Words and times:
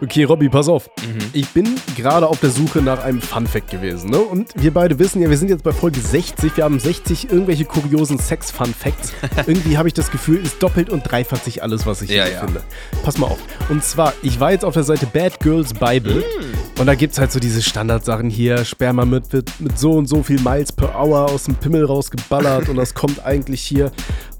Okay, 0.00 0.22
Robby, 0.24 0.48
pass 0.48 0.68
auf. 0.68 0.88
Mhm. 1.02 1.18
Ich 1.32 1.48
bin 1.48 1.74
gerade 1.96 2.28
auf 2.28 2.38
der 2.38 2.50
Suche 2.50 2.80
nach 2.80 3.02
einem 3.02 3.20
Fun-Fact 3.20 3.70
gewesen. 3.70 4.10
Ne? 4.10 4.18
Und 4.18 4.50
wir 4.54 4.72
beide 4.72 4.98
wissen 5.00 5.20
ja, 5.20 5.28
wir 5.28 5.36
sind 5.36 5.48
jetzt 5.48 5.64
bei 5.64 5.72
Folge 5.72 5.98
60. 6.00 6.56
Wir 6.56 6.64
haben 6.64 6.78
60 6.78 7.32
irgendwelche 7.32 7.64
kuriosen 7.64 8.18
Sex-Fun-Facts. 8.18 9.12
Irgendwie 9.48 9.76
habe 9.76 9.88
ich 9.88 9.94
das 9.94 10.10
Gefühl, 10.12 10.44
ist 10.44 10.62
doppelt 10.62 10.90
und 10.90 11.02
dreifach 11.10 11.42
sich 11.42 11.64
alles, 11.64 11.84
was 11.84 12.02
ich 12.02 12.10
Ja, 12.10 12.24
hier 12.24 12.34
ja. 12.34 12.40
finde. 12.44 12.62
Pass 13.02 13.18
mal 13.18 13.26
auf. 13.26 13.38
Und 13.70 13.82
zwar, 13.82 14.12
ich 14.22 14.38
war 14.38 14.52
jetzt 14.52 14.64
auf 14.64 14.74
der 14.74 14.84
Seite 14.84 15.06
Bad 15.06 15.40
Girls 15.40 15.74
Bible. 15.74 16.20
Mm. 16.20 16.80
Und 16.80 16.86
da 16.86 16.94
gibt 16.94 17.14
es 17.14 17.18
halt 17.18 17.32
so 17.32 17.40
diese 17.40 17.60
Standardsachen 17.60 18.30
hier. 18.30 18.64
Sperma 18.64 19.04
mit, 19.04 19.32
wird 19.32 19.50
mit 19.58 19.78
so 19.78 19.92
und 19.94 20.06
so 20.06 20.22
viel 20.22 20.40
Miles 20.40 20.70
per 20.70 20.94
Hour 20.96 21.26
aus 21.32 21.44
dem 21.44 21.56
Pimmel 21.56 21.84
rausgeballert. 21.84 22.68
und 22.68 22.76
das 22.76 22.94
kommt 22.94 23.24
eigentlich 23.24 23.62
hier 23.62 23.90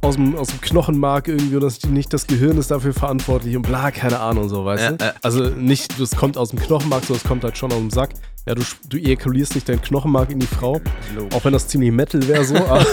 aus 0.01 0.15
dem, 0.17 0.37
aus 0.37 0.49
dem 0.49 0.61
Knochenmark 0.61 1.29
irgendwie. 1.29 1.57
Und 1.57 1.63
das, 1.63 1.83
nicht 1.85 2.13
das 2.13 2.27
Gehirn 2.27 2.57
ist 2.59 2.71
dafür 2.71 2.93
verantwortlich. 2.95 3.57
Und 3.57 3.63
bla, 3.63 3.91
keine 3.91 4.21
Ahnung, 4.21 4.49
so, 4.49 4.65
weißt 4.65 4.83
Ja, 4.83 4.91
du? 4.93 5.05
ja. 5.05 5.13
Also 5.23 5.45
nicht, 5.51 6.01
das 6.01 6.11
kommt 6.17 6.37
aus 6.37 6.51
dem 6.51 6.59
Knochenmark, 6.59 7.05
sondern 7.05 7.23
es 7.23 7.29
kommt 7.29 7.45
halt 7.45 7.57
schon 7.59 7.73
aus 7.73 7.79
dem 7.79 7.91
Sack. 7.91 8.11
Ja, 8.47 8.55
du, 8.55 8.63
du 8.89 8.97
ejakulierst 8.97 9.55
nicht 9.57 9.69
dein 9.69 9.83
Knochenmark 9.83 10.31
in 10.31 10.39
die 10.39 10.47
Frau. 10.47 10.81
Logisch. 11.15 11.35
Auch 11.35 11.45
wenn 11.45 11.53
das 11.53 11.69
ziemlich 11.69 11.93
Metal 11.93 12.27
wäre 12.27 12.45
so. 12.45 12.55
aber, 12.57 12.87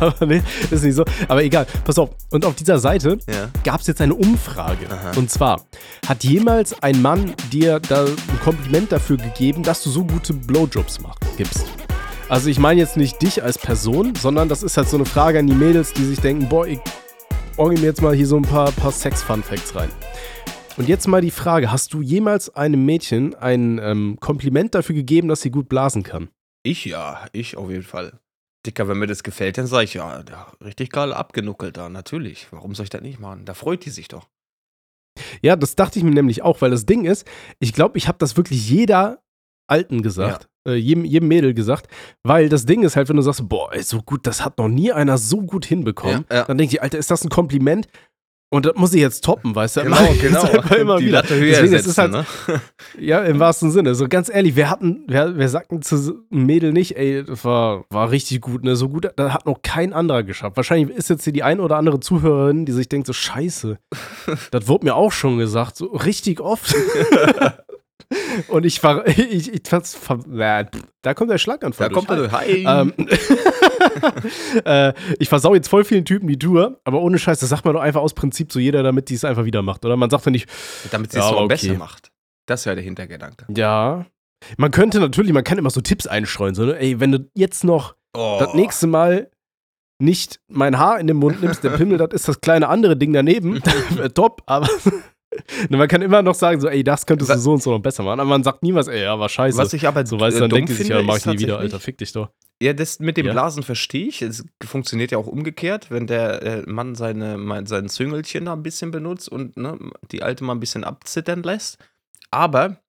aber 0.00 0.26
nee, 0.26 0.42
ist 0.70 0.84
nicht 0.84 0.96
so. 0.96 1.04
Aber 1.28 1.42
egal, 1.42 1.66
pass 1.84 1.98
auf. 1.98 2.10
Und 2.30 2.44
auf 2.44 2.54
dieser 2.56 2.78
Seite 2.78 3.16
Ja. 3.26 3.48
gab 3.64 3.80
es 3.80 3.86
jetzt 3.86 4.02
eine 4.02 4.14
Umfrage. 4.14 4.86
Aha. 4.90 5.12
Und 5.16 5.30
zwar, 5.30 5.62
hat 6.06 6.24
jemals 6.24 6.82
ein 6.82 7.00
Mann 7.00 7.32
dir 7.50 7.80
da 7.80 8.04
ein 8.04 8.40
Kompliment 8.44 8.92
dafür 8.92 9.16
gegeben, 9.16 9.62
dass 9.62 9.82
du 9.82 9.88
so 9.88 10.04
gute 10.04 10.34
Blowjobs 10.34 11.00
machst, 11.00 11.20
gibst? 11.38 11.64
Also 12.30 12.50
ich 12.50 12.58
meine 12.58 12.78
jetzt 12.78 12.98
nicht 12.98 13.22
dich 13.22 13.42
als 13.42 13.56
Person, 13.56 14.14
sondern 14.14 14.50
das 14.50 14.62
ist 14.62 14.76
halt 14.76 14.86
so 14.86 14.98
eine 14.98 15.06
Frage 15.06 15.38
an 15.38 15.46
die 15.46 15.54
Mädels, 15.54 15.94
die 15.94 16.04
sich 16.04 16.20
denken, 16.20 16.46
boah, 16.46 16.66
ich 16.66 16.78
orgel 17.56 17.78
mir 17.78 17.86
jetzt 17.86 18.02
mal 18.02 18.14
hier 18.14 18.26
so 18.26 18.36
ein 18.36 18.42
paar, 18.42 18.70
paar 18.70 18.92
Sex-Fun-Facts 18.92 19.74
rein. 19.74 19.88
Und 20.76 20.88
jetzt 20.88 21.08
mal 21.08 21.22
die 21.22 21.30
Frage, 21.30 21.72
hast 21.72 21.94
du 21.94 22.02
jemals 22.02 22.54
einem 22.54 22.84
Mädchen 22.84 23.34
ein 23.34 23.80
ähm, 23.82 24.18
Kompliment 24.20 24.74
dafür 24.74 24.94
gegeben, 24.94 25.28
dass 25.28 25.40
sie 25.40 25.50
gut 25.50 25.70
blasen 25.70 26.02
kann? 26.02 26.28
Ich 26.64 26.84
ja, 26.84 27.26
ich 27.32 27.56
auf 27.56 27.70
jeden 27.70 27.82
Fall. 27.82 28.20
Dicker, 28.66 28.88
wenn 28.88 28.98
mir 28.98 29.06
das 29.06 29.22
gefällt, 29.22 29.56
dann 29.56 29.66
sage 29.66 29.84
ich 29.84 29.94
ja, 29.94 30.22
ja, 30.28 30.52
richtig 30.62 30.90
geil 30.90 31.14
abgenuckelt 31.14 31.78
da, 31.78 31.88
natürlich. 31.88 32.48
Warum 32.50 32.74
soll 32.74 32.84
ich 32.84 32.90
das 32.90 33.00
nicht 33.00 33.20
machen? 33.20 33.46
Da 33.46 33.54
freut 33.54 33.86
die 33.86 33.90
sich 33.90 34.08
doch. 34.08 34.28
Ja, 35.40 35.56
das 35.56 35.76
dachte 35.76 35.98
ich 35.98 36.04
mir 36.04 36.10
nämlich 36.10 36.42
auch, 36.42 36.60
weil 36.60 36.70
das 36.70 36.84
Ding 36.84 37.06
ist, 37.06 37.26
ich 37.58 37.72
glaube, 37.72 37.96
ich 37.96 38.06
habe 38.06 38.18
das 38.18 38.36
wirklich 38.36 38.68
jeder 38.68 39.22
Alten 39.66 40.02
gesagt, 40.02 40.48
äh, 40.68 40.74
jedem, 40.76 41.04
jedem 41.04 41.28
Mädel 41.28 41.54
gesagt, 41.54 41.88
weil 42.22 42.48
das 42.48 42.66
Ding 42.66 42.82
ist 42.82 42.96
halt, 42.96 43.08
wenn 43.08 43.16
du 43.16 43.22
sagst, 43.22 43.48
boah, 43.48 43.72
ey, 43.72 43.82
so 43.82 44.00
gut, 44.02 44.26
das 44.26 44.44
hat 44.44 44.58
noch 44.58 44.68
nie 44.68 44.92
einer 44.92 45.18
so 45.18 45.42
gut 45.42 45.64
hinbekommen, 45.64 46.24
Ja, 46.30 46.36
ja. 46.36 46.44
dann 46.44 46.58
denke 46.58 46.74
ich, 46.76 46.82
Alter, 46.82 46.98
ist 46.98 47.10
das 47.10 47.24
ein 47.24 47.30
Kompliment? 47.30 47.88
Und 48.50 48.64
das 48.64 48.76
muss 48.76 48.94
ich 48.94 49.02
jetzt 49.02 49.24
toppen, 49.24 49.54
weißt 49.54 49.76
du? 49.76 49.82
Genau, 49.82 49.96
einfach 50.42 50.70
immer 50.70 50.96
die 50.96 51.06
wieder. 51.06 51.18
Latte 51.20 51.34
höher 51.34 51.50
Deswegen, 51.50 51.74
es 51.74 51.84
setzen, 51.84 51.90
ist 51.90 51.98
halt, 51.98 52.12
ne? 52.12 52.60
ja, 52.98 53.20
im 53.20 53.38
wahrsten 53.38 53.70
Sinne. 53.70 53.94
So 53.94 54.08
ganz 54.08 54.30
ehrlich, 54.30 54.56
wer 54.56 54.70
hatten, 54.70 55.04
wer, 55.06 55.36
wer 55.36 55.50
sagt 55.50 55.70
denn 55.70 55.82
zu 55.82 56.24
einem 56.32 56.46
Mädel 56.46 56.72
nicht, 56.72 56.96
ey, 56.96 57.24
das 57.24 57.44
war, 57.44 57.84
war 57.90 58.10
richtig 58.10 58.40
gut, 58.40 58.64
ne? 58.64 58.74
So 58.74 58.88
gut, 58.88 59.10
das 59.16 59.32
hat 59.34 59.44
noch 59.44 59.60
kein 59.60 59.92
anderer 59.92 60.22
geschafft. 60.22 60.56
Wahrscheinlich 60.56 60.96
ist 60.96 61.10
jetzt 61.10 61.24
hier 61.24 61.34
die 61.34 61.42
ein 61.42 61.60
oder 61.60 61.76
andere 61.76 62.00
Zuhörerin, 62.00 62.64
die 62.64 62.72
sich 62.72 62.88
denkt, 62.88 63.06
so 63.06 63.12
scheiße. 63.12 63.78
das 64.50 64.66
wurde 64.66 64.86
mir 64.86 64.94
auch 64.94 65.12
schon 65.12 65.36
gesagt, 65.36 65.76
so 65.76 65.84
richtig 65.88 66.40
oft. 66.40 66.74
Und 68.48 68.64
ich 68.64 68.82
war, 68.82 69.06
ich, 69.06 69.52
ich, 69.52 69.72
äh, 69.72 70.64
da 71.02 71.14
kommt 71.14 71.30
der 71.30 71.38
Schlaganfall. 71.38 71.88
Da 71.88 71.94
kommt 71.94 72.10
durch. 72.10 72.32
er, 72.32 72.38
hi. 72.38 72.64
Ähm, 72.66 72.92
äh, 74.64 74.92
ich 75.18 75.28
versau 75.28 75.54
jetzt 75.54 75.68
voll 75.68 75.84
vielen 75.84 76.04
Typen 76.04 76.26
die 76.28 76.38
Tour, 76.38 76.80
aber 76.84 77.00
ohne 77.00 77.18
Scheiß, 77.18 77.40
das 77.40 77.48
sagt 77.50 77.64
man 77.64 77.74
doch 77.74 77.82
einfach 77.82 78.00
aus 78.00 78.14
Prinzip 78.14 78.52
so 78.52 78.58
jeder, 78.58 78.82
damit 78.82 79.08
die 79.10 79.14
es 79.14 79.24
einfach 79.24 79.44
wieder 79.44 79.62
macht, 79.62 79.84
oder? 79.84 79.96
Man 79.96 80.10
sagt 80.10 80.24
ja 80.26 80.30
nicht, 80.30 80.48
Damit 80.90 81.12
sie 81.12 81.18
ja, 81.18 81.24
es 81.24 81.30
so 81.30 81.36
okay. 81.38 81.48
besser 81.48 81.74
macht. 81.74 82.10
Das 82.46 82.60
ist 82.60 82.64
ja 82.64 82.74
der 82.74 82.84
Hintergedanke. 82.84 83.46
ja. 83.54 84.06
Man 84.56 84.70
könnte 84.70 85.00
natürlich, 85.00 85.32
man 85.32 85.42
kann 85.42 85.58
immer 85.58 85.70
so 85.70 85.80
Tipps 85.80 86.06
einstreuen, 86.06 86.54
so, 86.54 86.64
ne? 86.64 86.78
ey, 86.78 87.00
wenn 87.00 87.10
du 87.10 87.28
jetzt 87.34 87.64
noch 87.64 87.96
Oh. 88.16 88.36
das 88.40 88.54
nächste 88.54 88.86
Mal 88.86 89.30
nicht 90.00 90.40
mein 90.48 90.78
Haar 90.78 90.98
in 91.00 91.06
den 91.08 91.16
Mund 91.16 91.42
nimmst, 91.42 91.62
der 91.64 91.70
Pimmel, 91.70 91.98
das 91.98 92.08
ist 92.12 92.28
das 92.28 92.40
kleine 92.40 92.68
andere 92.68 92.96
Ding 92.96 93.12
daneben, 93.12 93.60
top, 94.14 94.42
aber 94.46 94.68
man 95.68 95.88
kann 95.88 96.02
immer 96.02 96.22
noch 96.22 96.34
sagen, 96.34 96.60
so, 96.60 96.68
ey, 96.68 96.82
das 96.82 97.04
könntest 97.06 97.30
du 97.30 97.38
so 97.38 97.52
und 97.52 97.62
so 97.62 97.70
noch 97.70 97.80
besser 97.80 98.02
machen, 98.02 98.20
aber 98.20 98.28
man 98.30 98.42
sagt 98.42 98.62
niemals, 98.62 98.88
ey, 98.88 99.02
ja, 99.02 99.18
war 99.18 99.28
scheiße. 99.28 99.58
Was 99.58 99.72
ich 99.72 99.86
aber 99.86 100.06
so, 100.06 100.18
weißt 100.18 100.36
äh, 100.38 100.40
dann 100.40 100.50
denkt 100.50 100.70
sich, 100.70 100.88
ja, 100.88 101.02
mach 101.02 101.16
ich 101.18 101.26
nie 101.26 101.38
wieder, 101.38 101.58
Alter, 101.58 101.80
fick 101.80 101.98
dich 101.98 102.12
doch. 102.12 102.30
Ja, 102.60 102.72
das 102.72 102.98
mit 102.98 103.16
dem 103.16 103.26
Ja. 103.26 103.32
Blasen 103.32 103.62
verstehe 103.62 104.08
ich. 104.08 104.20
Es 104.22 104.44
funktioniert 104.64 105.12
ja 105.12 105.18
auch 105.18 105.26
umgekehrt, 105.28 105.90
wenn 105.90 106.06
der 106.06 106.42
äh, 106.42 106.62
Mann 106.66 106.94
seine, 106.96 107.38
sein 107.66 107.88
Züngelchen 107.88 108.46
da 108.46 108.52
ein 108.54 108.62
bisschen 108.64 108.90
benutzt 108.90 109.28
und 109.28 109.56
ne, 109.56 109.78
die 110.10 110.22
alte 110.22 110.42
mal 110.44 110.54
ein 110.54 110.60
bisschen 110.60 110.82
abzittern 110.82 111.42
lässt. 111.44 111.78
Aber, 112.32 112.80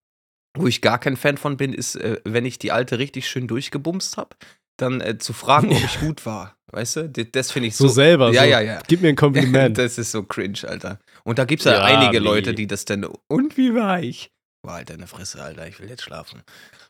wo 0.57 0.65
ich 0.65 0.81
gar 0.81 0.97
kein 0.97 1.17
Fan 1.17 1.37
von 1.37 1.55
bin, 1.57 1.73
ist, 1.73 1.95
äh, 1.97 2.19
wenn 2.23 2.45
ich 2.45 2.57
die 2.57 2.71
alte 2.71 2.97
richtig 2.97 3.27
schön 3.27 3.47
durchgebumst 3.47 4.17
habe, 4.17 4.35
dann 4.77 5.01
äh, 5.01 5.17
zu 5.19 5.33
fragen, 5.33 5.71
ob 5.71 5.77
ich 5.85 5.99
gut 5.99 6.25
war. 6.25 6.55
Weißt 6.71 6.95
du? 6.95 7.09
Das, 7.09 7.25
das 7.31 7.51
finde 7.51 7.67
ich 7.67 7.75
So, 7.75 7.87
so. 7.87 7.93
selber, 7.93 8.31
Ja, 8.31 8.43
so. 8.43 8.47
ja, 8.49 8.61
ja. 8.61 8.79
Gib 8.87 9.01
mir 9.01 9.09
ein 9.09 9.15
Kompliment. 9.17 9.77
das 9.77 9.99
ist 9.99 10.11
so 10.11 10.23
cringe, 10.23 10.59
Alter. 10.67 10.99
Und 11.23 11.39
da 11.39 11.45
gibt 11.45 11.61
es 11.61 11.65
ja, 11.65 11.73
Ja, 11.73 11.83
einige 11.83 12.19
nee. 12.19 12.25
Leute, 12.25 12.53
die 12.53 12.67
das 12.67 12.85
dann. 12.85 13.05
Und 13.27 13.57
wie 13.57 13.73
war 13.75 13.99
ich? 14.01 14.31
War 14.65 14.75
halt 14.75 14.89
deine 14.89 15.07
Fresse, 15.07 15.41
Alter, 15.41 15.67
ich 15.67 15.79
will 15.79 15.89
jetzt 15.89 16.03
schlafen. 16.03 16.41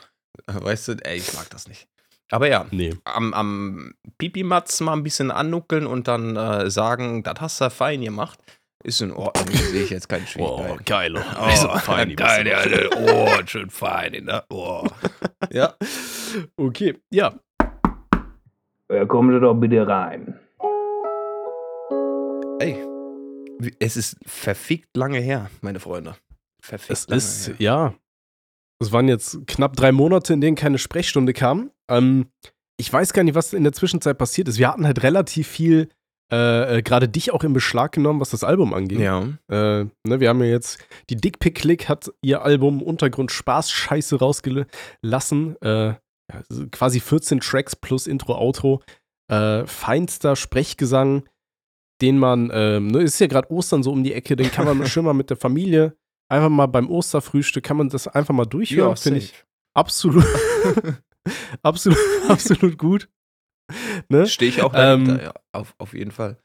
Weißt 0.48 0.88
du, 0.88 0.94
ey, 1.04 1.18
ich 1.18 1.34
mag 1.34 1.50
das 1.50 1.68
nicht. 1.68 1.88
Aber 2.32 2.48
ja, 2.48 2.66
nee. 2.72 2.94
am, 3.06 3.34
am 3.34 3.94
Pipi-Matz 4.20 4.82
mal 4.82 4.94
ein 4.94 5.04
bisschen 5.04 5.32
annuckeln 5.32 5.88
und 5.88 6.08
dann 6.08 6.36
äh, 6.36 6.70
sagen, 6.70 7.24
das 7.24 7.42
hast 7.42 7.60
du 7.62 7.70
fein 7.72 8.02
gemacht, 8.02 8.40
ist 8.84 9.02
in 9.02 9.12
Ordnung. 9.12 9.48
Sehe 9.56 9.84
ich 9.84 9.90
jetzt 9.90 10.08
keinen 10.10 10.24
Oh, 10.38 10.58
Schwierigkeiten. 10.60 10.86
geil. 10.86 11.16
Oh, 11.18 11.68
auch 11.68 11.82
fein, 11.82 12.16
geil, 12.16 12.48
ja, 12.48 12.60
oh, 12.98 13.32
schön 13.48 13.70
fein, 13.72 14.24
ne? 14.26 14.44
Oh. 14.50 14.86
Ja. 15.52 15.74
Okay, 16.58 16.96
ja. 17.12 17.34
Ja, 18.92 19.06
kommen 19.06 19.34
Sie 19.34 19.40
doch 19.42 19.56
bitte 19.56 19.88
rein. 19.88 20.40
Ey, 22.60 22.76
wie- 22.76 22.89
es 23.80 23.98
ist 23.98 24.18
verfickt 24.26 24.96
lange 24.96 25.20
her, 25.20 25.50
meine 25.62 25.80
Freunde. 25.80 26.16
Verfickt 26.62 26.92
Es 26.92 27.08
lange 27.08 27.18
ist, 27.18 27.48
her. 27.48 27.56
ja. 27.60 27.94
Es 28.82 28.92
waren 28.92 29.08
jetzt 29.10 29.46
knapp 29.48 29.76
drei 29.76 29.92
Monate, 29.92 30.34
in 30.34 30.42
denen 30.42 30.56
keine 30.56 30.78
Sprechstunde 30.78 31.34
kam. 31.34 31.72
Ähm, 31.90 32.28
ich 32.80 32.92
weiß 32.92 33.12
gar 33.12 33.24
nicht, 33.24 33.36
was 33.36 33.54
in 33.54 33.64
der 33.64 33.74
Zwischenzeit 33.74 34.18
passiert 34.18 34.48
ist. 34.48 34.58
Wir 34.58 34.70
hatten 34.70 34.86
halt 34.86 35.04
relativ 35.04 35.50
viel, 35.50 35.90
äh, 36.32 36.78
äh, 36.78 36.82
gerade 36.82 37.10
dich 37.10 37.32
auch 37.32 37.44
in 37.44 37.52
Beschlag 37.52 37.92
genommen, 37.92 38.22
was 38.22 38.30
das 38.30 38.46
Album 38.46 38.74
angeht. 38.74 39.00
Ja. 39.00 39.24
Äh, 39.50 39.86
ne, 40.08 40.20
wir 40.20 40.30
haben 40.30 40.40
ja 40.40 40.50
jetzt, 40.50 40.80
die 41.10 41.18
Dickpick 41.18 41.56
Click 41.56 41.90
hat 41.90 42.10
ihr 42.22 42.42
Album 42.42 42.82
Untergrund 42.82 43.32
Spaß 43.32 43.70
Scheiße 43.70 44.20
rausgelassen. 44.20 45.62
Äh, 45.62 45.96
quasi 46.72 47.02
14 47.02 47.42
Tracks 47.42 47.76
plus 47.76 48.08
Intro, 48.08 48.38
Outro. 48.38 48.82
Äh, 49.30 49.66
feinster 49.68 50.36
Sprechgesang, 50.38 51.24
den 52.02 52.18
man, 52.18 52.50
ähm, 52.54 52.88
ne, 52.88 53.02
ist 53.02 53.20
ja 53.20 53.28
gerade 53.28 53.52
Ostern 53.52 53.84
so 53.84 53.92
um 53.92 54.04
die 54.04 54.14
Ecke, 54.14 54.36
den 54.36 54.52
kann 54.52 54.66
man 54.66 54.86
schön 54.88 55.06
mal 55.06 55.14
mit 55.14 55.30
der 55.30 55.38
Familie, 55.38 55.96
einfach 56.30 56.50
mal 56.50 56.68
beim 56.68 56.90
Osterfrühstück, 56.90 57.64
kann 57.64 57.78
man 57.78 57.90
das 57.90 58.08
einfach 58.08 58.34
mal 58.34 58.46
durchhören, 58.46 58.96
finde 58.96 59.20
ich 59.20 59.34
absolut, 59.74 60.26
absolut, 61.64 61.98
absolut 62.28 62.78
gut. 62.78 63.10
Ne? 64.10 64.26
Stehe 64.26 64.50
ich 64.50 64.62
auch 64.62 64.74
Ähm, 64.76 65.06
dahinter, 65.06 65.24
ja. 65.24 65.34
Auf, 65.52 65.76
auf 65.78 65.94
jeden 65.94 66.12
Fall. 66.12 66.38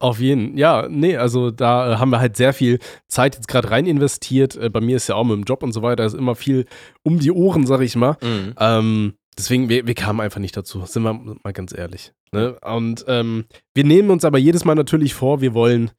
Auf 0.00 0.18
jeden, 0.18 0.58
ja, 0.58 0.88
nee, 0.88 1.16
also 1.16 1.50
da 1.52 1.92
äh, 1.92 1.96
haben 1.96 2.10
wir 2.10 2.18
halt 2.18 2.36
sehr 2.36 2.52
viel 2.52 2.80
Zeit 3.08 3.36
jetzt 3.36 3.46
gerade 3.46 3.70
rein 3.70 3.86
investiert. 3.86 4.56
Äh, 4.56 4.68
bei 4.68 4.80
mir 4.80 4.96
ist 4.96 5.08
ja 5.08 5.14
auch 5.14 5.24
mit 5.24 5.36
dem 5.36 5.44
Job 5.44 5.62
und 5.62 5.72
so 5.72 5.82
weiter, 5.82 6.04
ist 6.04 6.14
immer 6.14 6.34
viel 6.34 6.66
um 7.04 7.20
die 7.20 7.30
Ohren, 7.30 7.66
sag 7.66 7.80
ich 7.82 7.94
mal. 7.94 8.16
Mhm. 8.20 8.54
Ähm, 8.58 9.14
deswegen, 9.38 9.68
wir, 9.68 9.86
wir 9.86 9.94
kamen 9.94 10.20
einfach 10.20 10.40
nicht 10.40 10.56
dazu, 10.56 10.84
sind 10.84 11.02
wir 11.02 11.14
mal 11.14 11.52
ganz 11.52 11.76
ehrlich. 11.76 12.12
Ne? 12.32 12.58
Und 12.60 13.04
ähm, 13.08 13.46
wir 13.74 13.84
nehmen 13.84 14.10
uns 14.10 14.24
aber 14.24 14.38
jedes 14.38 14.64
Mal 14.64 14.74
natürlich 14.74 15.14
vor, 15.14 15.40
wir 15.40 15.54
wollen 15.54 15.90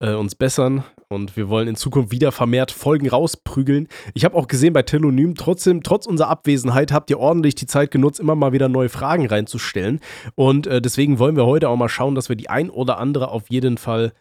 äh, 0.00 0.14
uns 0.14 0.34
bessern 0.34 0.84
und 1.08 1.36
wir 1.36 1.48
wollen 1.48 1.68
in 1.68 1.76
Zukunft 1.76 2.10
wieder 2.10 2.32
vermehrt 2.32 2.70
Folgen 2.70 3.08
rausprügeln. 3.08 3.88
Ich 4.14 4.24
habe 4.24 4.36
auch 4.36 4.48
gesehen 4.48 4.72
bei 4.72 4.82
Telonym, 4.82 5.34
trotzdem, 5.34 5.82
trotz 5.82 6.06
unserer 6.06 6.28
Abwesenheit 6.28 6.92
habt 6.92 7.10
ihr 7.10 7.18
ordentlich 7.18 7.54
die 7.54 7.66
Zeit 7.66 7.90
genutzt, 7.90 8.20
immer 8.20 8.34
mal 8.34 8.52
wieder 8.52 8.68
neue 8.68 8.88
Fragen 8.88 9.26
reinzustellen. 9.26 10.00
Und 10.34 10.66
äh, 10.66 10.80
deswegen 10.82 11.18
wollen 11.18 11.36
wir 11.36 11.46
heute 11.46 11.68
auch 11.68 11.76
mal 11.76 11.88
schauen, 11.88 12.14
dass 12.14 12.28
wir 12.28 12.36
die 12.36 12.50
ein 12.50 12.70
oder 12.70 12.98
andere 12.98 13.28
auf 13.28 13.50
jeden 13.50 13.78
Fall 13.78 14.12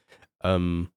ähm, 0.43 0.89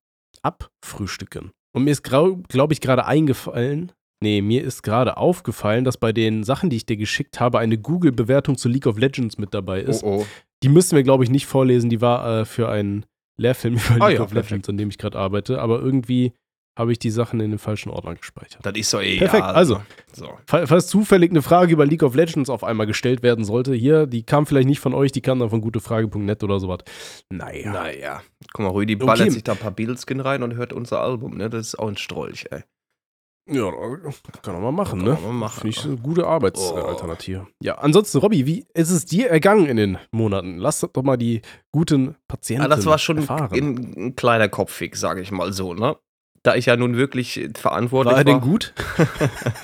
abfrühstücken. 0.43 1.53
Und 1.73 1.85
mir 1.85 1.91
ist, 1.91 2.03
glaube 2.03 2.73
ich, 2.73 2.81
gerade 2.81 3.05
eingefallen, 3.05 3.93
nee, 4.26 4.43
mir 4.43 4.64
ist 4.64 4.82
gerade 4.82 5.17
aufgefallen, 5.17 5.84
dass 5.84 5.96
bei 5.99 6.12
den 6.12 6.43
Sachen, 6.43 6.69
die 6.69 6.76
ich 6.76 6.87
dir 6.87 6.96
geschickt 6.96 7.38
habe, 7.38 7.61
eine 7.61 7.78
Google-Bewertung 7.78 8.56
zu 8.56 8.69
League 8.69 8.87
of 8.87 8.99
Legends 8.99 9.38
mit 9.38 9.55
dabei 9.55 9.81
ist. 9.81 10.02
Oh, 10.02 10.23
oh. 10.23 10.26
Die 10.64 10.69
müssen 10.69 10.96
wir, 10.96 11.05
glaube 11.05 11.23
ich, 11.23 11.31
nicht 11.31 11.46
vorlesen. 11.46 11.90
Die 11.90 12.00
war 12.00 12.40
äh, 12.40 12.44
für 12.44 12.69
einen 12.69 13.06
Lehrfilm 13.40 13.75
über 13.94 14.05
Ah 14.05 14.08
League 14.08 14.19
ja, 14.19 14.25
of 14.25 14.32
Legends, 14.32 14.49
perfekt. 14.49 14.69
an 14.69 14.76
dem 14.78 14.88
ich 14.88 14.99
gerade 14.99 15.17
arbeite. 15.19 15.61
Aber 15.61 15.81
irgendwie 15.81 16.32
habe 16.78 16.93
ich 16.93 16.99
die 16.99 17.11
Sachen 17.11 17.40
in 17.40 17.50
den 17.50 17.58
falschen 17.58 17.88
Ordner 17.90 18.17
gespeichert. 18.17 18.58
Das 18.64 18.75
ist 18.75 18.90
so 18.90 18.99
egal. 19.00 19.28
Perfekt, 19.28 19.44
also. 19.44 19.81
So. 20.12 20.28
Fall- 20.46 20.67
Falls 20.67 20.88
zufällig 20.88 21.31
eine 21.31 21.40
Frage 21.40 21.73
über 21.73 21.87
League 21.87 22.02
of 22.02 22.14
Legends 22.14 22.50
auf 22.50 22.64
einmal 22.64 22.87
gestellt 22.87 23.23
werden 23.23 23.44
sollte, 23.46 23.73
hier, 23.75 24.06
die 24.06 24.25
kam 24.25 24.44
vielleicht 24.46 24.69
nicht 24.69 24.81
von 24.81 24.93
euch, 24.93 25.11
die 25.12 25.23
kam 25.23 25.38
dann 25.38 25.49
von 25.50 25.61
gutefrage.net 25.62 26.43
oder 26.44 26.58
sowas. 26.61 26.81
Naja. 27.31 27.73
Naja. 27.73 28.23
Guck 28.52 28.64
mal, 28.64 28.73
Rüdi 28.73 28.96
Okay. 28.96 29.06
ballert 29.06 29.32
sich 29.32 29.44
da 29.44 29.52
ein 29.52 29.58
paar 29.58 29.70
Beatleskin 29.70 30.20
rein 30.20 30.43
und 30.43 30.55
hört 30.56 30.73
unser 30.75 31.00
Album, 31.00 31.37
ne? 31.38 31.49
Das 31.49 31.69
ist 31.69 31.78
auch 31.78 31.88
ein 31.88 31.96
Strolch, 31.96 32.44
ey. 32.50 32.62
Ja, 33.49 33.71
kann 34.43 34.55
man 34.55 34.63
mal 34.63 34.73
machen, 34.73 34.99
Kann 35.05 35.09
ne? 35.09 35.19
man 35.23 35.37
machen, 35.37 35.61
Finde 35.61 35.69
ich 35.69 35.85
ne? 35.85 35.91
eine 35.93 36.01
gute 36.01 36.27
Arbeitsalternative. 36.27 37.47
Ja, 37.63 37.77
ansonsten, 37.79 38.19
Robby, 38.19 38.45
wie 38.45 38.67
ist 38.75 38.91
es 38.91 39.05
dir 39.05 39.29
ergangen 39.31 39.67
in 39.67 39.77
den 39.77 39.99
Monaten? 40.11 40.59
Lass 40.59 40.81
doch 40.81 41.03
mal 41.05 41.17
die 41.17 41.43
guten 41.71 42.17
Patienten 42.27 42.63
Ja, 42.63 42.69
das 42.69 42.87
war 42.87 42.99
schon 42.99 43.19
erfahren. 43.19 43.53
ein, 43.55 43.95
ein 43.97 44.17
kleiner 44.17 44.49
Kopfweg, 44.49 44.97
sage 44.97 45.21
ich 45.21 45.31
mal 45.31 45.53
so, 45.53 45.75
ne? 45.75 45.97
Da 46.43 46.57
ich 46.57 46.67
ja 46.67 46.77
nun 46.77 46.97
wirklich 46.97 47.49
verantwortlich 47.57 48.11
war 48.11 48.17
war. 48.17 48.21
er 48.21 48.25
denn 48.25 48.41
gut? 48.41 48.75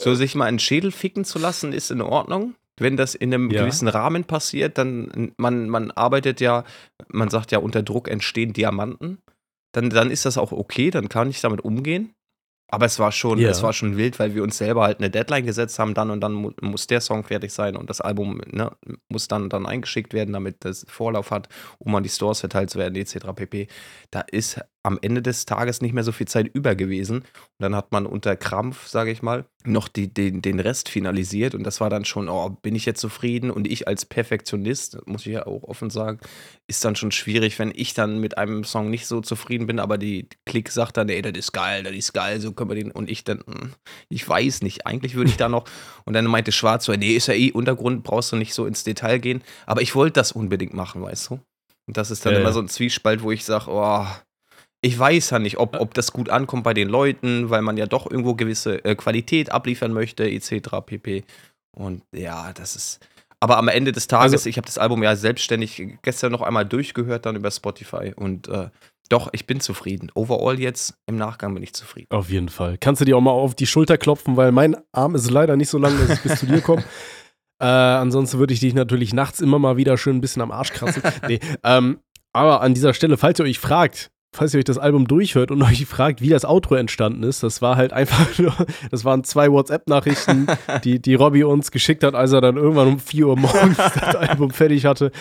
So 0.00 0.14
sich 0.14 0.34
mal 0.34 0.44
einen 0.46 0.58
Schädel 0.58 0.92
ficken 0.92 1.24
zu 1.24 1.38
lassen, 1.38 1.72
ist 1.72 1.90
in 1.90 2.02
Ordnung. 2.02 2.54
Wenn 2.78 2.96
das 2.96 3.14
in 3.14 3.32
einem 3.32 3.50
Ja. 3.50 3.62
gewissen 3.62 3.88
Rahmen 3.88 4.24
passiert, 4.24 4.76
dann 4.76 5.32
man, 5.38 5.70
man 5.70 5.90
arbeitet 5.92 6.40
ja, 6.40 6.64
man 7.08 7.30
sagt 7.30 7.52
ja, 7.52 7.58
unter 7.58 7.82
Druck 7.82 8.08
entstehen 8.10 8.52
Diamanten. 8.52 9.18
Dann, 9.72 9.88
dann 9.90 10.10
ist 10.10 10.26
das 10.26 10.36
auch 10.36 10.52
okay, 10.52 10.90
dann 10.90 11.08
kann 11.08 11.30
ich 11.30 11.40
damit 11.40 11.62
umgehen. 11.64 12.12
Aber 12.74 12.86
es 12.86 12.98
war 12.98 13.12
schon, 13.12 13.38
Ja. 13.38 13.50
es 13.50 13.62
war 13.62 13.72
schon 13.72 13.96
wild, 13.96 14.18
weil 14.18 14.34
wir 14.34 14.42
uns 14.42 14.58
selber 14.58 14.82
halt 14.82 14.98
eine 14.98 15.10
Deadline 15.10 15.46
gesetzt 15.46 15.78
haben, 15.78 15.94
dann 15.94 16.10
und 16.10 16.20
dann 16.20 16.32
mu 16.32 16.50
muss 16.60 16.86
der 16.86 17.00
Song 17.00 17.24
fertig 17.24 17.52
sein 17.52 17.76
und 17.76 17.88
das 17.90 18.00
Album 18.00 18.40
ne, 18.50 18.70
muss 19.08 19.28
dann, 19.28 19.48
dann 19.48 19.66
eingeschickt 19.66 20.12
werden, 20.12 20.32
damit 20.32 20.64
das 20.64 20.84
Vorlauf 20.88 21.30
hat, 21.30 21.48
um 21.78 21.94
an 21.94 22.02
die 22.02 22.08
Stores 22.08 22.40
verteilt 22.40 22.70
zu 22.70 22.78
werden, 22.78 22.96
etc. 22.96 23.32
pp. 23.34 23.68
Da 24.10 24.20
ist 24.20 24.60
am 24.84 24.98
Ende 25.00 25.22
des 25.22 25.46
Tages 25.46 25.80
nicht 25.80 25.94
mehr 25.94 26.04
so 26.04 26.12
viel 26.12 26.28
Zeit 26.28 26.48
über 26.52 26.74
gewesen. 26.74 27.20
Und 27.20 27.26
dann 27.58 27.74
hat 27.74 27.90
man 27.90 28.04
unter 28.04 28.36
Krampf, 28.36 28.86
sage 28.86 29.10
ich 29.10 29.22
mal, 29.22 29.46
noch 29.64 29.88
die, 29.88 30.12
den, 30.12 30.42
den 30.42 30.60
Rest 30.60 30.90
finalisiert. 30.90 31.54
Und 31.54 31.64
das 31.64 31.80
war 31.80 31.88
dann 31.88 32.04
schon, 32.04 32.28
oh, 32.28 32.50
bin 32.50 32.76
ich 32.76 32.84
jetzt 32.84 33.00
zufrieden? 33.00 33.50
Und 33.50 33.66
ich 33.66 33.88
als 33.88 34.04
Perfektionist, 34.04 34.98
muss 35.06 35.24
ich 35.24 35.32
ja 35.32 35.46
auch 35.46 35.62
offen 35.62 35.88
sagen, 35.88 36.18
ist 36.66 36.84
dann 36.84 36.96
schon 36.96 37.12
schwierig, 37.12 37.58
wenn 37.58 37.72
ich 37.74 37.94
dann 37.94 38.20
mit 38.20 38.36
einem 38.36 38.62
Song 38.62 38.90
nicht 38.90 39.06
so 39.06 39.22
zufrieden 39.22 39.66
bin, 39.66 39.78
aber 39.78 39.96
die 39.96 40.28
Klick 40.44 40.70
sagt 40.70 40.98
dann, 40.98 41.08
ey, 41.08 41.22
das 41.22 41.32
ist 41.32 41.52
geil, 41.52 41.82
das 41.82 41.94
ist 41.94 42.12
geil, 42.12 42.38
so 42.40 42.52
können 42.52 42.68
wir 42.70 42.76
den. 42.76 42.90
Und 42.90 43.08
ich 43.08 43.24
dann, 43.24 43.38
hm, 43.46 43.72
ich 44.10 44.28
weiß 44.28 44.60
nicht, 44.60 44.86
eigentlich 44.86 45.14
würde 45.14 45.30
ich 45.30 45.38
da 45.38 45.48
noch. 45.48 45.64
Und 46.04 46.12
dann 46.12 46.26
meinte 46.26 46.52
Schwarz 46.52 46.84
so, 46.84 46.92
nee, 46.92 47.16
ist 47.16 47.28
ja 47.28 47.34
eh 47.34 47.52
Untergrund, 47.52 48.04
brauchst 48.04 48.32
du 48.32 48.36
nicht 48.36 48.52
so 48.52 48.66
ins 48.66 48.84
Detail 48.84 49.18
gehen. 49.18 49.42
Aber 49.64 49.80
ich 49.80 49.94
wollte 49.94 50.20
das 50.20 50.32
unbedingt 50.32 50.74
machen, 50.74 51.00
weißt 51.00 51.30
du? 51.30 51.40
Und 51.86 51.96
das 51.96 52.10
ist 52.10 52.24
dann 52.26 52.34
Ja, 52.34 52.40
immer 52.40 52.48
ja. 52.48 52.52
so 52.52 52.60
ein 52.60 52.68
Zwiespalt, 52.68 53.22
wo 53.22 53.30
ich 53.30 53.44
sage, 53.44 53.66
oh, 53.68 54.06
ich 54.84 54.98
weiß 54.98 55.30
ja 55.30 55.38
nicht, 55.38 55.56
ob, 55.58 55.80
ob 55.80 55.94
das 55.94 56.12
gut 56.12 56.28
ankommt 56.28 56.62
bei 56.62 56.74
den 56.74 56.90
Leuten, 56.90 57.48
weil 57.48 57.62
man 57.62 57.78
ja 57.78 57.86
doch 57.86 58.10
irgendwo 58.10 58.34
gewisse 58.34 58.84
äh, 58.84 58.94
Qualität 58.94 59.50
abliefern 59.50 59.92
möchte, 59.92 60.30
etc. 60.30 60.68
pp. 60.84 61.24
Und 61.74 62.02
ja, 62.14 62.52
das 62.52 62.76
ist. 62.76 63.00
Aber 63.40 63.56
am 63.56 63.68
Ende 63.68 63.92
des 63.92 64.08
Tages, 64.08 64.32
Also- 64.42 64.48
ich 64.50 64.58
habe 64.58 64.66
das 64.66 64.76
Album 64.76 65.02
ja 65.02 65.16
selbstständig 65.16 65.98
gestern 66.02 66.32
noch 66.32 66.42
einmal 66.42 66.66
durchgehört, 66.66 67.24
dann 67.24 67.34
über 67.34 67.50
Spotify. 67.50 68.12
Und 68.14 68.48
äh, 68.48 68.68
doch, 69.08 69.30
ich 69.32 69.46
bin 69.46 69.60
zufrieden. 69.60 70.10
Overall 70.14 70.60
jetzt, 70.60 70.94
im 71.06 71.16
Nachgang 71.16 71.54
bin 71.54 71.62
ich 71.62 71.72
zufrieden. 71.72 72.08
Auf 72.10 72.28
jeden 72.28 72.50
Fall. 72.50 72.76
Kannst 72.78 73.00
du 73.00 73.06
dir 73.06 73.16
auch 73.16 73.22
mal 73.22 73.30
auf 73.30 73.54
die 73.54 73.66
Schulter 73.66 73.96
klopfen, 73.96 74.36
weil 74.36 74.52
mein 74.52 74.76
Arm 74.92 75.14
ist 75.14 75.30
leider 75.30 75.56
nicht 75.56 75.70
so 75.70 75.78
lang, 75.78 75.98
dass 75.98 76.18
ich 76.18 76.22
bis 76.22 76.40
zu 76.40 76.46
dir 76.46 76.60
komme. 76.60 76.84
Äh, 77.62 77.66
ansonsten 77.66 78.40
würde 78.40 78.52
ich 78.52 78.58
dich 78.58 78.74
natürlich 78.74 79.14
nachts 79.14 79.40
immer 79.40 79.60
mal 79.60 79.76
wieder 79.76 79.96
schön 79.96 80.16
ein 80.16 80.20
bisschen 80.20 80.42
am 80.42 80.50
Arsch 80.50 80.72
kratzen. 80.72 81.02
nee, 81.28 81.38
ähm, 81.62 82.00
aber 82.32 82.62
an 82.62 82.74
dieser 82.74 82.92
Stelle, 82.94 83.16
falls 83.16 83.38
ihr 83.38 83.44
euch 83.44 83.60
fragt, 83.60 84.10
falls 84.34 84.52
ihr 84.52 84.58
euch 84.58 84.64
das 84.64 84.78
Album 84.78 85.06
durchhört 85.06 85.50
und 85.50 85.62
euch 85.62 85.86
fragt, 85.86 86.20
wie 86.20 86.28
das 86.28 86.44
Outro 86.44 86.74
entstanden 86.74 87.22
ist, 87.22 87.42
das 87.42 87.62
war 87.62 87.76
halt 87.76 87.92
einfach 87.92 88.38
nur, 88.38 88.54
das 88.90 89.04
waren 89.04 89.24
zwei 89.24 89.50
WhatsApp-Nachrichten, 89.50 90.46
die, 90.84 91.00
die 91.00 91.14
Robby 91.14 91.44
uns 91.44 91.70
geschickt 91.70 92.04
hat, 92.04 92.14
als 92.14 92.32
er 92.32 92.40
dann 92.40 92.56
irgendwann 92.56 92.88
um 92.88 92.98
4 92.98 93.26
Uhr 93.28 93.36
morgens 93.38 93.76
das 93.76 94.16
Album 94.16 94.50
fertig 94.50 94.84
hatte 94.84 95.12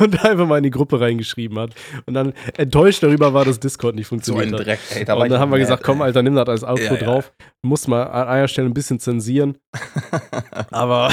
und 0.00 0.24
einfach 0.24 0.46
mal 0.46 0.58
in 0.58 0.64
die 0.64 0.70
Gruppe 0.70 1.00
reingeschrieben 1.00 1.58
hat. 1.58 1.74
Und 2.06 2.14
dann 2.14 2.32
enttäuscht 2.56 3.02
darüber 3.02 3.34
war, 3.34 3.44
dass 3.44 3.60
Discord 3.60 3.94
nicht 3.94 4.06
funktioniert 4.06 4.52
hat. 4.52 4.66
Dreck, 4.66 4.80
ey. 4.94 5.00
und 5.00 5.28
dann 5.30 5.40
haben 5.40 5.50
wir 5.50 5.58
gesagt, 5.58 5.82
komm, 5.82 6.02
Alter, 6.02 6.22
nimm 6.22 6.34
das 6.34 6.48
als 6.48 6.64
Outro 6.64 6.82
Ja, 6.84 6.94
ja. 6.94 7.04
drauf. 7.04 7.32
Muss 7.62 7.88
mal 7.88 8.04
an 8.04 8.28
einer 8.28 8.48
Stelle 8.48 8.68
ein 8.68 8.74
bisschen 8.74 9.00
zensieren. 9.00 9.58
Aber 10.70 11.10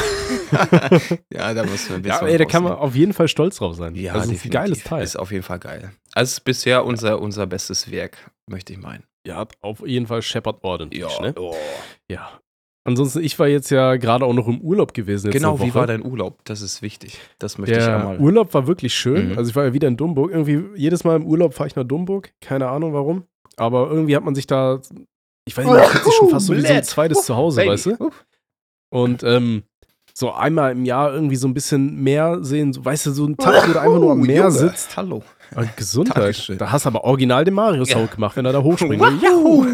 ja, 1.30 1.54
da 1.54 1.64
müssen 1.64 1.90
wir 1.90 1.96
ein 1.98 2.04
ja, 2.04 2.14
bisschen. 2.14 2.28
ey, 2.28 2.38
da 2.38 2.46
kann 2.46 2.64
man 2.64 2.74
rausnehmen. 2.74 2.90
auf 2.90 2.96
jeden 2.96 3.14
Fall 3.14 3.28
stolz 3.28 3.58
drauf 3.58 3.76
sein. 3.76 3.96
Ja, 3.96 4.14
also 4.14 4.30
ein 4.30 4.32
definitiv. 4.32 4.52
geiles 4.52 4.84
Teil. 4.84 5.04
Ist 5.04 5.18
auf 5.18 5.32
jeden 5.32 5.44
Fall 5.44 5.60
geil. 5.60 5.92
Also 6.14 6.32
ist 6.32 6.46
bisher 6.46 6.86
unser, 6.86 7.20
unser 7.22 7.47
bestes 7.48 7.90
Werk, 7.92 8.32
möchte 8.50 8.74
ich 8.74 8.80
meinen. 8.80 9.04
Ja, 9.26 9.46
auf 9.62 9.86
jeden 9.86 10.08
Fall 10.08 10.22
Shepard 10.22 10.64
ordentlich. 10.64 11.04
ne? 11.20 11.34
oh. 11.38 11.56
Ja. 12.10 12.40
Ansonsten, 12.86 13.22
ich 13.22 13.38
war 13.38 13.48
jetzt 13.50 13.70
ja 13.70 13.98
gerade 13.98 14.24
auch 14.24 14.32
noch 14.34 14.48
im 14.48 14.62
Urlaub 14.62 14.94
gewesen. 14.94 15.30
Genau, 15.32 15.60
wie 15.60 15.74
war 15.76 15.86
dein 15.88 16.06
Urlaub? 16.06 16.40
Das 16.46 16.62
ist 16.62 16.82
wichtig. 16.82 17.20
Das 17.38 17.58
möchte 17.58 17.78
ich 17.78 17.84
Der 17.84 17.98
einmal. 17.98 18.18
Urlaub 18.20 18.54
war 18.54 18.66
wirklich 18.66 18.94
schön. 18.94 19.32
Mhm. 19.32 19.38
Also 19.38 19.50
ich 19.50 19.56
war 19.58 19.66
ja 19.66 19.74
wieder 19.74 19.90
in 19.90 19.98
Dumburg. 19.98 20.32
Irgendwie 20.32 20.64
jedes 20.80 21.04
Mal 21.04 21.18
im 21.18 21.26
Urlaub 21.26 21.54
fahre 21.54 21.68
ich 21.68 21.76
nach 21.76 21.84
Dumburg. 21.84 22.32
Keine 22.40 22.70
Ahnung 22.70 22.94
warum. 22.94 23.26
Aber 23.58 23.90
irgendwie 23.92 24.16
hat 24.16 24.24
man 24.24 24.36
sich 24.36 24.48
da, 24.48 24.80
ich 25.46 25.58
weiß 25.58 25.66
nicht, 25.66 25.74
man 25.76 25.84
fühlt 25.84 26.04
sich 26.06 26.14
schon 26.14 26.30
fast 26.30 26.46
so 26.46 26.56
wie 26.56 26.62
so 26.62 26.68
ein 26.74 26.84
zweites 26.86 27.26
Zuhause, 27.26 27.58
Baby. 27.60 27.72
weißt 27.72 27.86
du? 27.88 28.10
Und 28.90 29.24
ähm, 29.24 29.64
so 30.14 30.32
einmal 30.32 30.72
im 30.72 30.86
Jahr 30.86 31.14
irgendwie 31.14 31.36
so 31.36 31.48
ein 31.50 31.54
bisschen 31.54 32.02
mehr 32.02 32.38
sehen, 32.42 32.72
so, 32.72 32.86
weißt 32.86 33.08
du, 33.08 33.12
so 33.12 33.26
ein 33.26 33.36
Tag, 33.36 33.68
wo 33.68 33.74
du 33.74 33.80
einfach 33.82 34.00
nur 34.00 34.12
am 34.14 34.22
Oh, 34.22 34.24
Meer 34.26 34.38
Junge. 34.44 34.52
sitzt. 34.52 34.96
Hallo. 34.96 35.24
Ah, 35.56 35.64
Gesundheit. 35.76 36.18
Dankeschön. 36.18 36.58
Da 36.58 36.72
hast 36.72 36.86
du 36.86 36.90
aber 36.90 37.04
original 37.04 37.44
den 37.46 37.54
Mario-Sound 37.54 38.10
Ja. 38.10 38.16
gemacht, 38.16 38.36
wenn 38.38 38.46
er 38.46 38.54
da 38.54 38.62
hochspringt. 38.64 39.00
Wahoo. 39.02 39.66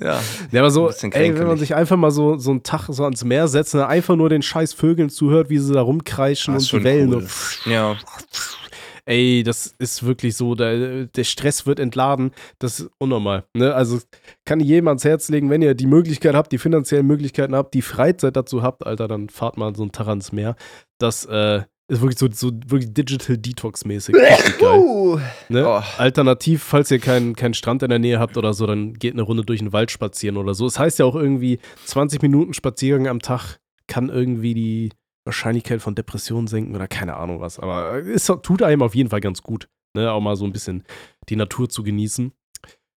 ja. 0.00 0.20
Ja, 0.50 0.60
aber 0.60 0.70
so, 0.70 0.90
ey, 0.90 1.38
wenn 1.38 1.46
man 1.46 1.58
sich 1.58 1.74
einfach 1.74 1.96
mal 1.96 2.10
so, 2.10 2.36
so 2.36 2.50
einen 2.50 2.62
Tag 2.62 2.86
so 2.88 3.04
ans 3.04 3.24
Meer 3.24 3.48
setzt 3.48 3.74
und 3.74 3.80
dann 3.80 3.90
einfach 3.90 4.16
nur 4.16 4.28
den 4.28 4.42
scheiß 4.42 4.72
Vögeln 4.72 5.10
zuhört, 5.10 5.50
wie 5.50 5.58
sie 5.58 5.72
da 5.72 5.82
rumkreischen 5.82 6.54
Ah, 6.54 6.56
und 6.58 6.72
die 6.72 6.84
Wellen 6.84 7.14
cool. 7.14 7.26
so. 7.26 7.70
Ja. 7.70 7.96
Ey, 9.06 9.42
das 9.42 9.74
ist 9.78 10.06
wirklich 10.06 10.34
so, 10.34 10.54
der, 10.54 11.04
der 11.04 11.24
Stress 11.24 11.66
wird 11.66 11.78
entladen, 11.78 12.30
das 12.58 12.80
ist 12.80 12.90
unnormal. 12.98 13.44
Ne? 13.54 13.74
Also 13.74 13.98
kann 14.46 14.60
ich 14.60 14.66
jedem 14.66 14.88
ans 14.88 15.04
Herz 15.04 15.28
legen, 15.28 15.50
wenn 15.50 15.60
ihr 15.60 15.74
die 15.74 15.86
Möglichkeit 15.86 16.34
habt, 16.34 16.52
die 16.52 16.58
finanziellen 16.58 17.06
Möglichkeiten 17.06 17.54
habt, 17.54 17.74
die 17.74 17.82
Freizeit 17.82 18.34
dazu 18.34 18.62
habt, 18.62 18.86
Alter, 18.86 19.06
dann 19.06 19.28
fahrt 19.28 19.58
mal 19.58 19.76
so 19.76 19.82
einen 19.82 19.92
Tag 19.92 20.08
ans 20.08 20.32
Meer. 20.32 20.56
Das 20.98 21.26
äh, 21.26 21.60
ist 21.88 22.00
wirklich 22.00 22.18
so, 22.18 22.28
so 22.30 22.50
wirklich 22.66 22.92
Digital 22.92 23.36
Detox-mäßig. 23.36 24.14
Ne? 25.48 25.66
Oh. 25.66 25.82
Alternativ, 25.98 26.62
falls 26.62 26.90
ihr 26.90 26.98
keinen 26.98 27.36
keinen 27.36 27.54
Strand 27.54 27.82
in 27.82 27.90
der 27.90 27.98
Nähe 27.98 28.18
habt 28.18 28.36
oder 28.36 28.54
so, 28.54 28.66
dann 28.66 28.94
geht 28.94 29.12
eine 29.12 29.22
Runde 29.22 29.44
durch 29.44 29.60
den 29.60 29.72
Wald 29.72 29.90
spazieren 29.90 30.38
oder 30.38 30.54
so. 30.54 30.66
Es 30.66 30.78
heißt 30.78 30.98
ja 30.98 31.04
auch 31.04 31.14
irgendwie, 31.14 31.60
20 31.84 32.22
Minuten 32.22 32.54
Spaziergang 32.54 33.06
am 33.06 33.20
Tag 33.20 33.58
kann 33.86 34.08
irgendwie 34.08 34.54
die 34.54 34.90
Wahrscheinlichkeit 35.24 35.82
von 35.82 35.94
Depressionen 35.94 36.46
senken 36.46 36.74
oder 36.74 36.88
keine 36.88 37.16
Ahnung 37.16 37.40
was. 37.40 37.58
Aber 37.58 37.98
es 38.06 38.26
tut 38.26 38.62
einem 38.62 38.82
auf 38.82 38.94
jeden 38.94 39.10
Fall 39.10 39.20
ganz 39.20 39.42
gut, 39.42 39.68
ne? 39.94 40.10
auch 40.10 40.20
mal 40.20 40.36
so 40.36 40.46
ein 40.46 40.52
bisschen 40.52 40.84
die 41.28 41.36
Natur 41.36 41.68
zu 41.68 41.82
genießen. 41.82 42.32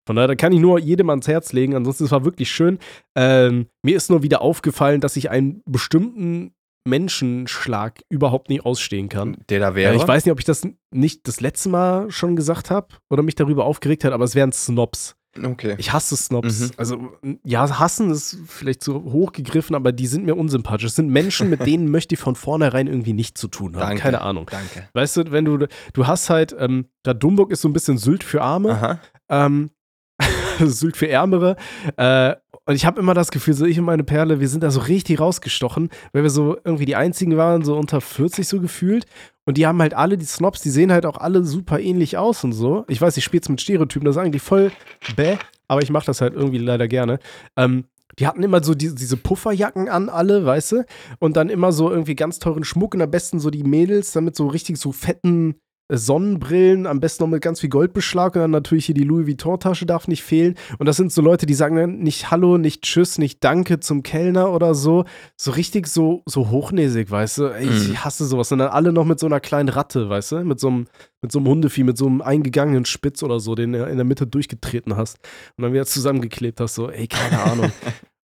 Von 0.08 0.16
daher 0.16 0.28
da 0.28 0.36
kann 0.36 0.54
ich 0.54 0.60
nur 0.60 0.80
jedem 0.80 1.10
ans 1.10 1.28
Herz 1.28 1.52
legen. 1.52 1.76
Ansonsten, 1.76 2.04
es 2.06 2.12
war 2.12 2.26
wirklich 2.26 2.52
schön. 2.52 2.78
Ähm, 3.16 3.68
mir 3.84 3.96
ist 3.96 4.12
nur 4.12 4.22
wieder 4.22 4.42
aufgefallen, 4.42 5.02
dass 5.02 5.16
ich 5.18 5.32
einen 5.32 5.64
bestimmten 5.66 6.54
Menschenschlag 6.86 8.02
überhaupt 8.10 8.50
nicht 8.50 8.66
ausstehen 8.66 9.10
kann. 9.10 9.38
Der 9.50 9.60
da 9.60 9.76
wäre. 9.76 9.96
ich 9.96 10.08
weiß 10.08 10.26
nicht, 10.26 10.32
ob 10.32 10.40
ich 10.40 10.46
das 10.46 10.68
nicht 10.92 11.28
das 11.28 11.42
letzte 11.42 11.70
Mal 11.70 12.12
schon 12.12 12.36
gesagt 12.36 12.70
habe 12.70 12.88
oder 13.10 13.24
mich 13.24 13.36
darüber 13.36 13.66
aufgeregt 13.66 14.04
hat, 14.04 14.14
aber 14.14 14.24
es 14.24 14.36
wären 14.36 14.52
Snobs. 14.52 15.16
Okay. 15.44 15.76
Ich 15.78 15.92
hasse 15.92 16.16
Snobs. 16.16 16.60
Mhm. 16.60 16.72
Also, 16.78 17.10
ja, 17.44 17.80
hassen 17.80 18.10
ist 18.10 18.38
vielleicht 18.48 18.82
zu 18.82 19.04
hoch 19.12 19.34
gegriffen, 19.34 19.76
aber 19.76 19.92
die 19.92 20.08
sind 20.08 20.26
mir 20.26 20.36
unsympathisch. 20.36 20.86
Es 20.86 20.96
sind 20.96 21.10
Menschen, 21.10 21.50
mit 21.50 21.66
denen 21.66 21.90
möchte 21.92 22.16
ich 22.16 22.22
von 22.22 22.36
vornherein 22.36 22.88
irgendwie 22.88 23.14
nichts 23.14 23.42
zu 23.42 23.48
tun 23.48 23.76
haben. 23.76 23.82
Danke. 23.82 24.02
Keine 24.02 24.22
Ahnung. 24.22 24.48
Danke. 24.50 24.88
Weißt 24.94 25.18
du, 25.18 25.32
wenn 25.32 25.46
du, 25.46 25.68
du 25.94 26.08
hast 26.08 26.30
halt, 26.30 26.56
ähm, 26.58 26.86
da 27.04 27.14
Dumburg 27.14 27.52
ist 27.52 27.62
so 27.62 27.68
ein 27.68 27.74
bisschen 27.74 27.98
Sylt 27.98 28.24
für 28.24 28.42
Arme, 28.42 29.00
ähm, 29.30 29.72
Sylt 30.60 30.96
für 30.96 31.10
Ärmere. 31.10 31.58
Äh, 31.98 32.36
und 32.66 32.76
ich 32.76 32.86
habe 32.86 33.00
immer 33.00 33.14
das 33.14 33.32
Gefühl, 33.32 33.54
so 33.54 33.66
ich 33.66 33.78
und 33.78 33.86
meine 33.86 34.04
Perle, 34.04 34.40
wir 34.40 34.48
sind 34.48 34.64
da 34.64 34.72
so 34.72 34.80
richtig 34.82 35.20
rausgestochen, 35.20 35.90
weil 36.14 36.24
wir 36.24 36.30
so 36.30 36.58
irgendwie 36.64 36.86
die 36.86 36.96
einzigen 36.96 37.38
waren, 37.38 37.64
so 37.64 37.78
unter 37.78 38.02
40 38.02 38.48
so 38.48 38.60
gefühlt. 38.60 39.06
Und 39.46 39.58
die 39.58 39.68
haben 39.68 39.80
halt 39.82 39.94
alle, 39.94 40.18
die 40.18 40.26
Snobs, 40.26 40.62
die 40.62 40.72
sehen 40.72 40.92
halt 40.92 41.06
auch 41.06 41.18
alle 41.18 41.44
super 41.44 41.80
ähnlich 41.80 42.18
aus 42.18 42.44
und 42.44 42.54
so. 42.54 42.84
Ich 42.88 43.00
weiß, 43.00 43.18
ich 43.18 43.24
spiele 43.24 43.40
jetzt 43.40 43.50
mit 43.50 43.62
Stereotypen, 43.62 44.06
das 44.06 44.16
ist 44.16 44.22
eigentlich 44.22 44.42
voll 44.42 44.72
bäh, 45.16 45.38
aber 45.68 45.84
ich 45.84 45.92
mache 45.92 46.08
das 46.08 46.22
halt 46.22 46.34
irgendwie 46.34 46.58
leider 46.58 46.88
gerne. 46.88 47.20
Ähm, 47.56 47.86
die 48.18 48.28
hatten 48.28 48.44
immer 48.44 48.64
so 48.64 48.74
die, 48.74 48.96
diese 48.96 49.18
Pufferjacken 49.18 49.90
an, 49.90 50.10
alle, 50.10 50.46
weißt 50.46 50.72
du? 50.72 50.86
Und 51.20 51.38
dann 51.38 51.50
immer 51.50 51.72
so 51.72 51.92
irgendwie 51.92 52.16
ganz 52.16 52.40
teuren 52.40 52.64
Schmuck 52.64 52.96
und 52.96 53.02
am 53.02 53.12
besten 53.12 53.40
so 53.40 53.50
die 53.50 53.64
Mädels, 53.64 54.14
damit 54.14 54.36
so 54.36 54.48
richtig 54.48 54.78
so 54.78 54.92
fetten 54.92 55.56
Sonnenbrillen, 55.92 56.88
am 56.88 57.00
besten 57.00 57.24
noch 57.24 57.30
mit 57.30 57.42
ganz 57.42 57.60
viel 57.60 57.70
Goldbeschlag 57.70 58.36
und 58.36 58.42
dann 58.42 58.52
natürlich 58.52 58.86
hier 58.88 58.96
die 58.96 59.04
Louis 59.04 59.28
Vuitton-Tasche 59.28 59.86
darf 59.86 60.08
nicht 60.08 60.24
fehlen. 60.24 60.56
Und 60.80 60.88
das 60.88 60.98
sind 60.98 61.12
so 61.12 61.22
Leute, 61.22 61.46
die 61.46 61.54
sagen 61.54 61.76
dann 61.76 62.00
nicht 62.00 62.32
Hallo, 62.32 62.58
nicht 62.58 62.82
Tschüss, 62.84 63.18
nicht 63.18 63.44
Danke 63.44 63.80
zum 63.80 64.02
Kellner 64.04 64.52
oder 64.52 64.74
so. 64.76 65.06
So 65.38 65.52
richtig 65.52 65.88
so, 65.88 66.24
so 66.26 66.50
hochnäsig, 66.50 67.12
weißt 67.12 67.38
du? 67.38 67.44
Ey, 67.48 67.68
ich 67.70 67.90
Mhm. 67.90 68.04
hasse 68.04 68.26
sowas. 68.26 68.52
Und 68.52 68.60
dann 68.60 68.70
alle 68.70 68.92
noch 68.92 69.06
mit 69.06 69.20
so 69.20 69.26
einer 69.28 69.40
kleinen 69.40 69.70
Ratte, 69.70 70.10
weißt 70.10 70.32
du? 70.34 70.44
Mit 70.44 70.60
so 70.60 70.68
einem, 70.70 70.88
mit 71.22 71.32
so 71.32 71.40
einem 71.40 71.48
Hundevieh, 71.48 71.84
mit 71.84 71.98
so 71.98 72.08
einem 72.08 72.22
eingegangenen 72.22 72.86
Spitz 72.86 73.22
oder 73.24 73.40
so, 73.40 73.56
den 73.56 73.74
du 73.74 73.84
in 73.86 73.98
der 73.98 74.06
Mitte 74.06 74.26
durchgetreten 74.28 74.96
hast 74.96 75.18
und 75.58 75.64
dann 75.64 75.74
wieder 75.74 75.86
zusammengeklebt 75.86 76.60
hast. 76.60 76.76
So, 76.76 76.90
ey, 76.90 77.08
keine 77.08 77.40
Ahnung. 77.42 77.72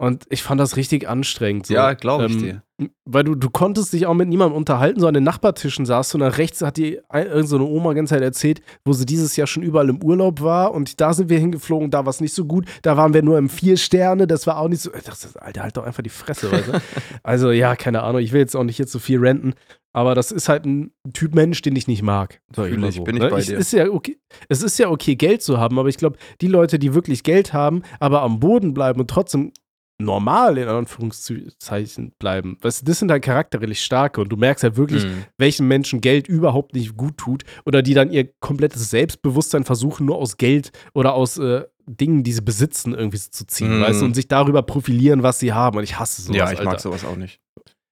Und 0.02 0.26
ich 0.30 0.44
fand 0.44 0.62
das 0.62 0.78
richtig 0.78 1.10
anstrengend. 1.10 1.68
So. 1.68 1.74
Ja, 1.74 1.94
glaube 1.94 2.26
ich 2.28 2.32
Ähm, 2.32 2.40
dir. 2.40 2.64
Weil 3.04 3.26
du, 3.26 3.36
du 3.36 3.50
konntest 3.50 3.92
dich 3.92 4.06
auch 4.06 4.14
mit 4.14 4.30
niemandem 4.30 4.56
unterhalten, 4.56 5.02
so 5.02 5.08
an 5.08 5.14
den 5.14 5.26
Nachbartischen 5.26 5.86
saßt 5.86 6.14
du 6.14 6.18
und 6.18 6.22
nach 6.22 6.38
rechts 6.38 6.62
hat 6.62 6.78
die 6.78 7.02
ein- 7.10 7.28
irgend 7.28 7.50
so 7.50 7.58
Oma 7.68 7.92
ganz 7.92 8.10
Zeit 8.12 8.22
erzählt, 8.22 8.62
wo 8.86 8.94
sie 8.94 9.06
dieses 9.06 9.36
Jahr 9.36 9.48
schon 9.48 9.64
überall 9.64 9.90
im 9.90 10.02
Urlaub 10.02 10.40
war 10.40 10.74
und 10.74 11.02
da 11.02 11.14
sind 11.14 11.28
wir 11.30 11.38
hingeflogen, 11.40 11.92
da 11.92 12.06
war 12.06 12.12
es 12.12 12.22
nicht 12.22 12.34
so 12.34 12.46
gut, 12.46 12.66
da 12.84 12.96
waren 12.96 13.14
wir 13.14 13.22
nur 13.22 13.38
im 13.38 13.50
Vier 13.50 13.76
Sterne, 13.76 14.26
das 14.28 14.48
war 14.48 14.58
auch 14.60 14.70
nicht 14.70 14.82
so. 14.82 14.94
Ich 14.94 15.04
dachte, 15.04 15.28
Alter, 15.42 15.64
halt 15.64 15.76
doch 15.76 15.84
einfach 15.84 16.04
die 16.04 16.10
Fresse, 16.10 16.50
weißt 16.50 16.68
du? 16.70 16.72
Also 17.24 17.52
ja, 17.52 17.76
keine 17.76 18.02
Ahnung, 18.04 18.22
ich 18.22 18.32
will 18.32 18.40
jetzt 18.40 18.56
auch 18.56 18.64
nicht 18.64 18.78
jetzt 18.78 18.94
so 18.94 19.00
viel 19.00 19.20
renten, 19.20 19.56
aber 19.92 20.16
das 20.16 20.32
ist 20.32 20.48
halt 20.48 20.66
ein 20.66 20.94
Typ 21.12 21.36
Mensch, 21.36 21.62
den 21.62 21.76
ich 21.76 21.88
nicht 21.90 22.04
mag. 22.04 22.40
Sag 22.56 22.72
ich 22.72 22.78
mal 22.78 22.94
so, 22.94 23.04
bin 23.04 23.18
ich 23.18 23.24
ne? 23.24 23.30
bei 23.30 23.40
Ich, 23.40 23.48
dir. 23.48 23.58
ist 23.58 23.74
ja 23.74 23.90
okay, 23.90 24.18
es 24.48 24.64
ist 24.64 24.80
ja 24.80 24.90
okay, 24.90 25.18
Geld 25.18 25.42
zu 25.42 25.58
haben, 25.58 25.78
aber 25.78 25.90
ich 25.90 25.98
glaube, 25.98 26.18
die 26.40 26.48
Leute, 26.48 26.80
die 26.80 26.94
wirklich 26.94 27.24
Geld 27.24 27.52
haben, 27.52 27.82
aber 28.00 28.22
am 28.22 28.40
Boden 28.40 28.74
bleiben 28.74 29.02
und 29.02 29.10
trotzdem 29.10 29.52
normal 30.00 30.58
in 30.58 30.68
Anführungszeichen 30.68 32.14
bleiben. 32.20 32.58
Weißt 32.62 32.82
du, 32.82 32.86
das 32.86 33.00
sind 33.00 33.12
halt 33.12 33.24
charakterlich 33.24 33.84
starke 33.84 34.22
und 34.22 34.30
du 34.30 34.38
merkst 34.38 34.64
halt 34.64 34.78
wirklich, 34.78 35.04
Mhm. 35.06 35.26
welchen 35.38 35.68
Menschen 35.68 36.02
Geld 36.02 36.28
überhaupt 36.28 36.74
nicht 36.74 36.96
gut 36.96 37.18
tut 37.18 37.44
oder 37.66 37.82
die 37.82 37.94
dann 37.94 38.12
ihr 38.12 38.30
komplettes 38.40 38.90
Selbstbewusstsein 38.90 39.66
versuchen, 39.66 40.06
nur 40.06 40.18
aus 40.18 40.38
Geld 40.38 40.72
oder 40.94 41.14
aus 41.14 41.38
äh, 41.38 41.66
Dingen, 41.86 42.24
die 42.24 42.32
sie 42.34 42.42
besitzen, 42.42 42.94
irgendwie 42.94 43.18
zu 43.20 43.46
ziehen, 43.46 43.78
Mhm. 43.80 43.82
weißt 43.82 44.02
du, 44.02 44.06
und 44.06 44.14
sich 44.14 44.28
darüber 44.28 44.62
profilieren, 44.62 45.24
was 45.24 45.40
sie 45.40 45.54
haben. 45.54 45.78
Und 45.78 45.84
ich 45.84 46.00
hasse 46.00 46.22
sowas. 46.22 46.38
ja, 46.38 46.44
ich 46.52 46.60
Alter. 46.60 46.64
mag 46.72 46.80
sowas 46.80 47.04
auch 47.04 47.16
nicht. 47.16 47.40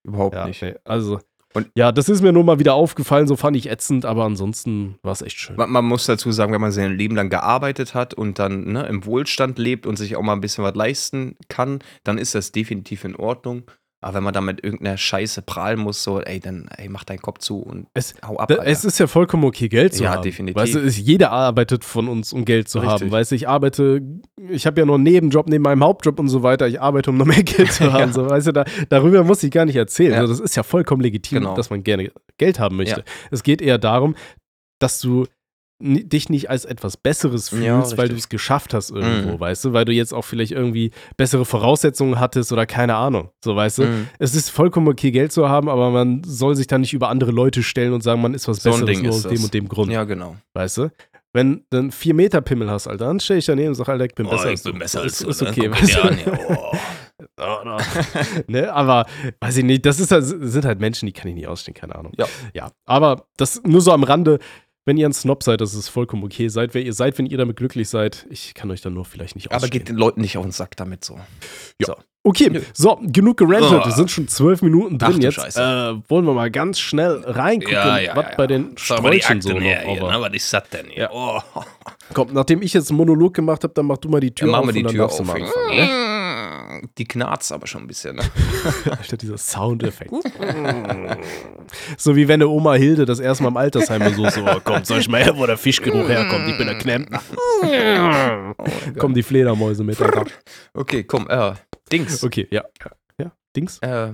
Überhaupt 0.04 0.36
Ja, 0.36 0.48
nicht. 0.48 0.62
nee, 0.62 0.76
also. 0.86 1.20
Und- 1.58 1.72
ja, 1.76 1.92
das 1.92 2.08
ist 2.08 2.22
mir 2.22 2.32
nur 2.32 2.44
mal 2.44 2.60
wieder 2.60 2.76
aufgefallen, 2.76 3.28
so 3.28 3.36
fand 3.36 3.58
ich 3.58 3.70
ätzend, 3.70 4.06
aber 4.06 4.26
ansonsten 4.26 5.00
war 5.02 5.12
es 5.12 5.24
echt 5.24 5.38
schön. 5.40 5.56
Man, 5.56 5.72
man 5.72 5.86
muss 5.86 6.06
dazu 6.06 6.32
sagen, 6.32 6.54
wenn 6.54 6.62
man 6.62 6.72
sein 6.72 6.96
Leben 6.96 7.16
lang 7.16 7.30
gearbeitet 7.30 7.96
hat 7.96 8.14
und 8.14 8.38
dann 8.38 8.66
ne, 8.72 8.86
im 8.86 9.06
Wohlstand 9.06 9.58
lebt 9.58 9.88
und 9.88 9.96
sich 9.98 10.16
auch 10.16 10.22
mal 10.22 10.34
ein 10.34 10.42
bisschen 10.42 10.64
was 10.64 10.76
leisten 10.76 11.36
kann, 11.50 11.80
dann 12.04 12.18
ist 12.20 12.36
das 12.36 12.52
definitiv 12.52 13.04
in 13.04 13.16
Ordnung. 13.16 13.64
Aber 14.08 14.14
wenn 14.16 14.24
man 14.24 14.34
da 14.34 14.40
mit 14.40 14.64
irgendeiner 14.64 14.96
Scheiße 14.96 15.42
prahlen 15.42 15.82
muss, 15.82 16.02
so, 16.02 16.22
ey, 16.22 16.40
dann 16.40 16.70
ey, 16.78 16.88
mach 16.88 17.04
deinen 17.04 17.20
Kopf 17.22 17.40
zu 17.40 17.60
und 17.60 17.88
Es- 17.94 18.16
hau 18.26 18.38
ab. 18.38 18.48
Da-. 18.48 18.64
Es 18.64 18.86
ist 18.86 19.00
ja 19.00 19.08
vollkommen 19.08 19.44
okay, 19.44 19.68
Geld 19.68 19.96
zu 19.96 20.06
Ja, 20.06 20.14
haben. 20.14 20.22
definitiv. 20.22 20.56
Weißt 20.56 20.76
du, 20.76 20.80
jeder 20.88 21.32
arbeitet 21.34 21.84
von 21.84 22.08
uns, 22.08 22.32
um 22.32 22.46
Geld 22.46 22.70
zu 22.70 22.80
Richtig. 22.80 23.02
haben. 23.02 23.12
Weißt 23.12 23.32
du, 23.32 23.36
ich 23.36 23.50
arbeite, 23.50 24.02
ich 24.50 24.66
habe 24.66 24.80
ja 24.80 24.86
noch 24.86 24.94
einen 24.96 25.04
Nebenjob 25.04 25.50
neben 25.50 25.64
meinem 25.66 25.84
Hauptjob 25.84 26.18
und 26.22 26.30
so 26.30 26.42
weiter. 26.42 26.70
Ich 26.70 26.80
arbeite, 26.80 27.10
um 27.10 27.18
noch 27.18 27.26
mehr 27.26 27.44
Geld 27.44 27.70
zu 27.74 27.84
haben. 27.92 28.00
Ja. 28.00 28.14
so, 28.14 28.30
weißt 28.30 28.48
du, 28.48 28.54
da, 28.54 28.64
darüber 28.88 29.26
muss 29.26 29.44
ich 29.44 29.52
gar 29.52 29.66
nicht 29.66 29.76
erzählen. 29.76 30.14
Ja. 30.14 30.20
Also, 30.22 30.32
das 30.32 30.40
ist 30.40 30.56
ja 30.56 30.64
vollkommen 30.64 31.02
legitim, 31.02 31.40
Genau. 31.40 31.56
dass 31.56 31.70
man 31.70 31.84
gerne 31.84 32.10
Geld 32.38 32.60
haben 32.62 32.78
möchte. 32.78 33.02
Ja. 33.02 33.06
Es 33.32 33.44
geht 33.44 33.62
eher 33.62 33.78
darum, 33.78 34.16
dass 34.80 35.02
du 35.02 35.26
dich 35.80 36.30
nicht 36.30 36.50
als 36.50 36.66
etwas 36.66 36.98
Besseres 36.98 37.50
fühlst, 37.50 37.92
Ja, 37.92 37.98
weil 37.98 38.10
du 38.10 38.16
es 38.16 38.30
geschafft 38.30 38.74
hast 38.74 38.90
irgendwo, 38.90 39.34
Mhm. 39.36 39.40
weißt 39.40 39.66
du, 39.66 39.74
weil 39.74 39.86
du 39.86 39.92
jetzt 39.92 40.14
auch 40.14 40.24
vielleicht 40.24 40.52
irgendwie 40.52 40.92
bessere 41.18 41.46
Voraussetzungen 41.46 42.20
hattest 42.20 42.52
oder 42.52 42.66
keine 42.66 42.96
Ahnung, 42.96 43.30
so 43.44 43.56
weißt 43.56 43.78
du. 43.80 43.84
Mhm. 43.84 44.08
Es 44.18 44.34
ist 44.34 44.50
vollkommen 44.50 44.88
okay, 44.88 45.12
Geld 45.12 45.32
zu 45.32 45.48
haben, 45.50 45.70
aber 45.70 45.92
man 45.92 46.24
soll 46.24 46.56
sich 46.56 46.66
da 46.68 46.78
nicht 46.80 46.94
über 46.94 47.10
andere 47.10 47.32
Leute 47.32 47.62
stellen 47.62 47.94
und 47.94 48.02
sagen, 48.02 48.22
man 48.22 48.34
ist 48.34 48.48
was 48.48 48.58
So 48.64 48.72
Besseres 48.72 49.02
nur 49.02 49.10
ist 49.12 49.26
aus 49.26 49.32
dem 49.32 49.44
und 49.44 49.54
dem 49.54 49.68
Grund, 49.68 49.92
Ja, 49.92 50.04
genau. 50.04 50.36
weißt 50.54 50.78
du? 50.80 50.92
Wenn 51.34 51.64
du 51.70 51.78
einen 51.78 51.92
4 51.92 52.16
Meter 52.16 52.42
Pimmel 52.42 52.72
hast, 52.72 52.88
Alter, 52.88 53.06
dann 53.06 53.20
stell 53.20 53.38
ich 53.38 53.46
daneben 53.46 53.70
und 53.70 53.76
sag, 53.76 53.90
Alter, 53.90 54.06
ich 54.06 54.16
bin 54.16 54.26
Oh, 54.26 54.30
besser 54.32 54.46
ich 54.46 54.50
als 54.52 54.64
du. 54.64 54.70
bin 54.72 54.80
besser 54.80 55.00
So, 55.00 55.04
als 55.04 55.12
ist, 55.14 55.24
du, 55.24 55.30
Ist 55.30 55.42
ne? 55.44 55.50
okay, 55.50 55.72
weißt 55.72 55.96
du? 55.96 56.02
an, 56.02 56.18
ja, 56.26 56.40
oh. 56.50 56.76
Oder- 57.38 57.78
ne, 58.48 58.72
aber 58.74 59.06
weiß 59.40 59.58
ich 59.58 59.64
nicht, 59.64 59.86
das 59.86 60.00
ist 60.00 60.12
halt, 60.12 60.24
sind 60.26 60.66
halt 60.66 60.80
Menschen, 60.80 61.06
die 61.08 61.12
kann 61.14 61.28
ich 61.30 61.36
nicht 61.36 61.48
ausstehen, 61.48 61.76
keine 61.76 61.96
Ahnung. 61.96 62.14
Ja. 62.18 62.26
ja. 62.54 62.72
Aber 62.86 63.26
das 63.38 63.62
nur 63.64 63.82
so 63.82 63.92
am 63.92 64.04
Rande, 64.04 64.40
wenn 64.88 64.96
ihr 64.96 65.06
ein 65.06 65.12
Snob 65.14 65.44
seid, 65.44 65.60
das 65.60 65.74
ist 65.74 65.90
vollkommen 65.90 66.24
okay. 66.24 66.48
Seid, 66.48 66.74
wer 66.74 66.82
ihr 66.82 66.94
seid, 66.94 67.18
wenn 67.18 67.26
ihr 67.26 67.38
damit 67.38 67.58
glücklich 67.58 67.90
seid. 67.90 68.26
Ich 68.30 68.54
kann 68.54 68.72
euch 68.72 68.80
dann 68.82 68.94
nur 68.94 69.04
vielleicht 69.04 69.36
nicht 69.36 69.48
Aber 69.52 69.58
ausstehen. 69.58 69.72
geht 69.72 69.90
den 69.90 69.98
Leuten 69.98 70.22
nicht 70.22 70.38
auf 70.38 70.46
den 70.46 70.54
Sack 70.54 70.78
damit 70.78 71.04
so. 71.04 71.16
Ja. 71.80 71.88
So. 71.88 71.96
Okay, 72.24 72.62
so, 72.74 72.98
genug 73.04 73.38
gerantet. 73.38 73.86
Wir 73.86 73.92
sind 73.92 74.10
schon 74.12 74.28
zwölf 74.28 74.62
Minuten 74.62 74.98
Ach 75.02 75.10
drin 75.10 75.20
du 75.20 75.28
jetzt. 75.28 75.36
Scheiße. 75.36 75.62
Äh, 76.06 76.10
wollen 76.10 76.26
wir 76.26 76.34
mal 76.34 76.50
ganz 76.52 76.80
schnell 76.80 77.22
reingucken, 77.26 77.78
was 78.16 78.36
bei 78.36 78.48
den 78.48 78.76
Sag 78.78 79.02
mal 79.02 79.12
die 79.12 79.22
Sträuchern 79.22 79.42
so 79.42 79.50
noch 79.54 79.62
her 79.62 79.82
hier, 79.86 80.04
ne? 80.04 80.18
Was 80.22 80.34
ist 80.34 80.54
das 80.54 80.70
denn 80.70 80.86
hier? 80.88 81.04
Ja. 81.04 81.10
Oh. 81.14 81.40
Komm, 82.14 82.34
nachdem 82.34 82.62
ich 82.62 82.74
jetzt 82.74 82.90
einen 82.90 82.98
Monolog 82.98 83.34
gemacht 83.34 83.64
habe, 83.64 83.74
dann 83.74 83.86
mach 83.86 83.98
du 83.98 84.10
mal 84.10 84.20
die 84.20 84.32
Tür 84.34 84.48
Dann 84.48 84.56
auf 84.56 84.66
machen 84.66 84.76
wir 84.76 84.80
die 84.80 84.84
dann 84.84 84.94
Tür 84.94 85.06
auf. 85.06 85.20
anfangen, 85.20 85.44
ne? 85.44 85.90
Die 86.98 87.06
knarzt 87.06 87.52
aber 87.52 87.68
schon 87.68 87.84
ein 87.84 87.88
bisschen, 87.88 88.16
ne? 88.16 88.24
Statt 89.02 89.22
dieser 89.22 89.38
Soundeffekt. 89.38 90.12
so 91.98 92.16
wie 92.16 92.28
wenn 92.28 92.42
eine 92.42 92.48
Oma 92.48 92.74
Hilde 92.76 93.06
das 93.06 93.20
erste 93.20 93.44
Mal 93.44 93.50
im 93.50 93.58
Altersheim 93.58 94.04
besucht, 94.04 94.34
so, 94.34 94.46
oh, 94.46 94.60
komm, 94.64 94.84
soll 94.84 95.00
ich 95.00 95.10
mal 95.10 95.24
her, 95.24 95.38
wo 95.38 95.46
der 95.46 95.58
Fischgeruch 95.58 96.08
herkommt, 96.08 96.48
ich 96.48 96.58
bin 96.58 96.68
der 96.68 96.78
Klempner. 96.78 97.22
Kommen 98.98 99.14
die 99.14 99.24
Fledermäuse 99.24 99.84
mit, 99.84 100.02
Alter. 100.02 100.26
Okay, 100.74 101.04
komm, 101.04 101.28
äh, 101.30 101.54
Dings. 101.92 102.24
Okay, 102.24 102.48
ja. 102.52 102.64
Ja, 103.20 103.32
Dings? 103.56 103.80
Äh, 103.80 104.14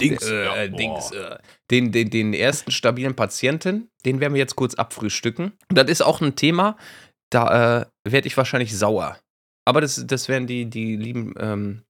Dings. 0.00 0.28
äh, 0.28 0.64
äh. 0.64 0.70
Dings 0.70 1.10
äh, 1.12 1.38
den, 1.70 1.90
den, 1.90 2.10
den 2.10 2.34
ersten 2.34 2.70
stabilen 2.70 3.16
Patienten, 3.16 3.88
den 4.04 4.20
werden 4.20 4.34
wir 4.34 4.40
jetzt 4.40 4.56
kurz 4.56 4.74
abfrühstücken. 4.74 5.52
Das 5.68 5.88
ist 5.88 6.02
auch 6.02 6.20
ein 6.20 6.36
Thema, 6.36 6.76
da 7.30 7.80
äh, 7.80 7.86
werde 8.08 8.26
ich 8.26 8.36
wahrscheinlich 8.36 8.76
sauer. 8.76 9.16
Aber 9.64 9.80
das, 9.80 10.04
das 10.06 10.28
werden 10.28 10.46
die, 10.46 10.68
die 10.68 10.96
lieben 10.96 11.34
ähm, 11.38 11.82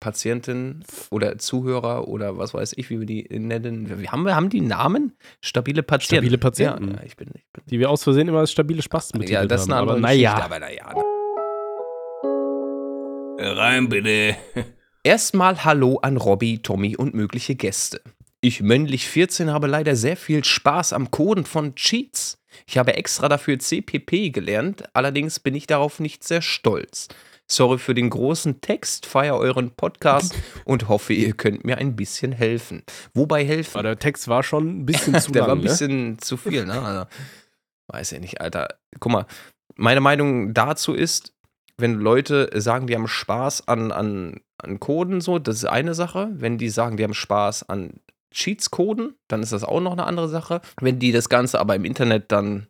Patienten 0.00 0.84
oder 1.10 1.38
Zuhörer 1.38 2.08
oder 2.08 2.36
was 2.36 2.54
weiß 2.54 2.74
ich, 2.76 2.90
wie 2.90 2.98
wir 2.98 3.06
die 3.06 3.22
nennen. 3.30 4.00
Wir 4.00 4.10
haben, 4.10 4.24
wir 4.24 4.34
haben 4.34 4.50
die 4.50 4.60
Namen? 4.60 5.16
Stabile 5.40 5.82
Patienten. 5.82 6.24
Stabile 6.24 6.38
Patienten. 6.38 6.94
Ja, 6.94 7.02
ich 7.04 7.16
bin, 7.16 7.28
ich 7.34 7.46
bin 7.52 7.62
Die 7.70 7.78
wir 7.78 7.88
aus 7.88 8.02
Versehen 8.02 8.28
immer 8.28 8.40
als 8.40 8.50
stabile 8.50 8.82
Spasten 8.82 9.20
betitelt 9.20 9.42
ja, 9.42 9.46
das 9.46 9.62
ist 9.62 9.68
eine 9.68 9.76
haben. 9.76 9.88
andere 9.90 9.98
aber 9.98 10.08
naja. 10.08 10.34
aber 10.42 10.58
naja. 10.58 10.92
Rein 13.38 13.88
bitte. 13.88 14.36
Erstmal 15.04 15.64
Hallo 15.64 15.98
an 16.02 16.16
Robby, 16.16 16.58
Tommy 16.60 16.96
und 16.96 17.14
mögliche 17.14 17.54
Gäste. 17.54 18.00
Ich, 18.40 18.60
männlich 18.60 19.06
14, 19.08 19.50
habe 19.50 19.68
leider 19.68 19.94
sehr 19.94 20.16
viel 20.16 20.42
Spaß 20.42 20.92
am 20.92 21.12
Coden 21.12 21.44
von 21.44 21.76
Cheats. 21.76 22.41
Ich 22.66 22.78
habe 22.78 22.94
extra 22.94 23.28
dafür 23.28 23.58
CPP 23.58 24.30
gelernt, 24.30 24.84
allerdings 24.94 25.40
bin 25.40 25.54
ich 25.54 25.66
darauf 25.66 26.00
nicht 26.00 26.24
sehr 26.24 26.42
stolz. 26.42 27.08
Sorry 27.48 27.78
für 27.78 27.94
den 27.94 28.08
großen 28.08 28.60
Text, 28.60 29.04
feier 29.04 29.36
euren 29.36 29.72
Podcast 29.72 30.34
und 30.64 30.88
hoffe, 30.88 31.12
ihr 31.12 31.34
könnt 31.34 31.64
mir 31.64 31.78
ein 31.78 31.96
bisschen 31.96 32.32
helfen. 32.32 32.82
Wobei 33.14 33.44
helfen? 33.44 33.78
Aber 33.78 33.82
der 33.82 33.98
Text 33.98 34.28
war 34.28 34.42
schon 34.42 34.80
ein 34.80 34.86
bisschen 34.86 35.14
zu 35.20 35.32
Der 35.32 35.42
lang, 35.42 35.48
war 35.48 35.56
ein 35.56 35.58
ne? 35.58 35.64
bisschen 35.64 36.18
zu 36.18 36.36
viel, 36.36 36.64
ne? 36.64 36.80
Also, 36.80 37.06
weiß 37.88 38.12
ich 38.12 38.20
nicht, 38.20 38.40
Alter. 38.40 38.68
Guck 39.00 39.12
mal, 39.12 39.26
meine 39.74 40.00
Meinung 40.00 40.54
dazu 40.54 40.94
ist, 40.94 41.34
wenn 41.76 41.94
Leute 41.94 42.48
sagen, 42.54 42.86
die 42.86 42.94
haben 42.94 43.08
Spaß 43.08 43.68
an, 43.68 43.92
an, 43.92 44.40
an 44.58 44.80
Coden, 44.80 45.20
so, 45.20 45.38
das 45.38 45.56
ist 45.56 45.64
eine 45.64 45.94
Sache. 45.94 46.30
Wenn 46.32 46.58
die 46.58 46.68
sagen, 46.68 46.96
die 46.96 47.04
haben 47.04 47.14
Spaß 47.14 47.68
an 47.68 48.00
Cheats 48.32 48.70
coden, 48.70 49.14
dann 49.28 49.42
ist 49.42 49.52
das 49.52 49.64
auch 49.64 49.80
noch 49.80 49.92
eine 49.92 50.04
andere 50.04 50.28
Sache. 50.28 50.60
Wenn 50.80 50.98
die 50.98 51.12
das 51.12 51.28
Ganze 51.28 51.60
aber 51.60 51.76
im 51.76 51.84
Internet 51.84 52.32
dann 52.32 52.66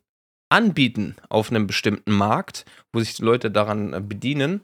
anbieten 0.49 1.15
auf 1.29 1.49
einem 1.49 1.65
bestimmten 1.65 2.11
Markt, 2.11 2.65
wo 2.91 2.99
sich 2.99 3.15
die 3.15 3.23
Leute 3.23 3.49
daran 3.49 3.93
äh, 3.93 4.01
bedienen 4.01 4.61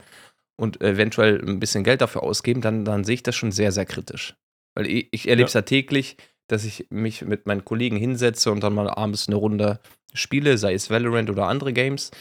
und 0.55 0.81
eventuell 0.81 1.43
ein 1.43 1.59
bisschen 1.59 1.83
Geld 1.83 2.01
dafür 2.01 2.23
ausgeben, 2.23 2.61
dann, 2.61 2.85
dann 2.85 3.03
sehe 3.03 3.15
ich 3.15 3.23
das 3.23 3.35
schon 3.35 3.51
sehr, 3.51 3.71
sehr 3.71 3.85
kritisch. 3.85 4.35
Weil 4.75 4.85
ich, 4.87 5.07
ich 5.11 5.27
erlebe 5.27 5.47
es 5.47 5.53
ja. 5.53 5.63
täglich, 5.63 6.17
dass 6.47 6.63
ich 6.63 6.87
mich 6.89 7.23
mit 7.23 7.47
meinen 7.47 7.65
Kollegen 7.65 7.97
hinsetze 7.97 8.51
und 8.51 8.61
dann 8.61 8.73
mal 8.73 8.89
abends 8.89 9.27
eine 9.27 9.37
Runde 9.37 9.79
spiele, 10.13 10.57
sei 10.57 10.73
es 10.73 10.89
Valorant 10.89 11.29
oder 11.29 11.47
andere 11.47 11.73
Games. 11.73 12.11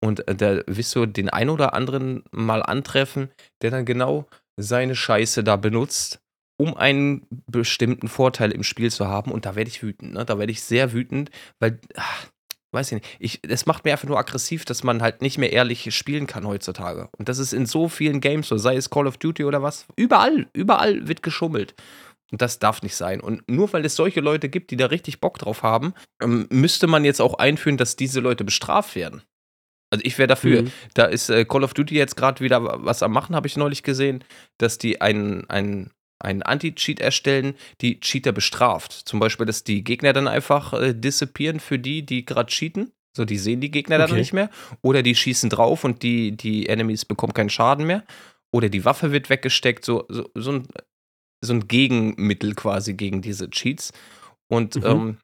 Und 0.00 0.26
äh, 0.28 0.34
da 0.34 0.60
wirst 0.66 0.94
du 0.94 1.06
den 1.06 1.28
einen 1.28 1.50
oder 1.50 1.74
anderen 1.74 2.24
mal 2.30 2.62
antreffen, 2.62 3.30
der 3.62 3.70
dann 3.70 3.84
genau 3.84 4.26
seine 4.56 4.94
Scheiße 4.94 5.44
da 5.44 5.56
benutzt, 5.56 6.20
um 6.58 6.76
einen 6.76 7.26
bestimmten 7.46 8.08
Vorteil 8.08 8.50
im 8.52 8.62
Spiel 8.62 8.90
zu 8.90 9.06
haben. 9.06 9.32
Und 9.32 9.46
da 9.46 9.56
werde 9.56 9.70
ich 9.70 9.82
wütend. 9.82 10.12
Ne? 10.14 10.24
Da 10.24 10.38
werde 10.38 10.52
ich 10.52 10.62
sehr 10.62 10.92
wütend, 10.92 11.30
weil, 11.60 11.80
ach, 11.96 12.26
weiß 12.72 12.92
ich 12.92 12.94
nicht, 12.96 13.16
ich, 13.18 13.40
es 13.48 13.64
macht 13.64 13.84
mir 13.84 13.92
einfach 13.92 14.08
nur 14.08 14.18
aggressiv, 14.18 14.64
dass 14.64 14.84
man 14.84 15.00
halt 15.00 15.22
nicht 15.22 15.38
mehr 15.38 15.52
ehrlich 15.52 15.94
spielen 15.94 16.26
kann 16.26 16.46
heutzutage. 16.46 17.08
Und 17.16 17.28
das 17.28 17.38
ist 17.38 17.52
in 17.52 17.64
so 17.64 17.88
vielen 17.88 18.20
Games 18.20 18.48
so, 18.48 18.58
sei 18.58 18.76
es 18.76 18.90
Call 18.90 19.06
of 19.06 19.16
Duty 19.16 19.44
oder 19.44 19.62
was. 19.62 19.86
Überall, 19.96 20.48
überall 20.52 21.08
wird 21.08 21.22
geschummelt. 21.22 21.74
Und 22.30 22.42
das 22.42 22.58
darf 22.58 22.82
nicht 22.82 22.96
sein. 22.96 23.20
Und 23.20 23.48
nur 23.48 23.72
weil 23.72 23.84
es 23.84 23.96
solche 23.96 24.20
Leute 24.20 24.48
gibt, 24.48 24.70
die 24.70 24.76
da 24.76 24.86
richtig 24.86 25.20
Bock 25.20 25.38
drauf 25.38 25.62
haben, 25.62 25.94
ähm, 26.20 26.46
müsste 26.50 26.86
man 26.86 27.04
jetzt 27.04 27.22
auch 27.22 27.34
einführen, 27.34 27.78
dass 27.78 27.96
diese 27.96 28.20
Leute 28.20 28.44
bestraft 28.44 28.96
werden. 28.96 29.22
Also 29.90 30.04
ich 30.04 30.18
wäre 30.18 30.26
dafür. 30.26 30.62
Mhm. 30.62 30.72
Da 30.94 31.04
ist 31.06 31.30
äh, 31.30 31.44
Call 31.44 31.64
of 31.64 31.72
Duty 31.72 31.94
jetzt 31.94 32.16
gerade 32.16 32.40
wieder 32.40 32.84
was 32.84 33.02
am 33.02 33.12
machen, 33.12 33.34
habe 33.34 33.46
ich 33.46 33.56
neulich 33.56 33.82
gesehen, 33.82 34.24
dass 34.58 34.76
die 34.76 35.00
einen, 35.00 35.48
einen, 35.48 35.92
einen 36.20 36.42
Anti-Cheat 36.42 37.00
erstellen, 37.00 37.54
die 37.80 38.00
Cheater 38.00 38.32
bestraft. 38.32 38.92
Zum 38.92 39.20
Beispiel, 39.20 39.46
dass 39.46 39.64
die 39.64 39.84
Gegner 39.84 40.12
dann 40.12 40.28
einfach 40.28 40.72
äh, 40.72 40.94
disappieren 40.94 41.60
für 41.60 41.78
die, 41.78 42.04
die 42.04 42.24
gerade 42.24 42.50
cheaten. 42.50 42.92
So, 43.16 43.24
die 43.24 43.38
sehen 43.38 43.60
die 43.60 43.70
Gegner 43.70 43.98
dann 43.98 44.10
Okay. 44.10 44.20
nicht 44.20 44.32
mehr. 44.32 44.50
Oder 44.82 45.02
die 45.02 45.14
schießen 45.14 45.50
drauf 45.50 45.84
und 45.84 46.02
die, 46.02 46.36
die 46.36 46.68
Enemies 46.68 47.04
bekommen 47.04 47.34
keinen 47.34 47.50
Schaden 47.50 47.86
mehr. 47.86 48.04
Oder 48.52 48.68
die 48.68 48.84
Waffe 48.84 49.12
wird 49.12 49.30
weggesteckt. 49.30 49.84
So, 49.84 50.04
so, 50.08 50.30
so, 50.34 50.52
ein, 50.52 50.68
so 51.40 51.54
ein 51.54 51.68
Gegenmittel 51.68 52.54
quasi 52.54 52.94
gegen 52.94 53.22
diese 53.22 53.50
Cheats. 53.50 53.92
Und 54.48 54.76
Mhm. 54.76 54.84
ähm, 54.84 55.18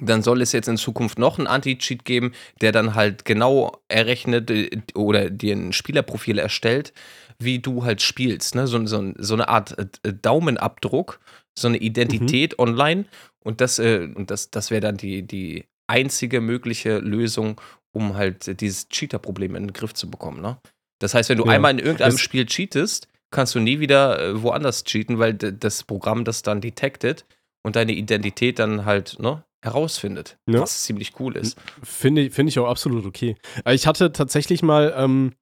dann 0.00 0.22
soll 0.22 0.42
es 0.42 0.52
jetzt 0.52 0.68
in 0.68 0.76
Zukunft 0.76 1.18
noch 1.18 1.38
einen 1.38 1.46
Anti-Cheat 1.46 2.04
geben, 2.04 2.32
der 2.60 2.72
dann 2.72 2.94
halt 2.94 3.24
genau 3.24 3.78
errechnet 3.88 4.50
äh, 4.50 4.70
oder 4.94 5.30
dir 5.30 5.54
ein 5.54 5.72
Spielerprofil 5.72 6.38
erstellt, 6.38 6.92
wie 7.38 7.58
du 7.58 7.84
halt 7.84 8.00
spielst. 8.02 8.54
Ne? 8.54 8.66
So, 8.66 8.84
so, 8.86 9.12
so 9.18 9.34
eine 9.34 9.48
Art 9.48 9.76
äh, 9.78 10.12
Daumenabdruck, 10.12 11.20
so 11.58 11.68
eine 11.68 11.78
Identität 11.78 12.52
Mhm. 12.58 12.62
online. 12.64 13.04
Und 13.44 13.60
das, 13.60 13.78
äh, 13.78 14.08
und 14.14 14.30
das, 14.30 14.50
das 14.50 14.70
wäre 14.70 14.80
dann 14.80 14.96
die, 14.96 15.22
die 15.22 15.64
einzige 15.86 16.40
mögliche 16.40 16.98
Lösung, 16.98 17.60
um 17.92 18.14
halt 18.16 18.48
äh, 18.48 18.54
dieses 18.54 18.88
Cheater-Problem 18.88 19.54
in 19.54 19.68
den 19.68 19.72
Griff 19.72 19.94
zu 19.94 20.10
bekommen. 20.10 20.40
Ne? 20.40 20.58
Das 21.00 21.14
heißt, 21.14 21.28
wenn 21.28 21.38
du 21.38 21.44
Ja. 21.46 21.52
einmal 21.52 21.72
in 21.72 21.78
irgendeinem 21.78 22.14
Es- 22.14 22.20
Spiel 22.20 22.46
cheatest, 22.46 23.08
kannst 23.30 23.54
du 23.54 23.60
nie 23.60 23.80
wieder 23.80 24.20
äh, 24.22 24.42
woanders 24.42 24.84
cheaten, 24.84 25.18
weil 25.18 25.34
das 25.34 25.82
Programm 25.82 26.24
das 26.24 26.42
dann 26.42 26.60
detected 26.60 27.26
und 27.62 27.76
deine 27.76 27.92
Identität 27.92 28.58
dann 28.58 28.84
halt 28.84 29.18
ne, 29.18 29.44
herausfindet. 29.62 30.38
Ja. 30.48 30.60
Was 30.60 30.84
ziemlich 30.84 31.18
cool 31.20 31.36
ist. 31.36 31.58
Finde 31.82 32.22
ich, 32.22 32.32
finde 32.32 32.50
ich 32.50 32.58
auch 32.58 32.68
absolut 32.68 33.04
okay. 33.04 33.36
Äh, 33.64 33.74
Ich 33.74 33.86
hatte 33.86 34.12
tatsächlich 34.12 34.62
mal, 34.62 34.94
ähm, 34.96 35.32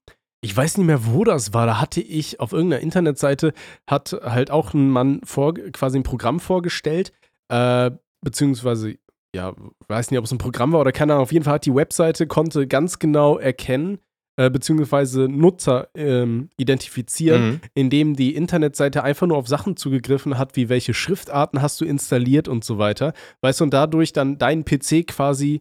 ich 0.45 0.55
weiß 0.57 0.77
nicht 0.77 0.87
mehr, 0.87 1.07
wo 1.07 1.25
das 1.25 1.55
war, 1.55 1.67
da 1.67 1.81
hatte 1.81 2.01
ich 2.01 2.41
auf 2.41 2.53
irgendeiner 2.53 2.83
Internetseite, 2.83 3.53
hat 3.87 4.13
halt 4.23 4.51
auch 4.51 4.75
ein 4.75 4.91
Mann 4.91 5.21
vor, 5.25 5.55
quasi 5.55 5.99
ein 5.99 6.03
Programm 6.03 6.41
vorgestellt, 6.41 7.13
äh, 7.49 7.91
beziehungsweise, 8.23 8.97
ja, 9.35 9.55
weiß 9.89 10.11
nicht, 10.11 10.19
ob 10.19 10.25
es 10.25 10.33
ein 10.33 10.39
Programm 10.39 10.73
war 10.73 10.81
oder 10.81 10.93
keine 10.93 11.13
Ahnung, 11.15 11.23
auf 11.23 11.33
jeden 11.33 11.45
Fall 11.45 11.55
hat 11.55 11.67
die 11.67 11.75
Webseite, 11.75 12.27
konnte 12.27 12.67
ganz 12.67 12.99
genau 12.99 13.39
erkennen, 13.39 13.99
äh, 14.37 14.51
beziehungsweise 14.51 15.29
Nutzer 15.29 15.89
ähm, 15.95 16.49
identifizieren, 16.57 17.43
Mhm. 17.45 17.61
indem 17.75 18.17
die 18.17 18.35
Internetseite 18.35 19.05
einfach 19.05 19.27
nur 19.27 19.37
auf 19.37 19.47
Sachen 19.47 19.77
zugegriffen 19.77 20.39
hat, 20.39 20.57
wie 20.57 20.69
welche 20.69 20.95
Schriftarten 20.95 21.63
hast 21.63 21.81
du 21.81 21.85
installiert 21.85 22.49
und 22.49 22.65
so 22.65 22.79
weiter. 22.79 23.13
Weißt 23.43 23.61
du, 23.61 23.65
und 23.65 23.75
dadurch 23.75 24.13
dann 24.13 24.39
deinen 24.39 24.65
PC 24.65 25.07
quasi 25.07 25.61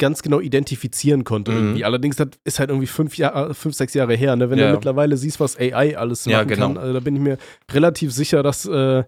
ganz 0.00 0.22
genau 0.22 0.40
identifizieren 0.40 1.22
konnte. 1.22 1.52
Mhm. 1.52 1.84
Allerdings, 1.84 2.16
das 2.16 2.30
ist 2.42 2.58
halt 2.58 2.70
irgendwie 2.70 2.88
fünf, 2.88 3.16
Jahr, 3.16 3.54
fünf 3.54 3.76
sechs 3.76 3.94
Jahre 3.94 4.16
her, 4.16 4.34
ne? 4.34 4.50
Wenn 4.50 4.58
Ja. 4.58 4.66
du 4.66 4.72
mittlerweile 4.72 5.16
siehst, 5.16 5.38
was 5.38 5.56
AI 5.56 5.96
alles 5.96 6.26
machen 6.26 6.32
Ja, 6.32 6.42
genau. 6.42 6.66
kann, 6.68 6.78
also 6.78 6.92
da 6.92 6.98
bin 7.00 7.14
ich 7.14 7.22
mir 7.22 7.38
relativ 7.70 8.12
sicher, 8.12 8.42
dass 8.42 8.66
äh, 8.66 9.04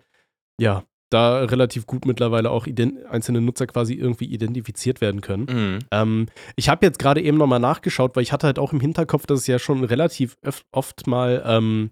ja, 0.61 0.84
da 1.11 1.40
relativ 1.40 1.87
gut 1.87 2.06
mittlerweile 2.06 2.50
auch 2.50 2.66
einzelne 3.11 3.40
Nutzer 3.40 3.66
quasi 3.66 3.94
irgendwie 3.94 4.25
identifiziert 4.26 5.00
werden 5.00 5.20
können. 5.20 5.46
Mhm. 5.50 5.78
Ähm, 5.90 6.26
ich 6.56 6.68
habe 6.68 6.87
jetzt 6.87 6.99
gerade 6.99 7.20
eben 7.20 7.37
nochmal 7.37 7.61
nachgeschaut, 7.61 8.16
weil 8.16 8.22
ich 8.22 8.32
hatte 8.32 8.46
halt 8.46 8.58
auch 8.58 8.72
im 8.72 8.80
Hinterkopf, 8.80 9.26
dass 9.26 9.40
es 9.40 9.46
ja 9.46 9.58
schon 9.58 9.84
relativ 9.84 10.37
oft 10.72 11.06
mal 11.06 11.42
ähm, 11.44 11.90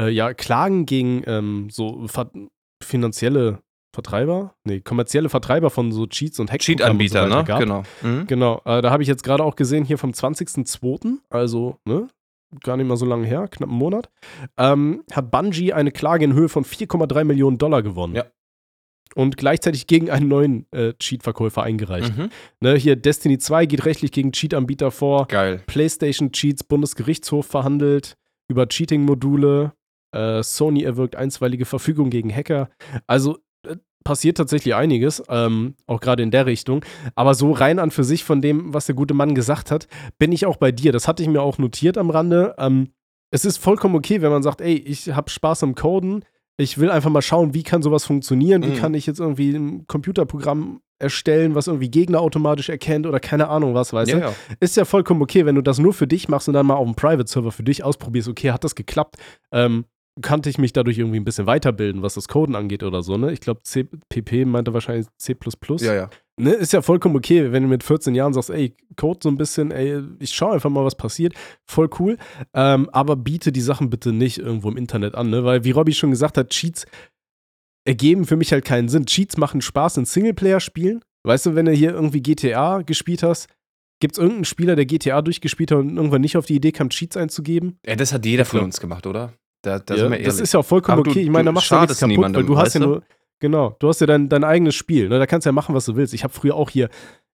äh, 0.00 0.08
ja, 0.10 0.34
Klagen 0.34 0.86
gegen 0.86 1.22
ähm, 1.26 1.68
so 1.70 2.06
finanzielle 2.82 3.60
Vertreiber, 3.96 4.54
nee, 4.64 4.80
kommerzielle 4.80 5.30
Vertreiber 5.30 5.70
von 5.70 5.90
so 5.90 6.06
Cheats 6.06 6.38
und 6.38 6.52
Hacks 6.52 6.66
Cheat-Anbieter, 6.66 7.26
ne? 7.26 7.44
Gab. 7.44 7.60
Genau. 7.60 7.82
Mhm. 8.02 8.26
Genau, 8.26 8.60
äh, 8.66 8.82
da 8.82 8.90
habe 8.90 9.02
ich 9.02 9.08
jetzt 9.08 9.24
gerade 9.24 9.42
auch 9.42 9.56
gesehen, 9.56 9.84
hier 9.84 9.96
vom 9.96 10.10
20.02., 10.10 11.18
also, 11.30 11.78
ne, 11.86 12.08
gar 12.62 12.76
nicht 12.76 12.86
mal 12.86 12.96
so 12.96 13.06
lange 13.06 13.26
her, 13.26 13.48
knapp 13.48 13.70
einen 13.70 13.78
Monat, 13.78 14.10
ähm, 14.58 15.02
hat 15.12 15.30
Bungie 15.30 15.72
eine 15.72 15.92
Klage 15.92 16.26
in 16.26 16.34
Höhe 16.34 16.50
von 16.50 16.64
4,3 16.64 17.24
Millionen 17.24 17.58
Dollar 17.58 17.82
gewonnen. 17.82 18.14
Ja. 18.14 18.24
Und 19.14 19.38
gleichzeitig 19.38 19.86
gegen 19.86 20.10
einen 20.10 20.28
neuen 20.28 20.66
äh, 20.72 20.92
Cheat-Verkäufer 20.92 21.62
eingereicht. 21.62 22.14
Mhm. 22.16 22.28
Ne, 22.60 22.74
hier 22.74 22.96
Destiny 22.96 23.38
2 23.38 23.64
geht 23.64 23.86
rechtlich 23.86 24.12
gegen 24.12 24.32
Cheat-Anbieter 24.32 24.90
vor. 24.90 25.26
Geil. 25.28 25.62
PlayStation-Cheats, 25.66 26.64
Bundesgerichtshof 26.64 27.46
verhandelt 27.46 28.18
über 28.48 28.68
Cheating-Module. 28.68 29.72
Äh, 30.12 30.42
Sony 30.42 30.82
erwirkt 30.82 31.16
einstweilige 31.16 31.64
Verfügung 31.64 32.10
gegen 32.10 32.34
Hacker. 32.34 32.68
Also 33.06 33.38
passiert 34.06 34.36
tatsächlich 34.36 34.74
einiges, 34.74 35.22
ähm, 35.28 35.74
auch 35.86 36.00
gerade 36.00 36.22
in 36.22 36.30
der 36.30 36.46
Richtung. 36.46 36.84
Aber 37.16 37.34
so 37.34 37.50
rein 37.52 37.78
an 37.80 37.90
für 37.90 38.04
sich 38.04 38.22
von 38.24 38.40
dem, 38.40 38.72
was 38.72 38.86
der 38.86 38.94
gute 38.94 39.12
Mann 39.14 39.34
gesagt 39.34 39.70
hat, 39.72 39.88
bin 40.18 40.30
ich 40.32 40.46
auch 40.46 40.56
bei 40.56 40.70
dir. 40.72 40.92
Das 40.92 41.08
hatte 41.08 41.22
ich 41.24 41.28
mir 41.28 41.42
auch 41.42 41.58
notiert 41.58 41.98
am 41.98 42.10
Rande. 42.10 42.54
Ähm, 42.58 42.90
es 43.32 43.44
ist 43.44 43.58
vollkommen 43.58 43.96
okay, 43.96 44.22
wenn 44.22 44.30
man 44.30 44.44
sagt, 44.44 44.60
ey, 44.60 44.74
ich 44.76 45.10
habe 45.12 45.28
Spaß 45.28 45.64
am 45.64 45.74
Coden. 45.74 46.24
Ich 46.56 46.78
will 46.78 46.90
einfach 46.90 47.10
mal 47.10 47.20
schauen, 47.20 47.52
wie 47.52 47.64
kann 47.64 47.82
sowas 47.82 48.04
funktionieren? 48.06 48.62
Wie 48.62 48.68
Mhm. 48.70 48.76
kann 48.76 48.94
ich 48.94 49.06
jetzt 49.06 49.18
irgendwie 49.20 49.50
ein 49.54 49.86
Computerprogramm 49.88 50.80
erstellen, 50.98 51.54
was 51.54 51.66
irgendwie 51.66 51.90
Gegner 51.90 52.20
automatisch 52.20 52.70
erkennt 52.70 53.06
oder 53.06 53.20
keine 53.20 53.48
Ahnung 53.48 53.74
was, 53.74 53.92
weißt 53.92 54.10
Ja, 54.12 54.16
du? 54.18 54.22
ja. 54.24 54.32
ist 54.60 54.76
ja 54.78 54.86
vollkommen 54.86 55.20
okay, 55.20 55.44
wenn 55.44 55.54
du 55.56 55.60
das 55.62 55.78
nur 55.78 55.92
für 55.92 56.06
dich 56.06 56.28
machst 56.28 56.48
und 56.48 56.54
dann 56.54 56.64
mal 56.64 56.74
auf 56.76 56.86
dem 56.86 56.94
Private-Server 56.94 57.52
für 57.52 57.64
dich 57.64 57.84
ausprobierst, 57.84 58.28
okay, 58.28 58.50
hat 58.52 58.64
das 58.64 58.74
geklappt? 58.74 59.16
Ähm, 59.52 59.84
kannte 60.22 60.48
ich 60.48 60.58
mich 60.58 60.72
dadurch 60.72 60.98
irgendwie 60.98 61.20
ein 61.20 61.24
bisschen 61.24 61.46
weiterbilden, 61.46 62.02
was 62.02 62.14
das 62.14 62.28
Coden 62.28 62.54
angeht 62.54 62.82
oder 62.82 63.02
so, 63.02 63.16
ne? 63.16 63.32
Ich 63.32 63.40
glaube, 63.40 63.60
PP 64.08 64.44
meinte 64.46 64.72
wahrscheinlich 64.72 65.06
C. 65.18 65.36
ja, 65.80 65.94
ja. 65.94 66.10
Ne? 66.38 66.52
Ist 66.52 66.72
ja 66.72 66.82
vollkommen 66.82 67.16
okay, 67.16 67.52
wenn 67.52 67.62
du 67.62 67.68
mit 67.68 67.82
14 67.82 68.14
Jahren 68.14 68.32
sagst, 68.32 68.50
ey, 68.50 68.74
Code 68.96 69.20
so 69.22 69.28
ein 69.28 69.36
bisschen, 69.36 69.70
ey, 69.70 70.02
ich 70.18 70.34
schaue 70.34 70.54
einfach 70.54 70.70
mal, 70.70 70.84
was 70.84 70.94
passiert. 70.94 71.34
Voll 71.66 71.88
cool. 71.98 72.18
Ähm, 72.54 72.88
aber 72.90 73.16
biete 73.16 73.52
die 73.52 73.60
Sachen 73.60 73.90
bitte 73.90 74.12
nicht 74.12 74.38
irgendwo 74.38 74.68
im 74.70 74.76
Internet 74.76 75.14
an, 75.14 75.30
ne? 75.30 75.44
Weil, 75.44 75.64
wie 75.64 75.70
Robby 75.70 75.92
schon 75.92 76.10
gesagt 76.10 76.36
hat, 76.38 76.50
Cheats 76.50 76.86
ergeben 77.86 78.24
für 78.24 78.36
mich 78.36 78.52
halt 78.52 78.64
keinen 78.64 78.88
Sinn. 78.88 79.06
Cheats 79.06 79.36
machen 79.36 79.60
Spaß 79.60 79.98
in 79.98 80.04
Singleplayer-Spielen. 80.04 81.02
Weißt 81.24 81.46
du, 81.46 81.54
wenn 81.54 81.66
du 81.66 81.72
hier 81.72 81.92
irgendwie 81.92 82.22
GTA 82.22 82.82
gespielt 82.82 83.22
hast, 83.22 83.48
gibt 84.00 84.14
es 84.14 84.18
irgendeinen 84.18 84.44
Spieler, 84.44 84.76
der 84.76 84.86
GTA 84.86 85.22
durchgespielt 85.22 85.70
hat 85.70 85.78
und 85.78 85.96
irgendwann 85.96 86.20
nicht 86.20 86.36
auf 86.36 86.46
die 86.46 86.56
Idee 86.56 86.72
kam, 86.72 86.90
Cheats 86.90 87.16
einzugeben? 87.16 87.78
ja. 87.86 87.96
Das 87.96 88.12
hat 88.12 88.26
jeder 88.26 88.44
von 88.44 88.60
uns 88.60 88.80
gemacht, 88.80 89.06
oder? 89.06 89.32
Da, 89.66 89.80
da 89.80 89.94
Ja, 89.96 90.08
das 90.18 90.38
ist 90.38 90.52
ja 90.54 90.60
auch 90.60 90.64
vollkommen 90.64 90.98
Aber 90.98 91.02
du- 91.04 91.10
okay. 91.10 91.22
Ich 91.22 91.28
meine, 91.30 91.46
da 91.46 91.50
du 91.50 91.54
machst 91.54 91.70
du 91.70 91.74
ja 91.74 91.80
nichts 91.80 91.98
kaputt, 91.98 92.34
weil 92.34 92.44
du 92.44 92.56
hast 92.56 92.74
ja 92.74 92.80
du? 92.80 92.86
nur, 92.86 93.02
genau, 93.40 93.74
du 93.80 93.88
hast 93.88 94.00
ja 94.00 94.06
dein, 94.06 94.28
dein 94.28 94.44
eigenes 94.44 94.76
Spiel. 94.76 95.08
Ne? 95.08 95.18
Da 95.18 95.26
kannst 95.26 95.44
du 95.44 95.48
ja 95.48 95.52
machen, 95.52 95.74
was 95.74 95.86
du 95.86 95.96
willst. 95.96 96.14
Ich 96.14 96.22
habe 96.22 96.32
früher 96.32 96.54
auch 96.54 96.70
hier, 96.70 96.88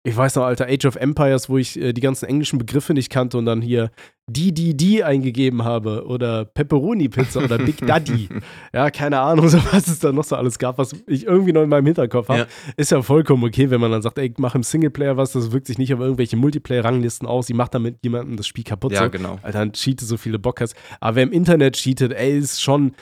ich 0.05 0.17
weiß 0.17 0.35
noch, 0.35 0.45
alter, 0.45 0.67
Age 0.67 0.87
of 0.87 0.97
Empires, 0.97 1.49
wo 1.49 1.59
ich 1.59 1.81
äh, 1.81 1.93
die 1.93 2.01
ganzen 2.01 2.27
englischen 2.27 2.59
Begriffe 2.59 2.93
nicht 2.93 3.09
kannte 3.09 3.39
und 3.39 3.47
dann 3.47 3.63
hier 3.63 3.91
die, 4.27 4.53
die, 4.53 4.77
die 4.77 5.05
eingegeben 5.05 5.65
habe 5.65 6.07
oder 6.07 6.45
Pepperoni-Pizza 6.45 7.45
oder 7.45 7.59
Big 7.59 7.77
Daddy. 7.87 8.29
Ja, 8.73 8.91
keine 8.91 9.21
Ahnung, 9.21 9.49
so 9.51 9.59
was 9.71 9.87
es 9.87 10.01
da 10.01 10.11
noch 10.11 10.25
so 10.25 10.35
alles 10.35 10.59
gab, 10.59 10.79
was 10.79 10.93
ich 11.07 11.27
irgendwie 11.27 11.53
noch 11.53 11.63
in 11.63 11.69
meinem 11.69 11.87
Hinterkopf 11.87 12.29
habe. 12.29 12.41
Ja. 12.41 12.47
Ist 12.77 12.91
ja 12.91 13.01
vollkommen 13.03 13.45
okay, 13.45 13.71
wenn 13.71 13.81
man 13.81 13.93
dann 13.93 14.03
sagt, 14.03 14.19
ey, 14.19 14.27
ich 14.27 14.39
mach 14.39 14.57
im 14.57 14.65
Singleplayer 14.65 15.17
was, 15.17 15.33
das 15.33 15.53
wirkt 15.53 15.69
sich 15.69 15.79
nicht 15.79 15.95
auf 15.95 16.01
irgendwelche 16.01 16.37
Multiplayer-Ranglisten 16.37 17.29
aus, 17.29 17.49
ich 17.49 17.55
mach 17.55 17.69
damit 17.69 17.99
jemandem 18.03 18.37
das 18.37 18.49
Spiel 18.49 18.65
kaputt. 18.65 18.93
ja, 18.93 19.05
so. 19.05 19.11
genau. 19.11 19.39
Alter, 19.43 19.61
dann 19.61 19.73
cheate 19.73 20.05
so 20.05 20.17
viele 20.17 20.41
Bock 20.41 20.61
hast. 20.61 20.75
Aber 20.99 21.17
wer 21.17 21.23
im 21.23 21.33
Internet 21.33 21.77
cheatet, 21.77 22.13
ey, 22.13 22.39
ist 22.39 22.61
schon. 22.61 22.93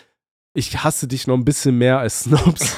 Ich 0.53 0.83
hasse 0.83 1.07
dich 1.07 1.27
noch 1.27 1.37
ein 1.37 1.45
bisschen 1.45 1.79
mehr 1.79 1.99
als 2.01 2.21
Snobs. 2.25 2.77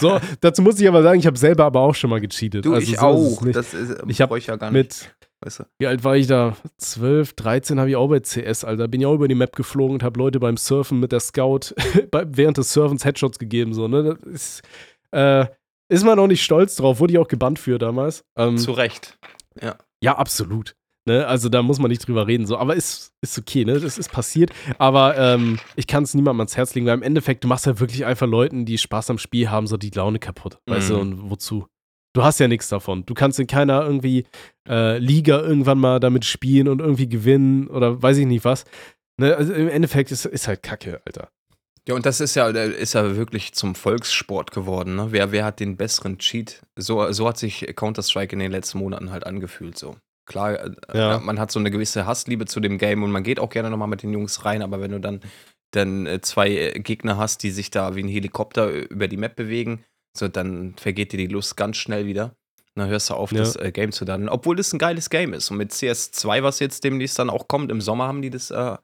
so, 0.00 0.20
dazu 0.40 0.60
muss 0.62 0.78
ich 0.80 0.86
aber 0.88 1.02
sagen, 1.02 1.18
ich 1.18 1.26
habe 1.26 1.38
selber 1.38 1.64
aber 1.64 1.80
auch 1.80 1.94
schon 1.94 2.10
mal 2.10 2.20
gecheatet. 2.20 2.64
Du, 2.64 2.74
also 2.74 2.82
ich 2.82 2.88
so 2.88 2.94
ist 2.94 3.02
auch. 3.02 3.40
nicht. 3.42 3.56
Das 3.56 3.72
ist, 3.74 4.02
Ich 4.06 4.20
hab 4.20 4.28
brauch 4.30 4.36
ich 4.36 4.46
ja 4.48 4.56
gar 4.56 4.70
nicht. 4.70 4.74
Mit, 4.78 5.16
Weißt 5.40 5.60
du? 5.60 5.64
wie 5.78 5.86
alt 5.86 6.02
war 6.04 6.16
ich 6.16 6.26
da? 6.26 6.56
12, 6.78 7.34
13 7.34 7.78
habe 7.78 7.90
ich 7.90 7.96
auch 7.96 8.08
bei 8.08 8.20
CS, 8.20 8.64
Alter. 8.64 8.88
Bin 8.88 9.00
ja 9.00 9.08
auch 9.08 9.14
über 9.14 9.28
die 9.28 9.34
Map 9.34 9.54
geflogen 9.56 9.94
und 9.94 10.02
habe 10.02 10.18
Leute 10.18 10.40
beim 10.40 10.56
Surfen 10.56 11.00
mit 11.00 11.12
der 11.12 11.20
Scout 11.20 11.74
während 12.12 12.58
des 12.58 12.72
Surfens 12.72 13.04
Headshots 13.04 13.38
gegeben. 13.38 13.72
So, 13.74 13.88
ne? 13.88 14.18
Ist, 14.26 14.62
äh, 15.12 15.46
ist 15.88 16.04
man 16.04 16.18
auch 16.18 16.26
nicht 16.26 16.42
stolz 16.42 16.76
drauf. 16.76 17.00
Wurde 17.00 17.12
ich 17.14 17.18
auch 17.18 17.28
gebannt 17.28 17.58
für 17.58 17.78
damals. 17.78 18.24
Ähm, 18.36 18.56
Zu 18.58 18.72
Recht. 18.72 19.18
ja, 20.02 20.16
absolut. 20.16 20.74
Ne? 21.06 21.26
Also 21.26 21.48
da 21.48 21.62
muss 21.62 21.78
man 21.78 21.90
nicht 21.90 22.06
drüber 22.06 22.26
reden. 22.26 22.46
So. 22.46 22.58
Aber 22.58 22.74
ist, 22.74 23.12
ist 23.22 23.38
okay, 23.38 23.64
ne? 23.64 23.78
Das 23.78 23.96
ist 23.96 24.10
passiert. 24.10 24.50
Aber 24.78 25.16
ähm, 25.16 25.58
ich 25.76 25.86
kann 25.86 26.02
es 26.02 26.14
niemandem 26.14 26.40
ans 26.40 26.56
Herz 26.56 26.74
legen, 26.74 26.86
weil 26.86 26.94
im 26.94 27.02
Endeffekt, 27.02 27.44
du 27.44 27.48
machst 27.48 27.64
ja 27.66 27.78
wirklich 27.80 28.04
einfach 28.04 28.26
Leuten, 28.26 28.64
die 28.66 28.76
Spaß 28.78 29.10
am 29.10 29.18
Spiel 29.18 29.50
haben, 29.50 29.66
so 29.66 29.76
die 29.76 29.90
Laune 29.90 30.18
kaputt. 30.18 30.58
Weißt 30.66 30.90
du, 30.90 30.94
Mhm. 30.94 31.00
und 31.00 31.30
wozu? 31.30 31.66
Du 32.12 32.24
hast 32.24 32.40
ja 32.40 32.48
nichts 32.48 32.68
davon. 32.68 33.04
Du 33.06 33.14
kannst 33.14 33.38
in 33.38 33.46
keiner 33.46 33.82
irgendwie 33.84 34.24
äh, 34.68 34.98
Liga 34.98 35.38
irgendwann 35.40 35.78
mal 35.78 36.00
damit 36.00 36.24
spielen 36.24 36.66
und 36.66 36.80
irgendwie 36.80 37.08
gewinnen 37.08 37.68
oder 37.68 38.02
weiß 38.02 38.16
ich 38.16 38.26
nicht 38.26 38.44
was. 38.44 38.64
Ne? 39.18 39.36
Also 39.36 39.52
im 39.52 39.68
Endeffekt 39.68 40.10
ist, 40.10 40.24
ist 40.24 40.48
halt 40.48 40.62
Kacke, 40.62 41.00
Alter. 41.04 41.28
Ja, 41.86 41.94
und 41.94 42.04
das 42.04 42.20
ist 42.20 42.34
ja, 42.34 42.50
der 42.50 42.74
ist 42.74 42.94
ja 42.94 43.16
wirklich 43.16 43.52
zum 43.52 43.74
Volkssport 43.76 44.50
geworden. 44.50 44.96
Ne? 44.96 45.08
Wer, 45.12 45.30
wer 45.30 45.44
hat 45.44 45.60
den 45.60 45.76
besseren 45.76 46.18
Cheat? 46.18 46.62
So, 46.74 47.12
so 47.12 47.28
hat 47.28 47.38
sich 47.38 47.64
Counter-Strike 47.76 48.32
in 48.32 48.40
den 48.40 48.50
letzten 48.50 48.78
Monaten 48.78 49.10
halt 49.12 49.24
angefühlt. 49.24 49.78
So. 49.78 49.94
Klar, 50.26 50.54
äh, 50.54 50.70
Ja. 50.98 51.18
man 51.18 51.38
hat 51.38 51.50
so 51.50 51.58
eine 51.58 51.70
gewisse 51.70 52.04
Hassliebe 52.06 52.44
zu 52.46 52.60
dem 52.60 52.78
Game 52.78 53.02
und 53.02 53.10
man 53.12 53.22
geht 53.22 53.40
auch 53.40 53.50
gerne 53.50 53.70
nochmal 53.70 53.88
mit 53.88 54.02
den 54.02 54.12
Jungs 54.12 54.44
rein, 54.44 54.60
aber 54.62 54.80
wenn 54.80 54.90
du 54.90 55.00
dann, 55.00 55.20
dann 55.70 56.06
äh, 56.06 56.20
zwei 56.20 56.50
äh, 56.50 56.80
Gegner 56.80 57.16
hast, 57.16 57.42
die 57.42 57.50
sich 57.50 57.70
da 57.70 57.94
wie 57.96 58.02
ein 58.02 58.08
Helikopter 58.08 58.70
äh, 58.72 58.80
über 58.80 59.08
die 59.08 59.16
Map 59.16 59.36
bewegen, 59.36 59.84
so 60.16 60.28
dann 60.28 60.74
vergeht 60.78 61.12
dir 61.12 61.18
die 61.18 61.26
Lust 61.26 61.56
ganz 61.56 61.76
schnell 61.76 62.06
wieder. 62.06 62.34
Dann 62.74 62.88
hörst 62.88 63.08
du 63.08 63.14
auf, 63.14 63.32
Ja. 63.32 63.38
das 63.38 63.56
äh, 63.56 63.72
Game 63.72 63.92
zu 63.92 64.04
dann. 64.04 64.28
Obwohl 64.28 64.54
das 64.56 64.72
ein 64.72 64.78
geiles 64.78 65.08
Game 65.08 65.32
ist. 65.32 65.50
Und 65.50 65.56
mit 65.56 65.72
CS2, 65.72 66.42
was 66.42 66.58
jetzt 66.60 66.84
demnächst 66.84 67.18
dann 67.18 67.30
auch 67.30 67.48
kommt, 67.48 67.70
im 67.70 67.80
Sommer 67.80 68.06
haben 68.06 68.20
die 68.20 68.28
das 68.30 68.50
äh, 68.50 68.76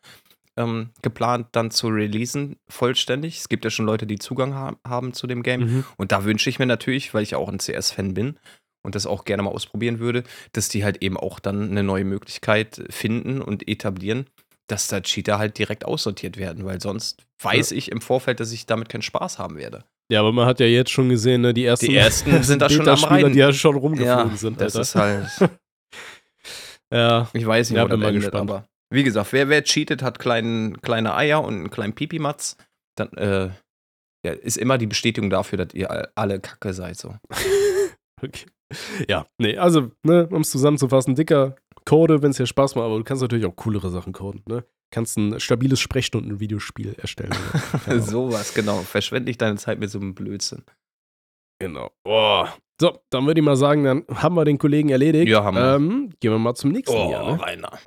ähm, 0.56 0.90
geplant, 1.02 1.48
dann 1.52 1.70
zu 1.70 1.88
releasen, 1.88 2.56
vollständig. 2.68 3.38
Es 3.38 3.48
gibt 3.48 3.64
ja 3.64 3.70
schon 3.70 3.86
Leute, 3.86 4.06
die 4.06 4.18
Zugang 4.18 4.54
ha 4.54 4.76
haben 4.86 5.12
zu 5.12 5.26
dem 5.26 5.42
Game. 5.42 5.60
Mhm. 5.60 5.84
Und 5.96 6.12
da 6.12 6.24
wünsche 6.24 6.48
ich 6.50 6.58
mir 6.58 6.66
natürlich, 6.66 7.12
weil 7.14 7.22
ich 7.22 7.32
ja 7.32 7.38
auch 7.38 7.48
ein 7.48 7.58
CS-Fan 7.58 8.14
bin 8.14 8.38
und 8.82 8.94
das 8.94 9.06
auch 9.06 9.24
gerne 9.24 9.42
mal 9.42 9.50
ausprobieren 9.50 9.98
würde, 9.98 10.24
dass 10.52 10.68
die 10.68 10.84
halt 10.84 11.02
eben 11.02 11.16
auch 11.16 11.38
dann 11.40 11.70
eine 11.70 11.82
neue 11.82 12.04
Möglichkeit 12.04 12.82
finden 12.90 13.40
und 13.42 13.68
etablieren, 13.68 14.26
dass 14.68 14.88
da 14.88 15.00
Cheater 15.00 15.38
halt 15.38 15.58
direkt 15.58 15.84
aussortiert 15.84 16.36
werden, 16.36 16.64
weil 16.64 16.80
sonst 16.80 17.24
weiß 17.42 17.72
ich 17.72 17.90
im 17.90 18.00
Vorfeld, 18.00 18.40
dass 18.40 18.52
ich 18.52 18.66
damit 18.66 18.88
keinen 18.88 19.02
Spaß 19.02 19.38
haben 19.38 19.56
werde. 19.56 19.84
Ja, 20.10 20.20
aber 20.20 20.32
man 20.32 20.46
hat 20.46 20.60
ja 20.60 20.66
jetzt 20.66 20.90
schon 20.90 21.08
gesehen, 21.08 21.40
ne, 21.42 21.54
die 21.54 21.64
ersten, 21.64 21.86
Die 21.86 21.96
ersten 21.96 22.42
sind 22.42 22.60
da 22.62 22.68
schon 22.70 22.88
am 22.88 23.02
Rein. 23.04 23.32
die 23.32 23.38
ja 23.38 23.52
schon 23.52 23.76
rumgeflogen 23.76 24.30
Ja, 24.30 24.36
sind. 24.36 24.60
das 24.60 24.76
Alter. 24.76 24.80
ist 25.26 25.40
halt. 25.40 25.50
ja, 26.92 27.28
Ich 27.32 27.46
weiß 27.46 27.70
nicht, 27.70 27.76
Ja, 27.76 27.84
wo 27.84 27.88
das 27.88 27.94
bin 27.94 28.00
mal 28.00 28.08
endet, 28.08 28.22
gespannt. 28.24 28.50
aber 28.50 28.66
wie 28.90 29.02
gesagt, 29.04 29.32
wer, 29.32 29.48
wer 29.48 29.64
cheatet, 29.64 30.02
hat 30.02 30.18
kleinen, 30.18 30.80
kleine 30.82 31.14
Eier 31.14 31.42
und 31.42 31.54
einen 31.54 31.70
kleinen 31.70 31.94
Pipimatz. 31.94 32.56
Dann 32.96 33.08
äh, 33.14 33.48
ja, 34.24 34.32
ist 34.32 34.58
immer 34.58 34.76
die 34.76 34.86
Bestätigung 34.86 35.30
dafür, 35.30 35.64
dass 35.64 35.72
ihr 35.74 35.90
all- 35.90 36.10
alle 36.14 36.40
Kacke 36.40 36.74
seid. 36.74 36.98
So. 36.98 37.14
okay. 38.22 38.46
Ja, 39.08 39.26
nee, 39.38 39.56
also, 39.56 39.90
ne, 40.02 40.28
um 40.30 40.42
es 40.42 40.50
zusammenzufassen, 40.50 41.14
dicker 41.14 41.56
Code, 41.84 42.22
wenn 42.22 42.30
es 42.30 42.36
dir 42.36 42.46
Spaß 42.46 42.74
macht, 42.74 42.84
aber 42.84 42.98
du 42.98 43.04
kannst 43.04 43.22
natürlich 43.22 43.46
auch 43.46 43.56
coolere 43.56 43.90
Sachen 43.90 44.12
coden, 44.12 44.42
ne? 44.46 44.64
Kannst 44.90 45.16
ein 45.16 45.40
stabiles 45.40 45.80
Sprechstunden-Videospiel 45.80 46.94
erstellen. 46.98 47.32
Ahnung. 47.86 48.02
Sowas, 48.02 48.52
genau. 48.52 48.78
Verschwende 48.80 49.30
nicht 49.30 49.40
deine 49.40 49.56
Zeit 49.56 49.78
mit 49.80 49.90
so 49.90 49.98
einem 49.98 50.14
Blödsinn. 50.14 50.64
Genau. 51.58 51.90
Boah. 52.04 52.54
So, 52.80 52.98
dann 53.10 53.26
würde 53.26 53.40
ich 53.40 53.44
mal 53.44 53.56
sagen, 53.56 53.84
dann 53.84 54.04
haben 54.12 54.34
wir 54.34 54.44
den 54.44 54.58
Kollegen 54.58 54.90
erledigt. 54.90 55.28
Ja, 55.28 55.44
haben 55.44 55.56
wir. 55.56 55.74
Ähm, 55.76 56.10
gehen 56.20 56.30
wir 56.30 56.38
mal 56.38 56.54
zum 56.54 56.72
nächsten 56.72 56.94
Oh, 56.94 57.08
hier, 57.08 57.22
ne? 57.22 57.40
Rainer. 57.40 57.78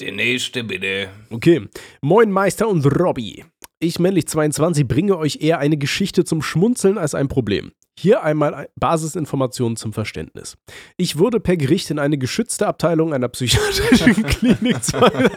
Der 0.00 0.12
nächste 0.12 0.64
bitte. 0.64 1.08
Okay. 1.30 1.68
Moin 2.00 2.30
Meister 2.30 2.68
und 2.68 2.86
Robby. 2.86 3.44
Ich, 3.82 3.98
männlich 3.98 4.28
22, 4.28 4.86
bringe 4.86 5.16
euch 5.16 5.38
eher 5.40 5.58
eine 5.58 5.78
Geschichte 5.78 6.24
zum 6.24 6.42
Schmunzeln 6.42 6.98
als 6.98 7.14
ein 7.14 7.28
Problem. 7.28 7.72
Hier 7.98 8.22
einmal 8.22 8.68
Basisinformationen 8.78 9.76
zum 9.76 9.94
Verständnis. 9.94 10.58
Ich 10.98 11.18
wurde 11.18 11.40
per 11.40 11.56
Gericht 11.56 11.90
in 11.90 11.98
eine 11.98 12.18
geschützte 12.18 12.66
Abteilung 12.66 13.14
einer 13.14 13.28
psychiatrischen 13.28 14.22
Klinik 14.26 14.76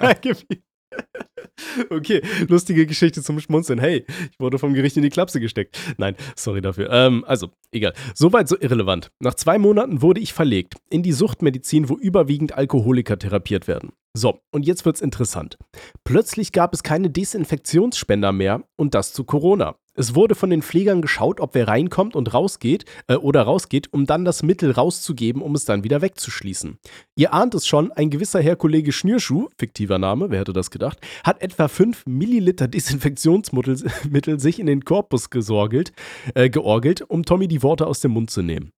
eingewiesen. 0.01 0.63
Okay, 1.89 2.21
lustige 2.47 2.85
Geschichte 2.85 3.21
zum 3.21 3.39
Schmunzeln. 3.39 3.79
Hey, 3.79 4.05
ich 4.31 4.39
wurde 4.39 4.59
vom 4.59 4.73
Gericht 4.73 4.97
in 4.97 5.03
die 5.03 5.09
Klapse 5.09 5.39
gesteckt. 5.39 5.77
Nein, 5.97 6.15
sorry 6.35 6.61
dafür. 6.61 6.89
Ähm, 6.91 7.23
also, 7.25 7.49
egal. 7.71 7.93
Soweit 8.13 8.47
so 8.47 8.57
irrelevant. 8.59 9.11
Nach 9.19 9.33
zwei 9.33 9.57
Monaten 9.57 10.01
wurde 10.01 10.19
ich 10.21 10.33
verlegt 10.33 10.75
in 10.89 11.03
die 11.03 11.13
Suchtmedizin, 11.13 11.89
wo 11.89 11.95
überwiegend 11.95 12.53
Alkoholiker 12.53 13.17
therapiert 13.17 13.67
werden. 13.67 13.91
So, 14.15 14.39
und 14.51 14.65
jetzt 14.65 14.85
wird's 14.85 15.01
interessant. 15.01 15.57
Plötzlich 16.03 16.51
gab 16.51 16.73
es 16.73 16.83
keine 16.83 17.09
Desinfektionsspender 17.09 18.31
mehr 18.31 18.63
und 18.77 18.93
das 18.93 19.13
zu 19.13 19.23
Corona. 19.23 19.75
Es 19.95 20.15
wurde 20.15 20.33
von 20.33 20.49
den 20.49 20.63
Pflegern 20.63 21.03
geschaut, 21.03 21.39
ob 21.39 21.53
wer 21.53 21.67
reinkommt 21.67 22.15
und 22.15 22.33
rausgeht 22.33 22.85
äh, 23.07 23.15
oder 23.15 23.43
rausgeht, 23.43 23.93
um 23.93 24.07
dann 24.07 24.25
das 24.25 24.41
Mittel 24.41 24.71
rauszugeben, 24.71 25.41
um 25.41 25.53
es 25.53 25.65
dann 25.65 25.83
wieder 25.83 26.01
wegzuschließen. 26.01 26.79
Ihr 27.15 27.33
ahnt 27.33 27.53
es 27.53 27.67
schon, 27.67 27.91
ein 27.91 28.09
gewisser 28.09 28.41
Herr 28.41 28.55
Kollege 28.55 28.91
Schnürschuh, 28.91 29.49
fiktiver 29.55 29.99
Name, 29.99 30.31
wer 30.31 30.39
hätte 30.39 30.53
das 30.53 30.71
gedacht, 30.71 30.99
hat 31.23 31.41
etwa 31.43 31.67
5 31.67 32.07
Milliliter 32.07 32.67
Desinfektionsmittel 32.67 33.83
Mittel 34.09 34.39
sich 34.39 34.59
in 34.59 34.65
den 34.65 34.83
Korpus 34.83 35.29
gesorgelt, 35.29 35.93
äh, 36.33 36.49
georgelt, 36.49 37.01
um 37.01 37.23
Tommy 37.23 37.47
die 37.47 37.61
Worte 37.61 37.85
aus 37.85 37.99
dem 37.99 38.11
Mund 38.11 38.31
zu 38.31 38.41
nehmen. 38.41 38.71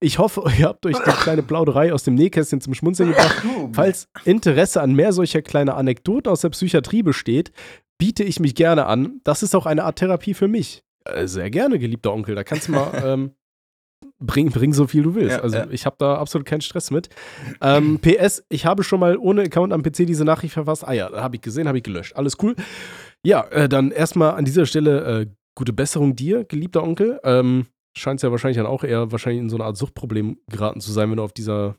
Ich 0.00 0.18
hoffe, 0.18 0.44
ihr 0.58 0.66
habt 0.66 0.84
euch 0.84 0.96
die 0.98 1.10
kleine 1.10 1.42
Plauderei 1.42 1.92
aus 1.92 2.02
dem 2.02 2.14
Nähkästchen 2.14 2.60
zum 2.60 2.74
Schmunzeln 2.74 3.10
gebracht. 3.10 3.44
Falls 3.72 4.08
Interesse 4.24 4.82
an 4.82 4.94
mehr 4.94 5.12
solcher 5.12 5.42
kleiner 5.42 5.76
Anekdoten 5.76 6.30
aus 6.30 6.40
der 6.40 6.50
Psychiatrie 6.50 7.02
besteht, 7.02 7.52
biete 7.98 8.24
ich 8.24 8.40
mich 8.40 8.54
gerne 8.54 8.86
an. 8.86 9.20
Das 9.24 9.42
ist 9.42 9.54
auch 9.54 9.66
eine 9.66 9.84
Art 9.84 9.98
Therapie 9.98 10.34
für 10.34 10.48
mich. 10.48 10.82
Äh, 11.04 11.26
Sehr 11.26 11.50
gerne, 11.50 11.78
geliebter 11.78 12.12
Onkel. 12.12 12.34
Da 12.34 12.44
kannst 12.44 12.68
du 12.68 12.72
mal 12.72 12.90
ähm, 13.04 13.30
bring, 14.18 14.50
bring 14.50 14.72
so 14.72 14.86
viel 14.86 15.02
du 15.02 15.14
willst. 15.14 15.36
Ja, 15.36 15.42
also 15.42 15.56
ja. 15.58 15.66
ich 15.70 15.86
habe 15.86 15.96
da 15.98 16.16
absolut 16.16 16.46
keinen 16.46 16.60
Stress 16.60 16.90
mit. 16.90 17.08
Ähm, 17.60 17.98
PS, 18.02 18.44
ich 18.48 18.66
habe 18.66 18.82
schon 18.82 19.00
mal 19.00 19.16
ohne 19.16 19.42
Account 19.42 19.72
am 19.72 19.82
PC 19.82 20.06
diese 20.06 20.24
Nachricht 20.24 20.54
verfasst. 20.54 20.86
Ah 20.86 20.92
ja, 20.92 21.10
habe 21.12 21.36
ich 21.36 21.42
gesehen, 21.42 21.68
habe 21.68 21.78
ich 21.78 21.84
gelöscht. 21.84 22.16
Alles 22.16 22.36
cool. 22.42 22.54
Ja, 23.24 23.44
äh, 23.48 23.68
dann 23.68 23.90
erstmal 23.90 24.34
an 24.34 24.44
dieser 24.44 24.66
Stelle 24.66 25.20
äh, 25.20 25.26
gute 25.54 25.72
Besserung 25.72 26.14
dir, 26.16 26.44
geliebter 26.44 26.82
Onkel. 26.82 27.20
Ähm, 27.24 27.66
Scheint 27.96 28.20
ja 28.20 28.30
wahrscheinlich 28.30 28.58
dann 28.58 28.66
auch 28.66 28.84
eher 28.84 29.10
wahrscheinlich 29.10 29.40
in 29.40 29.48
so 29.48 29.56
eine 29.56 29.64
Art 29.64 29.78
Suchtproblem 29.78 30.38
geraten 30.50 30.82
zu 30.82 30.92
sein, 30.92 31.08
wenn 31.08 31.16
du 31.16 31.22
auf 31.22 31.32
dieser 31.32 31.76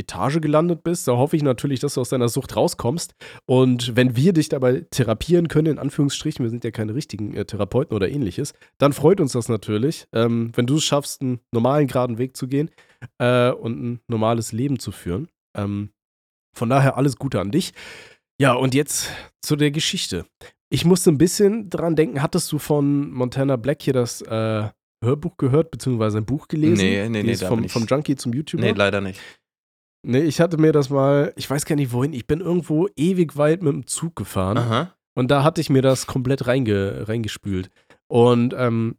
Etage 0.00 0.40
gelandet 0.40 0.82
bist. 0.82 1.06
Da 1.08 1.16
hoffe 1.16 1.36
ich 1.36 1.42
natürlich, 1.42 1.80
dass 1.80 1.94
du 1.94 2.00
aus 2.00 2.08
deiner 2.08 2.28
Sucht 2.28 2.56
rauskommst. 2.56 3.14
Und 3.46 3.96
wenn 3.96 4.16
wir 4.16 4.32
dich 4.32 4.48
dabei 4.48 4.86
therapieren 4.90 5.48
können, 5.48 5.72
in 5.74 5.78
Anführungsstrichen, 5.78 6.44
wir 6.44 6.50
sind 6.50 6.64
ja 6.64 6.70
keine 6.70 6.94
richtigen 6.94 7.34
äh, 7.34 7.44
Therapeuten 7.44 7.94
oder 7.94 8.08
ähnliches, 8.08 8.54
dann 8.78 8.92
freut 8.92 9.20
uns 9.20 9.32
das 9.32 9.48
natürlich, 9.48 10.06
ähm, 10.12 10.52
wenn 10.54 10.66
du 10.66 10.76
es 10.76 10.84
schaffst, 10.84 11.22
einen 11.22 11.40
normalen, 11.52 11.86
geraden 11.86 12.18
Weg 12.18 12.36
zu 12.36 12.48
gehen 12.48 12.70
äh, 13.18 13.50
und 13.50 13.82
ein 13.82 14.00
normales 14.08 14.52
Leben 14.52 14.78
zu 14.78 14.92
führen. 14.92 15.28
Ähm, 15.56 15.90
von 16.56 16.68
daher 16.68 16.96
alles 16.96 17.16
Gute 17.16 17.40
an 17.40 17.50
dich. 17.50 17.72
Ja, 18.40 18.54
und 18.54 18.74
jetzt 18.74 19.10
zu 19.42 19.56
der 19.56 19.70
Geschichte. 19.70 20.26
Ich 20.70 20.84
musste 20.84 21.10
ein 21.10 21.18
bisschen 21.18 21.68
dran 21.68 21.96
denken, 21.96 22.22
hattest 22.22 22.50
du 22.52 22.58
von 22.58 23.10
Montana 23.10 23.56
Black 23.56 23.82
hier 23.82 23.92
das 23.92 24.22
äh, 24.22 24.68
Hörbuch 25.02 25.36
gehört, 25.36 25.70
beziehungsweise 25.70 26.18
ein 26.18 26.24
Buch 26.24 26.48
gelesen? 26.48 26.84
Nee, 26.84 27.08
nee, 27.08 27.22
nee, 27.22 27.36
vom, 27.36 27.68
vom 27.68 27.86
Junkie 27.86 28.16
zum 28.16 28.32
YouTuber? 28.32 28.62
Nee, 28.62 28.72
leider 28.72 29.00
nicht. 29.00 29.20
Nee, 30.02 30.20
ich 30.22 30.40
hatte 30.40 30.56
mir 30.56 30.72
das 30.72 30.88
mal, 30.88 31.32
ich 31.36 31.48
weiß 31.48 31.64
gar 31.66 31.76
nicht 31.76 31.92
wohin, 31.92 32.12
ich 32.12 32.26
bin 32.26 32.40
irgendwo 32.40 32.88
ewig 32.96 33.36
weit 33.36 33.62
mit 33.62 33.72
dem 33.72 33.86
Zug 33.86 34.16
gefahren 34.16 34.56
Aha. 34.56 34.94
und 35.14 35.30
da 35.30 35.42
hatte 35.44 35.60
ich 35.60 35.68
mir 35.68 35.82
das 35.82 36.06
komplett 36.06 36.46
reinge, 36.46 37.06
reingespült. 37.06 37.70
Und 38.08 38.54
ähm, 38.56 38.96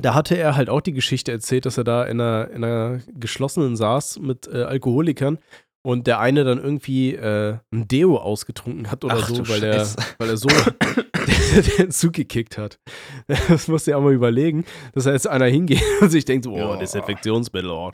da 0.00 0.14
hatte 0.14 0.36
er 0.36 0.56
halt 0.56 0.68
auch 0.68 0.80
die 0.82 0.92
Geschichte 0.92 1.32
erzählt, 1.32 1.66
dass 1.66 1.78
er 1.78 1.84
da 1.84 2.04
in 2.04 2.20
einer, 2.20 2.50
in 2.50 2.64
einer 2.64 3.00
geschlossenen 3.14 3.76
saß 3.76 4.18
mit 4.20 4.46
äh, 4.46 4.62
Alkoholikern 4.62 5.38
und 5.82 6.06
der 6.06 6.20
eine 6.20 6.44
dann 6.44 6.58
irgendwie 6.58 7.14
äh, 7.14 7.56
ein 7.72 7.88
Deo 7.88 8.18
ausgetrunken 8.18 8.90
hat 8.90 9.04
oder 9.04 9.16
Ach 9.18 9.28
so, 9.28 9.48
weil 9.48 9.60
Scheiße. 9.60 9.96
weil 10.18 10.28
er 10.28 10.36
so 10.36 10.48
den 11.78 11.90
Zug 11.90 12.12
gekickt 12.12 12.58
hat. 12.58 12.78
Das 13.26 13.68
musst 13.68 13.86
du 13.86 13.92
ja 13.92 13.96
auch 13.96 14.02
mal 14.02 14.12
überlegen, 14.12 14.64
dass 14.92 15.04
da 15.04 15.12
jetzt 15.12 15.26
einer 15.26 15.46
hingeht 15.46 15.82
und 16.00 16.10
sich 16.10 16.24
denkt, 16.24 16.44
so, 16.44 16.52
oh, 16.52 16.58
Ja. 16.58 16.76
Desinfektionsmittel, 16.76 17.70
oh. 17.70 17.90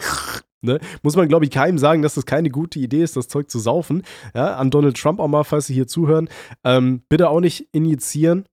Ne? 0.66 0.81
Muss 1.02 1.16
man, 1.16 1.29
glaube 1.29 1.44
ich, 1.46 1.50
keinem 1.50 1.79
sagen, 1.79 2.02
dass 2.02 2.14
das 2.14 2.26
keine 2.26 2.50
gute 2.50 2.79
Idee 2.79 3.02
ist, 3.02 3.16
das 3.16 3.29
Zeug 3.29 3.50
zu 3.50 3.59
saufen. 3.59 4.02
Ja, 4.35 4.57
an 4.57 4.70
Donald 4.70 4.96
Trump 4.96 5.20
auch 5.20 5.29
mal, 5.29 5.44
falls 5.44 5.66
Sie 5.66 5.74
hier 5.74 5.87
zuhören. 5.87 6.29
Ähm, 6.64 7.02
bitte 7.09 7.31
auch 7.31 7.40
nicht 7.40 7.68
injizieren. 7.72 8.44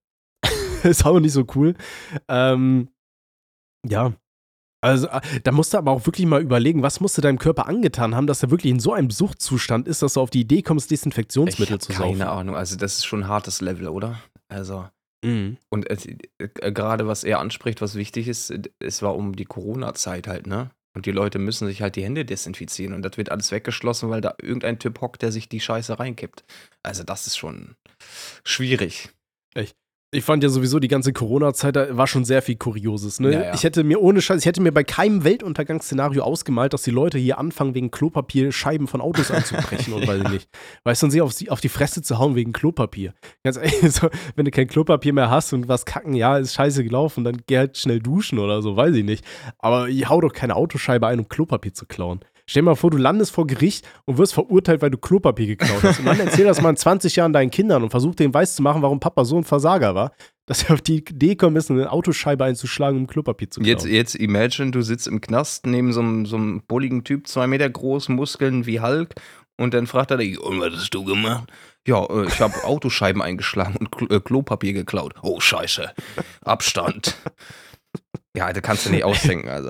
ist 0.83 1.05
auch 1.05 1.19
nicht 1.19 1.33
so 1.33 1.45
cool. 1.55 1.75
Ähm, 2.27 2.89
ja. 3.87 4.13
Also, 4.81 5.07
äh, 5.07 5.21
da 5.43 5.51
musst 5.53 5.73
du 5.73 5.77
aber 5.77 5.91
auch 5.91 6.05
wirklich 6.05 6.25
mal 6.25 6.41
überlegen, 6.41 6.83
was 6.83 6.99
musst 6.99 7.17
du 7.17 7.21
deinem 7.21 7.39
Körper 7.39 7.67
angetan 7.67 8.15
haben, 8.15 8.27
dass 8.27 8.43
er 8.43 8.51
wirklich 8.51 8.71
in 8.71 8.81
so 8.81 8.91
einem 8.91 9.11
Suchtzustand 9.11 9.87
ist, 9.87 10.01
dass 10.01 10.15
du 10.15 10.21
auf 10.21 10.29
die 10.29 10.41
Idee 10.41 10.61
kommst, 10.61 10.91
Desinfektionsmittel 10.91 11.79
zu 11.79 11.93
keine 11.93 12.17
saufen. 12.17 12.21
Ahnung. 12.21 12.55
Also, 12.55 12.75
das 12.75 12.97
ist 12.97 13.05
schon 13.05 13.23
ein 13.23 13.27
hartes 13.29 13.61
Level, 13.61 13.87
oder? 13.87 14.19
Also. 14.49 14.85
Mhm. 15.23 15.57
Und 15.69 15.89
äh, 15.89 16.17
äh, 16.37 16.71
gerade 16.73 17.07
was 17.07 17.23
er 17.23 17.39
anspricht, 17.39 17.81
was 17.81 17.95
wichtig 17.95 18.27
ist, 18.27 18.51
äh, 18.51 18.61
es 18.79 19.01
war 19.01 19.15
um 19.15 19.35
die 19.35 19.45
Corona-Zeit 19.45 20.27
halt, 20.27 20.47
ne? 20.47 20.69
Und 20.95 21.05
die 21.07 21.11
Leute 21.11 21.39
müssen 21.39 21.67
sich 21.67 21.81
halt 21.81 21.95
die 21.95 22.03
Hände 22.03 22.23
desinfizieren 22.23 22.93
und 22.93 23.01
das 23.01 23.17
wird 23.17 23.31
alles 23.31 23.51
weggeschlossen, 23.51 24.09
weil 24.09 24.21
da 24.21 24.35
irgendein 24.41 24.79
Typ 24.79 25.01
hockt, 25.01 25.23
der 25.23 25.31
sich 25.31 25.49
die 25.49 25.59
Scheiße 25.59 25.97
reinkippt. 25.99 26.43
Also 26.83 27.03
das 27.03 27.25
ist 27.25 27.37
schon 27.37 27.75
schwierig. 28.43 29.09
Ich 29.55 29.75
fand 30.21 30.43
ja 30.43 30.49
sowieso 30.49 30.79
die 30.79 30.87
ganze 30.87 31.13
Corona-Zeit, 31.13 31.75
da 31.75 31.97
war 31.97 32.07
schon 32.07 32.25
sehr 32.25 32.41
viel 32.41 32.55
Kurioses. 32.55 33.19
Ne? 33.19 33.33
Ja, 33.33 33.41
ja. 33.45 33.53
Ich 33.53 33.63
hätte 33.63 33.83
mir 33.83 34.01
ohne 34.01 34.21
Scheiß, 34.21 34.39
ich 34.39 34.45
hätte 34.45 34.61
mir 34.61 34.71
bei 34.71 34.83
keinem 34.83 35.23
Weltuntergangsszenario 35.23 36.23
ausgemalt, 36.23 36.73
dass 36.73 36.83
die 36.83 36.91
Leute 36.91 37.17
hier 37.17 37.37
anfangen, 37.37 37.73
wegen 37.75 37.91
Klopapier 37.91 38.51
Scheiben 38.51 38.87
von 38.87 39.01
Autos 39.01 39.31
anzubrechen 39.31 39.93
und 39.93 40.07
weiß 40.07 40.21
ich 40.23 40.29
nicht. 40.29 40.49
Weißt 40.83 41.01
du, 41.01 41.07
und 41.07 41.11
sie 41.11 41.21
auf, 41.21 41.33
die- 41.35 41.49
auf 41.49 41.61
die 41.61 41.69
Fresse 41.69 42.01
zu 42.01 42.19
hauen 42.19 42.35
wegen 42.35 42.53
Klopapier. 42.53 43.13
Ganz 43.43 43.57
ehrlich, 43.57 43.73
so, 43.93 44.09
wenn 44.35 44.45
du 44.45 44.51
kein 44.51 44.67
Klopapier 44.67 45.13
mehr 45.13 45.29
hast 45.29 45.53
und 45.53 45.67
was 45.67 45.85
kacken, 45.85 46.13
ja, 46.13 46.37
ist 46.37 46.53
scheiße 46.53 46.83
gelaufen, 46.83 47.23
dann 47.23 47.37
geh 47.47 47.57
halt 47.57 47.77
schnell 47.77 47.99
duschen 47.99 48.39
oder 48.39 48.61
so, 48.61 48.75
weiß 48.75 48.95
ich 48.95 49.03
nicht. 49.03 49.23
Aber 49.59 49.87
ich 49.89 50.09
hau 50.09 50.21
doch 50.21 50.33
keine 50.33 50.55
Autoscheibe 50.55 51.07
ein, 51.07 51.19
um 51.19 51.27
Klopapier 51.27 51.73
zu 51.73 51.85
klauen. 51.85 52.19
Stell 52.45 52.61
dir 52.61 52.65
mal 52.65 52.75
vor, 52.75 52.91
du 52.91 52.97
landest 52.97 53.31
vor 53.31 53.47
Gericht 53.47 53.87
und 54.05 54.17
wirst 54.17 54.33
verurteilt, 54.33 54.81
weil 54.81 54.89
du 54.89 54.97
Klopapier 54.97 55.47
geklaut 55.47 55.81
hast. 55.81 55.99
Und 55.99 56.05
dann 56.05 56.19
erzähl 56.19 56.45
das 56.45 56.61
mal 56.61 56.71
in 56.71 56.75
20 56.75 57.15
Jahren 57.15 57.31
deinen 57.31 57.51
Kindern 57.51 57.83
und 57.83 57.89
versuch 57.89 58.15
denen 58.15 58.33
weiß 58.33 58.55
zu 58.55 58.61
machen, 58.61 58.81
warum 58.81 58.99
Papa 58.99 59.23
so 59.23 59.37
ein 59.37 59.45
Versager 59.45 59.95
war, 59.95 60.11
dass 60.45 60.63
er 60.63 60.73
auf 60.73 60.81
die 60.81 60.97
Idee 60.97 61.35
kommen 61.35 61.55
ist, 61.55 61.71
eine 61.71 61.89
Autoscheibe 61.91 62.43
einzuschlagen, 62.43 62.99
um 62.99 63.07
Klopapier 63.07 63.49
zu 63.49 63.61
klauen. 63.61 63.69
Jetzt, 63.69 63.85
jetzt 63.85 64.15
imagine, 64.15 64.71
du 64.71 64.81
sitzt 64.81 65.07
im 65.07 65.21
Knast 65.21 65.65
neben 65.65 65.93
so 65.93 66.01
einem, 66.01 66.25
so 66.25 66.35
einem 66.35 66.63
bulligen 66.67 67.05
Typ, 67.05 67.27
zwei 67.27 67.47
Meter 67.47 67.69
groß, 67.69 68.09
Muskeln 68.09 68.65
wie 68.65 68.81
Hulk 68.81 69.15
und 69.57 69.73
dann 69.73 69.87
fragt 69.87 70.11
er 70.11 70.17
dich, 70.17 70.39
und 70.39 70.59
was 70.59 70.73
hast 70.73 70.93
du 70.93 71.05
gemacht? 71.05 71.51
Ja, 71.87 72.03
äh, 72.05 72.27
ich 72.27 72.39
habe 72.39 72.63
Autoscheiben 72.63 73.21
eingeschlagen 73.21 73.75
und 73.77 73.91
Klo 73.91 74.07
äh, 74.07 74.19
Klopapier 74.19 74.73
geklaut. 74.73 75.13
Oh, 75.21 75.39
scheiße. 75.39 75.91
Abstand. 76.41 77.15
Ja, 78.35 78.51
da 78.51 78.61
kannst 78.61 78.87
du 78.87 78.89
nicht 78.89 79.03
ausdenken, 79.03 79.47
also. 79.49 79.69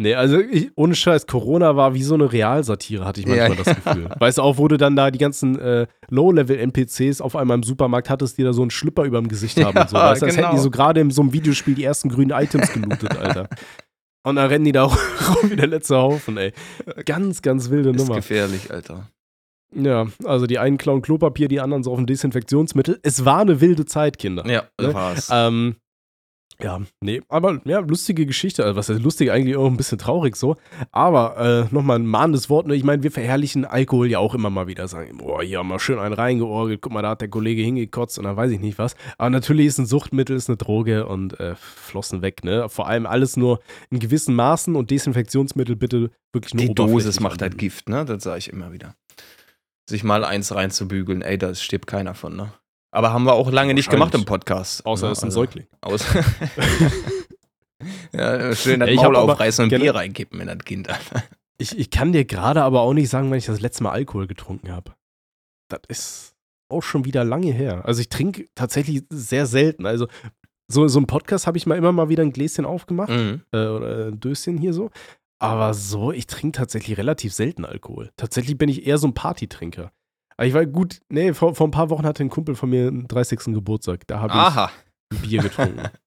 Nee, 0.00 0.14
also 0.14 0.38
ich, 0.38 0.70
ohne 0.76 0.94
Scheiß, 0.94 1.26
Corona 1.26 1.74
war 1.74 1.92
wie 1.92 2.02
so 2.04 2.14
eine 2.14 2.32
Realsatire, 2.32 3.04
hatte 3.04 3.20
ich 3.20 3.26
manchmal 3.26 3.50
Ja, 3.50 3.62
das 3.64 3.74
Gefühl. 3.84 4.08
Weißt 4.18 4.38
du, 4.38 4.42
auch 4.42 4.56
wo 4.56 4.68
du 4.68 4.76
dann 4.76 4.94
da 4.94 5.10
die 5.10 5.18
ganzen 5.18 5.58
äh, 5.58 5.86
Low-Level-NPCs 6.08 7.20
auf 7.20 7.34
einmal 7.36 7.56
im 7.56 7.62
Supermarkt 7.64 8.08
hattest, 8.08 8.38
die 8.38 8.44
da 8.44 8.52
so 8.52 8.62
einen 8.62 8.70
Schlüpper 8.70 9.02
über 9.04 9.18
dem 9.20 9.28
Gesicht 9.28 9.62
haben 9.62 9.76
und 9.76 9.90
so. 9.90 9.96
Ja, 9.96 10.10
Weißt 10.10 10.22
du, 10.22 10.26
als 10.26 10.36
hätten 10.36 10.46
die 10.46 10.50
genau. 10.52 10.62
so 10.62 10.70
gerade 10.70 11.00
in 11.00 11.10
so 11.10 11.22
einem 11.22 11.32
Videospiel 11.32 11.74
die 11.74 11.84
ersten 11.84 12.08
grünen 12.10 12.30
Items 12.30 12.72
gelootet, 12.72 13.16
Alter. 13.18 13.48
Und 14.24 14.36
dann 14.36 14.48
rennen 14.48 14.64
die 14.64 14.72
da 14.72 14.84
rum 14.84 14.96
wie 15.50 15.56
der 15.56 15.66
letzte 15.66 15.96
Haufen, 15.96 16.36
ey. 16.36 16.52
Ganz, 17.04 17.42
ganz 17.42 17.70
wilde 17.70 17.90
Ist 17.90 17.96
Nummer. 17.98 18.16
gefährlich, 18.16 18.70
Alter. 18.70 19.08
Ja, 19.74 20.06
also 20.24 20.46
die 20.46 20.58
einen 20.58 20.78
klauen 20.78 21.02
Klopapier, 21.02 21.48
die 21.48 21.60
anderen 21.60 21.82
so 21.82 21.92
auf 21.92 21.98
ein 21.98 22.06
Desinfektionsmittel. 22.06 23.00
Es 23.02 23.24
war 23.24 23.40
eine 23.40 23.60
wilde 23.60 23.84
Zeit, 23.84 24.18
Kinder. 24.18 24.46
Ja, 24.48 24.62
Ne? 24.80 24.94
war's. 24.94 25.28
Ähm, 25.32 25.76
ja, 26.60 26.80
nee, 27.00 27.22
aber 27.28 27.60
ja, 27.64 27.78
lustige 27.78 28.26
Geschichte. 28.26 28.64
Also, 28.64 28.74
was 28.74 28.88
heißt 28.88 29.00
lustig, 29.00 29.30
eigentlich 29.30 29.56
auch 29.56 29.66
ein 29.66 29.76
bisschen 29.76 29.98
traurig 29.98 30.34
so. 30.34 30.56
Aber 30.90 31.68
äh, 31.70 31.74
nochmal 31.74 32.00
ein 32.00 32.06
mahnendes 32.06 32.50
Wort. 32.50 32.66
Ne? 32.66 32.74
Ich 32.74 32.82
meine, 32.82 33.04
wir 33.04 33.12
verherrlichen 33.12 33.64
Alkohol 33.64 34.10
ja 34.10 34.18
auch 34.18 34.34
immer 34.34 34.50
mal 34.50 34.66
wieder. 34.66 34.88
Sagen, 34.88 35.18
boah, 35.18 35.42
hier 35.42 35.58
haben 35.58 35.68
wir 35.68 35.78
schön 35.78 36.00
einen 36.00 36.14
reingeorgelt. 36.14 36.80
Guck 36.80 36.92
mal, 36.92 37.02
da 37.02 37.10
hat 37.10 37.20
der 37.20 37.28
Kollege 37.28 37.62
hingekotzt 37.62 38.18
und 38.18 38.24
dann 38.24 38.36
weiß 38.36 38.50
ich 38.50 38.58
nicht 38.58 38.78
was. 38.78 38.96
Aber 39.18 39.30
natürlich 39.30 39.66
ist 39.66 39.78
ein 39.78 39.86
Suchtmittel, 39.86 40.34
ist 40.36 40.48
eine 40.48 40.56
Droge 40.56 41.06
und 41.06 41.38
äh, 41.38 41.54
flossen 41.54 42.22
weg. 42.22 42.42
Ne? 42.42 42.68
Vor 42.68 42.88
allem 42.88 43.06
alles 43.06 43.36
nur 43.36 43.60
in 43.90 44.00
gewissen 44.00 44.34
Maßen 44.34 44.74
und 44.74 44.90
Desinfektionsmittel 44.90 45.76
bitte 45.76 46.10
wirklich 46.32 46.54
nur 46.54 46.64
Die 46.64 46.74
Dosis 46.74 47.20
macht 47.20 47.40
halt. 47.40 47.56
Gift, 47.56 47.88
ne? 47.88 48.04
Das 48.04 48.24
sage 48.24 48.38
ich 48.38 48.52
immer 48.52 48.72
wieder. 48.72 48.94
Sich 49.88 50.04
mal 50.04 50.24
eins 50.24 50.54
reinzubügeln, 50.54 51.22
ey, 51.22 51.38
da 51.38 51.54
stirbt 51.54 51.86
keiner 51.86 52.14
von, 52.14 52.36
ne? 52.36 52.52
Aber 52.90 53.12
haben 53.12 53.24
wir 53.24 53.34
auch 53.34 53.50
lange 53.50 53.74
nicht 53.74 53.90
gemacht 53.90 54.14
im 54.14 54.24
Podcast. 54.24 54.84
Außer 54.86 55.06
ne? 55.06 55.12
es 55.12 55.18
ist 55.18 55.24
ein 55.24 55.28
Also, 55.28 55.40
Säugling. 55.40 55.66
Außer 55.82 56.24
ja, 58.12 58.54
schön 58.54 58.80
das 58.80 58.88
Ja, 58.88 58.94
ich 58.94 59.02
Maul 59.02 59.16
aufreißen 59.16 59.64
und 59.64 59.68
Bier 59.70 59.94
reinkippen 59.94 60.40
in 60.40 60.46
das 60.46 60.58
Kind. 60.58 60.88
Ich, 61.60 61.76
ich 61.76 61.90
kann 61.90 62.12
dir 62.12 62.24
gerade 62.24 62.62
aber 62.62 62.82
auch 62.82 62.94
nicht 62.94 63.08
sagen, 63.08 63.30
wann 63.32 63.38
ich 63.38 63.46
das 63.46 63.60
letzte 63.60 63.82
Mal 63.82 63.90
Alkohol 63.90 64.28
getrunken 64.28 64.70
habe. 64.70 64.92
Das 65.68 65.80
ist 65.88 66.34
auch 66.68 66.82
schon 66.84 67.04
wieder 67.04 67.24
lange 67.24 67.50
her. 67.50 67.84
Also 67.84 68.00
ich 68.00 68.08
trinke 68.08 68.46
tatsächlich 68.54 69.02
sehr 69.10 69.44
selten. 69.44 69.84
Also 69.84 70.06
so, 70.68 70.86
so 70.86 71.00
ein 71.00 71.08
Podcast 71.08 71.48
habe 71.48 71.58
ich 71.58 71.66
mal 71.66 71.76
immer 71.76 71.90
mal 71.90 72.08
wieder 72.08 72.22
ein 72.22 72.30
Gläschen 72.30 72.64
aufgemacht 72.64 73.10
Mhm. 73.10 73.42
äh, 73.50 73.66
oder 73.66 74.06
ein 74.06 74.20
Döschen 74.20 74.56
hier 74.56 74.72
so. 74.72 74.92
Aber 75.40 75.74
so, 75.74 76.12
ich 76.12 76.28
trinke 76.28 76.56
tatsächlich 76.56 76.96
relativ 76.96 77.34
selten 77.34 77.64
Alkohol. 77.64 78.12
Tatsächlich 78.16 78.56
bin 78.56 78.68
ich 78.68 78.86
eher 78.86 78.98
so 78.98 79.08
ein 79.08 79.14
Partytrinker. 79.14 79.90
Aber 80.38 80.46
ich 80.46 80.54
war 80.54 80.64
gut, 80.66 81.00
nee, 81.08 81.34
vor, 81.34 81.54
vor 81.54 81.66
ein 81.66 81.72
paar 81.72 81.90
Wochen 81.90 82.06
hatte 82.06 82.22
ein 82.22 82.30
Kumpel 82.30 82.54
von 82.54 82.70
mir 82.70 82.86
einen 82.86 83.08
30. 83.08 83.52
Geburtstag. 83.54 84.06
Da 84.06 84.20
habe 84.20 84.32
ich 84.32 85.18
ein 85.18 85.22
Bier 85.22 85.42
getrunken. 85.42 85.82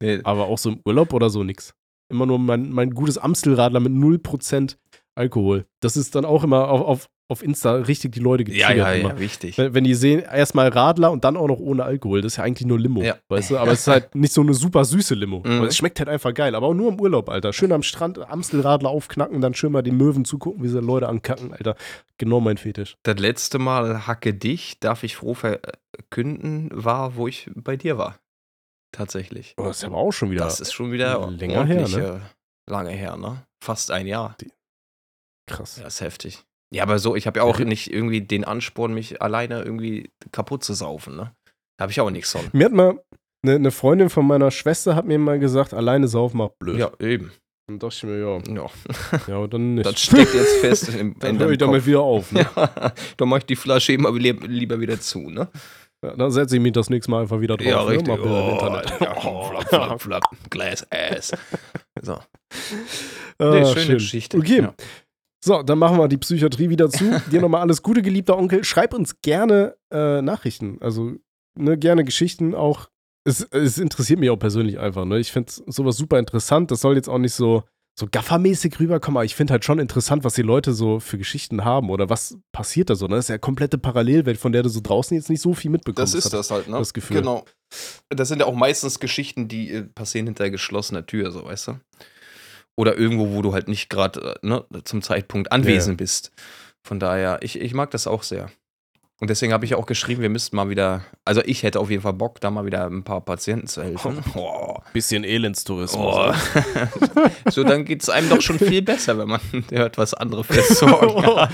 Nee, 0.00 0.20
Aber 0.22 0.46
auch 0.46 0.58
so 0.58 0.70
im 0.70 0.80
Urlaub 0.84 1.12
oder 1.12 1.28
so 1.30 1.42
nix. 1.42 1.74
Immer 2.08 2.26
nur 2.26 2.38
mein, 2.38 2.70
mein 2.70 2.90
gutes 2.92 3.18
Amstelradler 3.18 3.80
mit 3.80 3.92
0% 3.92 4.76
Alkohol. 5.14 5.66
Das 5.80 5.96
ist 5.96 6.14
dann 6.14 6.24
auch 6.24 6.42
immer 6.44 6.68
auf, 6.68 6.80
auf, 6.82 7.08
auf 7.28 7.42
Insta 7.42 7.74
richtig 7.74 8.12
die 8.12 8.20
Leute 8.20 8.42
ja, 8.50 8.68
getriggert. 8.68 8.76
ja, 8.88 8.92
immer. 8.94 9.08
ja, 9.10 9.18
wichtig. 9.18 9.58
Wenn, 9.58 9.74
wenn 9.74 9.84
die 9.84 9.94
sehen, 9.94 10.20
erstmal 10.20 10.68
Radler 10.68 11.10
und 11.12 11.24
dann 11.24 11.36
auch 11.36 11.48
noch 11.48 11.58
ohne 11.58 11.84
Alkohol. 11.84 12.20
Das 12.22 12.32
ist 12.32 12.36
ja 12.38 12.44
eigentlich 12.44 12.66
nur 12.66 12.78
Limo, 12.78 13.02
Ja. 13.02 13.16
weißt 13.28 13.50
du? 13.50 13.58
Aber 13.60 13.72
es 13.72 13.80
ist 13.80 13.88
halt 13.88 14.14
nicht 14.14 14.32
so 14.32 14.40
eine 14.40 14.54
super 14.54 14.84
süße 14.84 15.14
Limo. 15.14 15.42
Mhm. 15.44 15.64
Es 15.64 15.76
schmeckt 15.76 15.98
halt 15.98 16.08
einfach 16.08 16.32
geil. 16.34 16.54
Aber 16.54 16.68
auch 16.68 16.74
nur 16.74 16.90
im 16.90 17.00
Urlaub, 17.00 17.28
Alter. 17.28 17.52
Schön 17.52 17.72
am 17.72 17.82
Strand 17.82 18.18
Amstelradler 18.18 18.90
aufknacken, 18.90 19.40
dann 19.40 19.54
schön 19.54 19.72
mal 19.72 19.82
den 19.82 19.96
Möwen 19.96 20.24
zugucken, 20.24 20.62
wie 20.62 20.68
sie 20.68 20.80
Leute 20.80 21.08
ankacken, 21.08 21.52
Alter. 21.52 21.76
Genau 22.18 22.40
mein 22.40 22.56
Fetisch. 22.56 22.96
Das 23.02 23.18
letzte 23.18 23.58
Mal 23.58 24.06
Hacke 24.06 24.32
dich, 24.34 24.78
darf 24.80 25.02
ich 25.02 25.16
froh 25.16 25.34
verkünden, 25.34 26.70
war, 26.72 27.16
wo 27.16 27.28
ich 27.28 27.50
bei 27.54 27.76
dir 27.76 27.98
war. 27.98 28.18
Tatsächlich. 28.92 29.54
Oh, 29.58 29.64
das 29.64 29.78
ist 29.78 29.84
aber 29.84 29.96
auch 29.96 30.12
schon 30.12 30.30
wieder 30.30 30.44
Das 30.44 30.60
ist 30.60 30.72
schon 30.72 30.92
wieder 30.92 31.30
länger 31.30 31.64
her, 31.64 31.88
ne? 31.88 32.20
äh, 32.66 32.70
Lange 32.70 32.90
her, 32.90 33.16
ne? 33.16 33.42
Fast 33.64 33.90
ein 33.90 34.06
Jahr. 34.06 34.36
Krass. 35.46 35.78
Ja, 35.80 35.86
ist 35.86 36.00
heftig. 36.00 36.42
Ja, 36.74 36.84
aber 36.84 36.98
so, 36.98 37.14
ich 37.16 37.26
habe 37.26 37.40
ja 37.40 37.44
auch 37.44 37.58
nicht 37.58 37.92
irgendwie 37.92 38.22
den 38.22 38.44
Ansporn, 38.44 38.94
mich 38.94 39.20
alleine 39.20 39.62
irgendwie 39.62 40.10
kaputt 40.32 40.64
zu 40.64 40.72
saufen, 40.74 41.16
ne? 41.16 41.32
Da 41.78 41.82
habe 41.84 41.92
ich 41.92 42.00
auch 42.00 42.10
nichts 42.10 42.32
von. 42.32 42.42
Mir 42.52 42.66
hat 42.66 42.72
mal 42.72 42.98
eine, 43.44 43.56
eine 43.56 43.70
Freundin 43.70 44.08
von 44.08 44.26
meiner 44.26 44.50
Schwester 44.50 44.94
hat 44.96 45.04
mir 45.04 45.18
mal 45.18 45.38
gesagt, 45.38 45.74
alleine 45.74 46.08
saufen 46.08 46.38
macht 46.38 46.58
blöd. 46.58 46.78
Ja, 46.78 46.90
eben. 47.00 47.30
Und 47.70 47.82
dachte 47.82 47.94
ich 47.96 48.02
mir, 48.04 48.18
ja, 48.18 48.38
Ja. 48.54 48.70
ja, 49.28 49.36
aber 49.36 49.48
dann 49.48 49.74
nicht. 49.74 49.86
Das 49.86 50.00
steckt 50.00 50.34
jetzt 50.34 50.56
fest 50.60 50.88
in, 50.94 51.18
dann 51.18 51.38
höre 51.38 51.50
ich 51.50 51.58
deinem 51.58 51.70
damit 51.72 51.80
Kopf. 51.82 51.86
wieder 51.86 52.00
auf. 52.00 52.32
Ne? 52.32 52.46
Ja, 52.56 52.92
dann 53.16 53.28
mach 53.28 53.38
ich 53.38 53.46
die 53.46 53.56
Flasche 53.56 53.92
immer 53.92 54.10
li- 54.12 54.30
lieber 54.30 54.80
wieder 54.80 54.98
zu, 55.00 55.28
ne? 55.30 55.48
Ja, 56.04 56.16
dann 56.16 56.30
setze 56.32 56.56
ich 56.56 56.62
mich 56.62 56.72
das 56.72 56.90
nächste 56.90 57.10
Mal 57.10 57.22
einfach 57.22 57.40
wieder 57.40 57.56
drauf. 57.56 57.66
Ja, 57.66 57.84
ne? 57.84 57.90
richtig. 57.90 58.08
Im 58.14 58.22
Oh, 58.30 58.50
Internet. 58.52 58.92
ja, 59.00 59.14
komm, 59.14 59.44
flap, 59.50 59.68
flap, 59.68 60.00
flap. 60.02 60.22
Glass 60.50 60.86
ass. 60.90 61.32
So. 62.00 62.14
Ah, 62.14 62.24
Nee, 63.50 63.64
schöne 63.66 63.80
schön. 63.80 63.94
Geschichte. 63.98 64.38
Okay, 64.38 64.62
Ja. 64.62 64.74
So, 65.44 65.62
dann 65.62 65.78
machen 65.78 65.98
wir 65.98 66.08
die 66.08 66.18
Psychiatrie 66.18 66.70
wieder 66.70 66.88
zu. 66.88 67.20
Dir 67.30 67.40
nochmal 67.40 67.62
alles 67.62 67.82
Gute, 67.82 68.02
geliebter 68.02 68.38
Onkel. 68.38 68.64
Schreib 68.64 68.94
uns 68.94 69.20
gerne 69.22 69.76
äh, 69.90 70.22
Nachrichten. 70.22 70.78
Also, 70.80 71.12
ne, 71.56 71.76
gerne 71.76 72.04
Geschichten 72.04 72.54
auch. 72.54 72.88
Es, 73.24 73.42
es 73.50 73.78
interessiert 73.78 74.20
mich 74.20 74.30
auch 74.30 74.36
persönlich 74.36 74.78
einfach. 74.78 75.04
Ne? 75.04 75.18
Ich 75.18 75.32
finde 75.32 75.52
sowas 75.66 75.96
super 75.96 76.18
interessant. 76.18 76.70
Das 76.70 76.80
soll 76.80 76.94
jetzt 76.94 77.08
auch 77.08 77.18
nicht 77.18 77.34
so, 77.34 77.64
so 77.98 78.06
gaffermäßig 78.10 78.78
rüberkommen, 78.80 79.16
aber 79.16 79.24
ich 79.24 79.34
finde 79.34 79.52
halt 79.52 79.64
schon 79.64 79.78
interessant, 79.78 80.24
was 80.24 80.34
die 80.34 80.42
Leute 80.42 80.72
so 80.72 81.00
für 81.00 81.18
Geschichten 81.18 81.64
haben 81.64 81.90
oder 81.90 82.08
was 82.08 82.38
passiert 82.52 82.90
da 82.90 82.94
so. 82.94 83.06
Ne? 83.06 83.16
Das 83.16 83.26
ist 83.26 83.28
ja 83.28 83.34
eine 83.34 83.40
komplette 83.40 83.78
Parallelwelt, 83.78 84.38
von 84.38 84.52
der 84.52 84.62
du 84.62 84.68
so 84.68 84.80
draußen 84.80 85.16
jetzt 85.16 85.28
nicht 85.28 85.40
so 85.40 85.54
viel 85.54 85.70
mitbekommst. 85.70 86.14
Das 86.14 86.24
ist 86.24 86.32
das 86.32 86.50
halt, 86.50 86.68
ne? 86.68 86.78
das 86.78 86.94
Gefühl. 86.94 87.18
Genau. 87.18 87.44
Das 88.10 88.28
sind 88.28 88.40
ja 88.40 88.46
auch 88.46 88.54
meistens 88.54 89.00
Geschichten, 89.00 89.48
die 89.48 89.70
äh, 89.70 89.82
passieren 89.82 90.26
hinter 90.26 90.50
geschlossener 90.50 91.04
Tür, 91.04 91.30
so 91.32 91.44
weißt 91.44 91.68
du? 91.68 91.80
Oder 92.76 92.96
irgendwo, 92.96 93.34
wo 93.34 93.42
du 93.42 93.52
halt 93.52 93.68
nicht 93.68 93.90
gerade 93.90 94.38
äh, 94.42 94.46
ne, 94.46 94.64
zum 94.84 95.02
Zeitpunkt 95.02 95.52
anwesend 95.52 95.98
bist. 95.98 96.32
Von 96.82 96.98
daher, 96.98 97.38
ich, 97.42 97.60
ich 97.60 97.74
mag 97.74 97.90
das 97.90 98.06
auch 98.06 98.22
sehr. 98.22 98.50
Und 99.22 99.30
deswegen 99.30 99.52
habe 99.52 99.64
ich 99.64 99.76
auch 99.76 99.86
geschrieben, 99.86 100.20
wir 100.20 100.28
müssten 100.30 100.56
mal 100.56 100.68
wieder, 100.68 101.04
also 101.24 101.42
ich 101.44 101.62
hätte 101.62 101.78
auf 101.78 101.90
jeden 101.90 102.02
Fall 102.02 102.12
Bock, 102.12 102.40
da 102.40 102.50
mal 102.50 102.66
wieder 102.66 102.86
ein 102.86 103.04
paar 103.04 103.20
Patienten 103.20 103.68
zu 103.68 103.80
helfen. 103.80 104.18
Oh. 104.34 104.80
Bisschen 104.92 105.22
Elendstourismus. 105.22 106.16
Oh. 106.16 106.32
so, 107.50 107.62
dann 107.62 107.84
geht 107.84 108.02
es 108.02 108.08
einem 108.08 108.28
doch 108.28 108.40
schon 108.40 108.58
viel 108.58 108.82
besser, 108.82 109.16
wenn 109.18 109.28
man 109.28 109.40
hört, 109.70 109.96
was 109.96 110.12
andere 110.12 110.42
für 110.42 110.60
Sorgen 110.74 111.24
hat. 111.24 111.50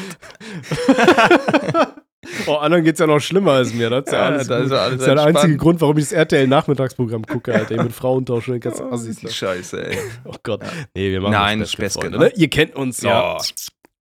Oh, 2.47 2.55
anderen 2.55 2.83
geht's 2.83 2.99
ja 2.99 3.07
noch 3.07 3.21
schlimmer 3.21 3.53
als 3.53 3.73
mir. 3.73 3.91
Das 3.91 4.07
ist 4.07 4.13
ja, 4.13 4.19
Ja, 4.19 4.27
alles 4.27 4.49
da 4.49 4.59
ist 4.59 4.71
ja 4.71 4.79
alles 4.79 4.93
das 4.95 5.01
ist 5.03 5.07
ja 5.07 5.15
der 5.15 5.25
einzige. 5.25 5.57
Grund, 5.57 5.81
warum 5.81 5.99
ich 5.99 6.05
das 6.05 6.13
RTL-Nachmittagsprogramm 6.13 7.25
gucke, 7.25 7.55
Alter. 7.55 7.77
Ey, 7.77 7.83
mit 7.85 7.93
Frauentausch 7.93 8.49
und 8.49 8.55
den 8.55 8.61
ganzen 8.61 8.93
Assis. 8.93 9.19
Die 9.19 9.29
Scheiße, 9.29 9.87
ey. 9.91 9.99
Oh 10.25 10.35
Gott. 10.43 10.63
Nee, 10.95 11.13
wir 11.13 11.21
machen 11.21 11.33
Nein, 11.33 11.61
das 11.61 11.77
Beste, 11.77 12.01
Späßchen, 12.01 12.13
Freunde, 12.13 12.19
ne? 12.19 12.33
ne? 12.35 12.41
Ihr 12.41 12.51
kennt 12.51 12.75
uns 12.75 13.03
ja. 13.03 13.37
Ja. 13.37 13.39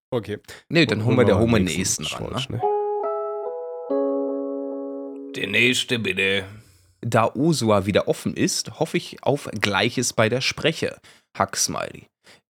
Okay. 0.09 0.39
Nee, 0.69 0.85
dann 0.85 1.05
holen 1.05 1.17
wir 1.17 1.25
der 1.25 1.37
den 1.37 1.63
nächsten 1.65 2.05
ran. 2.05 2.45
Ne? 2.49 2.57
Ne? 2.57 2.61
Der 5.35 5.47
nächste 5.47 5.99
bitte. 5.99 6.45
Da 7.01 7.31
Osua 7.35 7.85
wieder 7.85 8.07
offen 8.07 8.33
ist, 8.33 8.79
hoffe 8.79 8.97
ich 8.97 9.21
auf 9.21 9.49
Gleiches 9.61 10.13
bei 10.13 10.29
der 10.29 10.41
Spreche. 10.41 10.97
Hack 11.37 11.55
Smiley. 11.55 12.07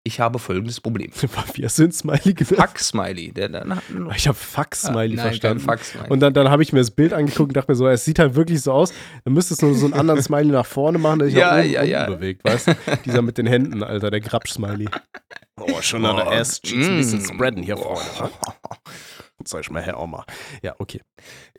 Ich 0.06 0.20
habe 0.20 0.38
folgendes 0.38 0.80
Problem. 0.80 1.10
Du 1.56 1.82
ein 1.82 1.90
Smiley 1.92 2.32
gesagt? 2.32 2.60
Hack 2.60 2.78
Smiley. 2.78 3.32
Der, 3.32 3.48
der, 3.48 3.64
der, 3.64 3.82
Ich 4.14 4.28
habe 4.28 4.36
Fax-Smiley 4.38 5.16
verstanden. 5.16 5.58
Fuck 5.64 5.80
Smiley. 5.80 6.10
Und 6.10 6.20
dann, 6.20 6.32
dann 6.32 6.48
habe 6.48 6.62
ich 6.62 6.72
mir 6.72 6.78
das 6.78 6.92
Bild 6.92 7.12
angeguckt 7.12 7.48
und 7.50 7.56
dachte 7.56 7.72
mir 7.72 7.76
so, 7.76 7.88
es 7.88 8.04
sieht 8.04 8.20
halt 8.20 8.36
wirklich 8.36 8.60
so 8.62 8.70
aus. 8.70 8.92
Dann 9.24 9.34
müsstest 9.34 9.62
du 9.62 9.66
nur 9.66 9.74
so 9.74 9.86
einen 9.86 9.94
anderen 9.94 10.22
Smiley 10.22 10.52
nach 10.52 10.64
vorne 10.64 10.98
machen, 10.98 11.18
der 11.18 11.28
sich 11.28 11.36
Ja, 11.38 11.54
auch 11.56 11.58
oben, 11.58 11.70
ja, 11.72 11.82
ja. 11.82 12.06
bewegt, 12.06 12.44
weißt 12.44 12.68
du? 12.68 12.76
Dieser 13.04 13.22
mit 13.22 13.36
den 13.36 13.46
Händen, 13.46 13.82
Alter, 13.82 14.12
der 14.12 14.20
Grabsch-Smiley. 14.20 14.88
Oh, 15.58 15.82
schon 15.82 16.06
an 16.06 16.16
der 16.16 16.28
Oh, 16.28 16.30
Ass-Cheeks 16.30 16.86
ein 16.86 16.96
bisschen 16.98 17.22
mm. 17.22 17.24
spreaden 17.24 17.62
hier 17.64 17.76
vorne. 17.76 18.04
ne? 18.20 18.30
Zeig 19.44 19.62
ich 19.62 19.70
mal 19.70 19.82
her, 19.82 20.00
Oma. 20.00 20.24
Ja, 20.62 20.76
okay. 20.78 21.00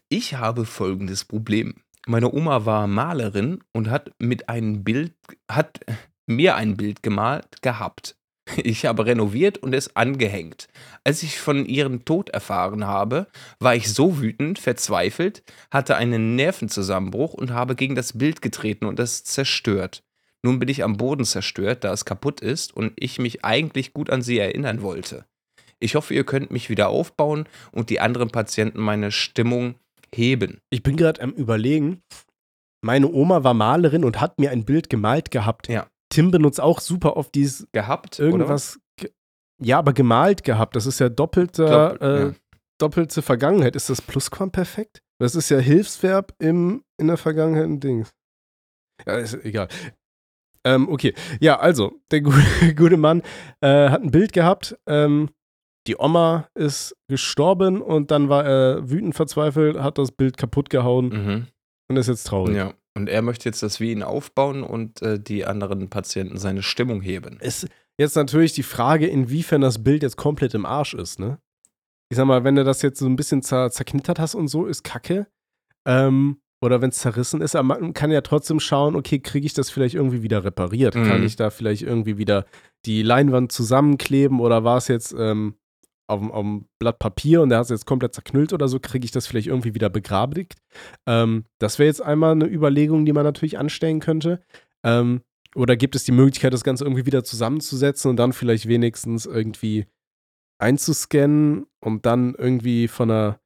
Ich 0.07 0.35
habe 0.35 0.63
folgendes 0.63 1.25
Problem. 1.25 1.75
Meine 2.07 2.31
Oma 2.31 2.65
war 2.65 2.87
Malerin 2.87 3.59
und 3.73 3.89
hat 3.89 4.11
mit 4.19 4.47
einem 4.47 4.85
Bild, 4.85 5.13
hat 5.51 5.81
mir 6.27 6.55
ein 6.55 6.77
Bild 6.77 7.03
gemalt 7.03 7.61
gehabt. 7.61 8.15
Ich 8.55 8.85
habe 8.85 9.05
renoviert 9.05 9.57
und 9.57 9.73
es 9.73 9.95
angehängt. 9.95 10.67
Als 11.03 11.23
ich 11.23 11.39
von 11.39 11.65
ihrem 11.65 12.05
Tod 12.05 12.29
erfahren 12.29 12.85
habe, 12.85 13.27
war 13.59 13.75
ich 13.75 13.93
so 13.93 14.21
wütend, 14.21 14.59
verzweifelt, 14.59 15.43
hatte 15.71 15.95
einen 15.95 16.35
Nervenzusammenbruch 16.35 17.33
und 17.33 17.51
habe 17.51 17.75
gegen 17.75 17.95
das 17.95 18.17
Bild 18.17 18.41
getreten 18.41 18.85
und 18.85 18.99
es 18.99 19.23
zerstört. 19.23 20.03
Nun 20.43 20.59
bin 20.59 20.69
ich 20.69 20.83
am 20.83 20.97
Boden 20.97 21.25
zerstört, 21.25 21.83
da 21.83 21.91
es 21.91 22.05
kaputt 22.05 22.41
ist 22.41 22.75
und 22.75 22.93
ich 22.95 23.19
mich 23.19 23.43
eigentlich 23.43 23.93
gut 23.93 24.09
an 24.09 24.21
sie 24.21 24.37
erinnern 24.37 24.81
wollte. 24.81 25.25
Ich 25.79 25.95
hoffe, 25.95 26.13
ihr 26.13 26.23
könnt 26.23 26.51
mich 26.51 26.69
wieder 26.69 26.89
aufbauen 26.89 27.47
und 27.71 27.89
die 27.89 27.99
anderen 27.99 28.29
Patienten 28.29 28.81
meine 28.81 29.11
Stimmung 29.11 29.75
heben. 30.13 30.61
Ich 30.69 30.83
bin 30.83 30.95
gerade 30.95 31.21
am 31.21 31.31
Überlegen. 31.31 32.01
Meine 32.81 33.11
Oma 33.11 33.43
war 33.43 33.53
Malerin 33.53 34.05
und 34.05 34.21
hat 34.21 34.39
mir 34.39 34.51
ein 34.51 34.65
Bild 34.65 34.89
gemalt 34.89 35.31
gehabt. 35.31 35.67
Ja. 35.67 35.87
Tim 36.09 36.31
benutzt 36.31 36.61
auch 36.61 36.79
super 36.79 37.17
oft 37.17 37.33
dieses 37.35 37.67
Gehabt? 37.73 38.19
irgendwas. 38.19 38.79
ge- 38.99 39.11
Ja, 39.61 39.79
aber 39.79 39.93
gemalt 39.93 40.43
gehabt. 40.43 40.75
Das 40.75 40.85
ist 40.85 40.99
ja 40.99 41.09
doppelter, 41.09 41.89
Doppel- 41.95 42.07
äh, 42.07 42.25
ja. 42.27 42.33
doppelte 42.79 43.21
Vergangenheit. 43.21 43.75
Ist 43.75 43.89
das 43.89 44.01
Plusquamperfekt? 44.01 45.01
Das 45.19 45.35
ist 45.35 45.49
ja 45.49 45.57
Hilfsverb 45.57 46.33
im, 46.39 46.83
in 46.99 47.07
der 47.07 47.17
Vergangenheit 47.17 47.65
ein 47.65 47.79
Ding. 47.79 48.05
Ja, 49.05 49.17
ist 49.17 49.33
egal. 49.45 49.67
Ähm, 50.65 50.89
okay. 50.89 51.13
Ja, 51.39 51.59
also, 51.59 51.99
der 52.11 52.21
gute, 52.21 52.37
gute 52.75 52.97
Mann 52.97 53.21
äh, 53.61 53.89
hat 53.89 54.01
ein 54.01 54.11
Bild 54.11 54.33
gehabt. 54.33 54.77
Ähm, 54.87 55.29
die 55.87 55.97
Oma 55.97 56.49
ist 56.53 56.95
gestorben 57.09 57.81
und 57.81 58.11
dann 58.11 58.27
war 58.29 58.45
er 58.45 58.89
wütend 58.89 59.15
verzweifelt, 59.15 59.77
hat 59.79 59.97
das 59.97 60.11
Bild 60.11 60.35
kaputt 60.37 60.69
gehauen 60.69 61.07
Mhm. 61.09 61.47
und 61.89 61.97
ist 61.97 62.07
jetzt 62.07 62.25
traurig. 62.25 62.55
Ja. 62.57 62.73
Und 62.97 63.09
er 63.09 63.21
möchte 63.21 63.47
jetzt, 63.47 63.61
dass 63.61 63.79
wir 63.79 63.91
ihn 63.91 64.01
aufbauen 64.01 64.63
und 64.63 65.01
äh, 65.03 65.19
die 65.19 65.45
anderen 65.45 65.89
Patienten 65.89 66.37
seine 66.37 66.63
Stimmung 66.63 67.01
heben. 67.01 67.39
Ist 67.39 67.67
jetzt 67.99 68.15
natürlich 68.15 68.53
die 68.53 68.63
Frage, 68.63 69.05
inwiefern 69.05 69.61
das 69.61 69.83
Bild 69.83 70.01
jetzt 70.01 70.17
komplett 70.17 70.55
im 70.55 70.65
Arsch 70.65 70.95
ist, 70.95 71.19
ne? 71.19 71.37
ich 72.09 72.17
sag 72.17 72.25
mal, 72.25 72.43
wenn 72.43 72.55
du 72.55 72.63
das 72.63 72.81
jetzt 72.81 72.99
so 72.99 73.05
ein 73.05 73.15
bisschen 73.15 73.41
zer 73.41 73.69
zerknittert 73.69 74.19
hast 74.19 74.35
und 74.35 74.47
so, 74.47 74.65
ist 74.65 74.83
kacke. 74.83 75.27
Ähm, 75.85 76.39
oder 76.59 76.81
wenn 76.81 76.89
es 76.89 76.97
zerrissen 76.97 77.41
ist, 77.41 77.55
aber 77.55 77.79
man 77.79 77.93
kann 77.93 78.09
ja 78.09 78.21
trotzdem 78.21 78.59
schauen, 78.59 78.95
okay, 78.95 79.19
kriege 79.19 79.45
ich 79.45 79.53
das 79.53 79.69
vielleicht 79.69 79.93
irgendwie 79.93 80.23
wieder 80.23 80.43
repariert? 80.43 80.95
Mhm. 80.95 81.05
Kann 81.05 81.23
ich 81.23 81.35
da 81.35 81.51
vielleicht 81.51 81.83
irgendwie 81.83 82.17
wieder 82.17 82.45
die 82.85 83.03
Leinwand 83.03 83.51
zusammenkleben 83.51 84.39
oder 84.39 84.63
war 84.63 84.77
es 84.77 84.87
jetzt 84.87 85.13
ähm, 85.17 85.55
auf, 86.07 86.21
dem- 86.21 86.65
Blatt 86.79 86.99
Papier 86.99 87.41
und 87.41 87.49
der 87.49 87.59
hat 87.59 87.65
es 87.65 87.69
jetzt 87.69 87.85
komplett 87.85 88.13
zerknüllt 88.13 88.53
oder 88.53 88.67
so, 88.67 88.79
kriege 88.79 89.05
ich 89.05 89.11
das 89.11 89.27
vielleicht 89.27 89.47
irgendwie 89.47 89.75
wieder 89.75 89.89
begradigt? 89.89 90.55
Ähm, 91.05 91.45
das 91.59 91.79
wäre 91.79 91.87
jetzt 91.87 92.01
einmal 92.01 92.31
eine 92.31 92.45
Überlegung, 92.47 93.05
die 93.05 93.13
man 93.13 93.23
natürlich 93.23 93.57
anstellen 93.57 93.99
könnte. 93.99 94.41
Ähm, 94.83 95.21
oder 95.55 95.75
gibt 95.75 95.95
es 95.95 96.03
die 96.03 96.11
Möglichkeit, 96.11 96.53
das 96.53 96.63
Ganze 96.63 96.83
irgendwie 96.85 97.05
wieder 97.05 97.23
zusammenzusetzen 97.23 98.09
und 98.09 98.17
dann 98.17 98.33
vielleicht 98.33 98.67
wenigstens 98.67 99.25
irgendwie 99.25 99.85
einzuscannen 100.59 101.65
und 101.83 102.05
dann 102.05 102.35
irgendwie 102.35 102.87
von 102.87 103.11
einer, 103.11 103.39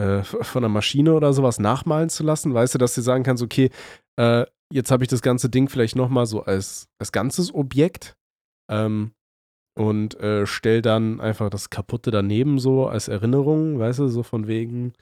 äh, 0.00 0.22
von 0.42 0.64
einer 0.64 0.72
Maschine 0.72 1.14
oder 1.14 1.32
sowas 1.32 1.58
nachmalen 1.58 2.08
zu 2.08 2.22
lassen? 2.22 2.54
Weißt 2.54 2.74
du, 2.74 2.78
dass 2.78 2.94
du 2.94 3.00
sagen 3.02 3.24
kannst, 3.24 3.42
okay, 3.42 3.70
äh, 4.16 4.46
jetzt 4.72 4.90
habe 4.90 5.04
ich 5.04 5.08
das 5.08 5.22
ganze 5.22 5.48
Ding 5.48 5.68
vielleicht 5.68 5.96
nochmal 5.96 6.26
so 6.26 6.42
als, 6.42 6.88
als 6.98 7.12
ganzes 7.12 7.54
Objekt 7.54 8.16
ähm, 8.70 9.12
und 9.76 10.18
äh, 10.20 10.46
stell 10.46 10.80
dann 10.82 11.20
einfach 11.20 11.50
das 11.50 11.70
Kaputte 11.70 12.10
daneben 12.10 12.58
so 12.58 12.86
als 12.86 13.08
Erinnerung, 13.08 13.78
weißt 13.78 13.98
du, 14.00 14.08
so 14.08 14.22
von 14.22 14.46
wegen 14.46 14.94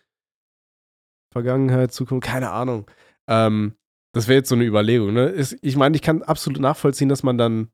Vergangenheit, 1.32 1.92
Zukunft, 1.92 2.26
keine 2.26 2.50
Ahnung. 2.50 2.90
Ähm, 3.28 3.74
das 4.12 4.28
wäre 4.28 4.38
jetzt 4.38 4.48
so 4.48 4.54
eine 4.54 4.64
Überlegung. 4.64 5.12
Ne? 5.12 5.26
Ist, 5.26 5.56
ich 5.62 5.76
meine, 5.76 5.96
ich 5.96 6.02
kann 6.02 6.22
absolut 6.22 6.60
nachvollziehen, 6.60 7.08
dass 7.08 7.22
man 7.22 7.38
dann 7.38 7.70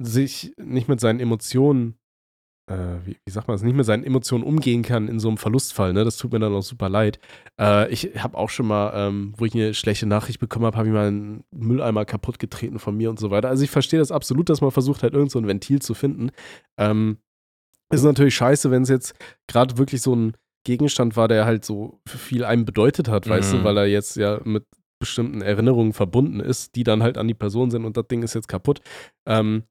sich 0.00 0.54
nicht 0.56 0.88
mit 0.88 1.00
seinen 1.00 1.20
Emotionen, 1.20 1.99
wie, 3.04 3.16
wie 3.24 3.30
sagt 3.30 3.48
man 3.48 3.54
das, 3.54 3.62
nicht 3.62 3.76
mit 3.76 3.84
seinen 3.86 4.04
Emotionen 4.04 4.44
umgehen 4.44 4.82
kann 4.82 5.08
in 5.08 5.18
so 5.18 5.28
einem 5.28 5.36
Verlustfall. 5.38 5.92
Ne? 5.92 6.04
Das 6.04 6.16
tut 6.16 6.32
mir 6.32 6.38
dann 6.38 6.54
auch 6.54 6.62
super 6.62 6.88
leid. 6.88 7.18
Äh, 7.60 7.90
ich 7.92 8.10
habe 8.22 8.36
auch 8.38 8.50
schon 8.50 8.66
mal, 8.66 8.92
ähm, 8.94 9.34
wo 9.36 9.44
ich 9.44 9.54
eine 9.54 9.74
schlechte 9.74 10.06
Nachricht 10.06 10.38
bekommen 10.40 10.66
habe, 10.66 10.76
habe 10.76 10.88
ich 10.88 10.94
mal 10.94 11.08
einen 11.08 11.44
Mülleimer 11.50 12.04
kaputt 12.04 12.38
getreten 12.38 12.78
von 12.78 12.96
mir 12.96 13.10
und 13.10 13.18
so 13.18 13.30
weiter. 13.30 13.48
Also 13.48 13.64
ich 13.64 13.70
verstehe 13.70 13.98
das 13.98 14.12
absolut, 14.12 14.48
dass 14.48 14.60
man 14.60 14.70
versucht 14.70 15.02
halt 15.02 15.14
irgend 15.14 15.30
so 15.30 15.38
ein 15.38 15.46
Ventil 15.46 15.82
zu 15.82 15.94
finden. 15.94 16.30
Ähm, 16.78 17.18
ist 17.92 18.04
natürlich 18.04 18.36
scheiße, 18.36 18.70
wenn 18.70 18.82
es 18.82 18.88
jetzt 18.88 19.14
gerade 19.48 19.76
wirklich 19.76 20.00
so 20.02 20.14
ein 20.14 20.36
Gegenstand 20.64 21.16
war, 21.16 21.26
der 21.26 21.46
halt 21.46 21.64
so 21.64 22.00
viel 22.06 22.44
einem 22.44 22.64
bedeutet 22.64 23.08
hat, 23.08 23.28
weißt 23.28 23.52
Mhm. 23.52 23.58
du, 23.58 23.64
weil 23.64 23.76
er 23.78 23.86
jetzt 23.86 24.16
ja 24.16 24.40
mit 24.44 24.64
bestimmten 25.00 25.40
Erinnerungen 25.40 25.94
verbunden 25.94 26.40
ist, 26.40 26.76
die 26.76 26.84
dann 26.84 27.02
halt 27.02 27.16
an 27.16 27.26
die 27.26 27.34
Person 27.34 27.70
sind 27.70 27.84
und 27.86 27.96
das 27.96 28.06
Ding 28.06 28.22
ist 28.22 28.34
jetzt 28.34 28.48
kaputt. 28.48 28.80
Ähm, 29.26 29.64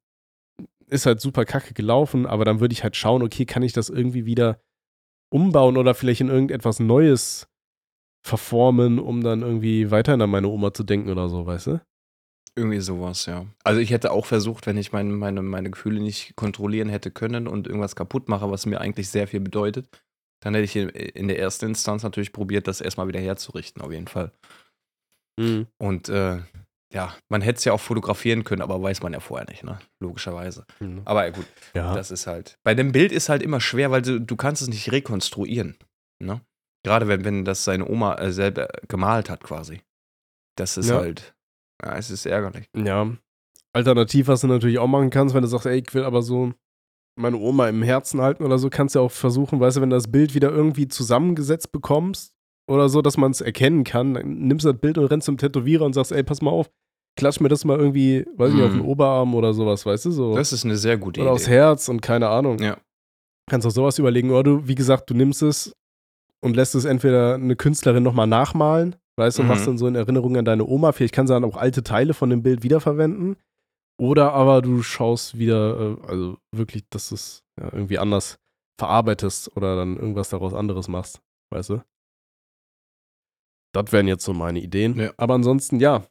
ist 0.90 1.06
halt 1.06 1.22
super 1.22 1.46
kacke 1.46 1.74
gelaufen, 1.74 2.26
aber 2.26 2.46
dann 2.46 2.60
würde 2.60 2.74
ich 2.74 2.84
halt 2.84 2.96
schauen, 2.96 3.24
okay, 3.24 3.46
kann 3.46 3.64
ich 3.64 3.74
das 3.74 3.90
irgendwie 3.90 4.26
wieder 4.26 4.62
umbauen 5.32 5.78
oder 5.78 5.94
vielleicht 5.94 6.22
in 6.22 6.30
irgendetwas 6.30 6.80
Neues 6.80 7.48
verformen, 8.26 9.00
um 9.00 9.24
dann 9.24 9.42
irgendwie 9.42 9.92
weiterhin 9.92 10.22
an 10.22 10.30
meine 10.30 10.48
Oma 10.48 10.74
zu 10.74 10.84
denken 10.84 11.10
oder 11.10 11.30
so, 11.30 11.46
weißt 11.46 11.68
du? 11.68 11.82
Irgendwie 12.56 12.82
sowas, 12.82 13.26
ja. 13.26 13.46
Also 13.64 13.80
ich 13.80 13.92
hätte 13.92 14.12
auch 14.12 14.26
versucht, 14.26 14.66
wenn 14.66 14.78
ich 14.78 14.92
meine, 14.92 15.12
meine, 15.14 15.42
meine 15.42 15.70
Gefühle 15.70 16.02
nicht 16.02 16.36
kontrollieren 16.36 16.90
hätte 16.90 17.12
können 17.12 17.48
und 17.48 17.68
irgendwas 17.68 17.96
kaputt 17.96 18.28
mache, 18.28 18.50
was 18.52 18.66
mir 18.66 18.82
eigentlich 18.82 19.10
sehr 19.10 19.28
viel 19.28 19.40
bedeutet, 19.40 19.88
dann 20.42 20.54
hätte 20.56 20.66
ich 20.66 20.76
in, 20.76 20.90
in 20.90 21.28
der 21.28 21.40
ersten 21.40 21.68
Instanz 21.68 22.04
natürlich 22.04 22.34
probiert, 22.34 22.68
das 22.68 22.82
erstmal 22.82 23.08
wieder 23.08 23.20
herzurichten, 23.20 23.82
auf 23.82 23.92
jeden 23.92 24.08
Fall. 24.08 24.32
Und 25.78 26.10
äh, 26.10 26.40
ja, 26.92 27.14
man 27.30 27.42
hätte 27.42 27.58
es 27.60 27.66
ja 27.66 27.74
auch 27.74 27.80
fotografieren 27.80 28.44
können, 28.44 28.62
aber 28.62 28.82
weiß 28.82 29.02
man 29.04 29.14
ja 29.14 29.20
vorher 29.20 29.48
nicht, 29.48 29.64
ne? 29.64 29.78
Logischerweise. 30.00 30.66
Mhm. 30.80 31.02
Aber 31.06 31.26
ja, 31.26 31.32
gut, 31.32 31.46
Ja. 31.76 31.94
das 31.94 32.10
ist 32.12 32.26
halt. 32.28 32.58
Bei 32.64 32.74
dem 32.76 32.92
Bild 32.92 33.12
ist 33.12 33.30
halt 33.30 33.44
immer 33.44 33.60
schwer, 33.62 33.92
weil 33.92 34.02
du, 34.02 34.20
du 34.20 34.36
kannst 34.36 34.62
es 34.62 34.68
nicht 34.70 34.92
rekonstruieren. 34.92 35.78
Ne? 36.22 36.42
Gerade 36.84 37.08
wenn, 37.08 37.24
wenn 37.26 37.46
das 37.46 37.64
seine 37.64 37.88
Oma 37.88 38.16
äh, 38.16 38.32
selber 38.32 38.68
gemalt 38.88 39.30
hat, 39.30 39.44
quasi. 39.44 39.82
Das 40.58 40.78
ist 40.78 40.90
Ja. 40.90 40.98
halt. 40.98 41.36
Ja, 41.84 41.96
es 41.98 42.10
ist 42.10 42.26
ärgerlich. 42.26 42.68
Ja. 42.76 43.10
Alternativ, 43.74 44.28
was 44.28 44.42
du 44.42 44.48
natürlich 44.48 44.80
auch 44.80 44.88
machen 44.88 45.10
kannst, 45.12 45.36
wenn 45.36 45.44
du 45.44 45.48
sagst, 45.48 45.68
ey, 45.68 45.80
ich 45.86 45.94
will 45.94 46.04
aber 46.04 46.22
so 46.22 46.54
meine 47.16 47.38
Oma 47.38 47.68
im 47.70 47.84
Herzen 47.84 48.22
halten 48.22 48.44
oder 48.44 48.58
so, 48.58 48.70
kannst 48.70 48.96
du 48.96 49.02
auch 49.02 49.12
versuchen, 49.12 49.60
weißt 49.60 49.78
du, 49.78 49.82
wenn 49.82 49.90
du 49.90 49.96
das 49.96 50.10
Bild 50.12 50.34
wieder 50.34 50.50
irgendwie 50.50 50.88
zusammengesetzt 50.88 51.72
bekommst 51.72 52.34
oder 52.70 52.88
so, 52.90 53.02
dass 53.02 53.18
man 53.18 53.32
es 53.32 53.42
erkennen 53.42 53.84
kann, 53.84 54.14
dann 54.14 54.40
nimmst 54.48 54.66
du 54.66 54.72
das 54.72 54.80
Bild 54.80 54.98
und 54.98 55.06
rennst 55.06 55.26
zum 55.26 55.38
Tätowierer 55.38 55.86
und 55.86 55.94
sagst, 55.94 56.12
ey, 56.12 56.24
pass 56.24 56.42
mal 56.42 56.52
auf, 56.52 56.70
klatsch 57.18 57.40
mir 57.42 57.50
das 57.50 57.66
mal 57.66 57.78
irgendwie, 57.78 58.26
weiß 58.38 58.50
ich 58.50 58.56
nicht, 58.56 58.64
auf 58.64 58.72
den 58.72 58.82
Mhm. 58.82 58.88
Oberarm 58.88 59.36
oder 59.36 59.54
sowas, 59.54 59.86
weißt 59.86 60.06
du, 60.06 60.12
so. 60.12 60.36
Das 60.36 60.54
ist 60.54 60.64
eine 60.66 60.78
sehr 60.78 60.98
gute 60.98 61.20
oder 61.22 61.32
Idee. 61.32 61.36
aufs 61.36 61.48
Herz 61.48 61.90
und 61.90 62.02
keine 62.02 62.30
Ahnung. 62.30 62.60
Ja. 62.60 62.78
Kannst 63.50 63.66
auch 63.68 63.72
sowas 63.72 63.98
überlegen. 64.00 64.30
Oder 64.32 64.44
du, 64.44 64.68
wie 64.68 64.76
gesagt, 64.76 65.10
du 65.10 65.14
nimmst 65.16 65.42
es 65.42 65.74
und 66.42 66.56
lässt 66.56 66.76
es 66.76 66.86
entweder 66.86 67.34
eine 67.36 67.56
Künstlerin 67.56 68.04
nochmal 68.04 68.28
nachmalen, 68.28 68.96
weißt 69.18 69.38
du, 69.38 69.42
und 69.42 69.48
Mhm. 69.48 69.54
machst 69.54 69.68
dann 69.68 69.78
so 69.78 69.88
in 69.88 69.96
Erinnerung 69.96 70.38
an 70.38 70.46
deine 70.46 70.66
Oma. 70.66 70.92
Vielleicht 70.92 71.14
kann 71.16 71.28
sie 71.28 71.34
dann 71.34 71.44
auch 71.44 71.58
alte 71.58 71.84
Teile 71.84 72.14
von 72.14 72.30
dem 72.30 72.44
Bild 72.44 72.64
wiederverwenden. 72.64 73.36
Oder 74.00 74.32
aber 74.34 74.62
du 74.62 74.82
schaust 74.82 75.38
wieder, 75.38 75.98
äh, 75.98 76.08
also 76.08 76.38
wirklich, 76.56 76.84
dass 76.90 77.10
du 77.10 77.16
es 77.16 77.44
ja, 77.60 77.66
irgendwie 77.74 77.98
anders 78.00 78.38
verarbeitest 78.80 79.58
oder 79.58 79.76
dann 79.76 79.98
irgendwas 79.98 80.30
daraus 80.30 80.54
anderes 80.54 80.88
machst, 80.88 81.20
weißt 81.52 81.72
du? 81.72 81.82
Das 83.72 83.92
wären 83.92 84.08
jetzt 84.08 84.24
so 84.24 84.34
meine 84.34 84.60
Ideen. 84.60 85.00
Ja. 85.00 85.12
Aber 85.18 85.36
ansonsten, 85.36 85.80
ja, 85.80 86.04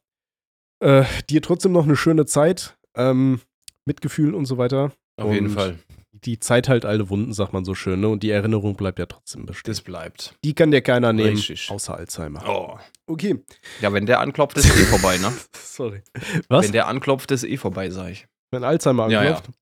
äh, 0.80 1.04
dir 1.28 1.42
trotzdem 1.42 1.72
noch 1.72 1.84
eine 1.84 1.96
schöne 1.96 2.26
Zeit, 2.26 2.76
ähm, 2.96 3.40
Mitgefühl 3.84 4.34
und 4.34 4.44
so 4.46 4.58
weiter. 4.58 4.92
Auf 5.16 5.32
jeden 5.32 5.46
Und 5.46 5.52
Fall. 5.54 5.78
Die 6.12 6.40
Zeit 6.40 6.68
halt 6.68 6.84
alle 6.84 7.10
Wunden, 7.10 7.32
sagt 7.32 7.52
man 7.52 7.64
so 7.64 7.74
schön, 7.74 8.00
ne? 8.00 8.08
Und 8.08 8.22
die 8.24 8.30
Erinnerung 8.30 8.74
bleibt 8.74 8.98
ja 8.98 9.06
trotzdem 9.06 9.46
bestehen. 9.46 9.70
Das 9.70 9.82
bleibt. 9.82 10.34
Die 10.44 10.52
kann 10.54 10.70
dir 10.72 10.80
keiner 10.82 11.12
nehmen, 11.12 11.36
Richtig. 11.36 11.70
außer 11.70 11.94
Alzheimer. 11.96 12.42
Oh. 12.46 12.78
Okay. 13.06 13.44
Ja, 13.80 13.92
wenn 13.92 14.06
der 14.06 14.20
anklopft, 14.20 14.56
ist 14.58 14.66
eh 14.66 14.84
vorbei, 14.84 15.18
ne? 15.18 15.32
Sorry. 15.54 16.02
Was? 16.48 16.64
Wenn 16.64 16.72
der 16.72 16.88
anklopft, 16.88 17.30
ist 17.30 17.44
eh 17.44 17.56
vorbei, 17.56 17.90
sag 17.90 18.10
ich. 18.10 18.26
Wenn 18.50 18.64
Alzheimer 18.64 19.08
Ja, 19.08 19.22
ja. 19.22 19.34
anklopft? 19.36 19.58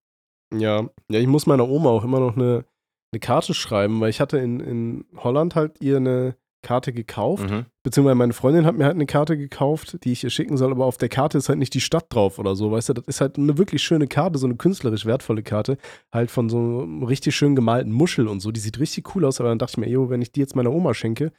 Ja, 0.55 0.89
ja. 1.11 1.19
ich 1.21 1.27
muss 1.27 1.47
meiner 1.47 1.69
Oma 1.69 1.91
auch 1.91 2.05
immer 2.05 2.21
noch 2.21 2.37
eine, 2.37 2.65
eine 3.13 3.21
Karte 3.21 3.53
schreiben, 3.53 4.01
weil 4.01 4.11
ich 4.11 4.21
hatte 4.21 4.39
in, 4.39 4.61
in 4.61 5.05
Holland 5.17 5.55
halt 5.57 5.81
ihr 5.81 5.99
eine 5.99 6.37
Karte 6.63 6.93
gekauft. 6.93 7.51
Mhm. 7.51 7.67
Beziehungsweise 7.87 8.17
meine 8.17 8.33
Freundin 8.33 8.67
hat 8.67 8.77
mir 8.77 8.85
halt 8.85 8.97
eine 8.97 9.07
Karte 9.07 9.39
gekauft, 9.39 9.99
die 10.03 10.11
ich 10.11 10.25
ihr 10.25 10.31
schicken 10.31 10.57
soll, 10.57 10.73
aber 10.73 10.87
auf 10.87 10.97
der 10.97 11.09
Karte 11.09 11.39
ist 11.39 11.49
halt 11.49 11.61
nicht 11.61 11.73
die 11.73 11.81
Stadt 11.81 12.07
drauf 12.09 12.41
oder 12.41 12.57
so, 12.57 12.73
weißt 12.73 12.89
du? 12.89 12.95
Das 12.95 13.07
ist 13.07 13.21
halt 13.21 13.39
eine 13.39 13.59
wirklich 13.59 13.81
schöne 13.81 14.09
Karte, 14.09 14.41
so 14.41 14.49
eine 14.49 14.57
künstlerisch 14.57 15.07
wertvolle 15.07 15.45
Karte, 15.45 15.79
halt 16.13 16.33
von 16.33 16.49
so 16.49 16.59
einem 16.59 17.05
richtig 17.05 17.37
schön 17.37 17.55
gemalten 17.55 17.93
Muschel 17.93 18.27
und 18.27 18.41
so. 18.41 18.51
Die 18.51 18.59
sieht 18.59 18.81
richtig 18.81 19.15
cool 19.15 19.25
aus, 19.25 19.39
aber 19.39 19.51
dann 19.51 19.61
dachte 19.61 19.75
ich 19.75 19.77
mir, 19.77 19.89
jo, 19.89 20.11
wenn 20.11 20.21
ich 20.21 20.33
die 20.33 20.41
jetzt 20.41 20.57
meiner 20.57 20.73
Oma 20.73 20.95
schenke, 20.95 21.31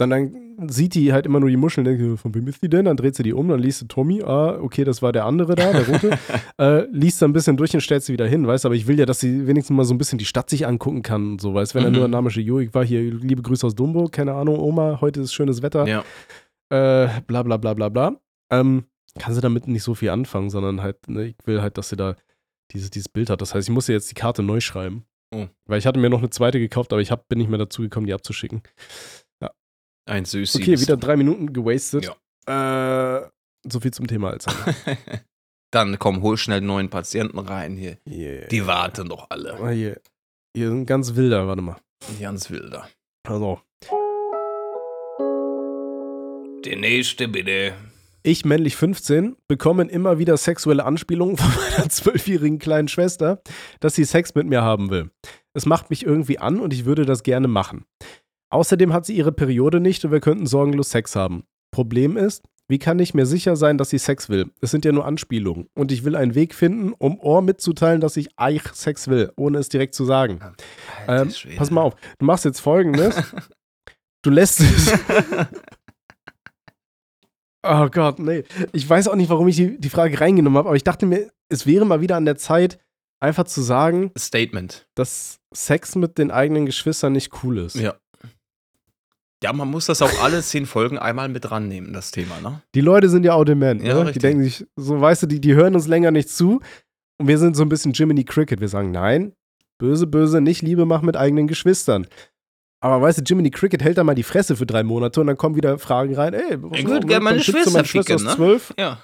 dann, 0.00 0.10
dann 0.10 0.68
sieht 0.68 0.94
die 0.94 1.12
halt 1.12 1.26
immer 1.26 1.38
nur 1.40 1.48
die 1.50 1.56
Muscheln, 1.56 1.84
denkt, 1.84 2.00
sie, 2.00 2.16
von 2.16 2.34
wem 2.34 2.48
ist 2.48 2.62
die 2.62 2.68
denn? 2.68 2.86
Dann 2.86 2.96
dreht 2.96 3.14
sie 3.14 3.22
die 3.22 3.32
um, 3.32 3.48
dann 3.48 3.60
liest 3.60 3.80
sie 3.80 3.86
Tommy, 3.88 4.22
ah, 4.22 4.58
okay, 4.60 4.84
das 4.84 5.02
war 5.02 5.12
der 5.12 5.26
andere 5.26 5.54
da, 5.54 5.72
der 5.72 5.86
rote. 5.88 6.18
äh, 6.58 6.86
liest 6.90 7.20
dann 7.20 7.30
ein 7.30 7.32
bisschen 7.34 7.56
durch 7.56 7.74
und 7.74 7.80
stellt 7.80 8.02
sie 8.02 8.12
wieder 8.12 8.26
hin, 8.26 8.46
weißt 8.46 8.64
du, 8.64 8.68
aber 8.68 8.74
ich 8.74 8.86
will 8.86 8.98
ja, 8.98 9.06
dass 9.06 9.20
sie 9.20 9.46
wenigstens 9.46 9.76
mal 9.76 9.84
so 9.84 9.94
ein 9.94 9.98
bisschen 9.98 10.18
die 10.18 10.24
Stadt 10.24 10.48
sich 10.50 10.66
angucken 10.66 11.02
kann 11.02 11.32
und 11.32 11.40
so, 11.40 11.54
weißt 11.54 11.74
du, 11.74 11.78
wenn 11.78 11.84
er 11.84 11.90
Mhm. 11.90 11.96
nur 11.96 12.04
ein 12.06 12.10
Name 12.10 12.30
jo, 12.30 12.58
ich 12.60 12.72
war 12.74 12.84
hier, 12.84 13.02
liebe 13.02 13.42
Grüße 13.42 13.66
aus 13.66 13.74
Dumbo, 13.74 14.08
keine 14.10 14.34
Ahnung, 14.34 14.58
Oma, 14.58 14.98
heute 15.00 15.20
ist 15.20 15.32
schönes 15.34 15.62
Wetter, 15.62 15.86
Ja. 15.86 16.00
äh, 16.70 17.08
bla 17.26 17.42
bla 17.42 17.56
bla 17.56 17.74
bla 17.74 17.88
bla. 17.88 18.16
Ähm, 18.50 18.84
kann 19.18 19.34
sie 19.34 19.40
damit 19.40 19.66
nicht 19.66 19.82
so 19.82 19.94
viel 19.94 20.10
anfangen, 20.10 20.50
sondern 20.50 20.82
halt, 20.82 21.08
ne, 21.08 21.24
ich 21.26 21.36
will 21.44 21.60
halt, 21.62 21.76
dass 21.78 21.88
sie 21.88 21.96
da 21.96 22.14
dieses, 22.72 22.90
dieses 22.90 23.08
Bild 23.08 23.28
hat. 23.30 23.40
Das 23.40 23.54
heißt, 23.54 23.68
ich 23.68 23.74
muss 23.74 23.88
ihr 23.88 23.94
jetzt 23.96 24.10
die 24.10 24.14
Karte 24.14 24.42
neu 24.42 24.60
schreiben. 24.60 25.04
Oh. 25.34 25.46
Weil 25.66 25.78
ich 25.78 25.86
hatte 25.86 25.98
mir 25.98 26.10
noch 26.10 26.18
eine 26.20 26.30
zweite 26.30 26.58
gekauft, 26.60 26.92
aber 26.92 27.02
ich 27.02 27.10
hab, 27.10 27.28
bin 27.28 27.38
nicht 27.38 27.48
mehr 27.50 27.58
dazu 27.58 27.82
gekommen, 27.82 28.06
die 28.06 28.12
abzuschicken. 28.14 28.62
Ein 30.10 30.24
Süßi. 30.24 30.58
Okay, 30.60 30.80
wieder 30.80 30.96
drei 30.96 31.16
Minuten 31.16 31.52
gewastet. 31.52 32.10
Ja. 32.48 33.22
Äh, 33.22 33.28
so 33.70 33.78
viel 33.78 33.92
zum 33.92 34.08
Thema 34.08 34.30
Alzheimer. 34.30 34.74
Dann 35.70 36.00
komm, 36.00 36.22
hol 36.22 36.36
schnell 36.36 36.60
neuen 36.62 36.90
Patienten 36.90 37.38
rein 37.38 37.76
hier. 37.76 37.96
Yeah. 38.08 38.48
Die 38.48 38.66
warten 38.66 39.08
doch 39.08 39.26
alle. 39.30 39.54
Ah, 39.54 39.68
hier. 39.68 40.00
Hier 40.56 40.68
sind 40.68 40.86
ganz 40.86 41.14
wilder, 41.14 41.46
warte 41.46 41.62
mal. 41.62 41.76
Ganz 42.20 42.50
wilder. 42.50 42.88
Also, 43.28 43.60
Der 46.64 46.76
nächste 46.76 47.28
bitte. 47.28 47.74
ich, 48.24 48.44
männlich 48.44 48.74
15, 48.74 49.36
bekomme 49.46 49.84
immer 49.84 50.18
wieder 50.18 50.36
sexuelle 50.36 50.84
Anspielungen 50.84 51.36
von 51.36 51.50
meiner 51.76 51.88
zwölfjährigen 51.88 52.58
kleinen 52.58 52.88
Schwester, 52.88 53.40
dass 53.78 53.94
sie 53.94 54.04
Sex 54.04 54.34
mit 54.34 54.48
mir 54.48 54.62
haben 54.62 54.90
will. 54.90 55.10
Es 55.54 55.66
macht 55.66 55.90
mich 55.90 56.04
irgendwie 56.04 56.38
an 56.38 56.58
und 56.58 56.72
ich 56.72 56.84
würde 56.84 57.04
das 57.06 57.22
gerne 57.22 57.46
machen. 57.46 57.84
Außerdem 58.50 58.92
hat 58.92 59.06
sie 59.06 59.16
ihre 59.16 59.32
Periode 59.32 59.80
nicht 59.80 60.04
und 60.04 60.10
wir 60.10 60.20
könnten 60.20 60.46
sorgenlos 60.46 60.90
Sex 60.90 61.16
haben. 61.16 61.44
Problem 61.70 62.16
ist, 62.16 62.42
wie 62.68 62.78
kann 62.78 62.98
ich 62.98 63.14
mir 63.14 63.26
sicher 63.26 63.56
sein, 63.56 63.78
dass 63.78 63.90
sie 63.90 63.98
Sex 63.98 64.28
will? 64.28 64.50
Es 64.60 64.70
sind 64.70 64.84
ja 64.84 64.92
nur 64.92 65.04
Anspielungen. 65.04 65.68
Und 65.74 65.90
ich 65.90 66.04
will 66.04 66.14
einen 66.14 66.34
Weg 66.34 66.54
finden, 66.54 66.92
um 66.92 67.18
Ohr 67.20 67.42
mitzuteilen, 67.42 68.00
dass 68.00 68.16
ich 68.16 68.38
eigentlich 68.38 68.74
Sex 68.74 69.08
will, 69.08 69.32
ohne 69.36 69.58
es 69.58 69.68
direkt 69.68 69.94
zu 69.94 70.04
sagen. 70.04 70.40
Ähm, 71.08 71.32
pass 71.56 71.70
mal 71.70 71.82
auf, 71.82 71.96
du 72.18 72.26
machst 72.26 72.44
jetzt 72.44 72.60
folgendes. 72.60 73.16
Du 74.22 74.28
lässt 74.28 74.60
es. 74.60 74.92
Oh 77.62 77.88
Gott, 77.90 78.18
nee. 78.18 78.44
Ich 78.72 78.88
weiß 78.88 79.08
auch 79.08 79.16
nicht, 79.16 79.28
warum 79.28 79.46
ich 79.48 79.56
die, 79.56 79.78
die 79.78 79.90
Frage 79.90 80.18
reingenommen 80.18 80.56
habe, 80.58 80.68
aber 80.70 80.76
ich 80.76 80.84
dachte 80.84 81.04
mir, 81.04 81.30
es 81.50 81.66
wäre 81.66 81.84
mal 81.84 82.00
wieder 82.00 82.16
an 82.16 82.24
der 82.24 82.36
Zeit, 82.36 82.78
einfach 83.20 83.44
zu 83.44 83.60
sagen, 83.60 84.12
Statement. 84.16 84.86
dass 84.94 85.40
Sex 85.54 85.94
mit 85.94 86.16
den 86.16 86.30
eigenen 86.30 86.64
Geschwistern 86.64 87.12
nicht 87.12 87.44
cool 87.44 87.58
ist. 87.58 87.76
Ja. 87.76 87.96
Ja, 89.42 89.52
man 89.54 89.68
muss 89.68 89.86
das 89.86 90.02
auch 90.02 90.22
alle 90.22 90.42
zehn 90.42 90.66
Folgen 90.66 90.98
einmal 90.98 91.28
mit 91.30 91.50
rannehmen, 91.50 91.92
das 91.94 92.10
Thema, 92.10 92.40
ne? 92.42 92.60
Die 92.74 92.82
Leute 92.82 93.08
sind 93.08 93.24
ja 93.24 93.32
auch 93.34 93.44
dement. 93.44 93.82
Ja, 93.82 93.94
ne? 93.94 94.00
Die 94.00 94.06
richtig. 94.08 94.22
denken 94.22 94.42
sich, 94.44 94.66
so 94.76 95.00
weißt 95.00 95.22
du, 95.22 95.26
die, 95.26 95.40
die 95.40 95.54
hören 95.54 95.74
uns 95.74 95.86
länger 95.86 96.10
nicht 96.10 96.28
zu. 96.28 96.60
Und 97.18 97.28
wir 97.28 97.38
sind 97.38 97.56
so 97.56 97.62
ein 97.62 97.68
bisschen 97.70 97.92
Jiminy 97.92 98.24
Cricket. 98.24 98.60
Wir 98.60 98.68
sagen, 98.68 98.90
nein, 98.90 99.32
böse, 99.78 100.06
böse, 100.06 100.42
nicht 100.42 100.60
Liebe 100.60 100.84
machen 100.84 101.06
mit 101.06 101.16
eigenen 101.16 101.46
Geschwistern. 101.46 102.06
Aber 102.82 103.00
weißt 103.02 103.18
du, 103.18 103.22
Jiminy 103.22 103.50
Cricket 103.50 103.82
hält 103.82 103.96
da 103.98 104.04
mal 104.04 104.14
die 104.14 104.22
Fresse 104.22 104.56
für 104.56 104.66
drei 104.66 104.82
Monate 104.82 105.20
und 105.22 105.26
dann 105.26 105.36
kommen 105.38 105.56
wieder 105.56 105.78
Fragen 105.78 106.14
rein. 106.14 106.34
Ey, 106.34 106.58
Ich 106.74 106.86
würd 106.86 107.08
gern 107.08 107.22
meine 107.22 107.40
Schwester 107.40 107.70
meine 107.70 107.86
Schwester 107.86 108.14
ficken, 108.14 108.16
ist 108.16 108.30
ne? 108.30 108.36
zwölf, 108.36 108.74
Ja. 108.78 108.98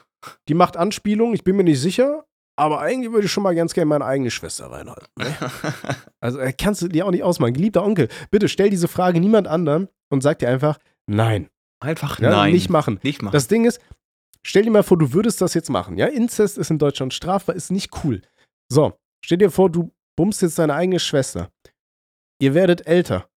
die 0.49 0.55
macht 0.55 0.76
Anspielungen, 0.76 1.34
ich 1.34 1.45
bin 1.45 1.57
mir 1.57 1.64
nicht 1.64 1.80
sicher, 1.80 2.25
aber 2.57 2.80
eigentlich 2.80 3.12
würde 3.12 3.26
ich 3.26 3.32
schon 3.32 3.42
mal 3.42 3.54
ganz 3.54 3.74
gerne 3.74 3.88
meine 3.88 4.04
eigene 4.04 4.30
Schwester 4.30 4.66
reinhalten. 4.70 5.07
Ne? 5.18 5.34
Also 6.20 6.38
äh, 6.40 6.52
kannst 6.52 6.82
du 6.82 6.88
dir 6.88 7.07
auch 7.07 7.11
nicht 7.11 7.22
ausmachen. 7.22 7.54
Geliebter 7.54 7.84
Onkel, 7.84 8.09
bitte 8.30 8.48
stell 8.48 8.70
diese 8.70 8.88
Frage 8.88 9.20
niemand 9.20 9.46
anderem 9.46 9.88
und 10.09 10.22
sag 10.22 10.40
dir 10.40 10.48
einfach, 10.48 10.78
nein. 11.07 11.48
Einfach 11.78 12.18
Ja, 12.18 12.30
nein. 12.30 12.52
Nicht 12.52 12.70
machen. 12.70 12.98
Nicht 13.02 13.22
machen. 13.22 13.32
Das 13.32 13.48
Ding 13.48 13.64
ist, 13.64 13.80
stell 14.42 14.62
dir 14.62 14.70
mal 14.70 14.82
vor, 14.82 14.98
du 14.98 15.12
würdest 15.12 15.40
das 15.40 15.54
jetzt 15.54 15.68
machen. 15.68 15.98
Ja, 15.98 16.07
Inzest 16.07 16.59
ist 16.59 16.70
in 16.70 16.78
Deutschland 16.78 17.12
strafbar, 17.14 17.54
ist 17.54 17.70
nicht 17.70 17.90
cool. 18.02 18.22
So, 18.72 18.94
stell 19.24 19.38
dir 19.38 19.50
vor, 19.50 19.70
du 19.70 19.92
bummst 20.16 20.42
jetzt 20.42 20.59
deine 20.59 20.74
eigene 20.74 20.98
Schwester. 20.98 21.50
Ihr 22.40 22.54
werdet 22.54 22.86
älter. 22.86 23.28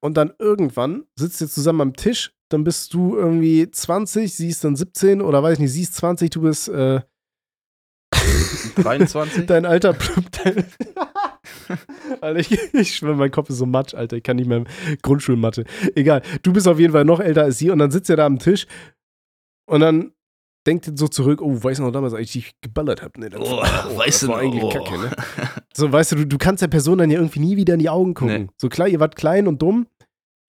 Und 0.00 0.16
dann 0.16 0.32
irgendwann 0.38 1.06
sitzt 1.18 1.40
ihr 1.40 1.48
zusammen 1.48 1.80
am 1.80 1.96
Tisch, 1.96 2.32
dann 2.50 2.62
bist 2.64 2.94
du 2.94 3.16
irgendwie 3.16 3.68
20, 3.68 4.32
sie 4.32 4.48
ist 4.48 4.62
dann 4.62 4.76
17 4.76 5.20
oder 5.20 5.42
weiß 5.42 5.54
ich 5.54 5.58
nicht, 5.60 5.72
sie 5.72 5.82
ist 5.82 5.94
20, 5.94 6.30
du 6.30 6.42
bist 6.42 6.68
äh, 6.68 7.00
23? 8.76 9.46
dein 9.46 9.64
Alter. 9.64 9.96
Dein 10.44 10.64
Alter, 12.20 12.40
ich, 12.40 12.74
ich 12.74 12.94
schwöre, 12.94 13.16
mein 13.16 13.30
Kopf 13.30 13.50
ist 13.50 13.58
so 13.58 13.66
matsch, 13.66 13.94
Alter. 13.94 14.16
Ich 14.16 14.22
kann 14.22 14.36
nicht 14.36 14.48
mehr 14.48 14.64
Grundschulmathe. 15.02 15.64
Egal. 15.94 16.22
Du 16.42 16.52
bist 16.52 16.68
auf 16.68 16.78
jeden 16.78 16.92
Fall 16.92 17.04
noch 17.04 17.20
älter 17.20 17.42
als 17.42 17.58
sie 17.58 17.70
und 17.70 17.78
dann 17.78 17.90
sitzt 17.90 18.10
ihr 18.10 18.16
da 18.16 18.26
am 18.26 18.38
Tisch 18.38 18.66
und 19.68 19.80
dann 19.80 20.12
denkt 20.66 20.88
ihr 20.88 20.96
so 20.96 21.08
zurück, 21.08 21.40
oh, 21.40 21.62
weißt 21.62 21.78
du 21.78 21.84
noch 21.84 21.92
damals, 21.92 22.12
als 22.12 22.22
ich 22.26 22.32
dich 22.32 22.60
geballert 22.60 23.02
habe? 23.02 23.20
Nee, 23.20 23.28
das, 23.28 23.40
Oh, 23.40 23.60
das 23.62 23.96
weißt 23.96 24.22
du 24.22 24.28
war 24.28 24.36
noch, 24.36 24.42
eigentlich 24.42 24.64
oh. 24.64 24.68
kacke, 24.70 24.98
ne? 24.98 25.10
So, 25.74 25.92
weißt 25.92 26.12
du, 26.12 26.16
du, 26.16 26.26
du 26.26 26.38
kannst 26.38 26.62
der 26.62 26.68
Person 26.68 26.98
dann 26.98 27.10
ja 27.10 27.18
irgendwie 27.18 27.40
nie 27.40 27.56
wieder 27.56 27.74
in 27.74 27.80
die 27.80 27.90
Augen 27.90 28.14
gucken. 28.14 28.42
Nee. 28.42 28.48
So 28.56 28.68
klar, 28.68 28.88
ihr 28.88 29.00
wart 29.00 29.16
klein 29.16 29.46
und 29.46 29.62
dumm, 29.62 29.86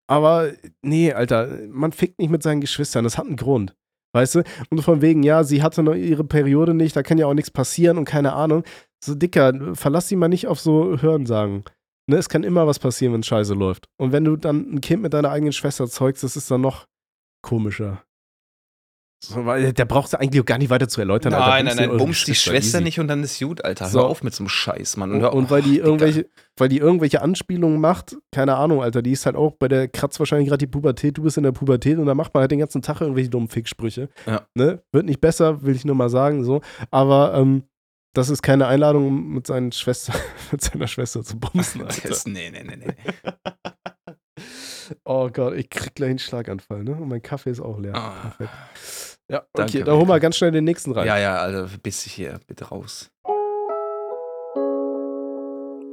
aber 0.09 0.53
nee, 0.83 1.12
Alter, 1.12 1.59
man 1.68 1.93
fickt 1.93 2.18
nicht 2.18 2.31
mit 2.31 2.43
seinen 2.43 2.61
Geschwistern. 2.61 3.05
Das 3.05 3.18
hat 3.18 3.27
einen 3.27 3.37
Grund. 3.37 3.74
Weißt 4.17 4.37
du? 4.37 4.45
Und 4.71 4.81
von 4.81 5.03
wegen, 5.03 5.23
ja, 5.23 5.45
sie 5.45 5.62
hatte 5.62 5.83
noch 5.83 5.95
ihre 5.95 6.25
Periode 6.25 6.73
nicht, 6.73 6.97
da 6.97 7.03
kann 7.03 7.19
ja 7.19 7.27
auch 7.27 7.35
nichts 7.35 7.51
passieren 7.51 7.99
und 7.99 8.07
keine 8.07 8.33
Ahnung. 8.33 8.64
So, 9.05 9.14
Dicker, 9.14 9.75
verlass 9.75 10.09
sie 10.09 10.17
mal 10.17 10.29
nicht 10.29 10.47
auf 10.47 10.59
so 10.59 11.03
Hörensagen. 11.03 11.64
Ne, 12.09 12.17
es 12.17 12.31
kann 12.31 12.43
immer 12.43 12.67
was 12.67 12.79
passieren, 12.79 13.12
wenn 13.12 13.23
Scheiße 13.23 13.53
läuft. 13.53 13.91
Und 13.99 14.12
wenn 14.12 14.25
du 14.25 14.37
dann 14.37 14.73
ein 14.73 14.81
Kind 14.81 15.03
mit 15.03 15.12
deiner 15.12 15.31
eigenen 15.31 15.53
Schwester 15.53 15.87
zeugst, 15.87 16.25
das 16.25 16.35
ist 16.35 16.51
dann 16.51 16.62
noch 16.62 16.87
komischer. 17.43 18.05
So, 19.19 19.47
weil 19.47 19.73
der 19.73 19.87
braucht 19.87 20.09
es 20.09 20.14
eigentlich 20.14 20.41
auch 20.43 20.47
gar 20.47 20.59
nicht 20.59 20.69
weiter 20.69 20.89
zu 20.89 21.01
erläutern. 21.01 21.33
Alter. 21.33 21.49
Nein, 21.49 21.64
Bumst 21.64 21.79
nein, 21.79 21.89
nein, 21.89 21.99
bumst 21.99 22.27
die 22.29 22.35
Schwester 22.35 22.79
easy. 22.79 22.85
nicht 22.85 23.01
und 23.01 23.09
dann 23.09 23.23
ist 23.23 23.41
gut, 23.41 23.64
Alter. 23.64 23.87
So. 23.87 24.01
Hör 24.01 24.07
auf 24.09 24.23
mit 24.23 24.35
so 24.35 24.43
einem 24.43 24.49
Scheiß, 24.51 24.97
Mann. 24.99 25.12
Und, 25.12 25.25
und 25.25 25.51
weil 25.51 25.62
die 25.62 25.73
Digga. 25.73 25.87
irgendwelche, 25.87 26.27
weil 26.57 26.69
die 26.69 26.79
irgendwelche 26.79 27.23
Anspielungen 27.23 27.81
macht, 27.81 28.17
keine 28.31 28.57
Ahnung, 28.57 28.83
Alter, 28.83 29.01
die 29.03 29.12
ist 29.12 29.25
halt 29.25 29.35
auch 29.35 29.53
bei 29.53 29.69
der 29.69 29.89
kratzt 29.89 30.19
wahrscheinlich 30.19 30.49
gerade 30.49 30.59
die 30.59 30.67
Pubertät, 30.67 31.17
du 31.17 31.23
bist 31.23 31.39
in 31.39 31.45
der 31.45 31.53
Pubertät 31.53 31.99
und 31.99 32.07
da 32.07 32.14
macht 32.14 32.35
man 32.35 32.43
halt 32.43 32.51
den 32.51 32.59
ganzen 32.59 32.83
Tag 32.83 33.01
irgendwelche 33.01 33.31
dummen 33.31 33.49
Ficksprüche. 33.49 34.11
Ja. 34.27 34.47
Ne? 34.55 34.83
Wird 34.93 35.07
nicht 35.07 35.21
besser, 35.21 35.62
will 35.62 35.75
ich 35.75 35.85
nur 35.85 35.97
mal 35.97 36.11
sagen, 36.11 36.45
so. 36.45 36.61
Aber 36.91 37.35
ähm, 37.35 37.62
das 38.12 38.31
ist 38.31 38.43
keine 38.43 38.67
Einladung, 38.67 39.07
um 39.07 39.35
mit 39.35 39.47
seinen 39.47 39.73
Schwester, 39.73 40.12
mit 40.53 40.62
seiner 40.62 40.89
Schwester 40.89 41.23
zu 41.23 41.39
bumsen, 41.39 41.83
Alter. 41.87 42.09
Das, 42.09 42.27
nee, 42.27 42.51
nee, 42.51 42.62
nee, 42.64 42.77
nee. 42.77 42.95
Oh 45.05 45.28
Gott, 45.30 45.55
ich 45.55 45.70
krieg 45.70 45.95
gleich 45.95 46.11
einen 46.11 46.18
Schlaganfall, 46.18 46.84
ne? 46.84 46.93
Und 46.93 47.09
mein 47.09 47.22
Kaffee 47.22 47.51
ist 47.51 47.61
auch 47.61 47.78
leer. 47.78 47.95
Ah. 47.95 48.20
Perfekt. 48.22 48.51
Ja, 49.28 49.39
okay, 49.39 49.49
Danke, 49.55 49.84
dann 49.84 49.97
hol 49.97 50.07
mal 50.07 50.20
ganz 50.20 50.37
schnell 50.37 50.53
den 50.53 50.64
nächsten 50.64 50.93
rein. 50.93 51.07
Ja, 51.07 51.18
ja, 51.18 51.37
also 51.37 51.66
bis 51.82 52.03
hier, 52.03 52.39
bitte 52.47 52.66
raus. 52.66 53.11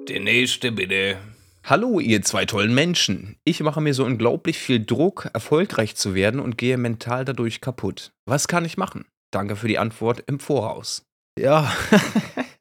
Der 0.08 0.20
nächste, 0.20 0.72
bitte. 0.72 1.18
Hallo, 1.64 2.00
ihr 2.00 2.22
zwei 2.22 2.46
tollen 2.46 2.76
Menschen. 2.76 3.38
Ich 3.46 3.62
mache 3.62 3.80
mir 3.80 3.94
so 3.94 4.04
unglaublich 4.04 4.60
viel 4.60 4.86
Druck, 4.86 5.30
erfolgreich 5.34 5.96
zu 5.96 6.14
werden 6.14 6.42
und 6.42 6.58
gehe 6.58 6.78
mental 6.78 7.24
dadurch 7.24 7.62
kaputt. 7.62 8.12
Was 8.26 8.48
kann 8.50 8.66
ich 8.66 8.78
machen? 8.78 9.06
Danke 9.32 9.56
für 9.56 9.70
die 9.70 9.80
Antwort 9.80 10.24
im 10.28 10.40
Voraus. 10.40 11.06
Ja. 11.40 11.72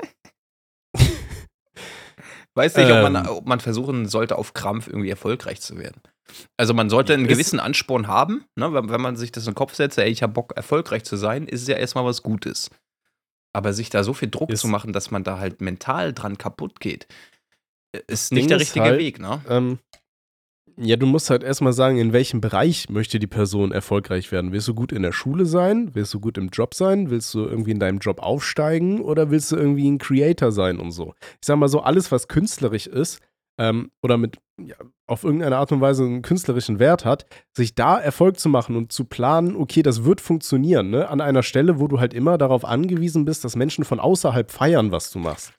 Weiß 2.54 2.76
nicht, 2.76 2.90
ob, 2.90 3.02
man, 3.02 3.16
Ähm. 3.16 3.28
ob 3.28 3.46
man 3.46 3.60
versuchen 3.60 4.06
sollte, 4.06 4.36
auf 4.36 4.52
Krampf 4.52 4.86
irgendwie 4.86 5.10
erfolgreich 5.10 5.60
zu 5.60 5.78
werden. 5.78 6.02
Also 6.56 6.74
man 6.74 6.90
sollte 6.90 7.14
einen 7.14 7.26
gewissen 7.26 7.60
Ansporn 7.60 8.06
haben, 8.06 8.44
ne? 8.56 8.72
wenn, 8.72 8.90
wenn 8.90 9.00
man 9.00 9.16
sich 9.16 9.32
das 9.32 9.44
in 9.46 9.52
den 9.52 9.56
Kopf 9.56 9.74
setzt, 9.74 9.98
ey, 9.98 10.10
ich 10.10 10.22
habe 10.22 10.32
Bock, 10.32 10.52
erfolgreich 10.56 11.04
zu 11.04 11.16
sein, 11.16 11.46
ist 11.46 11.62
es 11.62 11.68
ja 11.68 11.76
erstmal 11.76 12.04
was 12.04 12.22
Gutes. 12.22 12.70
Aber 13.54 13.72
sich 13.72 13.90
da 13.90 14.04
so 14.04 14.14
viel 14.14 14.30
Druck 14.30 14.56
zu 14.56 14.68
machen, 14.68 14.92
dass 14.92 15.10
man 15.10 15.24
da 15.24 15.38
halt 15.38 15.60
mental 15.60 16.12
dran 16.12 16.38
kaputt 16.38 16.80
geht, 16.80 17.06
äh, 17.92 18.00
ist 18.06 18.30
Ding 18.30 18.38
nicht 18.38 18.50
der 18.50 18.60
richtige 18.60 18.86
halt, 18.86 18.98
Weg, 18.98 19.18
ne? 19.18 19.42
Ähm, 19.48 19.78
ja, 20.76 20.96
du 20.96 21.06
musst 21.06 21.30
halt 21.30 21.42
erstmal 21.42 21.72
sagen, 21.72 21.98
in 21.98 22.12
welchem 22.12 22.40
Bereich 22.40 22.88
möchte 22.88 23.18
die 23.18 23.26
Person 23.26 23.72
erfolgreich 23.72 24.32
werden. 24.32 24.52
Willst 24.52 24.68
du 24.68 24.74
gut 24.74 24.92
in 24.92 25.02
der 25.02 25.12
Schule 25.12 25.46
sein? 25.46 25.90
Willst 25.94 26.12
du 26.14 26.20
gut 26.20 26.38
im 26.38 26.48
Job 26.48 26.74
sein? 26.74 27.10
Willst 27.10 27.32
du 27.34 27.40
irgendwie 27.40 27.72
in 27.72 27.80
deinem 27.80 27.98
Job 27.98 28.20
aufsteigen? 28.20 29.00
Oder 29.00 29.30
willst 29.30 29.52
du 29.52 29.56
irgendwie 29.56 29.90
ein 29.90 29.98
Creator 29.98 30.52
sein 30.52 30.78
und 30.78 30.92
so? 30.92 31.14
Ich 31.40 31.46
sag 31.46 31.56
mal 31.56 31.68
so, 31.68 31.80
alles, 31.80 32.10
was 32.12 32.28
künstlerisch 32.28 32.86
ist 32.86 33.20
ähm, 33.58 33.90
oder 34.02 34.16
mit 34.18 34.38
ja, 34.58 34.76
auf 35.06 35.24
irgendeine 35.24 35.56
Art 35.56 35.72
und 35.72 35.80
Weise 35.80 36.04
einen 36.04 36.22
künstlerischen 36.22 36.78
Wert 36.78 37.04
hat, 37.04 37.26
sich 37.56 37.74
da 37.74 37.98
Erfolg 37.98 38.38
zu 38.38 38.48
machen 38.48 38.76
und 38.76 38.92
zu 38.92 39.04
planen, 39.04 39.56
okay, 39.56 39.82
das 39.82 40.04
wird 40.04 40.20
funktionieren, 40.20 40.90
ne? 40.90 41.08
An 41.08 41.20
einer 41.20 41.42
Stelle, 41.42 41.80
wo 41.80 41.88
du 41.88 42.00
halt 42.00 42.14
immer 42.14 42.38
darauf 42.38 42.64
angewiesen 42.64 43.24
bist, 43.24 43.44
dass 43.44 43.56
Menschen 43.56 43.84
von 43.84 44.00
außerhalb 44.00 44.50
feiern, 44.50 44.92
was 44.92 45.10
du 45.10 45.18
machst 45.18 45.52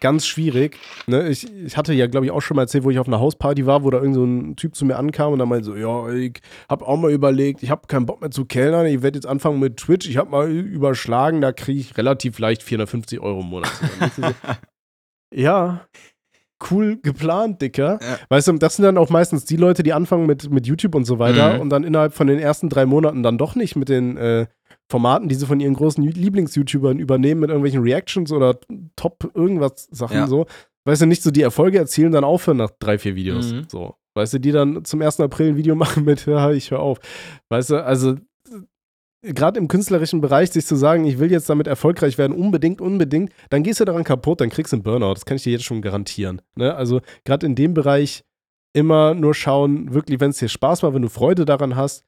ganz 0.00 0.26
schwierig. 0.26 0.76
Ne? 1.06 1.28
Ich, 1.28 1.46
ich 1.64 1.76
hatte 1.76 1.92
ja, 1.92 2.06
glaube 2.06 2.26
ich, 2.26 2.32
auch 2.32 2.40
schon 2.40 2.56
mal 2.56 2.62
erzählt, 2.62 2.84
wo 2.84 2.90
ich 2.90 2.98
auf 2.98 3.06
einer 3.06 3.20
Hausparty 3.20 3.66
war, 3.66 3.84
wo 3.84 3.90
da 3.90 3.98
irgend 3.98 4.14
so 4.14 4.24
ein 4.24 4.56
Typ 4.56 4.74
zu 4.74 4.84
mir 4.84 4.96
ankam 4.96 5.32
und 5.32 5.38
dann 5.38 5.48
meinte 5.48 5.64
so, 5.66 5.76
ja, 5.76 6.08
ich 6.12 6.40
habe 6.68 6.86
auch 6.86 6.96
mal 6.96 7.10
überlegt, 7.12 7.62
ich 7.62 7.70
habe 7.70 7.86
keinen 7.86 8.06
Bock 8.06 8.20
mehr 8.20 8.30
zu 8.30 8.44
kellnern, 8.46 8.86
ich 8.86 9.02
werde 9.02 9.18
jetzt 9.18 9.26
anfangen 9.26 9.60
mit 9.60 9.76
Twitch, 9.76 10.08
ich 10.08 10.16
habe 10.16 10.30
mal 10.30 10.50
überschlagen, 10.50 11.40
da 11.40 11.52
kriege 11.52 11.78
ich 11.80 11.96
relativ 11.96 12.38
leicht 12.38 12.62
450 12.62 13.20
Euro 13.20 13.40
im 13.40 13.46
Monat. 13.46 13.70
ja, 15.34 15.86
cool 16.70 16.98
geplant, 17.02 17.62
Dicker. 17.62 17.98
Ja. 18.02 18.18
Weißt 18.28 18.48
du, 18.48 18.52
das 18.52 18.76
sind 18.76 18.84
dann 18.84 18.98
auch 18.98 19.10
meistens 19.10 19.44
die 19.44 19.56
Leute, 19.56 19.82
die 19.82 19.92
anfangen 19.92 20.26
mit, 20.26 20.50
mit 20.50 20.66
YouTube 20.66 20.94
und 20.94 21.04
so 21.04 21.18
weiter 21.18 21.54
Mhm. 21.54 21.60
und 21.60 21.70
dann 21.70 21.84
innerhalb 21.84 22.12
von 22.14 22.26
den 22.26 22.38
ersten 22.38 22.68
drei 22.68 22.84
Monaten 22.86 23.22
dann 23.22 23.38
doch 23.38 23.54
nicht 23.54 23.76
mit 23.76 23.88
den 23.88 24.16
äh, 24.16 24.46
Formaten, 24.90 25.28
die 25.28 25.34
sie 25.36 25.46
von 25.46 25.60
ihren 25.60 25.74
großen 25.74 26.02
Lieblings-YouTubern 26.04 26.98
übernehmen, 26.98 27.40
mit 27.40 27.50
irgendwelchen 27.50 27.82
Reactions 27.82 28.32
oder 28.32 28.58
Top 28.96 29.30
irgendwas 29.34 29.88
Sachen 29.90 30.16
Ja. 30.16 30.26
so. 30.26 30.46
Weißt 30.84 31.02
du, 31.02 31.06
nicht 31.06 31.22
so 31.22 31.30
die 31.30 31.42
Erfolge 31.42 31.78
erzielen, 31.78 32.12
dann 32.12 32.24
aufhören 32.24 32.56
nach 32.56 32.70
drei, 32.78 32.98
vier 32.98 33.14
Videos. 33.14 33.52
Mhm. 33.52 33.64
So. 33.68 33.94
Weißt 34.14 34.34
du, 34.34 34.38
die 34.40 34.50
dann 34.50 34.84
zum 34.84 35.00
1. 35.02 35.20
April 35.20 35.50
ein 35.50 35.56
Video 35.56 35.74
machen 35.76 36.04
mit, 36.04 36.26
ja, 36.26 36.50
ich 36.50 36.70
höre 36.70 36.80
auf. 36.80 36.98
Weißt 37.50 37.70
du, 37.70 37.84
also 37.84 38.16
gerade 39.22 39.58
im 39.60 39.68
künstlerischen 39.68 40.20
Bereich 40.20 40.50
sich 40.50 40.64
zu 40.66 40.76
sagen, 40.76 41.04
ich 41.04 41.18
will 41.18 41.30
jetzt 41.30 41.48
damit 41.50 41.66
erfolgreich 41.66 42.16
werden, 42.18 42.36
unbedingt, 42.36 42.80
unbedingt, 42.80 43.32
dann 43.50 43.62
gehst 43.62 43.78
du 43.80 43.84
daran 43.84 44.04
kaputt, 44.04 44.40
dann 44.40 44.48
kriegst 44.50 44.72
du 44.72 44.76
einen 44.76 44.82
Burnout. 44.82 45.14
Das 45.14 45.24
kann 45.26 45.36
ich 45.36 45.42
dir 45.42 45.52
jetzt 45.52 45.64
schon 45.64 45.82
garantieren. 45.82 46.40
Ne? 46.56 46.74
Also 46.74 47.00
gerade 47.24 47.46
in 47.46 47.54
dem 47.54 47.74
Bereich 47.74 48.24
immer 48.72 49.14
nur 49.14 49.34
schauen, 49.34 49.92
wirklich, 49.92 50.20
wenn 50.20 50.30
es 50.30 50.38
dir 50.38 50.48
Spaß 50.48 50.82
macht, 50.82 50.94
wenn 50.94 51.02
du 51.02 51.08
Freude 51.10 51.44
daran 51.44 51.76
hast, 51.76 52.04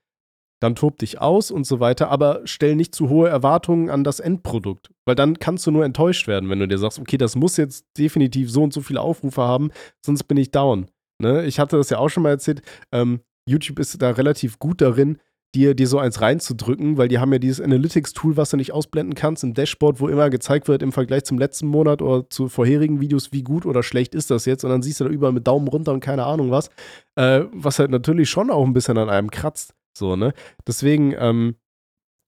dann 0.63 0.75
tob 0.75 0.99
dich 0.99 1.21
aus 1.21 1.51
und 1.51 1.67
so 1.67 1.81
weiter, 1.81 2.11
aber 2.11 2.41
stell 2.45 2.77
nicht 2.77 2.95
zu 2.95 3.09
hohe 3.09 3.29
Erwartungen 3.29 3.91
an 3.91 4.05
das 4.05 4.21
Endprodukt, 4.21 4.91
weil 5.05 5.15
dann 5.15 5.39
kannst 5.39 5.67
du 5.67 5.71
nur 5.71 5.85
enttäuscht 5.85 6.29
werden, 6.29 6.49
wenn 6.51 6.61
du 6.61 6.69
dir 6.69 6.79
sagst, 6.79 6.99
okay, 6.99 7.17
das 7.17 7.37
muss 7.37 7.57
jetzt 7.57 7.87
definitiv 7.99 8.51
so 8.51 8.63
und 8.63 8.73
so 8.73 8.81
viele 8.81 9.01
Aufrufe 9.01 9.43
haben, 9.43 9.71
sonst 10.05 10.25
bin 10.25 10.37
ich 10.37 10.51
down. 10.51 10.87
Ne? 11.21 11.45
Ich 11.47 11.59
hatte 11.59 11.77
das 11.77 11.91
ja 11.91 11.99
auch 11.99 12.09
schon 12.09 12.23
mal 12.23 12.31
erzählt, 12.31 12.63
ähm, 12.93 13.21
YouTube 13.47 13.79
ist 13.79 14.01
da 14.01 14.11
relativ 14.11 14.59
gut 14.59 14.81
darin, 14.81 15.19
dir, 15.55 15.75
dir 15.75 15.87
so 15.87 15.99
eins 15.99 16.21
reinzudrücken, 16.21 16.97
weil 16.97 17.09
die 17.09 17.19
haben 17.19 17.33
ja 17.33 17.39
dieses 17.39 17.61
Analytics-Tool, 17.61 18.37
was 18.37 18.51
du 18.51 18.57
nicht 18.57 18.73
ausblenden 18.73 19.15
kannst, 19.15 19.45
im 19.45 19.55
Dashboard, 19.55 20.01
wo 20.01 20.09
immer 20.09 20.31
gezeigt 20.31 20.69
wird 20.69 20.83
im 20.83 20.93
Vergleich 20.93 21.25
zum 21.25 21.39
letzten 21.39 21.67
Monat 21.67 22.01
oder 22.01 22.29
zu 22.31 22.49
vorherigen 22.49 23.01
Videos, 23.01 23.33
wie 23.33 23.43
gut 23.43 23.67
oder 23.67 23.83
schlecht 23.83 24.15
ist 24.15 24.31
das 24.31 24.47
jetzt. 24.47 24.65
Und 24.65 24.71
dann 24.71 24.83
siehst 24.83 25.01
du 25.01 25.05
da 25.05 25.11
überall 25.11 25.33
mit 25.33 25.47
Daumen 25.47 25.69
runter 25.69 25.93
und 25.93 26.01
keine 26.01 26.25
Ahnung 26.25 26.51
was, 26.51 26.69
äh, 27.17 27.43
was 27.53 27.79
halt 27.79 27.91
natürlich 27.91 28.31
schon 28.31 28.51
auch 28.51 28.65
ein 28.65 28.73
bisschen 28.73 28.97
an 28.97 29.11
einem 29.11 29.31
kratzt. 29.31 29.75
So, 29.97 30.17
ne? 30.17 30.33
Deswegen 30.67 31.15
ähm, 31.19 31.57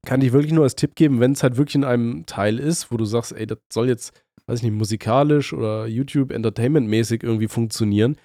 kann 0.04 0.20
ich 0.20 0.32
wirklich 0.32 0.52
nur 0.52 0.64
als 0.64 0.76
Tipp 0.76 0.94
geben, 0.94 1.20
wenn 1.20 1.32
es 1.32 1.42
halt 1.42 1.56
wirklich 1.56 1.76
in 1.76 1.84
einem 1.84 2.26
Teil 2.26 2.58
ist, 2.58 2.90
wo 2.90 2.96
du 2.96 3.04
sagst, 3.04 3.32
ey, 3.32 3.46
das 3.46 3.58
soll 3.72 3.88
jetzt, 3.88 4.12
weiß 4.46 4.58
ich 4.58 4.64
nicht, 4.64 4.72
musikalisch 4.72 5.52
oder 5.52 5.86
YouTube 5.86 6.30
Entertainment-mäßig 6.30 7.22
irgendwie 7.22 7.48
funktionieren, 7.48 8.16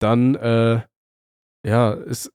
dann, 0.00 0.34
äh, 0.36 0.82
ja, 1.66 1.92
ist 1.92 2.32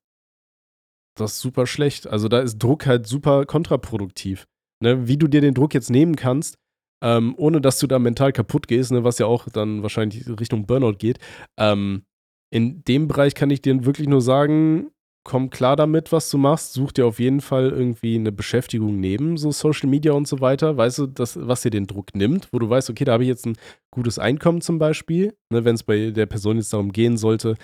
das 1.15 1.39
super 1.39 1.67
schlecht. 1.67 2.07
Also 2.07 2.27
da 2.27 2.39
ist 2.39 2.57
Druck 2.57 2.85
halt 2.85 3.07
super 3.07 3.45
kontraproduktiv. 3.45 4.47
Ne? 4.81 5.07
Wie 5.07 5.17
du 5.17 5.27
dir 5.27 5.41
den 5.41 5.53
Druck 5.53 5.73
jetzt 5.73 5.89
nehmen 5.89 6.15
kannst, 6.15 6.57
ähm, 7.03 7.35
ohne 7.37 7.61
dass 7.61 7.79
du 7.79 7.87
da 7.87 7.99
mental 7.99 8.31
kaputt 8.31 8.67
gehst, 8.67 8.91
ne, 8.91 9.03
was 9.03 9.19
ja 9.19 9.25
auch 9.25 9.47
dann 9.49 9.83
wahrscheinlich 9.83 10.27
Richtung 10.39 10.65
Burnout 10.65 10.95
geht. 10.95 11.19
Ähm, 11.59 12.05
in 12.51 12.83
dem 12.85 13.07
Bereich 13.07 13.35
kann 13.35 13.49
ich 13.49 13.61
dir 13.61 13.85
wirklich 13.85 14.07
nur 14.07 14.21
sagen, 14.21 14.92
komm 15.23 15.49
klar 15.49 15.75
damit, 15.75 16.11
was 16.11 16.29
du 16.29 16.37
machst. 16.37 16.73
Such 16.73 16.91
dir 16.91 17.05
auf 17.05 17.19
jeden 17.19 17.41
Fall 17.41 17.69
irgendwie 17.69 18.15
eine 18.15 18.31
Beschäftigung 18.31 18.99
neben 18.99 19.37
so 19.37 19.51
Social 19.51 19.89
Media 19.89 20.11
und 20.13 20.27
so 20.27 20.41
weiter. 20.41 20.77
Weißt 20.77 20.99
du, 20.99 21.07
das, 21.07 21.37
was 21.39 21.61
dir 21.61 21.69
den 21.69 21.87
Druck 21.87 22.15
nimmt, 22.15 22.49
wo 22.51 22.59
du 22.59 22.69
weißt, 22.69 22.89
okay, 22.89 23.05
da 23.05 23.13
habe 23.13 23.23
ich 23.23 23.29
jetzt 23.29 23.45
ein 23.45 23.57
gutes 23.91 24.19
Einkommen 24.19 24.61
zum 24.61 24.79
Beispiel, 24.79 25.35
ne, 25.49 25.65
wenn 25.65 25.75
es 25.75 25.83
bei 25.83 26.11
der 26.11 26.25
Person 26.25 26.57
jetzt 26.57 26.73
darum 26.73 26.91
gehen 26.91 27.17
sollte, 27.17 27.55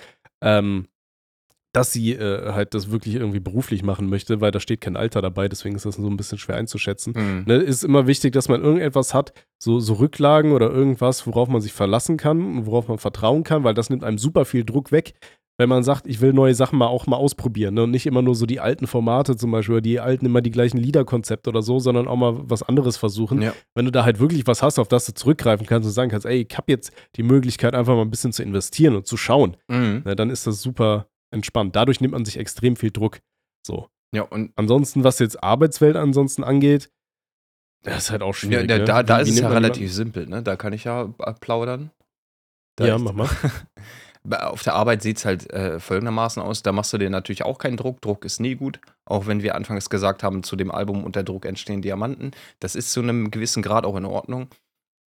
ähm, 0.42 0.86
dass 1.72 1.92
sie 1.92 2.14
äh, 2.14 2.52
halt 2.52 2.74
das 2.74 2.90
wirklich 2.90 3.14
irgendwie 3.14 3.38
beruflich 3.38 3.84
machen 3.84 4.08
möchte, 4.08 4.40
weil 4.40 4.50
da 4.50 4.58
steht 4.58 4.80
kein 4.80 4.96
Alter 4.96 5.22
dabei, 5.22 5.48
deswegen 5.48 5.76
ist 5.76 5.86
das 5.86 5.96
so 5.96 6.06
ein 6.06 6.16
bisschen 6.16 6.38
schwer 6.38 6.56
einzuschätzen. 6.56 7.14
Mhm. 7.16 7.44
Ne, 7.46 7.56
ist 7.56 7.84
immer 7.84 8.06
wichtig, 8.06 8.32
dass 8.32 8.48
man 8.48 8.62
irgendetwas 8.62 9.14
hat, 9.14 9.32
so, 9.62 9.78
so 9.78 9.94
Rücklagen 9.94 10.52
oder 10.52 10.70
irgendwas, 10.70 11.26
worauf 11.26 11.48
man 11.48 11.60
sich 11.60 11.72
verlassen 11.72 12.16
kann, 12.16 12.66
worauf 12.66 12.88
man 12.88 12.98
vertrauen 12.98 13.44
kann, 13.44 13.62
weil 13.62 13.74
das 13.74 13.88
nimmt 13.88 14.02
einem 14.02 14.18
super 14.18 14.44
viel 14.44 14.64
Druck 14.64 14.90
weg, 14.90 15.14
wenn 15.60 15.68
man 15.68 15.82
sagt, 15.84 16.06
ich 16.06 16.20
will 16.20 16.32
neue 16.32 16.54
Sachen 16.54 16.78
mal 16.78 16.86
auch 16.88 17.06
mal 17.06 17.16
ausprobieren 17.16 17.74
ne? 17.74 17.82
und 17.84 17.90
nicht 17.90 18.06
immer 18.06 18.22
nur 18.22 18.34
so 18.34 18.46
die 18.46 18.58
alten 18.60 18.86
Formate 18.86 19.36
zum 19.36 19.50
Beispiel 19.50 19.74
oder 19.74 19.82
die 19.82 20.00
alten 20.00 20.24
immer 20.26 20.40
die 20.40 20.50
gleichen 20.50 20.78
Liederkonzepte 20.78 21.50
oder 21.50 21.62
so, 21.62 21.78
sondern 21.78 22.08
auch 22.08 22.16
mal 22.16 22.34
was 22.50 22.62
anderes 22.62 22.96
versuchen. 22.96 23.42
Ja. 23.42 23.52
Wenn 23.74 23.84
du 23.84 23.92
da 23.92 24.04
halt 24.04 24.18
wirklich 24.18 24.46
was 24.46 24.62
hast, 24.62 24.78
auf 24.78 24.88
das 24.88 25.06
du 25.06 25.12
zurückgreifen 25.14 25.66
kannst 25.66 25.86
und 25.86 25.92
sagen 25.92 26.10
kannst, 26.10 26.26
ey, 26.26 26.46
ich 26.50 26.56
habe 26.56 26.72
jetzt 26.72 26.92
die 27.16 27.22
Möglichkeit 27.22 27.74
einfach 27.74 27.94
mal 27.94 28.02
ein 28.02 28.10
bisschen 28.10 28.32
zu 28.32 28.42
investieren 28.42 28.96
und 28.96 29.06
zu 29.06 29.16
schauen, 29.16 29.56
Mhm. 29.68 30.02
ne, 30.04 30.16
dann 30.16 30.30
ist 30.30 30.46
das 30.46 30.62
super 30.62 31.06
entspannt. 31.30 31.76
Dadurch 31.76 32.00
nimmt 32.00 32.12
man 32.14 32.24
sich 32.24 32.38
extrem 32.38 32.74
viel 32.74 32.90
Druck. 32.90 33.20
So. 33.64 33.88
Ja, 34.14 34.22
und 34.22 34.52
Ansonsten, 34.56 35.04
was 35.04 35.18
jetzt 35.20 35.40
Arbeitswelt 35.44 35.94
ansonsten 35.96 36.42
angeht, 36.42 36.90
das 37.82 38.04
ist 38.04 38.10
halt 38.10 38.22
auch 38.22 38.28
ja, 38.28 38.32
schwierig. 38.34 38.68
da, 38.68 38.78
ne? 38.78 38.84
da, 38.84 39.02
da 39.02 39.18
ist 39.18 39.28
es 39.30 39.38
ja 39.40 39.48
relativ 39.48 39.92
simpel, 39.92 40.26
ne? 40.26 40.42
Da 40.42 40.56
kann 40.56 40.72
ich 40.72 40.84
ja 40.84 41.04
plaudern. 41.40 41.90
Da 42.76 42.86
Ja, 42.86 42.98
mach 42.98 43.12
mal. 43.14 43.28
Auf 44.28 44.62
der 44.62 44.74
Arbeit 44.74 45.02
sieht 45.02 45.16
es 45.16 45.24
halt 45.24 45.50
äh, 45.50 45.80
folgendermaßen 45.80 46.42
aus. 46.42 46.62
Da 46.62 46.72
machst 46.72 46.92
du 46.92 46.98
dir 46.98 47.08
natürlich 47.08 47.44
auch 47.44 47.58
keinen 47.58 47.76
Druck. 47.76 48.02
Druck 48.02 48.24
ist 48.24 48.40
nie 48.40 48.54
gut. 48.54 48.80
Auch 49.06 49.26
wenn 49.26 49.42
wir 49.42 49.54
anfangs 49.54 49.88
gesagt 49.88 50.22
haben, 50.22 50.42
zu 50.42 50.56
dem 50.56 50.70
Album 50.70 51.04
unter 51.04 51.22
Druck 51.22 51.46
entstehen 51.46 51.80
Diamanten. 51.80 52.32
Das 52.60 52.74
ist 52.74 52.92
zu 52.92 53.00
einem 53.00 53.30
gewissen 53.30 53.62
Grad 53.62 53.86
auch 53.86 53.96
in 53.96 54.04
Ordnung. 54.04 54.48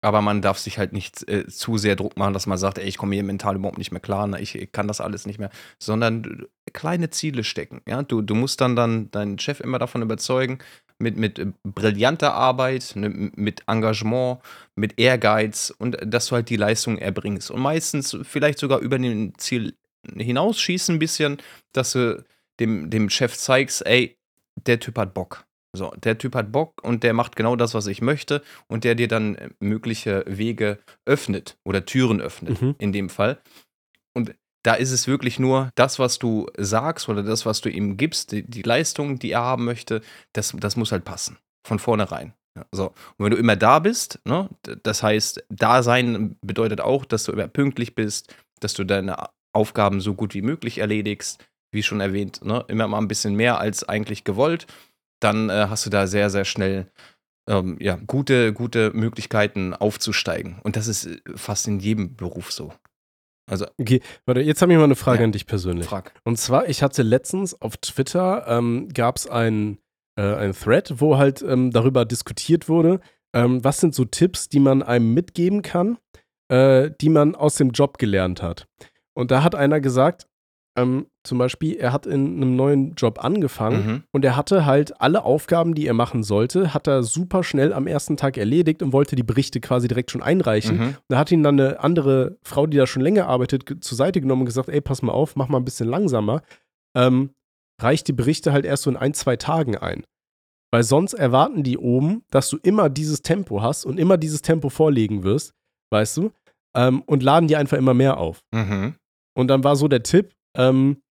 Aber 0.04 0.22
man 0.22 0.42
darf 0.42 0.58
sich 0.58 0.78
halt 0.78 0.92
nicht 0.92 1.28
äh, 1.30 1.48
zu 1.48 1.78
sehr 1.78 1.96
Druck 1.96 2.18
machen, 2.18 2.34
dass 2.34 2.46
man 2.46 2.58
sagt, 2.58 2.78
ey, 2.78 2.86
ich 2.86 2.98
komme 2.98 3.16
hier 3.16 3.24
mental 3.24 3.56
überhaupt 3.56 3.78
nicht 3.78 3.92
mehr 3.94 4.02
klar, 4.02 4.28
ne? 4.28 4.42
ich, 4.42 4.54
ich 4.54 4.72
kann 4.74 4.90
das 4.90 5.00
alles 5.00 5.26
nicht 5.26 5.40
mehr. 5.40 5.50
Sondern 5.80 6.46
kleine 6.74 7.10
Ziele 7.10 7.46
stecken. 7.46 7.82
Ja? 7.88 8.04
Du, 8.04 8.22
du 8.22 8.36
musst 8.36 8.60
dann, 8.60 8.76
dann 8.76 9.10
deinen 9.12 9.40
Chef 9.40 9.62
immer 9.62 9.80
davon 9.80 10.02
überzeugen, 10.02 10.60
mit, 11.04 11.18
mit 11.18 11.38
äh, 11.40 11.48
brillanter 11.64 12.34
Arbeit, 12.34 12.94
ne, 12.96 13.10
mit 13.10 13.64
Engagement, 13.68 14.40
mit 14.76 15.00
Ehrgeiz 15.00 15.74
und 15.78 15.96
äh, 16.02 16.08
dass 16.08 16.28
du 16.28 16.36
halt 16.36 16.50
die 16.50 16.56
Leistung 16.58 16.98
erbringst. 16.98 17.52
Und 17.52 17.62
meistens 17.62 18.18
vielleicht 18.24 18.58
sogar 18.60 18.80
über 18.80 18.98
den 18.98 19.34
Ziel 19.38 19.76
hinausschießen 20.18 20.96
ein 20.96 21.00
bisschen, 21.00 21.38
dass 21.74 21.94
du 21.94 22.24
dem, 22.60 22.90
dem 22.90 23.10
Chef 23.10 23.38
zeigst, 23.38 23.86
ey, 23.86 24.18
der 24.68 24.80
Typ 24.80 24.98
hat 24.98 25.14
Bock. 25.14 25.46
So, 25.76 25.92
der 26.04 26.18
Typ 26.20 26.36
hat 26.36 26.52
Bock 26.52 26.84
und 26.84 27.04
der 27.04 27.14
macht 27.14 27.36
genau 27.36 27.56
das, 27.56 27.74
was 27.74 27.88
ich 27.88 28.00
möchte 28.02 28.44
und 28.68 28.84
der 28.84 28.94
dir 28.96 29.08
dann 29.08 29.36
äh, 29.36 29.50
mögliche 29.60 30.24
Wege 30.28 30.80
öffnet 31.06 31.58
oder 31.64 31.86
Türen 31.86 32.22
öffnet, 32.22 32.62
Mhm. 32.62 32.76
in 32.78 32.92
dem 32.94 33.10
Fall. 33.10 33.40
Und 34.16 34.36
da 34.64 34.74
ist 34.74 34.92
es 34.92 35.08
wirklich 35.08 35.40
nur 35.40 35.70
das, 35.76 36.00
was 36.00 36.20
du 36.20 36.48
sagst 36.58 37.10
oder 37.10 37.22
das, 37.22 37.46
was 37.46 37.62
du 37.62 37.70
ihm 37.70 37.98
gibst, 37.98 38.32
die, 38.32 38.44
die 38.44 38.62
Leistung, 38.62 39.20
die 39.20 39.32
er 39.32 39.42
haben 39.42 39.66
möchte, 39.66 40.02
das, 40.32 40.54
das 40.58 40.76
muss 40.76 40.92
halt 40.92 41.06
passen. 41.06 41.38
Von 41.66 41.80
vornherein. 41.80 42.34
Ja, 42.58 42.66
so. 42.72 42.88
Und 43.18 43.26
wenn 43.26 43.32
du 43.32 43.38
immer 43.38 43.56
da 43.56 43.80
bist, 43.80 44.20
ne, 44.26 44.50
das 44.84 45.04
heißt, 45.04 45.44
da 45.50 45.84
sein 45.84 46.38
bedeutet 46.42 46.82
auch, 46.82 47.06
dass 47.06 47.24
du 47.24 47.32
immer 47.32 47.48
pünktlich 47.48 47.96
bist, 47.96 48.34
dass 48.60 48.74
du 48.74 48.84
deine 48.84 49.30
Aufgaben 49.54 50.02
so 50.02 50.14
gut 50.14 50.34
wie 50.34 50.42
möglich 50.42 50.78
erledigst, 50.78 51.46
wie 51.72 51.84
schon 51.84 52.00
erwähnt, 52.00 52.44
ne, 52.44 52.64
immer 52.68 52.88
mal 52.88 53.00
ein 53.00 53.08
bisschen 53.08 53.36
mehr 53.36 53.60
als 53.60 53.88
eigentlich 53.88 54.24
gewollt, 54.24 54.68
dann 55.20 55.50
äh, 55.50 55.68
hast 55.70 55.86
du 55.86 55.90
da 55.90 56.08
sehr, 56.08 56.30
sehr 56.30 56.46
schnell 56.46 56.92
ähm, 57.50 57.78
ja, 57.80 57.96
gute, 58.08 58.54
gute 58.54 58.92
Möglichkeiten 58.94 59.74
aufzusteigen. 59.74 60.60
Und 60.64 60.76
das 60.76 60.88
ist 60.88 61.06
äh, 61.08 61.20
fast 61.36 61.68
in 61.68 61.80
jedem 61.80 62.16
Beruf 62.16 62.52
so. 62.52 62.74
Also, 63.50 63.66
Okay, 63.80 64.02
warte, 64.26 64.42
jetzt 64.42 64.62
habe 64.62 64.72
ich 64.72 64.78
mal 64.78 64.86
eine 64.86 64.96
Frage 64.96 65.20
Ja. 65.20 65.26
an 65.26 65.32
dich 65.32 65.46
persönlich. 65.46 65.86
frag. 65.86 66.14
Und 66.24 66.38
zwar, 66.38 66.70
ich 66.70 66.82
hatte 66.82 67.04
letztens 67.04 67.60
auf 67.62 67.78
Twitter, 67.78 68.46
ähm, 68.48 68.88
gab 68.94 69.18
es 69.18 69.28
ein, 69.28 69.80
äh, 70.18 70.22
ein 70.36 70.54
Thread, 70.54 70.94
wo 71.02 71.18
halt 71.18 71.42
ähm, 71.42 71.72
darüber 71.72 72.06
diskutiert 72.06 72.70
wurde, 72.70 73.00
ähm, 73.36 73.64
was 73.64 73.80
sind 73.80 73.96
so 73.96 74.06
Tipps, 74.06 74.48
die 74.50 74.60
man 74.60 74.82
einem 74.84 75.14
mitgeben 75.14 75.62
kann, 75.62 75.98
äh, 76.50 76.92
die 77.02 77.10
man 77.10 77.36
aus 77.36 77.56
dem 77.56 77.72
Job 77.72 77.98
gelernt 77.98 78.42
hat. 78.42 78.68
Und 79.14 79.32
da 79.32 79.44
hat 79.44 79.56
einer 79.56 79.82
gesagt, 79.82 80.28
ähm, 80.76 81.06
zum 81.24 81.38
Beispiel, 81.38 81.76
er 81.76 81.94
hat 81.94 82.06
in 82.08 82.38
einem 82.38 82.56
neuen 82.56 82.96
Job 82.96 83.24
angefangen 83.24 83.86
Mhm. 83.86 84.04
und 84.12 84.26
er 84.26 84.36
hatte 84.36 84.66
halt 84.66 85.00
alle 85.00 85.24
Aufgaben, 85.24 85.76
die 85.76 85.86
er 85.86 85.94
machen 85.94 86.24
sollte, 86.24 86.74
hat 86.74 86.88
er 86.88 87.04
super 87.04 87.44
schnell 87.44 87.72
am 87.74 87.86
ersten 87.86 88.18
Tag 88.18 88.38
erledigt 88.38 88.82
und 88.82 88.92
wollte 88.92 89.16
die 89.16 89.24
Berichte 89.24 89.60
quasi 89.62 89.88
direkt 89.88 90.10
schon 90.12 90.24
einreichen. 90.24 90.78
Mhm. 90.78 90.96
Da 91.10 91.18
hat 91.20 91.32
ihn 91.32 91.44
dann 91.44 91.60
eine 91.60 91.80
andere 91.80 92.38
Frau, 92.44 92.66
die 92.66 92.78
da 92.78 92.88
schon 92.88 93.04
länger 93.04 93.28
arbeitet, 93.28 93.84
zur 93.84 93.98
Seite 93.98 94.20
genommen 94.20 94.42
und 94.42 94.46
gesagt, 94.48 94.70
ey, 94.70 94.82
pass 94.82 95.02
mal 95.04 95.12
auf, 95.12 95.36
mach 95.36 95.48
mal 95.48 95.60
ein 95.60 95.66
bisschen 95.66 95.88
langsamer. 95.88 96.42
Ähm, 96.96 97.30
reicht 97.82 98.08
die 98.08 98.14
Berichte 98.14 98.52
halt 98.54 98.66
erst 98.66 98.84
so 98.84 98.90
in 98.90 98.98
ein, 98.98 99.14
zwei 99.14 99.36
Tagen 99.36 99.78
ein. 99.78 100.04
Weil 100.72 100.84
sonst 100.84 101.14
erwarten 101.14 101.62
die 101.62 101.78
oben, 101.78 102.24
dass 102.32 102.50
du 102.50 102.58
immer 102.64 102.90
dieses 102.90 103.22
Tempo 103.22 103.62
hast 103.62 103.86
und 103.86 104.00
immer 104.00 104.18
dieses 104.18 104.42
Tempo 104.42 104.70
vorlegen 104.70 105.22
wirst, 105.24 105.54
weißt 105.92 106.18
du? 106.18 106.32
Ähm, 106.76 107.04
und 107.06 107.22
laden 107.22 107.48
dir 107.48 107.60
einfach 107.60 107.78
immer 107.78 107.94
mehr 107.94 108.18
auf. 108.18 108.42
Mhm. 108.52 108.96
Und 109.38 109.48
dann 109.50 109.64
war 109.64 109.76
so 109.76 109.88
der 109.88 110.02
Tipp, 110.02 110.32
ähm, 110.56 111.02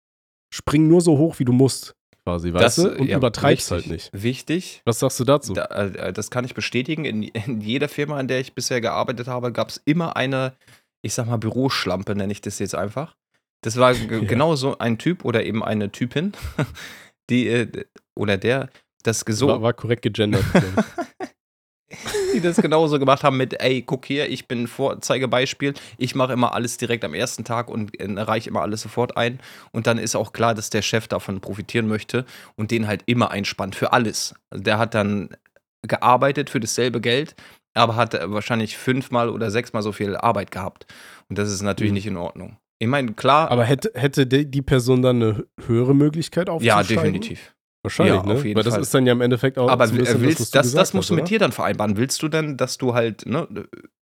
spring 0.52 0.88
nur 0.88 1.00
so 1.00 1.18
hoch, 1.18 1.38
wie 1.38 1.44
du 1.44 1.52
musst, 1.52 1.94
quasi, 2.24 2.52
weißt 2.52 2.78
du? 2.78 2.98
Und 2.98 3.08
ja, 3.08 3.16
übertreib's 3.16 3.70
richtig, 3.70 3.70
halt 3.70 3.86
nicht. 3.86 4.10
Wichtig. 4.12 4.82
Was 4.84 5.00
sagst 5.00 5.18
du 5.20 5.24
dazu? 5.24 5.52
Da, 5.54 5.64
äh, 5.64 6.12
das 6.12 6.30
kann 6.30 6.44
ich 6.44 6.54
bestätigen. 6.54 7.04
In, 7.04 7.22
in 7.22 7.60
jeder 7.60 7.88
Firma, 7.88 8.20
in 8.20 8.28
der 8.28 8.40
ich 8.40 8.54
bisher 8.54 8.80
gearbeitet 8.80 9.28
habe, 9.28 9.52
gab 9.52 9.70
es 9.70 9.80
immer 9.84 10.16
eine, 10.16 10.54
ich 11.02 11.14
sag 11.14 11.26
mal, 11.26 11.38
Büroschlampe, 11.38 12.14
nenne 12.14 12.32
ich 12.32 12.40
das 12.40 12.58
jetzt 12.58 12.74
einfach. 12.74 13.16
Das 13.62 13.76
war 13.76 13.92
Ja. 14.10 14.20
genau 14.20 14.56
so 14.56 14.78
ein 14.78 14.98
Typ 14.98 15.24
oder 15.24 15.44
eben 15.44 15.64
eine 15.64 15.90
Typin, 15.90 16.32
die, 17.30 17.48
äh, 17.48 17.84
oder 18.14 18.36
der, 18.36 18.70
das 19.02 19.20
so, 19.26 19.48
war, 19.48 19.62
war 19.62 19.72
korrekt 19.72 20.02
gegendert. 20.02 20.44
die 22.34 22.40
das 22.40 22.56
genauso 22.56 22.98
gemacht 22.98 23.24
haben 23.24 23.36
mit, 23.36 23.60
ey, 23.60 23.82
guck 23.82 24.06
hier, 24.06 24.28
ich 24.30 24.48
bin 24.48 24.66
Vorzeigebeispiel, 24.66 25.74
ich 25.98 26.14
mache 26.14 26.32
immer 26.32 26.54
alles 26.54 26.76
direkt 26.76 27.04
am 27.04 27.14
ersten 27.14 27.44
Tag 27.44 27.68
und 27.68 27.98
äh, 28.00 28.20
reiche 28.20 28.50
immer 28.50 28.62
alles 28.62 28.82
sofort 28.82 29.16
ein. 29.16 29.38
Und 29.72 29.86
dann 29.86 29.98
ist 29.98 30.14
auch 30.16 30.32
klar, 30.32 30.54
dass 30.54 30.70
der 30.70 30.82
Chef 30.82 31.08
davon 31.08 31.40
profitieren 31.40 31.86
möchte 31.88 32.24
und 32.56 32.70
den 32.70 32.86
halt 32.86 33.02
immer 33.06 33.30
einspannt 33.30 33.74
für 33.74 33.92
alles. 33.92 34.34
Also 34.50 34.62
der 34.64 34.78
hat 34.78 34.94
dann 34.94 35.30
gearbeitet 35.82 36.50
für 36.50 36.60
dasselbe 36.60 37.00
Geld, 37.00 37.34
aber 37.74 37.96
hat 37.96 38.14
äh, 38.14 38.30
wahrscheinlich 38.30 38.76
fünfmal 38.76 39.28
oder 39.28 39.50
sechsmal 39.50 39.82
so 39.82 39.92
viel 39.92 40.16
Arbeit 40.16 40.50
gehabt. 40.50 40.86
Und 41.28 41.38
das 41.38 41.50
ist 41.50 41.62
natürlich 41.62 41.90
Mhm. 41.92 41.94
nicht 41.94 42.06
in 42.06 42.16
Ordnung. 42.16 42.58
Ich 42.78 42.88
meine, 42.88 43.12
klar, 43.12 43.50
Aber 43.50 43.64
hätte, 43.64 43.92
hätte 43.94 44.26
die 44.26 44.62
Person 44.62 45.02
dann 45.02 45.22
eine 45.22 45.46
höhere 45.66 45.94
Möglichkeit 45.94 46.48
ja, 46.48 46.54
aufzusteigen? 46.54 46.88
definitiv. 47.12 47.54
Wahrscheinlich, 47.82 48.14
Ja, 48.14 48.22
ne? 48.26 48.32
auf 48.34 48.44
jeden 48.44 48.56
Weil 48.56 48.62
das 48.64 48.74
Fall. 48.74 48.82
ist 48.82 48.94
dann 48.94 49.06
ja 49.06 49.12
im 49.12 49.20
Endeffekt 49.20 49.58
auch 49.58 49.68
Aber 49.68 49.86
so 49.88 49.94
bisschen 49.96 50.14
was 50.16 50.22
willst, 50.22 50.38
du 50.40 50.44
das, 50.58 50.66
gesagt 50.66 50.80
das 50.80 50.94
musst 50.94 51.04
hast, 51.06 51.10
du 51.10 51.14
mit 51.14 51.22
oder? 51.22 51.28
dir 51.28 51.38
dann 51.40 51.52
vereinbaren. 51.52 51.96
Willst 51.96 52.22
du 52.22 52.28
denn, 52.28 52.56
dass 52.56 52.78
du 52.78 52.94
halt 52.94 53.26
ne, 53.26 53.48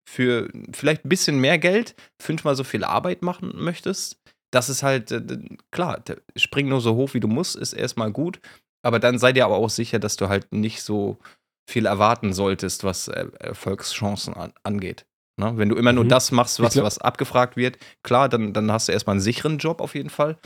für 0.08 0.50
vielleicht 0.72 1.04
ein 1.04 1.08
bisschen 1.08 1.38
mehr 1.40 1.58
Geld 1.58 1.94
fünfmal 2.20 2.56
so 2.56 2.64
viel 2.64 2.84
Arbeit 2.84 3.22
machen 3.22 3.52
möchtest? 3.56 4.20
Das 4.52 4.68
ist 4.68 4.82
halt, 4.82 5.12
äh, 5.12 5.22
klar, 5.70 6.02
spring 6.36 6.68
nur 6.68 6.80
so 6.80 6.94
hoch, 6.96 7.14
wie 7.14 7.20
du 7.20 7.28
musst, 7.28 7.56
ist 7.56 7.72
erstmal 7.72 8.10
gut. 8.12 8.40
Aber 8.82 8.98
dann 8.98 9.18
sei 9.18 9.32
dir 9.32 9.44
aber 9.44 9.56
auch 9.56 9.70
sicher, 9.70 9.98
dass 9.98 10.16
du 10.16 10.28
halt 10.28 10.52
nicht 10.52 10.82
so 10.82 11.18
viel 11.70 11.86
erwarten 11.86 12.32
solltest, 12.32 12.82
was 12.84 13.08
Erfolgschancen 13.08 14.34
an, 14.34 14.52
angeht. 14.62 15.06
Ne? 15.38 15.52
Wenn 15.56 15.68
du 15.68 15.76
immer 15.76 15.92
nur 15.92 16.04
Mhm. 16.04 16.08
das 16.08 16.32
machst, 16.32 16.60
was, 16.60 16.72
glaub- 16.74 16.84
was 16.86 16.98
abgefragt 16.98 17.56
wird, 17.56 17.78
klar, 18.02 18.28
dann, 18.28 18.52
dann 18.52 18.70
hast 18.72 18.88
du 18.88 18.92
erstmal 18.92 19.14
einen 19.14 19.20
sicheren 19.20 19.58
Job 19.58 19.80
auf 19.80 19.94
jeden 19.94 20.10
Fall. 20.10 20.38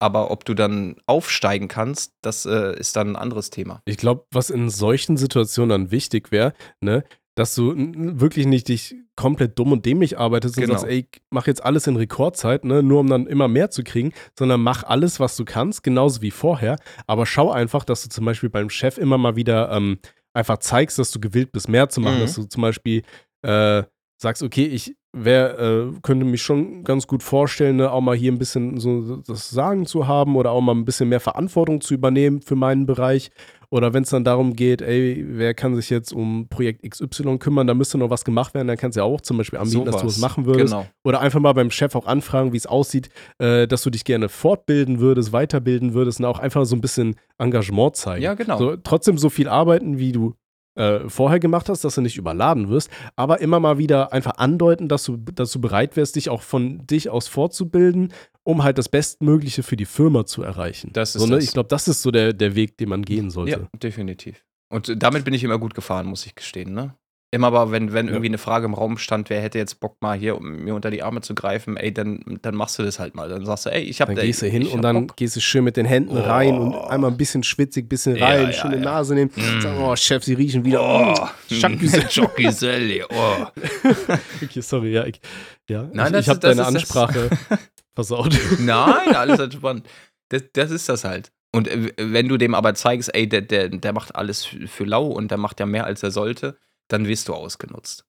Aber 0.00 0.30
ob 0.30 0.44
du 0.44 0.54
dann 0.54 0.96
aufsteigen 1.06 1.68
kannst, 1.68 2.14
das 2.22 2.46
äh, 2.46 2.76
ist 2.78 2.96
dann 2.96 3.10
ein 3.10 3.16
anderes 3.16 3.50
Thema. 3.50 3.82
Ich 3.84 3.98
glaube, 3.98 4.24
was 4.32 4.50
in 4.50 4.70
solchen 4.70 5.16
Situationen 5.16 5.68
dann 5.68 5.90
wichtig 5.90 6.32
wäre, 6.32 6.54
ne, 6.80 7.04
dass 7.36 7.54
du 7.54 7.74
wirklich 7.76 8.46
nicht 8.46 8.68
dich 8.68 8.94
komplett 9.14 9.58
dumm 9.58 9.72
und 9.72 9.86
dämlich 9.86 10.18
arbeitest 10.18 10.56
und 10.56 10.62
Genau. 10.64 10.74
sagst, 10.78 10.90
ey, 10.90 11.06
mach 11.30 11.46
jetzt 11.46 11.62
alles 11.64 11.86
in 11.86 11.96
Rekordzeit, 11.96 12.64
ne, 12.64 12.82
nur 12.82 13.00
um 13.00 13.08
dann 13.08 13.26
immer 13.26 13.46
mehr 13.48 13.70
zu 13.70 13.84
kriegen, 13.84 14.12
sondern 14.38 14.62
mach 14.62 14.82
alles, 14.84 15.20
was 15.20 15.36
du 15.36 15.44
kannst, 15.44 15.82
genauso 15.82 16.22
wie 16.22 16.30
vorher. 16.30 16.76
Aber 17.06 17.26
schau 17.26 17.50
einfach, 17.50 17.84
dass 17.84 18.02
du 18.02 18.08
zum 18.08 18.24
Beispiel 18.24 18.48
beim 18.50 18.68
Chef 18.70 18.98
immer 18.98 19.18
mal 19.18 19.36
wieder 19.36 19.70
ähm, 19.70 19.98
einfach 20.32 20.58
zeigst, 20.58 20.98
dass 20.98 21.10
du 21.12 21.20
gewillt 21.20 21.52
bist, 21.52 21.68
mehr 21.68 21.88
zu 21.88 22.00
machen, 22.00 22.16
Mhm. 22.16 22.20
dass 22.20 22.34
du 22.34 22.44
zum 22.44 22.62
Beispiel 22.62 23.02
äh, 23.42 23.82
sagst, 24.16 24.42
okay, 24.42 24.64
ich 24.66 24.96
wer 25.12 25.58
äh, 25.58 25.92
könnte 26.02 26.24
mich 26.24 26.42
schon 26.42 26.84
ganz 26.84 27.06
gut 27.06 27.22
vorstellen, 27.22 27.76
ne, 27.76 27.90
auch 27.90 28.00
mal 28.00 28.16
hier 28.16 28.32
ein 28.32 28.38
bisschen 28.38 28.78
so 28.78 29.16
das 29.16 29.50
Sagen 29.50 29.86
zu 29.86 30.06
haben 30.06 30.36
oder 30.36 30.52
auch 30.52 30.60
mal 30.60 30.74
ein 30.74 30.84
bisschen 30.84 31.08
mehr 31.08 31.20
Verantwortung 31.20 31.80
zu 31.80 31.94
übernehmen 31.94 32.42
für 32.42 32.56
meinen 32.56 32.86
Bereich. 32.86 33.30
Oder 33.72 33.94
wenn 33.94 34.02
es 34.02 34.10
dann 34.10 34.24
darum 34.24 34.56
geht, 34.56 34.82
ey, 34.82 35.24
wer 35.28 35.54
kann 35.54 35.76
sich 35.76 35.90
jetzt 35.90 36.12
um 36.12 36.48
Projekt 36.48 36.82
XY 36.82 37.38
kümmern, 37.38 37.68
da 37.68 37.74
müsste 37.74 37.98
noch 37.98 38.10
was 38.10 38.24
gemacht 38.24 38.52
werden, 38.52 38.66
dann 38.66 38.76
kannst 38.76 38.96
du 38.96 39.00
ja 39.00 39.04
auch 39.04 39.20
zum 39.20 39.36
Beispiel 39.36 39.60
anbieten, 39.60 39.84
dass 39.84 40.00
du 40.00 40.08
was 40.08 40.18
machen 40.18 40.44
würdest. 40.44 40.72
Genau. 40.72 40.86
Oder 41.04 41.20
einfach 41.20 41.38
mal 41.38 41.52
beim 41.52 41.70
Chef 41.70 41.94
auch 41.94 42.06
anfragen, 42.06 42.52
wie 42.52 42.56
es 42.56 42.66
aussieht, 42.66 43.10
äh, 43.38 43.68
dass 43.68 43.82
du 43.82 43.90
dich 43.90 44.04
gerne 44.04 44.28
fortbilden 44.28 44.98
würdest, 44.98 45.32
weiterbilden 45.32 45.94
würdest 45.94 46.18
und 46.18 46.26
auch 46.26 46.40
einfach 46.40 46.64
so 46.64 46.74
ein 46.74 46.80
bisschen 46.80 47.14
Engagement 47.38 47.94
zeigen. 47.94 48.22
Ja, 48.24 48.34
genau. 48.34 48.58
So, 48.58 48.76
trotzdem 48.76 49.18
so 49.18 49.30
viel 49.30 49.48
arbeiten, 49.48 49.98
wie 49.98 50.10
du 50.10 50.34
äh, 50.80 51.08
vorher 51.08 51.38
gemacht 51.40 51.68
hast, 51.68 51.84
dass 51.84 51.94
du 51.94 52.00
nicht 52.00 52.16
überladen 52.16 52.68
wirst, 52.70 52.90
aber 53.16 53.40
immer 53.40 53.60
mal 53.60 53.78
wieder 53.78 54.12
einfach 54.12 54.38
andeuten, 54.38 54.88
dass 54.88 55.04
du, 55.04 55.16
dass 55.18 55.52
du 55.52 55.60
bereit 55.60 55.96
wärst, 55.96 56.16
dich 56.16 56.30
auch 56.30 56.42
von 56.42 56.86
dich 56.86 57.10
aus 57.10 57.28
fortzubilden, 57.28 58.12
um 58.42 58.62
halt 58.62 58.78
das 58.78 58.88
Bestmögliche 58.88 59.62
für 59.62 59.76
die 59.76 59.84
Firma 59.84 60.24
zu 60.24 60.42
erreichen. 60.42 60.90
Das 60.92 61.14
ist 61.14 61.20
so, 61.22 61.26
ne? 61.28 61.36
das. 61.36 61.44
Ich 61.44 61.52
glaube, 61.52 61.68
das 61.68 61.86
ist 61.88 62.02
so 62.02 62.10
der, 62.10 62.32
der 62.32 62.54
Weg, 62.54 62.78
den 62.78 62.88
man 62.88 63.02
gehen 63.02 63.26
Ja, 63.26 63.30
sollte. 63.30 63.68
definitiv. 63.74 64.44
Und 64.72 65.02
damit 65.02 65.24
bin 65.24 65.34
ich 65.34 65.44
immer 65.44 65.58
gut 65.58 65.74
gefahren, 65.74 66.06
muss 66.06 66.24
ich 66.26 66.34
gestehen, 66.34 66.72
ne? 66.72 66.94
Immer 67.32 67.46
aber, 67.46 67.70
wenn, 67.70 67.92
wenn 67.92 68.06
Ja. 68.06 68.12
irgendwie 68.14 68.28
eine 68.30 68.38
Frage 68.38 68.64
im 68.64 68.74
Raum 68.74 68.98
stand, 68.98 69.30
wer 69.30 69.40
hätte 69.40 69.56
jetzt 69.56 69.78
Bock 69.78 69.96
mal 70.02 70.18
hier, 70.18 70.36
um 70.36 70.64
mir 70.64 70.74
unter 70.74 70.90
die 70.90 71.04
Arme 71.04 71.20
zu 71.20 71.36
greifen, 71.36 71.76
ey, 71.76 71.94
dann, 71.94 72.20
dann 72.42 72.56
machst 72.56 72.76
du 72.78 72.82
das 72.82 72.98
halt 72.98 73.14
mal. 73.14 73.28
Dann 73.28 73.44
sagst 73.46 73.66
du, 73.66 73.70
ey, 73.70 73.82
ich 73.82 74.00
hab 74.00 74.08
Dann 74.08 74.16
da- 74.16 74.22
gehst 74.22 74.42
du 74.42 74.46
hin 74.46 74.66
und 74.66 74.82
dann 74.82 75.06
Bock. 75.06 75.16
gehst 75.16 75.36
du 75.36 75.40
schön 75.40 75.62
mit 75.62 75.76
den 75.76 75.86
Händen 75.86 76.16
Oh. 76.16 76.20
rein 76.22 76.58
und 76.58 76.74
einmal 76.74 77.12
ein 77.12 77.16
bisschen 77.16 77.44
schwitzig, 77.44 77.88
bisschen 77.88 78.16
Ja, 78.16 78.26
rein, 78.26 78.46
ja, 78.46 78.52
schöne 78.52 78.76
ja. 78.78 78.82
Nase 78.82 79.14
nehmen. 79.14 79.30
Mm. 79.36 79.60
Sagen, 79.60 79.78
oh, 79.80 79.94
Chef, 79.94 80.24
sie 80.24 80.34
riechen 80.34 80.64
wieder. 80.64 80.82
Oh, 80.82 81.14
Oh, 81.22 82.26
Giselle, 82.36 83.06
oh. 83.10 83.46
Okay, 84.42 84.60
sorry, 84.60 84.92
ja. 84.92 85.06
Ich, 85.06 85.20
ja, 85.68 85.88
Nein, 85.92 86.06
ich, 86.08 86.12
das 86.12 86.20
ich 86.24 86.28
habe 86.30 86.40
deine 86.40 86.62
ist 86.62 86.66
Ansprache 86.66 87.30
versaut. 87.94 88.36
Nein, 88.58 89.14
alles 89.14 89.38
entspannt. 89.38 89.86
Das, 90.30 90.42
das 90.52 90.70
ist 90.72 90.88
das 90.88 91.04
halt. 91.04 91.30
Und 91.52 91.68
äh, 91.68 91.92
wenn 91.96 92.28
du 92.28 92.36
dem 92.38 92.54
aber 92.56 92.74
zeigst, 92.74 93.14
ey, 93.14 93.28
der, 93.28 93.42
der, 93.42 93.68
der 93.68 93.92
macht 93.92 94.14
alles 94.16 94.44
für 94.44 94.84
lau 94.84 95.06
und 95.06 95.30
der 95.30 95.38
macht 95.38 95.60
ja 95.60 95.66
mehr, 95.66 95.84
als 95.84 96.02
er 96.02 96.10
sollte, 96.10 96.58
dann 96.92 97.06
wirst 97.06 97.28
du 97.28 97.34
ausgenutzt. 97.34 98.04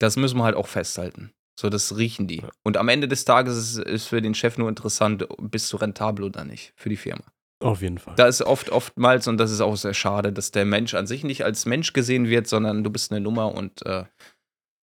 Das 0.00 0.16
müssen 0.16 0.38
wir 0.38 0.44
halt 0.44 0.56
auch 0.56 0.66
festhalten. 0.66 1.32
So, 1.58 1.70
das 1.70 1.96
riechen 1.96 2.26
die. 2.26 2.42
Und 2.64 2.76
am 2.76 2.88
Ende 2.88 3.06
des 3.06 3.24
Tages 3.24 3.56
ist, 3.56 3.78
ist 3.78 4.06
für 4.08 4.20
den 4.20 4.34
Chef 4.34 4.58
nur 4.58 4.68
interessant, 4.68 5.26
bist 5.38 5.72
du 5.72 5.76
rentabel 5.76 6.24
oder 6.24 6.44
nicht 6.44 6.72
für 6.76 6.88
die 6.88 6.96
Firma. 6.96 7.22
Auf 7.60 7.80
jeden 7.80 7.98
Fall. 7.98 8.14
Da 8.16 8.26
ist 8.26 8.42
oft, 8.42 8.70
oftmals, 8.70 9.28
und 9.28 9.38
das 9.38 9.52
ist 9.52 9.60
auch 9.60 9.76
sehr 9.76 9.94
schade, 9.94 10.32
dass 10.32 10.50
der 10.50 10.64
Mensch 10.64 10.94
an 10.94 11.06
sich 11.06 11.22
nicht 11.22 11.44
als 11.44 11.64
Mensch 11.64 11.92
gesehen 11.92 12.28
wird, 12.28 12.48
sondern 12.48 12.82
du 12.82 12.90
bist 12.90 13.12
eine 13.12 13.20
Nummer 13.20 13.54
und 13.54 13.86
äh, 13.86 14.04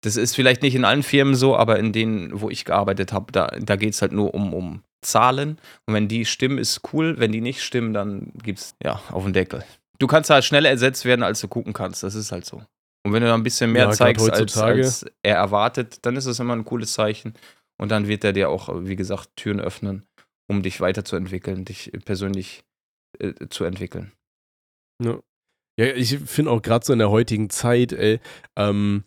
das 0.02 0.16
ist 0.16 0.34
vielleicht 0.34 0.62
nicht 0.62 0.74
in 0.74 0.84
allen 0.84 1.02
Firmen 1.02 1.34
so, 1.34 1.56
aber 1.56 1.78
in 1.78 1.92
denen, 1.92 2.40
wo 2.40 2.50
ich 2.50 2.64
gearbeitet 2.64 3.12
habe, 3.12 3.32
da, 3.32 3.48
da 3.60 3.76
geht 3.76 3.94
es 3.94 4.02
halt 4.02 4.12
nur 4.12 4.34
um, 4.34 4.54
um 4.54 4.82
Zahlen. 5.00 5.58
Und 5.86 5.94
wenn 5.94 6.08
die 6.08 6.24
stimmen, 6.24 6.58
ist 6.58 6.80
cool. 6.92 7.18
Wenn 7.18 7.32
die 7.32 7.40
nicht 7.40 7.62
stimmen, 7.62 7.92
dann 7.92 8.32
gibt's 8.42 8.74
ja 8.82 9.00
auf 9.10 9.24
den 9.24 9.32
Deckel. 9.32 9.64
Du 9.98 10.06
kannst 10.06 10.30
halt 10.30 10.44
schneller 10.44 10.70
ersetzt 10.70 11.04
werden, 11.04 11.22
als 11.22 11.40
du 11.40 11.48
gucken 11.48 11.72
kannst. 11.72 12.02
Das 12.02 12.14
ist 12.14 12.32
halt 12.32 12.44
so. 12.44 12.62
Und 13.04 13.12
wenn 13.12 13.22
du 13.22 13.28
da 13.28 13.34
ein 13.34 13.42
bisschen 13.42 13.72
mehr 13.72 13.86
Ja, 13.86 13.90
zeigst, 13.92 14.30
als, 14.30 14.56
als 14.56 15.06
er 15.22 15.36
erwartet, 15.36 15.98
dann 16.06 16.16
ist 16.16 16.26
es 16.26 16.38
immer 16.38 16.54
ein 16.54 16.64
cooles 16.64 16.92
Zeichen. 16.92 17.34
Und 17.80 17.90
dann 17.90 18.06
wird 18.06 18.22
er 18.22 18.32
dir 18.32 18.48
auch, 18.48 18.68
wie 18.84 18.96
gesagt, 18.96 19.30
Türen 19.36 19.60
öffnen, 19.60 20.06
um 20.48 20.62
dich 20.62 20.80
weiterzuentwickeln, 20.80 21.64
dich 21.64 21.90
persönlich 22.04 22.64
äh, 23.18 23.48
zu 23.48 23.64
entwickeln. 23.64 24.12
Ja, 25.02 25.18
ja 25.78 25.86
ich 25.86 26.18
finde 26.18 26.52
auch 26.52 26.62
gerade 26.62 26.86
so 26.86 26.92
in 26.92 27.00
der 27.00 27.10
heutigen 27.10 27.50
Zeit, 27.50 27.92
ey, 27.92 28.20
ähm, 28.56 29.04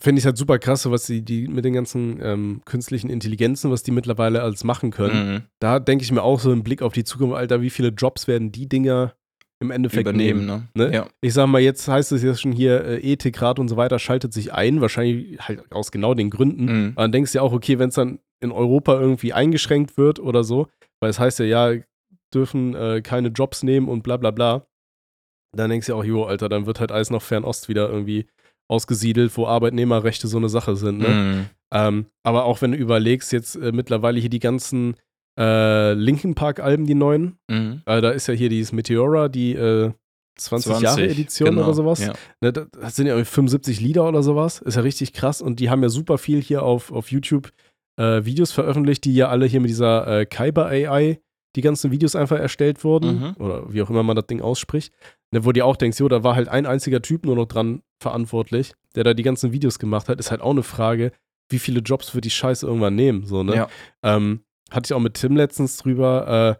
finde 0.00 0.20
ich 0.20 0.24
halt 0.24 0.38
super 0.38 0.58
krass, 0.58 0.90
was 0.90 1.04
die, 1.04 1.22
die 1.22 1.46
mit 1.46 1.66
den 1.66 1.74
ganzen 1.74 2.20
ähm, 2.22 2.62
künstlichen 2.64 3.10
Intelligenzen, 3.10 3.70
was 3.70 3.82
die 3.82 3.90
mittlerweile 3.90 4.42
alles 4.42 4.64
machen 4.64 4.90
können. 4.90 5.34
Mhm. 5.34 5.42
Da 5.60 5.78
denke 5.78 6.04
ich 6.04 6.10
mir 6.10 6.22
auch 6.22 6.40
so 6.40 6.52
im 6.52 6.62
Blick 6.62 6.80
auf 6.80 6.94
die 6.94 7.04
Zukunft, 7.04 7.36
Alter, 7.36 7.60
wie 7.60 7.70
viele 7.70 7.88
Jobs 7.88 8.26
werden 8.26 8.50
die 8.50 8.68
Dinger 8.68 9.14
im 9.60 9.70
Endeffekt 9.70 10.08
Übernehmen, 10.08 10.46
nehmen. 10.46 10.68
ne? 10.74 10.86
ne? 10.86 10.94
Ja. 10.94 11.06
Ich 11.20 11.34
sag 11.34 11.46
mal, 11.46 11.60
jetzt 11.60 11.86
heißt 11.86 12.12
es 12.12 12.22
ja 12.22 12.34
schon 12.34 12.52
hier, 12.52 12.82
äh, 12.84 13.12
Ethikrat 13.12 13.58
und 13.58 13.68
so 13.68 13.76
weiter 13.76 13.98
schaltet 13.98 14.32
sich 14.32 14.52
ein, 14.52 14.80
wahrscheinlich 14.80 15.38
halt 15.40 15.70
aus 15.70 15.92
genau 15.92 16.14
den 16.14 16.30
Gründen. 16.30 16.64
Mhm. 16.64 16.92
Aber 16.94 17.04
dann 17.04 17.12
denkst 17.12 17.32
du 17.32 17.38
ja 17.38 17.42
auch, 17.42 17.52
okay, 17.52 17.78
wenn 17.78 17.90
es 17.90 17.94
dann 17.94 18.20
in 18.40 18.52
Europa 18.52 18.98
irgendwie 18.98 19.34
eingeschränkt 19.34 19.98
wird 19.98 20.18
oder 20.18 20.44
so, 20.44 20.68
weil 21.00 21.10
es 21.10 21.18
heißt 21.18 21.40
ja, 21.40 21.44
ja, 21.44 21.80
dürfen 22.32 22.74
äh, 22.74 23.02
keine 23.02 23.28
Jobs 23.28 23.62
nehmen 23.62 23.88
und 23.88 24.02
bla 24.02 24.16
bla 24.16 24.30
bla, 24.30 24.66
dann 25.54 25.68
denkst 25.68 25.86
du 25.86 25.92
ja 25.92 25.98
auch, 25.98 26.04
jo, 26.04 26.24
Alter, 26.24 26.48
dann 26.48 26.64
wird 26.66 26.80
halt 26.80 26.92
alles 26.92 27.10
nach 27.10 27.22
Fernost 27.22 27.68
wieder 27.68 27.90
irgendwie 27.90 28.26
ausgesiedelt, 28.70 29.36
wo 29.36 29.46
Arbeitnehmerrechte 29.46 30.28
so 30.28 30.38
eine 30.38 30.48
Sache 30.48 30.76
sind. 30.76 30.98
Ne? 30.98 31.08
Mhm. 31.08 31.46
Ähm, 31.72 32.06
aber 32.22 32.44
auch 32.44 32.62
wenn 32.62 32.72
du 32.72 32.78
überlegst, 32.78 33.32
jetzt 33.32 33.56
äh, 33.56 33.72
mittlerweile 33.72 34.20
hier 34.20 34.30
die 34.30 34.38
ganzen 34.38 34.94
äh, 35.40 35.94
Linkin 35.94 36.34
Park-Alben, 36.34 36.86
die 36.86 36.94
neuen, 36.94 37.38
Mhm. 37.50 37.82
äh, 37.86 38.00
da 38.00 38.10
ist 38.10 38.26
ja 38.26 38.34
hier 38.34 38.50
dieses 38.50 38.72
Meteora, 38.72 39.28
die 39.28 39.54
äh, 39.54 39.90
20, 40.36 40.80
Jahre 40.80 41.08
Edition 41.08 41.50
genau, 41.50 41.64
oder 41.64 41.74
sowas. 41.74 42.00
Ja. 42.00 42.12
Ne, 42.40 42.52
das 42.52 42.96
sind 42.96 43.06
ja 43.06 43.12
irgendwie 43.14 43.30
75 43.30 43.80
Lieder 43.80 44.06
oder 44.08 44.22
sowas. 44.22 44.60
Ist 44.60 44.76
ja 44.76 44.82
richtig 44.82 45.12
krass. 45.12 45.42
Und 45.42 45.60
die 45.60 45.68
haben 45.70 45.82
ja 45.82 45.88
super 45.88 46.18
viel 46.18 46.40
hier 46.40 46.62
auf, 46.62 46.92
auf 46.92 47.10
YouTube 47.10 47.50
äh, 47.98 48.24
Videos 48.24 48.52
veröffentlicht, 48.52 49.04
die 49.04 49.14
ja 49.14 49.28
alle 49.28 49.46
hier 49.46 49.60
mit 49.60 49.68
dieser 49.70 50.06
äh, 50.20 50.26
Kyber 50.26 50.66
AI 50.66 51.20
die 51.56 51.60
ganzen 51.62 51.90
Videos 51.90 52.16
einfach 52.16 52.38
erstellt 52.38 52.84
wurden. 52.84 53.18
Mhm. 53.20 53.34
Oder 53.38 53.72
wie 53.72 53.82
auch 53.82 53.90
immer 53.90 54.02
man 54.02 54.16
das 54.16 54.26
Ding 54.28 54.40
ausspricht. 54.40 54.94
Ne, 55.32 55.44
wo 55.44 55.52
du 55.52 55.64
auch 55.64 55.76
denkst, 55.76 55.98
jo, 56.00 56.08
da 56.08 56.22
war 56.24 56.36
halt 56.36 56.48
ein 56.48 56.64
einziger 56.64 57.02
Typ 57.02 57.26
nur 57.26 57.36
noch 57.36 57.46
dran 57.46 57.82
verantwortlich, 58.02 58.72
der 58.94 59.04
da 59.04 59.12
die 59.14 59.22
ganzen 59.22 59.52
Videos 59.52 59.78
gemacht 59.78 60.08
hat. 60.08 60.18
Ist 60.20 60.30
halt 60.30 60.40
auch 60.40 60.50
eine 60.52 60.62
Frage, 60.62 61.12
wie 61.50 61.58
viele 61.58 61.80
Jobs 61.80 62.14
wird 62.14 62.24
die 62.24 62.30
Scheiße 62.30 62.66
irgendwann 62.66 62.94
nehmen. 62.94 63.26
So, 63.26 63.42
ne? 63.42 63.54
Ja. 63.56 63.68
Ähm, 64.02 64.40
hatte 64.70 64.88
ich 64.88 64.94
auch 64.94 65.00
mit 65.00 65.14
Tim 65.14 65.36
letztens 65.36 65.76
drüber. 65.76 66.58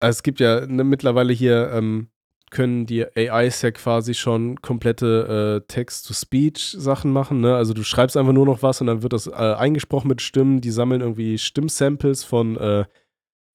Äh, 0.00 0.08
es 0.08 0.22
gibt 0.22 0.40
ja 0.40 0.66
ne, 0.66 0.84
mittlerweile 0.84 1.32
hier, 1.32 1.70
ähm, 1.72 2.08
können 2.52 2.86
die 2.86 3.04
AIs 3.04 3.62
ja 3.62 3.70
quasi 3.72 4.14
schon 4.14 4.60
komplette 4.60 5.62
äh, 5.62 5.66
Text-to-Speech-Sachen 5.66 7.10
machen. 7.10 7.40
Ne? 7.40 7.56
Also 7.56 7.74
du 7.74 7.82
schreibst 7.82 8.16
einfach 8.16 8.34
nur 8.34 8.46
noch 8.46 8.62
was 8.62 8.80
und 8.80 8.86
dann 8.86 9.02
wird 9.02 9.14
das 9.14 9.26
äh, 9.26 9.30
eingesprochen 9.30 10.08
mit 10.08 10.20
Stimmen. 10.20 10.60
Die 10.60 10.70
sammeln 10.70 11.00
irgendwie 11.00 11.38
Stimmsamples 11.38 12.22
von, 12.24 12.56
äh, 12.58 12.84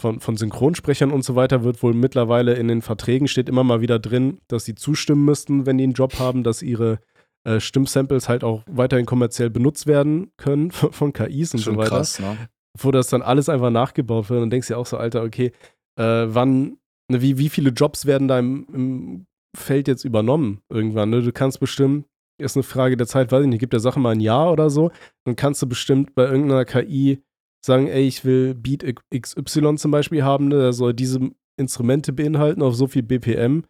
von, 0.02 0.20
von 0.20 0.36
Synchronsprechern 0.36 1.12
und 1.12 1.24
so 1.24 1.36
weiter. 1.36 1.64
Wird 1.64 1.84
wohl 1.84 1.94
mittlerweile 1.94 2.56
in 2.56 2.68
den 2.68 2.82
Verträgen 2.82 3.28
steht 3.28 3.48
immer 3.48 3.64
mal 3.64 3.82
wieder 3.82 4.00
drin, 4.00 4.40
dass 4.48 4.66
sie 4.66 4.76
zustimmen 4.76 5.24
müssten, 5.24 5.66
wenn 5.66 5.78
die 5.78 5.86
einen 5.86 5.94
Job 5.94 6.18
haben, 6.20 6.44
dass 6.44 6.62
ihre 6.62 7.00
äh, 7.44 7.60
Stimmsamples 7.60 8.28
halt 8.28 8.44
auch 8.44 8.64
weiterhin 8.68 9.06
kommerziell 9.06 9.50
benutzt 9.50 9.86
werden 9.88 10.32
können 10.38 10.72
von, 10.72 10.92
von 10.92 11.14
KIs 11.14 11.54
und 11.54 11.60
Schon 11.62 11.76
so 11.76 11.80
weiter 11.80 11.90
krass, 11.90 12.20
ne? 12.20 12.36
Wo 12.78 12.92
das 12.92 13.08
dann 13.08 13.22
alles 13.22 13.50
einfach 13.50 13.70
nachgebaut 13.70 14.30
wird 14.30 14.42
und 14.42 14.50
denkst 14.50 14.68
dir 14.68 14.78
auch 14.78 14.86
so, 14.86 14.98
Alter, 14.98 15.24
okay, 15.24 15.52
äh, 15.98 16.26
wann, 16.28 16.78
ne, 17.12 17.22
wie, 17.22 17.38
wie 17.38 17.50
viele 17.50 17.72
Jobs 17.72 18.06
werden 18.06 18.28
da 18.28 18.40
im, 18.40 18.68
im 18.74 19.26
Feld 19.56 19.88
jetzt 19.88 20.04
übernommen 20.04 20.62
irgendwann? 20.70 21.10
Ne? 21.10 21.22
Du 21.22 21.32
kannst 21.32 21.60
bestimmt, 21.60 22.06
ist 22.40 22.56
eine 22.56 22.64
Frage 22.64 22.98
der 22.98 23.08
Zeit, 23.08 23.32
weiß 23.32 23.44
ich 23.44 23.50
nicht, 23.50 23.60
gibt 23.60 23.74
der 23.74 23.80
Sache 23.80 24.00
mal 24.00 24.12
ein 24.12 24.20
Jahr 24.20 24.52
oder 24.52 24.70
so, 24.70 24.92
dann 25.26 25.36
kannst 25.36 25.62
du 25.62 25.68
bestimmt 25.68 26.14
bei 26.16 26.26
irgendeiner 26.26 26.66
KI 26.66 27.24
sagen, 27.66 27.88
ey, 27.88 28.08
ich 28.08 28.24
will 28.24 28.54
Beat 28.54 28.86
XY 29.14 29.76
zum 29.76 29.92
Beispiel 29.92 30.24
haben, 30.24 30.48
ne? 30.48 30.58
der 30.58 30.74
soll 30.74 30.94
diese 30.94 31.32
Instrumente 31.60 32.14
beinhalten 32.14 32.62
auf 32.62 32.76
so 32.76 32.88
viel 32.88 33.04
BPM, 33.04 33.64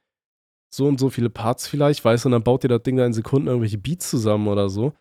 so 0.73 0.87
und 0.87 0.99
so 0.99 1.09
viele 1.09 1.29
Parts 1.29 1.67
vielleicht, 1.67 2.03
weißt 2.03 2.25
du, 2.25 2.27
und 2.27 2.33
dann 2.33 2.43
baut 2.43 2.63
dir 2.63 2.67
das 2.67 2.83
Ding 2.83 2.97
da 2.97 3.05
in 3.05 3.13
Sekunden 3.13 3.47
irgendwelche 3.47 3.77
Beats 3.77 4.09
zusammen 4.09 4.47
oder 4.47 4.69
so. 4.69 4.93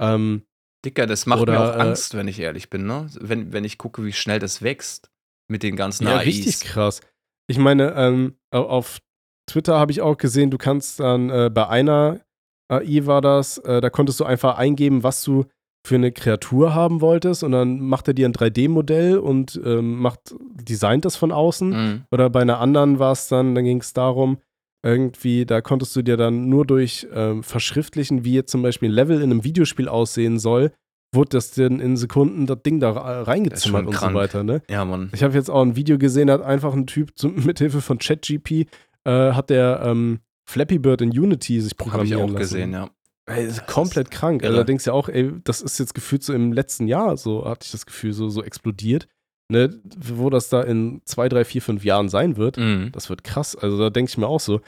Ähm, 0.00 0.42
Dicker, 0.84 1.06
das 1.06 1.26
macht 1.26 1.40
Oder, 1.42 1.52
mir 1.52 1.60
auch 1.60 1.76
äh, 1.76 1.80
Angst, 1.80 2.14
wenn 2.14 2.28
ich 2.28 2.40
ehrlich 2.40 2.70
bin, 2.70 2.86
ne? 2.86 3.06
Wenn, 3.20 3.52
wenn 3.52 3.64
ich 3.64 3.78
gucke, 3.78 4.04
wie 4.04 4.12
schnell 4.12 4.38
das 4.38 4.62
wächst 4.62 5.10
mit 5.48 5.62
den 5.62 5.76
ganzen 5.76 6.06
Ja, 6.06 6.16
AIs. 6.16 6.26
richtig 6.26 6.60
krass. 6.60 7.00
Ich 7.46 7.58
meine, 7.58 7.92
ähm, 7.96 8.36
au- 8.50 8.66
auf 8.68 8.98
Twitter 9.48 9.78
habe 9.78 9.92
ich 9.92 10.00
auch 10.00 10.16
gesehen, 10.16 10.50
du 10.50 10.58
kannst 10.58 11.00
dann 11.00 11.30
äh, 11.30 11.50
bei 11.52 11.68
einer 11.68 12.20
AI 12.68 13.06
war 13.06 13.20
das, 13.20 13.58
äh, 13.58 13.80
da 13.80 13.90
konntest 13.90 14.18
du 14.20 14.24
einfach 14.24 14.56
eingeben, 14.56 15.02
was 15.02 15.22
du 15.22 15.44
für 15.86 15.96
eine 15.96 16.12
Kreatur 16.12 16.74
haben 16.74 17.00
wolltest 17.00 17.42
und 17.42 17.52
dann 17.52 17.80
macht 17.80 18.06
er 18.08 18.14
dir 18.14 18.28
ein 18.28 18.32
3D-Modell 18.32 19.18
und 19.18 19.60
ähm, 19.64 19.96
macht, 19.98 20.34
designt 20.54 21.04
das 21.04 21.16
von 21.16 21.32
außen. 21.32 21.68
Mhm. 21.70 22.04
Oder 22.12 22.30
bei 22.30 22.40
einer 22.40 22.60
anderen 22.60 22.98
war 23.00 23.12
es 23.12 23.26
dann, 23.28 23.54
dann 23.56 23.64
ging 23.64 23.80
es 23.80 23.92
darum, 23.92 24.38
irgendwie, 24.82 25.46
da 25.46 25.60
konntest 25.60 25.94
du 25.96 26.02
dir 26.02 26.16
dann 26.16 26.48
nur 26.48 26.66
durch 26.66 27.06
ähm, 27.14 27.42
verschriftlichen, 27.42 28.24
wie 28.24 28.34
jetzt 28.34 28.50
zum 28.50 28.62
Beispiel 28.62 28.88
ein 28.90 28.94
Level 28.94 29.16
in 29.18 29.30
einem 29.30 29.44
Videospiel 29.44 29.88
aussehen 29.88 30.38
soll, 30.38 30.72
wurde 31.14 31.30
das 31.30 31.50
denn 31.52 31.78
in 31.78 31.96
Sekunden 31.96 32.46
das 32.46 32.62
Ding 32.62 32.80
da 32.80 32.90
ra- 32.92 33.22
reingezimmert 33.22 33.86
und 33.86 33.92
krank. 33.94 34.12
so 34.12 34.18
weiter, 34.18 34.42
ne? 34.44 34.62
Ja, 34.68 34.84
Mann. 34.84 35.10
Ich 35.14 35.22
habe 35.22 35.34
jetzt 35.34 35.50
auch 35.50 35.62
ein 35.62 35.76
Video 35.76 35.98
gesehen, 35.98 36.26
da 36.28 36.34
hat 36.34 36.42
einfach 36.42 36.72
ein 36.74 36.86
Typ 36.86 37.12
zum, 37.16 37.34
mit 37.44 37.58
Hilfe 37.58 37.80
von 37.80 37.98
ChatGP 37.98 38.50
äh, 39.04 39.32
hat 39.32 39.50
der 39.50 39.82
ähm, 39.84 40.20
Flappy 40.48 40.78
Bird 40.78 41.00
in 41.02 41.10
Unity 41.10 41.60
sich 41.60 41.72
Habe 41.72 41.72
ich 41.72 41.76
programmieren 41.76 42.20
auch 42.22 42.26
lassen. 42.28 42.36
gesehen, 42.38 42.72
ja. 42.72 42.88
Ey, 43.26 43.48
komplett 43.68 44.10
krank. 44.10 44.42
irre. 44.42 44.50
Also 44.52 44.64
du 44.64 44.84
ja 44.86 44.92
auch, 44.94 45.08
ey, 45.08 45.30
das 45.44 45.60
ist 45.62 45.78
jetzt 45.78 45.94
gefühlt 45.94 46.24
so 46.24 46.32
im 46.32 46.52
letzten 46.52 46.88
Jahr, 46.88 47.16
so 47.16 47.44
hatte 47.44 47.64
ich 47.66 47.70
das 47.70 47.86
Gefühl, 47.86 48.12
so, 48.12 48.28
so 48.28 48.42
explodiert. 48.42 49.06
Ne? 49.52 49.80
Wo 49.98 50.30
das 50.30 50.48
da 50.48 50.62
in 50.62 51.02
zwei, 51.04 51.28
drei, 51.28 51.44
vier, 51.44 51.62
fünf 51.62 51.84
Jahren 51.84 52.08
sein 52.08 52.36
wird, 52.36 52.56
Mhm. 52.56 52.90
das 52.92 53.08
wird 53.10 53.22
krass. 53.22 53.54
Also 53.54 53.78
da 53.78 53.90
denke 53.90 54.08
ich 54.10 54.18
mir 54.18 54.26
auch 54.26 54.40
so, 54.40 54.60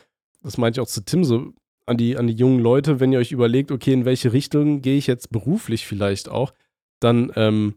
das 0.43 0.59
meinte 0.59 0.79
ich 0.79 0.83
auch 0.87 0.91
zu 0.91 1.05
Tim 1.05 1.25
so, 1.25 1.53
an 1.87 1.97
die, 1.97 2.17
an 2.17 2.27
die 2.27 2.35
jungen 2.35 2.61
Leute, 2.61 3.01
wenn 3.01 3.13
ihr 3.13 3.19
euch 3.19 3.33
überlegt, 3.33 3.71
okay, 3.73 3.93
in 3.93 4.05
welche 4.05 4.33
Richtung 4.33 4.81
gehe 4.83 4.97
ich 4.99 5.07
jetzt 5.07 5.31
beruflich 5.31 5.87
vielleicht 5.87 6.29
auch, 6.29 6.53
dann 7.01 7.33
ähm, 7.37 7.75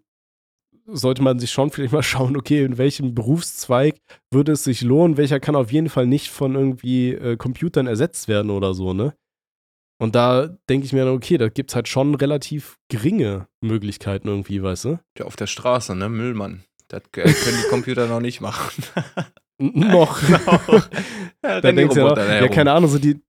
sollte 0.86 1.22
man 1.22 1.39
sich 1.39 1.51
schon 1.51 1.72
vielleicht 1.72 1.93
mal 1.93 2.03
schauen, 2.03 2.38
okay, 2.38 2.64
in 2.64 2.78
welchem 2.78 3.14
Berufszweig 3.16 3.95
würde 4.32 4.51
es 4.53 4.64
sich 4.64 4.82
lohnen, 4.82 5.18
welcher 5.18 5.39
kann 5.39 5.55
auf 5.55 5.72
jeden 5.72 5.89
Fall 5.89 6.08
nicht 6.08 6.30
von 6.30 6.55
irgendwie 6.55 7.14
äh, 7.14 7.38
Computern 7.38 7.88
ersetzt 7.88 8.28
werden 8.28 8.51
oder 8.51 8.74
so, 8.74 8.93
ne? 8.93 9.14
Und 9.99 10.14
da 10.14 10.55
denke 10.70 10.86
ich 10.86 10.93
mir 10.93 11.05
dann, 11.05 11.16
okay, 11.16 11.38
da 11.39 11.49
gibt 11.49 11.72
es 11.72 11.76
halt 11.76 11.88
schon 11.88 12.14
relativ 12.14 12.78
geringe 12.88 13.47
Möglichkeiten 13.62 14.28
irgendwie, 14.28 14.62
weißt 14.62 14.86
du? 14.86 14.99
Ja, 15.18 15.26
auf 15.26 15.36
der 15.36 15.47
Straße, 15.47 15.95
ne? 15.95 16.08
Müllmann. 16.08 16.64
Das 16.88 17.01
äh, 17.01 17.09
können 17.09 17.57
die 17.63 17.69
Computer 17.69 18.07
noch 18.07 18.19
nicht 18.19 18.41
machen. 18.41 18.83
Noch. 19.59 20.19
Genau. 20.27 20.59
da 21.41 21.59
Ja, 21.59 21.61
denkst 21.71 21.95
du 21.95 22.01
ja, 22.01 22.41
ja, 22.41 22.47
keine 22.47 22.71
Ahnung, 22.73 22.89
so 22.89 22.99
die, 22.99 23.19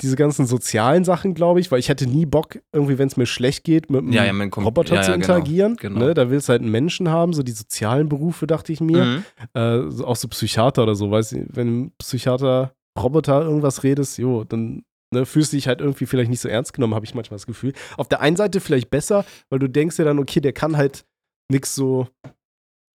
diese 0.00 0.16
ganzen 0.16 0.46
sozialen 0.46 1.04
Sachen, 1.04 1.34
glaube 1.34 1.60
ich, 1.60 1.70
weil 1.70 1.78
ich 1.78 1.88
hätte 1.88 2.06
nie 2.06 2.26
Bock, 2.26 2.58
irgendwie, 2.72 2.98
wenn 2.98 3.08
es 3.08 3.16
mir 3.16 3.26
schlecht 3.26 3.64
geht, 3.64 3.90
mit 3.90 4.02
einem 4.02 4.12
Ja, 4.12 4.24
ja, 4.24 4.32
Roboter 4.32 4.94
ja, 4.96 5.02
zu 5.02 5.10
ja, 5.10 5.16
genau, 5.16 5.24
interagieren. 5.24 5.76
genau. 5.76 6.00
Ne? 6.00 6.14
Da 6.14 6.30
willst 6.30 6.48
du 6.48 6.52
halt 6.52 6.62
einen 6.62 6.70
Menschen 6.70 7.10
haben, 7.10 7.32
so 7.32 7.42
die 7.42 7.52
sozialen 7.52 8.08
Berufe, 8.08 8.46
dachte 8.46 8.72
ich 8.72 8.80
mir. 8.80 9.04
Mhm. 9.04 9.24
Äh, 9.54 10.04
auch 10.04 10.16
so 10.16 10.28
Psychiater 10.28 10.82
oder 10.82 10.94
so, 10.94 11.10
weißt 11.10 11.32
du, 11.32 11.46
wenn 11.50 11.80
ein 11.82 11.92
Psychiater 11.98 12.72
Roboter 12.98 13.42
irgendwas 13.42 13.82
redest, 13.82 14.18
jo, 14.18 14.44
dann 14.44 14.82
ne, 15.12 15.26
fühlst 15.26 15.52
du 15.52 15.56
dich 15.56 15.68
halt 15.68 15.80
irgendwie 15.80 16.06
vielleicht 16.06 16.30
nicht 16.30 16.40
so 16.40 16.48
ernst 16.48 16.72
genommen, 16.72 16.94
habe 16.94 17.04
ich 17.04 17.14
manchmal 17.14 17.36
das 17.36 17.46
Gefühl. 17.46 17.72
Auf 17.96 18.08
der 18.08 18.20
einen 18.20 18.36
Seite 18.36 18.60
vielleicht 18.60 18.90
besser, 18.90 19.24
weil 19.50 19.58
du 19.58 19.68
denkst 19.68 19.96
dir 19.96 20.04
dann, 20.04 20.18
okay, 20.18 20.40
der 20.40 20.52
kann 20.52 20.76
halt 20.76 21.04
nichts 21.50 21.74
so, 21.74 22.08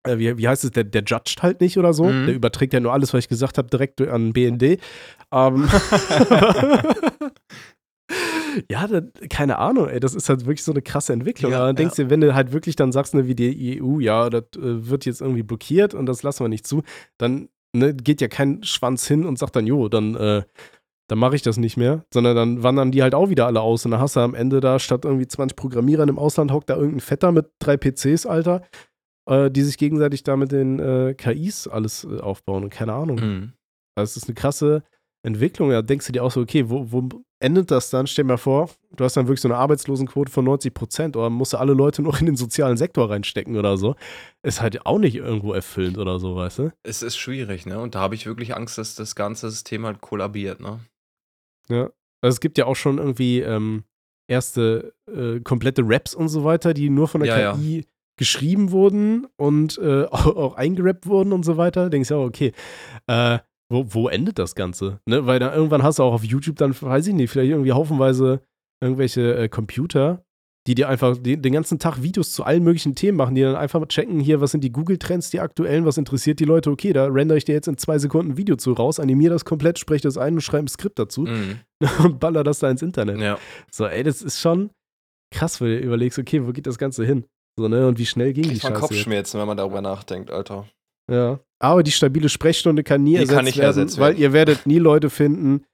wie, 0.06 0.38
wie 0.38 0.48
heißt 0.48 0.64
es, 0.64 0.70
der, 0.70 0.84
der 0.84 1.02
judgt 1.04 1.42
halt 1.42 1.60
nicht 1.60 1.78
oder 1.78 1.92
so. 1.92 2.04
Mhm. 2.04 2.26
Der 2.26 2.34
überträgt 2.34 2.72
ja 2.72 2.80
nur 2.80 2.92
alles, 2.92 3.12
was 3.12 3.20
ich 3.20 3.28
gesagt 3.28 3.58
habe, 3.58 3.68
direkt 3.68 4.00
an 4.00 4.32
BND. 4.32 4.78
Ähm, 5.32 5.68
ja, 8.70 8.86
da, 8.86 9.02
keine 9.28 9.58
Ahnung, 9.58 9.88
ey, 9.88 10.00
das 10.00 10.14
ist 10.14 10.28
halt 10.28 10.40
wirklich 10.46 10.64
so 10.64 10.72
eine 10.72 10.82
krasse 10.82 11.12
Entwicklung. 11.12 11.52
Ja, 11.52 11.66
dann 11.66 11.76
denkst 11.76 11.96
du 11.96 12.04
dir, 12.04 12.10
wenn 12.10 12.20
du 12.20 12.34
halt 12.34 12.52
wirklich 12.52 12.76
dann 12.76 12.92
sagst, 12.92 13.14
ne, 13.14 13.26
wie 13.26 13.34
die 13.34 13.80
EU, 13.80 14.00
ja, 14.00 14.30
das 14.30 14.44
äh, 14.56 14.88
wird 14.88 15.04
jetzt 15.04 15.20
irgendwie 15.20 15.42
blockiert 15.42 15.94
und 15.94 16.06
das 16.06 16.22
lassen 16.22 16.44
wir 16.44 16.48
nicht 16.48 16.66
zu, 16.66 16.82
dann 17.18 17.48
ne, 17.72 17.94
geht 17.94 18.20
ja 18.20 18.28
kein 18.28 18.62
Schwanz 18.62 19.06
hin 19.06 19.24
und 19.24 19.38
sagt 19.38 19.56
dann, 19.56 19.66
jo, 19.66 19.88
dann, 19.88 20.14
äh, 20.14 20.42
dann 21.08 21.18
mache 21.18 21.34
ich 21.34 21.42
das 21.42 21.56
nicht 21.56 21.76
mehr, 21.76 22.04
sondern 22.12 22.36
dann 22.36 22.62
wandern 22.62 22.92
die 22.92 23.02
halt 23.02 23.14
auch 23.14 23.30
wieder 23.30 23.46
alle 23.46 23.60
aus 23.60 23.84
und 23.84 23.90
dann 23.90 24.00
hast 24.00 24.14
du 24.14 24.20
am 24.20 24.34
Ende 24.34 24.60
da 24.60 24.78
statt 24.78 25.04
irgendwie 25.04 25.26
20 25.26 25.56
Programmierern 25.56 26.08
im 26.08 26.18
Ausland 26.18 26.52
hockt 26.52 26.70
da 26.70 26.76
irgendein 26.76 27.00
Vetter 27.00 27.32
mit 27.32 27.50
drei 27.58 27.76
PCs, 27.76 28.26
Alter, 28.26 28.62
äh, 29.30 29.50
die 29.50 29.62
sich 29.62 29.78
gegenseitig 29.78 30.24
da 30.24 30.36
mit 30.36 30.52
den 30.52 30.78
äh, 30.78 31.14
KIs 31.14 31.68
alles 31.68 32.04
äh, 32.04 32.20
aufbauen 32.20 32.64
und 32.64 32.70
keine 32.70 32.92
Ahnung. 32.92 33.16
Mhm. 33.18 33.52
Also 33.94 34.10
es 34.10 34.16
ist 34.18 34.28
eine 34.28 34.34
krasse 34.34 34.82
Entwicklung. 35.22 35.70
Da 35.70 35.82
denkst 35.82 36.06
du 36.06 36.12
dir 36.12 36.24
auch 36.24 36.30
so, 36.30 36.40
okay, 36.40 36.68
wo, 36.68 36.90
wo 36.90 37.08
endet 37.38 37.70
das 37.70 37.90
dann? 37.90 38.06
Stell 38.06 38.24
dir 38.24 38.28
mal 38.32 38.36
vor, 38.38 38.70
du 38.96 39.04
hast 39.04 39.16
dann 39.16 39.26
wirklich 39.26 39.40
so 39.40 39.48
eine 39.48 39.56
Arbeitslosenquote 39.56 40.32
von 40.32 40.44
90 40.44 40.74
Prozent 40.74 41.16
oder 41.16 41.30
musst 41.30 41.52
du 41.52 41.58
alle 41.58 41.74
Leute 41.74 42.02
noch 42.02 42.20
in 42.20 42.26
den 42.26 42.36
sozialen 42.36 42.76
Sektor 42.76 43.08
reinstecken 43.08 43.56
oder 43.56 43.76
so. 43.76 43.94
Ist 44.42 44.60
halt 44.60 44.84
auch 44.84 44.98
nicht 44.98 45.16
irgendwo 45.16 45.52
erfüllend 45.52 45.98
oder 45.98 46.18
so, 46.18 46.36
weißt 46.36 46.58
du? 46.58 46.72
Es 46.82 47.02
ist 47.02 47.16
schwierig, 47.16 47.66
ne? 47.66 47.78
Und 47.78 47.94
da 47.94 48.00
habe 48.00 48.14
ich 48.14 48.26
wirklich 48.26 48.56
Angst, 48.56 48.78
dass 48.78 48.94
das 48.94 49.14
ganze 49.14 49.50
System 49.50 49.86
halt 49.86 50.00
kollabiert, 50.00 50.60
ne? 50.60 50.80
Ja. 51.68 51.90
Also 52.22 52.34
es 52.34 52.40
gibt 52.40 52.58
ja 52.58 52.66
auch 52.66 52.76
schon 52.76 52.98
irgendwie 52.98 53.40
ähm, 53.40 53.84
erste 54.28 54.92
äh, 55.06 55.40
komplette 55.40 55.82
Raps 55.84 56.14
und 56.14 56.28
so 56.28 56.44
weiter, 56.44 56.74
die 56.74 56.90
nur 56.90 57.08
von 57.08 57.22
der 57.22 57.38
Ja, 57.38 57.38
ja. 57.38 57.82
Geschrieben 58.20 58.70
wurden 58.70 59.26
und 59.38 59.78
äh, 59.78 60.04
auch, 60.10 60.26
auch 60.26 60.54
eingerappt 60.54 61.06
wurden 61.06 61.32
und 61.32 61.42
so 61.42 61.56
weiter. 61.56 61.88
Denkst 61.88 62.10
du 62.10 62.14
ja, 62.16 62.20
okay, 62.20 62.52
äh, 63.06 63.38
wo, 63.72 63.86
wo 63.88 64.08
endet 64.08 64.38
das 64.38 64.54
Ganze? 64.54 65.00
Ne? 65.06 65.26
Weil 65.26 65.38
da 65.38 65.54
irgendwann 65.54 65.82
hast 65.82 65.98
du 65.98 66.02
auch 66.02 66.12
auf 66.12 66.22
YouTube 66.22 66.56
dann, 66.56 66.74
weiß 66.78 67.06
ich 67.06 67.14
nicht, 67.14 67.30
vielleicht 67.30 67.50
irgendwie 67.50 67.72
haufenweise 67.72 68.42
irgendwelche 68.82 69.34
äh, 69.36 69.48
Computer, 69.48 70.22
die 70.66 70.74
dir 70.74 70.90
einfach 70.90 71.16
den, 71.16 71.40
den 71.40 71.52
ganzen 71.54 71.78
Tag 71.78 72.02
Videos 72.02 72.32
zu 72.32 72.44
allen 72.44 72.62
möglichen 72.62 72.94
Themen 72.94 73.16
machen, 73.16 73.34
die 73.34 73.40
dann 73.40 73.56
einfach 73.56 73.80
mal 73.80 73.86
checken, 73.86 74.20
hier, 74.20 74.42
was 74.42 74.50
sind 74.50 74.62
die 74.64 74.72
Google-Trends, 74.72 75.30
die 75.30 75.40
aktuellen, 75.40 75.86
was 75.86 75.96
interessiert 75.96 76.40
die 76.40 76.44
Leute? 76.44 76.70
Okay, 76.70 76.92
da 76.92 77.06
rendere 77.06 77.38
ich 77.38 77.46
dir 77.46 77.54
jetzt 77.54 77.68
in 77.68 77.78
zwei 77.78 77.98
Sekunden 77.98 78.32
ein 78.32 78.36
Video 78.36 78.56
zu 78.56 78.74
raus, 78.74 79.00
animiere 79.00 79.32
das 79.32 79.46
komplett, 79.46 79.78
spreche 79.78 80.02
das 80.02 80.18
ein 80.18 80.34
und 80.34 80.40
schreibe 80.42 80.66
ein 80.66 80.68
Skript 80.68 80.98
dazu 80.98 81.22
Mhm. 81.22 81.60
und 82.04 82.20
baller 82.20 82.44
das 82.44 82.58
da 82.58 82.70
ins 82.70 82.82
Internet. 82.82 83.18
Ja. 83.18 83.38
So, 83.70 83.86
ey, 83.86 84.02
das 84.02 84.20
ist 84.20 84.40
schon 84.40 84.68
krass, 85.34 85.60
weil 85.62 85.78
du 85.78 85.86
überlegst, 85.86 86.18
okay, 86.18 86.46
wo 86.46 86.52
geht 86.52 86.66
das 86.66 86.76
Ganze 86.76 87.06
hin? 87.06 87.24
So, 87.60 87.68
ne, 87.68 87.86
und 87.86 87.98
wie 87.98 88.06
schnell 88.06 88.32
ging 88.32 88.44
die 88.44 88.50
Kriegt 88.50 88.62
man 88.64 88.72
Scheiße? 88.72 88.82
jetzt? 88.82 88.88
Kopfschmerzen, 88.90 89.40
wenn 89.40 89.46
man 89.46 89.56
darüber 89.58 89.82
nachdenkt, 89.82 90.30
Alter. 90.30 90.66
Ja. 91.10 91.40
Aber 91.58 91.82
die 91.82 91.90
stabile 91.90 92.28
Sprechstunde 92.30 92.82
kann 92.82 93.02
nie 93.02 93.10
Die 93.10 93.16
ersetzt 93.16 93.36
kann 93.36 93.46
werden, 93.46 93.60
ersetzt 93.62 93.98
weil 93.98 94.12
werden. 94.12 94.22
ihr 94.22 94.32
werdet 94.32 94.66
nie 94.66 94.78
Leute 94.90 95.10
finden, 95.10 95.64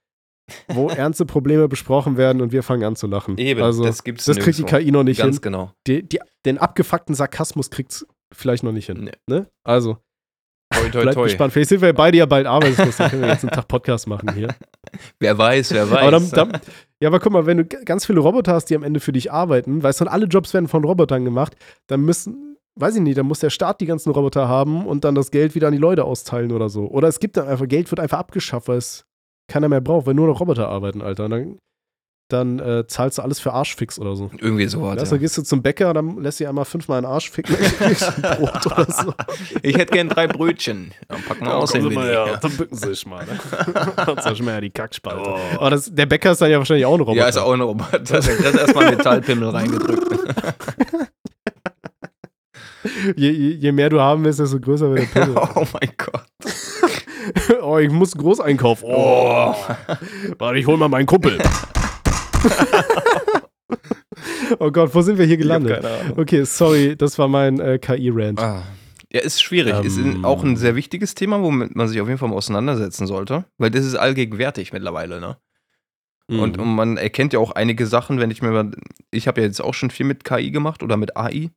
wo 0.67 0.89
ernste 0.89 1.25
Probleme 1.25 1.67
besprochen 1.69 2.17
werden 2.17 2.41
und 2.41 2.51
wir 2.51 2.61
fangen 2.63 2.83
an 2.83 2.95
zu 2.97 3.07
lachen. 3.07 3.37
Eben, 3.37 3.61
also, 3.61 3.83
das 3.83 4.03
gibt's 4.03 4.25
das 4.25 4.37
kriegt 4.37 4.57
die. 4.57 4.63
KI 4.63 4.91
noch 4.91 5.03
nicht 5.03 5.19
Ganz 5.19 5.35
hin. 5.37 5.41
genau. 5.41 5.71
Die, 5.87 6.03
die, 6.07 6.19
den 6.45 6.57
abgefuckten 6.57 7.15
Sarkasmus 7.15 7.69
kriegt's 7.69 8.05
vielleicht 8.33 8.63
noch 8.63 8.71
nicht 8.73 8.87
hin. 8.87 9.05
Nee. 9.05 9.11
Ne? 9.29 9.47
Also, 9.63 9.97
Toi, 10.73 10.89
toi, 10.89 11.01
bleibt 11.03 11.15
toi. 11.15 11.23
gespannt. 11.23 11.53
Vielleicht 11.53 11.69
sind 11.69 11.81
wir 11.81 11.93
beide 11.93 12.17
ja 12.17 12.25
bald 12.25 12.45
arbeitslos, 12.45 12.97
dann 12.97 13.09
können 13.09 13.21
wir 13.21 13.29
jetzt 13.29 13.43
einen 13.45 13.51
Tag 13.53 13.69
Podcast 13.69 14.05
machen 14.07 14.33
hier. 14.33 14.49
Wer 15.19 15.37
weiß, 15.37 15.71
wer 15.73 15.89
weiß. 15.89 15.99
Aber 15.99 16.11
dann, 16.11 16.31
dann, 16.31 16.61
ja, 16.99 17.09
aber 17.09 17.19
guck 17.19 17.33
mal, 17.33 17.45
wenn 17.45 17.57
du 17.57 17.65
ganz 17.65 18.05
viele 18.05 18.19
Roboter 18.19 18.53
hast, 18.53 18.65
die 18.65 18.75
am 18.75 18.83
Ende 18.83 18.99
für 18.99 19.11
dich 19.11 19.31
arbeiten, 19.31 19.83
weißt 19.83 20.01
du, 20.01 20.05
alle 20.05 20.25
Jobs 20.25 20.53
werden 20.53 20.67
von 20.67 20.83
Robotern 20.83 21.25
gemacht, 21.25 21.55
dann 21.87 22.01
müssen, 22.01 22.57
weiß 22.75 22.95
ich 22.95 23.01
nicht, 23.01 23.17
dann 23.17 23.27
muss 23.27 23.39
der 23.39 23.49
Staat 23.49 23.81
die 23.81 23.85
ganzen 23.85 24.11
Roboter 24.11 24.47
haben 24.47 24.85
und 24.85 25.03
dann 25.03 25.15
das 25.15 25.31
Geld 25.31 25.55
wieder 25.55 25.67
an 25.67 25.73
die 25.73 25.79
Leute 25.79 26.05
austeilen 26.05 26.51
oder 26.51 26.69
so. 26.69 26.87
Oder 26.87 27.07
es 27.07 27.19
gibt 27.19 27.37
dann 27.37 27.47
einfach, 27.47 27.67
Geld 27.67 27.91
wird 27.91 27.99
einfach 27.99 28.19
abgeschafft, 28.19 28.67
weil 28.67 28.77
es 28.77 29.05
keiner 29.47 29.69
mehr 29.69 29.81
braucht, 29.81 30.05
weil 30.05 30.13
nur 30.13 30.27
noch 30.27 30.39
Roboter 30.39 30.67
arbeiten, 30.69 31.01
Alter. 31.01 31.25
Und 31.25 31.31
dann, 31.31 31.57
dann 32.29 32.59
äh, 32.59 32.85
zahlst 32.87 33.17
du 33.17 33.21
alles 33.21 33.39
für 33.39 33.53
Arschfix 33.53 33.99
oder 33.99 34.15
so. 34.15 34.29
Irgendwie 34.37 34.67
so 34.67 34.81
Weißt. 34.81 34.99
Dann 35.01 35.09
Ja. 35.09 35.17
gehst 35.17 35.37
du 35.37 35.43
zum 35.43 35.61
Bäcker, 35.61 35.93
dann 35.93 36.21
lässt 36.21 36.39
sie 36.39 36.47
einmal 36.47 36.65
fünfmal 36.65 36.97
einen 36.97 37.05
Arsch 37.05 37.29
ficken, 37.29 37.55
Brot 38.21 38.65
oder 38.65 38.87
so. 38.91 39.13
Ich 39.61 39.77
hätte 39.77 39.93
gern 39.93 40.09
drei 40.09 40.27
Brötchen. 40.27 40.91
Dann 41.07 41.21
packen 41.23 41.45
wir 41.45 41.55
aus 41.55 41.71
den 41.71 41.89
ja, 41.91 42.35
dann 42.37 42.51
bücken 42.57 42.75
sie 42.75 42.89
sich 42.89 43.05
mal. 43.05 43.25
Ne? 43.25 43.39
Dann 43.95 44.17
zerschmettern 44.17 44.55
ja 44.55 44.61
die 44.61 44.69
Kackspalte. 44.69 45.35
Aber 45.57 45.69
das, 45.69 45.93
der 45.93 46.05
Bäcker 46.05 46.31
ist 46.31 46.41
dann 46.41 46.51
ja 46.51 46.57
wahrscheinlich 46.57 46.85
auch 46.85 46.95
ein 46.95 46.99
Roboter. 46.99 47.17
Ja, 47.17 47.27
ist 47.27 47.37
auch 47.37 47.53
ein 47.53 47.61
Roboter. 47.61 47.99
Das 47.99 48.27
ist 48.27 48.55
erstmal 48.55 48.91
Metallpimmel 48.91 49.49
reingedrückt. 49.49 50.07
Je, 53.15 53.31
je, 53.31 53.49
je 53.55 53.71
mehr 53.71 53.89
du 53.89 53.99
haben 53.99 54.23
willst, 54.23 54.39
desto 54.39 54.59
größer 54.59 54.89
wird 54.93 55.13
der 55.13 55.21
Pimmel. 55.21 55.37
oh 55.55 55.65
mein 55.73 55.91
Gott. 55.97 56.23
oh, 57.61 57.77
ich 57.79 57.89
muss 57.91 58.15
groß 58.15 58.39
einkaufen. 58.39 58.85
Oh. 58.87 59.53
Warte, 60.37 60.59
ich 60.59 60.65
hol 60.67 60.77
mal 60.77 60.87
meinen 60.87 61.05
Kumpel. 61.05 61.37
oh 64.59 64.71
Gott, 64.71 64.93
wo 64.93 65.01
sind 65.01 65.17
wir 65.17 65.25
hier 65.25 65.37
gelandet? 65.37 65.85
Okay, 66.15 66.43
sorry, 66.43 66.95
das 66.95 67.17
war 67.19 67.27
mein 67.27 67.59
äh, 67.59 67.79
KI-Rant. 67.79 68.39
Ah. 68.39 68.63
Ja, 69.11 69.21
ist 69.21 69.41
schwierig. 69.41 69.73
ist 69.85 69.97
Ähm. 69.97 70.19
ein, 70.19 70.25
auch 70.25 70.43
ein 70.43 70.57
sehr 70.57 70.75
wichtiges 70.75 71.15
Thema, 71.15 71.41
womit 71.41 71.75
man 71.75 71.87
sich 71.87 72.01
auf 72.01 72.07
jeden 72.07 72.19
Fall 72.19 72.29
mal 72.29 72.35
auseinandersetzen 72.35 73.07
sollte. 73.07 73.45
Weil 73.57 73.71
das 73.71 73.85
ist 73.85 73.95
allgegenwärtig 73.95 74.73
mittlerweile, 74.73 75.19
ne? 75.19 75.37
Mhm. 76.27 76.39
Und, 76.39 76.57
und 76.57 76.75
man 76.75 76.97
erkennt 76.97 77.33
ja 77.33 77.39
auch 77.39 77.51
einige 77.51 77.87
Sachen, 77.87 78.19
wenn 78.19 78.31
ich 78.31 78.41
mir 78.41 78.51
mal. 78.51 78.71
Ich 79.11 79.27
habe 79.27 79.41
ja 79.41 79.47
jetzt 79.47 79.61
auch 79.61 79.73
schon 79.73 79.91
viel 79.91 80.05
mit 80.05 80.25
KI 80.25 80.51
gemacht 80.51 80.83
oder 80.83 80.97
mit 80.97 81.15
AI. 81.15 81.51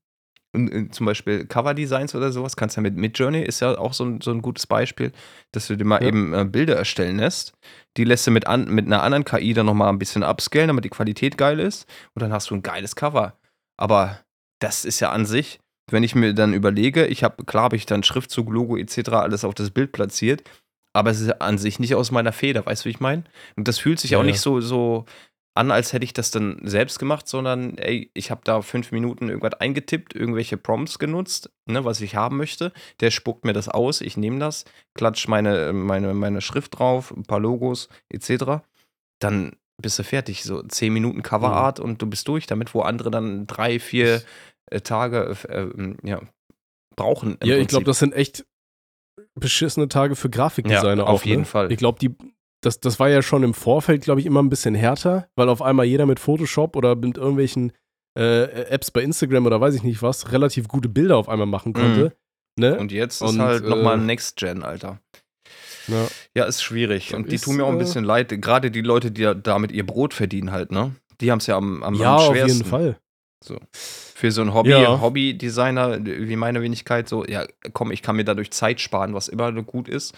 Und, 0.53 0.92
zum 0.94 1.07
Beispiel 1.07 1.46
Cover-Designs 1.46 2.14
oder 2.14 2.32
sowas. 2.32 2.57
Kannst 2.57 2.76
ja 2.76 2.82
mit 2.82 2.96
Midjourney, 2.96 3.42
ist 3.42 3.61
ja 3.61 3.78
auch 3.78 3.92
so 3.92 4.05
ein, 4.05 4.20
so 4.20 4.30
ein 4.32 4.42
gutes 4.42 4.66
Beispiel, 4.66 5.12
dass 5.53 5.68
du 5.68 5.76
dir 5.76 5.84
mal 5.84 6.03
Ja. 6.03 6.09
eben 6.09 6.34
äh, 6.34 6.44
Bilder 6.44 6.76
erstellen 6.76 7.18
lässt. 7.18 7.53
Die 7.96 8.05
lässt 8.05 8.26
du 8.26 8.30
mit, 8.32 8.46
an, 8.46 8.68
mit 8.68 8.86
einer 8.86 9.03
anderen 9.03 9.24
KI 9.24 9.55
dann 9.55 9.66
nochmal 9.66 9.88
ein 9.90 9.98
bisschen 9.98 10.22
upscalen, 10.24 10.68
damit 10.68 10.84
die 10.84 10.90
Qualität 10.90 11.38
geil 11.38 11.61
ist. 11.61 11.86
Und 12.14 12.22
dann 12.22 12.32
hast 12.32 12.51
du 12.51 12.55
ein 12.57 12.62
geiles 12.62 12.96
Cover. 12.96 13.34
Aber 13.76 14.18
das 14.61 14.84
ist 14.84 15.01
ja 15.01 15.11
an 15.11 15.24
sich, 15.24 15.61
wenn 15.90 16.03
ich 16.03 16.14
mir 16.14 16.34
dann 16.34 16.53
überlege, 16.55 17.07
ich 17.07 17.24
habe, 17.24 17.44
klar 17.44 17.64
habe 17.64 17.76
ich 17.76 17.86
dann 17.86 18.03
Schriftzug, 18.03 18.51
Logo 18.51 18.76
etc. 18.76 19.09
alles 19.11 19.44
auf 19.44 19.55
das 19.55 19.70
Bild 19.70 19.92
platziert, 19.92 20.42
aber 20.92 21.11
es 21.11 21.20
ist 21.20 21.28
ja 21.28 21.34
an 21.38 21.59
sich 21.59 21.78
nicht 21.78 21.94
aus 21.94 22.11
meiner 22.11 22.32
Feder, 22.32 22.66
weißt 22.66 22.84
du, 22.84 22.86
wie 22.86 22.90
ich 22.90 23.01
meine? 23.01 23.24
Und 23.57 23.68
das 23.68 23.78
fühlt 23.78 24.01
sich 24.01 24.12
Ja, 24.12 24.18
auch 24.18 24.22
nicht 24.24 24.40
so, 24.40 24.61
so 24.61 25.05
an, 25.61 25.70
als 25.70 25.92
hätte 25.92 26.04
ich 26.04 26.14
das 26.14 26.30
dann 26.30 26.58
selbst 26.64 26.98
gemacht, 26.98 27.28
sondern 27.28 27.76
ey, 27.76 28.11
ich 28.14 28.30
habe 28.30 28.40
da 28.44 28.62
fünf 28.62 28.92
Minuten 28.92 29.28
irgendwas 29.28 29.61
eingetippt, 29.61 30.14
irgendwelche 30.14 30.56
Prompts 30.56 30.98
genutzt, 30.98 31.50
ne, 31.66 31.84
was 31.84 32.00
ich 32.00 32.16
haben 32.16 32.38
möchte. 32.38 32.72
Der 33.00 33.11
spuckt 33.11 33.44
mir 33.44 33.52
das 33.52 33.68
aus, 33.68 34.00
ich 34.00 34.16
nehme 34.16 34.38
das, 34.38 34.64
klatsch 34.94 35.28
meine, 35.28 35.74
meine, 35.74 36.14
meine 36.14 36.40
Schrift 36.40 36.78
drauf, 36.78 37.11
ein 37.11 37.24
paar 37.24 37.40
Logos 37.40 37.90
etc. 38.08 38.62
Dann 39.20 39.56
bist 39.82 39.98
du 39.98 40.02
fertig. 40.02 40.44
So 40.44 40.62
zehn 40.62 40.94
Minuten 40.94 41.22
Coverart 41.22 41.78
und 41.78 42.00
du 42.00 42.06
bist 42.06 42.26
durch 42.26 42.46
damit, 42.46 42.74
wo 42.74 42.80
andere 42.80 43.11
dann 43.11 43.46
drei, 43.46 43.78
vier 43.78 44.22
äh, 44.70 44.80
Tage 44.80 45.36
äh, 45.48 46.08
ja, 46.08 46.22
brauchen. 46.96 47.36
ja, 47.42 47.56
ich 47.56 47.68
glaube, 47.68 47.84
Prinzip. 47.84 47.86
das 47.86 47.98
sind 47.98 48.14
echt 48.14 48.46
beschissene 49.34 49.88
Tage 49.88 50.16
für 50.16 50.30
Grafikdesigner 50.30 50.96
Ja, 50.96 51.04
auch. 51.04 51.08
auf 51.08 51.26
jeden 51.26 51.42
ne? 51.42 51.46
Fall. 51.46 51.70
Ich 51.70 51.78
glaube, 51.78 51.98
die. 51.98 52.14
Das, 52.62 52.78
das 52.80 53.00
war 53.00 53.08
ja 53.08 53.22
schon 53.22 53.42
im 53.42 53.54
Vorfeld, 53.54 54.02
glaube 54.02 54.20
ich, 54.20 54.26
immer 54.26 54.42
ein 54.42 54.50
bisschen 54.50 54.74
härter, 54.74 55.28
weil 55.34 55.48
auf 55.48 55.62
einmal 55.62 55.86
jeder 55.86 56.06
mit 56.06 56.20
Photoshop 56.20 56.76
oder 56.76 56.94
mit 56.94 57.16
irgendwelchen 57.16 57.72
äh, 58.18 58.44
Apps 58.68 58.90
bei 58.90 59.02
Instagram 59.02 59.46
oder 59.46 59.61
weiß 59.61 59.74
ich 59.74 59.82
nicht 59.82 60.02
was 60.02 60.32
relativ 60.32 60.68
gute 60.68 60.88
Bilder 60.88 61.16
auf 61.16 61.28
einmal 61.28 61.46
machen 61.46 61.72
konnte. 61.72 62.14
Ne? 62.58 62.76
Und 62.78 62.92
jetzt 62.92 63.22
Und, 63.22 63.36
ist 63.36 63.38
halt 63.40 63.64
äh, 63.64 63.68
nochmal 63.68 63.96
Next 63.98 64.36
Gen, 64.36 64.62
Alter. 64.62 65.00
ja. 65.86 66.06
Ja, 66.34 66.44
ist 66.44 66.62
schwierig. 66.62 67.14
Und 67.14 67.30
die 67.30 67.36
Ist, 67.36 67.44
tun 67.44 67.56
mir 67.56 67.64
auch 67.64 67.70
ein 67.70 67.76
äh, 67.76 67.80
bisschen 67.80 68.04
leid. 68.04 68.28
Gerade 68.42 68.70
die 68.70 68.82
Leute, 68.82 69.11
die 69.11 69.22
ja 69.22 69.32
damit 69.34 69.72
ihr 69.72 69.86
Brot 69.86 70.12
verdienen 70.12 70.50
halt, 70.52 70.70
ne? 70.72 70.94
Die 71.20 71.30
haben 71.30 71.38
es 71.38 71.46
ja 71.46 71.56
am, 71.56 71.82
am, 71.82 71.94
ja, 71.94 72.11
am 72.14 72.16
auf 72.16 72.26
schwersten. 72.32 72.58
jeden 72.58 72.68
Fall. 72.68 72.98
Für 73.72 74.30
so 74.32 74.42
einen 74.42 74.52
Hobby, 74.52 74.70
Ja. 74.70 75.00
Hobby-Designer 75.00 76.04
wie 76.04 76.36
meine 76.36 76.61
Wenigkeit, 76.61 77.08
so, 77.08 77.24
ja, 77.24 77.46
komm, 77.72 77.90
ich 77.90 78.02
kann 78.02 78.16
mir 78.16 78.24
dadurch 78.24 78.50
Zeit 78.50 78.80
sparen, 78.80 79.14
was 79.14 79.28
immer 79.28 79.50
gut 79.62 79.88
ist. 79.88 80.14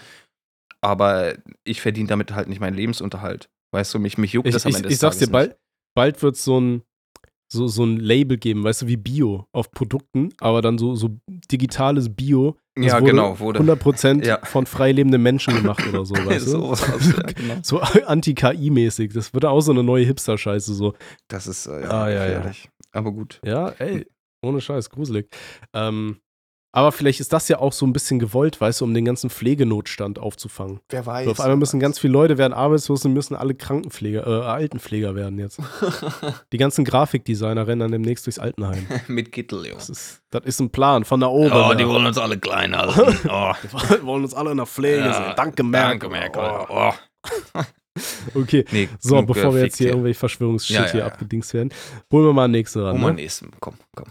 Aber 0.82 1.34
ich 1.64 1.80
verdiene 1.80 2.08
damit 2.08 2.34
halt 2.34 2.48
nicht 2.48 2.60
meinen 2.60 2.74
Lebensunterhalt. 2.76 3.48
Weißt 3.74 3.94
du, 3.94 3.98
mich, 3.98 4.18
mich 4.18 4.32
juckt 4.32 4.48
Ich, 4.48 4.52
das 4.54 4.66
am 4.66 4.70
ich, 4.70 4.76
Ende 4.76 4.88
ich 4.88 4.94
des 4.94 5.00
sag's 5.00 5.18
dir, 5.18 5.26
Tages 5.30 5.48
nicht. 5.48 5.56
bald, 5.56 6.16
bald 6.16 6.22
wird 6.22 6.36
so 6.36 6.60
ein, 6.60 6.82
so, 7.50 7.68
so 7.68 7.84
ein 7.84 7.98
Label 7.98 8.36
geben, 8.38 8.64
weißt 8.64 8.82
du, 8.82 8.86
wie 8.88 8.96
Bio 8.96 9.46
auf 9.52 9.70
Produkten, 9.70 10.30
aber 10.40 10.60
dann 10.62 10.78
so, 10.78 10.94
so 10.94 11.10
digitales 11.50 12.14
Bio. 12.14 12.56
Ja, 12.78 12.94
wurde 13.00 13.10
genau, 13.12 13.38
wurde. 13.38 13.60
100% 13.60 14.24
Ja. 14.26 14.38
von 14.44 14.64
frei 14.66 14.92
lebenden 14.92 15.22
Menschen 15.22 15.54
gemacht 15.54 15.86
oder 15.86 16.04
so, 16.06 16.14
weißt 16.26 16.46
du? 16.46 16.50
so, 16.50 16.70
was, 16.70 16.80
ja, 17.16 17.22
genau. 17.34 17.56
So 17.62 17.80
anti-KI-mäßig. 17.80 19.12
Das 19.12 19.34
wird 19.34 19.44
auch 19.44 19.60
so 19.60 19.72
eine 19.72 19.82
neue 19.82 20.04
Hipster-Scheiße 20.06 20.72
so. 20.74 20.94
Das 21.28 21.46
ist 21.46 21.66
äh, 21.66 21.82
ja, 21.82 21.90
Ah, 21.90 22.08
ja, 22.10 22.14
ja. 22.26 22.36
gefährlich. 22.38 22.70
Aber 22.92 23.12
gut. 23.12 23.40
Ja, 23.44 23.68
ey, 23.78 24.06
ohne 24.42 24.60
Scheiß, 24.62 24.88
gruselig. 24.90 25.28
Ähm, 25.74 26.18
aber 26.74 26.90
vielleicht 26.90 27.20
ist 27.20 27.32
das 27.32 27.48
ja 27.48 27.58
auch 27.58 27.72
so 27.72 27.86
ein 27.86 27.92
bisschen 27.92 28.18
gewollt, 28.18 28.60
weißt 28.60 28.80
du, 28.80 28.84
um 28.86 28.94
den 28.94 29.04
ganzen 29.04 29.28
Pflegenotstand 29.30 30.18
aufzufangen. 30.18 30.80
Wer 30.88 31.04
weiß. 31.04 31.26
So, 31.26 31.30
auf 31.32 31.40
einmal 31.40 31.56
müssen 31.58 31.78
ganz 31.80 31.98
viele 31.98 32.14
Leute 32.14 32.38
werden 32.38 32.52
arbeitslos 32.54 33.04
und 33.04 33.12
müssen 33.12 33.36
alle 33.36 33.54
Krankenpfleger, 33.54 34.26
äh, 34.26 34.44
Altenpfleger 34.46 35.14
werden 35.14 35.38
jetzt. 35.38 35.60
Die 36.52 36.56
ganzen 36.58 36.84
Grafikdesigner 36.84 37.66
rennen 37.66 37.80
dann 37.80 37.92
demnächst 37.92 38.24
durchs 38.26 38.38
Altenheim. 38.38 38.86
Mit 39.08 39.32
Kittel, 39.32 39.66
Jungs. 39.66 39.88
Das 39.88 39.98
ist, 39.98 40.22
das 40.30 40.44
ist 40.46 40.60
ein 40.60 40.70
Plan 40.70 41.04
von 41.04 41.20
da 41.20 41.26
oben. 41.26 41.52
Oh, 41.52 41.74
die 41.74 41.82
ja. 41.82 41.88
wollen 41.88 42.06
uns 42.06 42.16
alle 42.18 42.38
klein 42.38 42.76
halten. 42.76 43.18
Oh, 43.28 43.52
Wir 43.90 44.02
wollen 44.06 44.24
uns 44.24 44.32
alle 44.34 44.50
in 44.52 44.56
der 44.56 44.66
Pflege 44.66 45.00
Ja, 45.00 45.12
sehen. 45.12 45.32
Danke, 45.36 45.62
Merkel. 45.62 46.08
danke, 46.08 46.08
Merkel. 46.08 46.42
Oh. 46.70 46.92
Oh. 47.54 47.62
Okay, 48.34 48.64
Nee, 48.72 48.88
so, 48.98 49.20
bevor 49.20 49.54
wir 49.54 49.64
jetzt 49.64 49.76
hier 49.76 49.88
irgendwelche 49.88 50.18
Verschwörungsshit 50.18 50.74
Ja, 50.76 50.84
ja, 50.86 50.90
hier 50.90 51.00
ja. 51.00 51.06
abgedingst 51.06 51.52
werden, 51.52 51.74
holen 52.10 52.24
wir 52.24 52.32
mal 52.32 52.48
den 52.48 52.52
nächsten 52.52 52.80
ran. 52.80 52.92
Hol 52.94 53.00
mal 53.00 53.08
Ne? 53.10 53.16
nächsten. 53.16 53.50
Komm, 53.60 53.74
komm. 53.94 54.06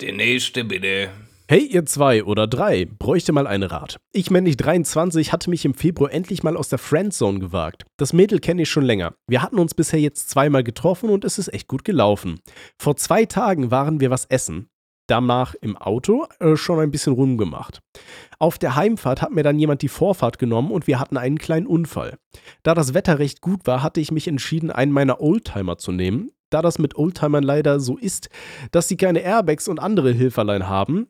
Der 0.00 0.12
nächste, 0.12 0.64
bitte. 0.64 1.10
Hey, 1.46 1.66
ihr 1.66 1.86
zwei 1.86 2.24
oder 2.24 2.48
drei, 2.48 2.84
bräuchte 2.84 3.32
mal 3.32 3.46
einen 3.46 3.62
Rat. 3.62 3.98
Ich, 4.12 4.30
männlich 4.30 4.56
23, 4.56 5.32
hatte 5.32 5.50
mich 5.50 5.64
im 5.64 5.74
Februar 5.74 6.10
endlich 6.10 6.42
mal 6.42 6.56
aus 6.56 6.68
der 6.68 6.78
Friendzone 6.78 7.38
gewagt. 7.38 7.84
Das 7.96 8.12
Mädel 8.12 8.40
kenne 8.40 8.62
ich 8.62 8.70
schon 8.70 8.84
länger. 8.84 9.14
Wir 9.28 9.40
hatten 9.40 9.58
uns 9.58 9.72
bisher 9.74 10.00
jetzt 10.00 10.30
zweimal 10.30 10.64
getroffen 10.64 11.10
und 11.10 11.24
es 11.24 11.38
ist 11.38 11.52
echt 11.52 11.68
gut 11.68 11.84
gelaufen. 11.84 12.40
Vor 12.76 12.96
zwei 12.96 13.24
Tagen 13.24 13.70
waren 13.70 14.00
wir 14.00 14.10
was 14.10 14.24
essen. 14.24 14.68
Danach 15.06 15.54
im 15.60 15.76
Auto 15.76 16.26
äh, 16.40 16.56
schon 16.56 16.80
ein 16.80 16.90
bisschen 16.90 17.12
rumgemacht. 17.12 17.80
Auf 18.38 18.58
der 18.58 18.74
Heimfahrt 18.74 19.22
hat 19.22 19.32
mir 19.32 19.42
dann 19.42 19.58
jemand 19.58 19.82
die 19.82 19.88
Vorfahrt 19.88 20.38
genommen 20.38 20.72
und 20.72 20.86
wir 20.86 20.98
hatten 20.98 21.18
einen 21.18 21.38
kleinen 21.38 21.66
Unfall. 21.66 22.16
Da 22.62 22.74
das 22.74 22.94
Wetter 22.94 23.18
recht 23.18 23.42
gut 23.42 23.66
war, 23.66 23.82
hatte 23.82 24.00
ich 24.00 24.10
mich 24.10 24.26
entschieden, 24.26 24.70
einen 24.70 24.92
meiner 24.92 25.20
Oldtimer 25.20 25.76
zu 25.76 25.92
nehmen. 25.92 26.30
Da 26.54 26.62
das 26.62 26.78
mit 26.78 26.94
Oldtimern 26.96 27.42
leider 27.42 27.80
so 27.80 27.98
ist, 27.98 28.28
dass 28.70 28.86
sie 28.86 28.96
keine 28.96 29.18
Airbags 29.18 29.66
und 29.66 29.80
andere 29.80 30.12
Hilferlein 30.12 30.68
haben, 30.68 31.08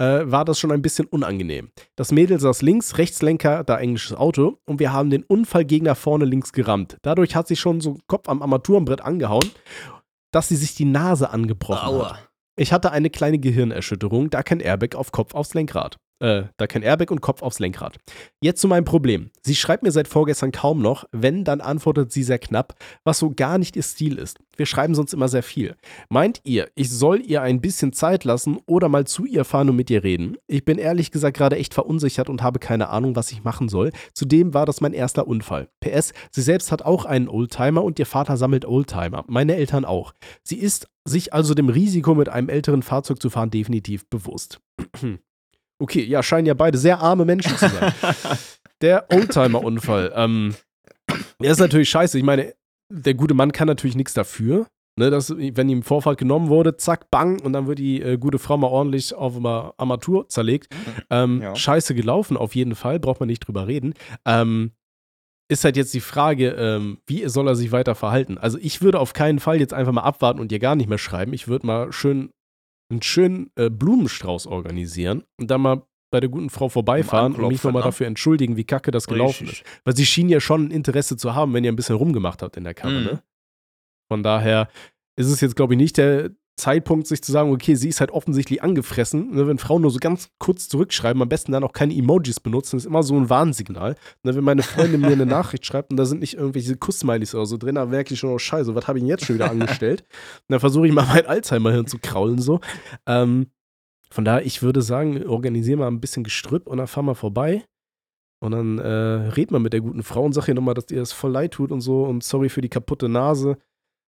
äh, 0.00 0.22
war 0.24 0.46
das 0.46 0.58
schon 0.58 0.72
ein 0.72 0.80
bisschen 0.80 1.04
unangenehm. 1.06 1.68
Das 1.96 2.12
Mädel 2.12 2.40
saß 2.40 2.62
links, 2.62 2.96
Rechtslenker, 2.96 3.62
da 3.62 3.78
englisches 3.78 4.16
Auto, 4.16 4.56
und 4.64 4.80
wir 4.80 4.94
haben 4.94 5.10
den 5.10 5.22
Unfallgegner 5.22 5.96
vorne 5.96 6.24
links 6.24 6.54
gerammt. 6.54 6.96
Dadurch 7.02 7.36
hat 7.36 7.46
sie 7.46 7.56
schon 7.56 7.82
so 7.82 7.98
Kopf 8.06 8.26
am 8.30 8.40
Armaturenbrett 8.40 9.02
angehauen, 9.02 9.50
dass 10.32 10.48
sie 10.48 10.56
sich 10.56 10.74
die 10.74 10.86
Nase 10.86 11.28
angebrochen 11.28 11.98
hat. 12.02 12.30
Ich 12.58 12.72
hatte 12.72 12.90
eine 12.90 13.10
kleine 13.10 13.38
Gehirnerschütterung, 13.38 14.30
da 14.30 14.42
kein 14.42 14.60
Airbag 14.60 14.94
auf 14.94 15.12
Kopf 15.12 15.34
aufs 15.34 15.52
Lenkrad. 15.52 15.98
Äh, 16.18 16.44
da 16.56 16.66
kein 16.66 16.82
Airbag 16.82 17.10
und 17.10 17.20
Kopf 17.20 17.42
aufs 17.42 17.58
Lenkrad. 17.58 17.98
Jetzt 18.40 18.62
zu 18.62 18.68
meinem 18.68 18.86
Problem. 18.86 19.30
Sie 19.42 19.54
schreibt 19.54 19.82
mir 19.82 19.90
seit 19.90 20.08
vorgestern 20.08 20.50
kaum 20.50 20.80
noch, 20.80 21.04
wenn, 21.12 21.44
dann 21.44 21.60
antwortet 21.60 22.10
sie 22.10 22.22
sehr 22.22 22.38
knapp, 22.38 22.74
was 23.04 23.18
so 23.18 23.32
gar 23.34 23.58
nicht 23.58 23.76
ihr 23.76 23.82
Stil 23.82 24.16
ist. 24.16 24.38
Wir 24.56 24.64
schreiben 24.64 24.94
sonst 24.94 25.12
immer 25.12 25.28
sehr 25.28 25.42
viel. 25.42 25.76
Meint 26.08 26.40
ihr, 26.44 26.68
ich 26.74 26.90
soll 26.90 27.20
ihr 27.20 27.42
ein 27.42 27.60
bisschen 27.60 27.92
Zeit 27.92 28.24
lassen 28.24 28.58
oder 28.66 28.88
mal 28.88 29.06
zu 29.06 29.26
ihr 29.26 29.44
fahren 29.44 29.68
und 29.68 29.76
mit 29.76 29.90
ihr 29.90 30.04
reden? 30.04 30.38
Ich 30.46 30.64
bin 30.64 30.78
ehrlich 30.78 31.10
gesagt 31.10 31.36
gerade 31.36 31.56
echt 31.56 31.74
verunsichert 31.74 32.30
und 32.30 32.42
habe 32.42 32.60
keine 32.60 32.88
Ahnung, 32.88 33.14
was 33.14 33.30
ich 33.30 33.44
machen 33.44 33.68
soll. 33.68 33.92
Zudem 34.14 34.54
war 34.54 34.64
das 34.64 34.80
mein 34.80 34.94
erster 34.94 35.26
Unfall. 35.26 35.68
PS, 35.80 36.14
sie 36.30 36.42
selbst 36.42 36.72
hat 36.72 36.80
auch 36.80 37.04
einen 37.04 37.28
Oldtimer 37.28 37.84
und 37.84 37.98
ihr 37.98 38.06
Vater 38.06 38.38
sammelt 38.38 38.64
Oldtimer. 38.64 39.24
Meine 39.28 39.56
Eltern 39.56 39.84
auch. 39.84 40.14
Sie 40.42 40.56
ist 40.56 40.88
sich 41.06 41.32
also 41.32 41.54
dem 41.54 41.68
Risiko, 41.68 42.14
mit 42.14 42.28
einem 42.28 42.48
älteren 42.48 42.82
Fahrzeug 42.82 43.20
zu 43.20 43.30
fahren, 43.30 43.50
definitiv 43.50 44.08
bewusst. 44.08 44.60
Okay, 45.78 46.02
ja, 46.04 46.22
scheinen 46.22 46.46
ja 46.46 46.54
beide 46.54 46.78
sehr 46.78 47.00
arme 47.00 47.24
Menschen 47.24 47.56
zu 47.56 47.68
sein. 47.68 47.92
Der 48.82 49.06
Oldtimer-Unfall. 49.10 50.12
Ähm, 50.14 50.54
der 51.40 51.50
ist 51.50 51.60
natürlich 51.60 51.88
scheiße. 51.88 52.18
Ich 52.18 52.24
meine, 52.24 52.54
der 52.90 53.14
gute 53.14 53.32
Mann 53.34 53.52
kann 53.52 53.66
natürlich 53.68 53.96
nichts 53.96 54.12
dafür. 54.14 54.66
Ne, 54.98 55.10
dass, 55.10 55.30
wenn 55.36 55.68
ihm 55.68 55.82
Vorfahrt 55.82 56.16
genommen 56.18 56.48
wurde, 56.48 56.78
zack, 56.78 57.10
bang, 57.10 57.38
und 57.42 57.52
dann 57.52 57.66
wird 57.66 57.78
die 57.78 58.00
äh, 58.00 58.16
gute 58.16 58.38
Frau 58.38 58.56
mal 58.56 58.68
ordentlich 58.68 59.14
auf 59.14 59.36
einer 59.36 59.74
Armatur 59.76 60.26
zerlegt. 60.30 60.74
Ähm, 61.10 61.42
Ja. 61.42 61.54
Scheiße 61.54 61.94
gelaufen, 61.94 62.38
auf 62.38 62.54
jeden 62.54 62.74
Fall, 62.74 62.98
braucht 62.98 63.20
man 63.20 63.26
nicht 63.26 63.40
drüber 63.40 63.66
reden. 63.66 63.92
Ähm, 64.24 64.72
ist 65.50 65.64
halt 65.64 65.76
jetzt 65.76 65.92
die 65.92 66.00
Frage, 66.00 66.48
ähm, 66.52 66.98
wie 67.06 67.28
soll 67.28 67.46
er 67.46 67.56
sich 67.56 67.72
weiter 67.72 67.94
verhalten? 67.94 68.38
Also 68.38 68.56
ich 68.58 68.80
würde 68.80 68.98
auf 68.98 69.12
keinen 69.12 69.38
Fall 69.38 69.60
jetzt 69.60 69.74
einfach 69.74 69.92
mal 69.92 70.00
abwarten 70.02 70.40
und 70.40 70.50
ihr 70.50 70.58
gar 70.58 70.76
nicht 70.76 70.88
mehr 70.88 70.96
schreiben. 70.98 71.34
Ich 71.34 71.46
würde 71.46 71.66
mal 71.66 71.92
schön 71.92 72.30
einen 72.90 73.02
schönen 73.02 73.50
äh, 73.56 73.68
Blumenstrauß 73.70 74.46
organisieren 74.46 75.24
und 75.38 75.50
dann 75.50 75.60
mal 75.60 75.82
bei 76.12 76.20
der 76.20 76.28
guten 76.30 76.50
Frau 76.50 76.68
vorbeifahren 76.68 77.34
und 77.34 77.48
mich 77.48 77.62
nochmal 77.64 77.82
ne? 77.82 77.86
dafür 77.88 78.06
entschuldigen, 78.06 78.56
wie 78.56 78.64
kacke 78.64 78.90
das 78.92 79.06
gelaufen 79.08 79.48
Richtig. 79.48 79.64
ist. 79.66 79.80
Weil 79.84 79.96
sie 79.96 80.06
schien 80.06 80.28
ja 80.28 80.40
schon 80.40 80.66
ein 80.66 80.70
Interesse 80.70 81.16
zu 81.16 81.34
haben, 81.34 81.52
wenn 81.52 81.64
ihr 81.64 81.72
ein 81.72 81.76
bisschen 81.76 81.96
rumgemacht 81.96 82.42
habt 82.42 82.56
in 82.56 82.64
der 82.64 82.74
Karre, 82.74 83.00
Mhm. 83.00 83.04
ne? 83.04 83.22
Von 84.08 84.22
daher 84.22 84.68
ist 85.16 85.26
es 85.28 85.40
jetzt, 85.40 85.56
glaube 85.56 85.74
ich, 85.74 85.78
nicht 85.78 85.96
der 85.96 86.30
Zeitpunkt, 86.56 87.06
sich 87.06 87.22
zu 87.22 87.32
sagen, 87.32 87.52
okay, 87.52 87.74
sie 87.74 87.88
ist 87.88 88.00
halt 88.00 88.10
offensichtlich 88.10 88.62
angefressen. 88.62 89.34
Ne, 89.34 89.46
wenn 89.46 89.58
Frauen 89.58 89.82
nur 89.82 89.90
so 89.90 89.98
ganz 89.98 90.30
kurz 90.38 90.68
zurückschreiben, 90.68 91.20
am 91.20 91.28
besten 91.28 91.52
dann 91.52 91.64
auch 91.64 91.72
keine 91.72 91.94
Emojis 91.94 92.40
benutzen, 92.40 92.78
ist 92.78 92.86
immer 92.86 93.02
so 93.02 93.14
ein 93.14 93.28
Warnsignal. 93.28 93.94
Ne, 94.22 94.34
wenn 94.34 94.44
meine 94.44 94.62
Freundin 94.62 95.02
mir 95.02 95.08
eine 95.08 95.26
Nachricht 95.26 95.66
schreibt 95.66 95.90
und 95.90 95.98
da 95.98 96.06
sind 96.06 96.20
nicht 96.20 96.34
irgendwelche 96.34 96.76
Kuss-Smileys 96.76 97.34
oder 97.34 97.46
so 97.46 97.58
drin, 97.58 97.74
dann 97.74 97.90
merke 97.90 98.14
ich 98.14 98.20
schon, 98.20 98.30
oh 98.30 98.38
Scheiße, 98.38 98.74
was 98.74 98.88
habe 98.88 98.98
ich 98.98 99.02
denn 99.02 99.08
jetzt 99.08 99.26
schon 99.26 99.36
wieder 99.36 99.50
angestellt? 99.50 100.02
Und 100.02 100.08
dann 100.48 100.60
versuche 100.60 100.86
ich 100.86 100.92
mal 100.92 101.06
mein 101.06 101.26
Alzheimer-Hirn 101.26 101.86
zu 101.86 101.98
kraulen, 101.98 102.40
so. 102.40 102.60
Ähm, 103.06 103.48
von 104.10 104.24
daher, 104.24 104.46
ich 104.46 104.62
würde 104.62 104.80
sagen, 104.80 105.26
organisier 105.26 105.76
mal 105.76 105.88
ein 105.88 106.00
bisschen 106.00 106.24
Gestrüpp 106.24 106.66
und 106.66 106.78
dann 106.78 106.86
fahr 106.86 107.02
mal 107.02 107.14
vorbei. 107.14 107.64
Und 108.40 108.52
dann 108.52 108.78
äh, 108.78 109.30
red 109.30 109.50
mal 109.50 109.58
mit 109.58 109.72
der 109.72 109.80
guten 109.80 110.02
Frau 110.02 110.22
und 110.22 110.32
sag 110.32 110.48
ihr 110.48 110.54
nochmal, 110.54 110.74
dass 110.74 110.90
ihr 110.90 111.00
das 111.00 111.12
voll 111.12 111.32
leid 111.32 111.52
tut 111.52 111.72
und 111.72 111.80
so 111.80 112.04
und 112.04 112.22
sorry 112.22 112.48
für 112.48 112.60
die 112.60 112.68
kaputte 112.68 113.08
Nase, 113.08 113.56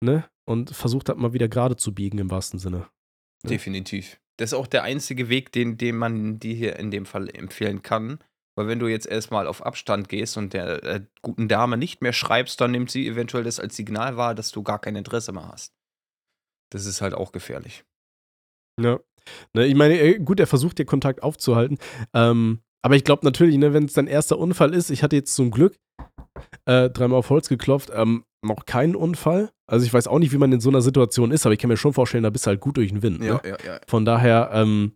ne? 0.01 0.29
Und 0.45 0.75
versucht 0.75 1.09
das 1.09 1.17
mal 1.17 1.33
wieder 1.33 1.47
gerade 1.47 1.75
zu 1.75 1.93
biegen 1.93 2.17
im 2.17 2.31
wahrsten 2.31 2.59
Sinne. 2.59 2.87
Ja. 3.43 3.49
Definitiv. 3.49 4.19
Das 4.37 4.51
ist 4.51 4.57
auch 4.57 4.67
der 4.67 4.83
einzige 4.83 5.29
Weg, 5.29 5.51
den, 5.51 5.77
den 5.77 5.97
man 5.97 6.39
dir 6.39 6.55
hier 6.55 6.77
in 6.77 6.91
dem 6.91 7.05
Fall 7.05 7.29
empfehlen 7.29 7.81
kann. 7.81 8.19
Weil 8.55 8.67
wenn 8.67 8.79
du 8.79 8.87
jetzt 8.87 9.05
erstmal 9.05 9.47
auf 9.47 9.65
Abstand 9.65 10.09
gehst 10.09 10.37
und 10.37 10.53
der 10.53 10.83
äh, 10.83 11.05
guten 11.21 11.47
Dame 11.47 11.77
nicht 11.77 12.01
mehr 12.01 12.13
schreibst, 12.13 12.59
dann 12.59 12.71
nimmt 12.71 12.91
sie 12.91 13.07
eventuell 13.07 13.43
das 13.43 13.59
als 13.59 13.75
Signal 13.75 14.17
wahr, 14.17 14.35
dass 14.35 14.51
du 14.51 14.63
gar 14.63 14.79
kein 14.79 14.95
Interesse 14.95 15.31
mehr 15.31 15.47
hast. 15.49 15.73
Das 16.71 16.85
ist 16.85 17.01
halt 17.01 17.13
auch 17.13 17.31
gefährlich. 17.31 17.85
Ja. 18.79 18.99
Ne, 19.53 19.65
ich 19.65 19.75
meine, 19.75 19.99
äh, 19.99 20.19
gut, 20.19 20.39
er 20.39 20.47
versucht 20.47 20.79
ja 20.79 20.85
Kontakt 20.85 21.23
aufzuhalten. 21.23 21.77
Ähm, 22.13 22.61
aber 22.81 22.95
ich 22.95 23.03
glaube 23.03 23.25
natürlich, 23.25 23.57
ne, 23.57 23.73
wenn 23.73 23.85
es 23.85 23.93
dein 23.93 24.07
erster 24.07 24.37
Unfall 24.37 24.73
ist, 24.73 24.89
ich 24.89 25.03
hatte 25.03 25.15
jetzt 25.15 25.35
zum 25.35 25.51
Glück 25.51 25.77
äh, 26.65 26.89
dreimal 26.89 27.19
auf 27.19 27.29
Holz 27.29 27.49
geklopft, 27.49 27.91
ähm, 27.93 28.23
noch 28.41 28.65
keinen 28.65 28.95
Unfall. 28.95 29.49
Also 29.67 29.85
ich 29.85 29.93
weiß 29.93 30.07
auch 30.07 30.19
nicht, 30.19 30.31
wie 30.31 30.37
man 30.37 30.51
in 30.51 30.61
so 30.61 30.69
einer 30.69 30.81
Situation 30.81 31.31
ist, 31.31 31.45
aber 31.45 31.53
ich 31.53 31.59
kann 31.59 31.69
mir 31.69 31.77
schon 31.77 31.93
vorstellen, 31.93 32.23
da 32.23 32.29
bist 32.29 32.45
du 32.45 32.49
halt 32.49 32.59
gut 32.59 32.77
durch 32.77 32.89
den 32.89 33.01
Wind. 33.01 33.19
Ne? 33.19 33.25
ja, 33.27 33.41
ja. 33.43 33.79
Von 33.87 34.05
daher 34.05 34.49
ähm, 34.53 34.93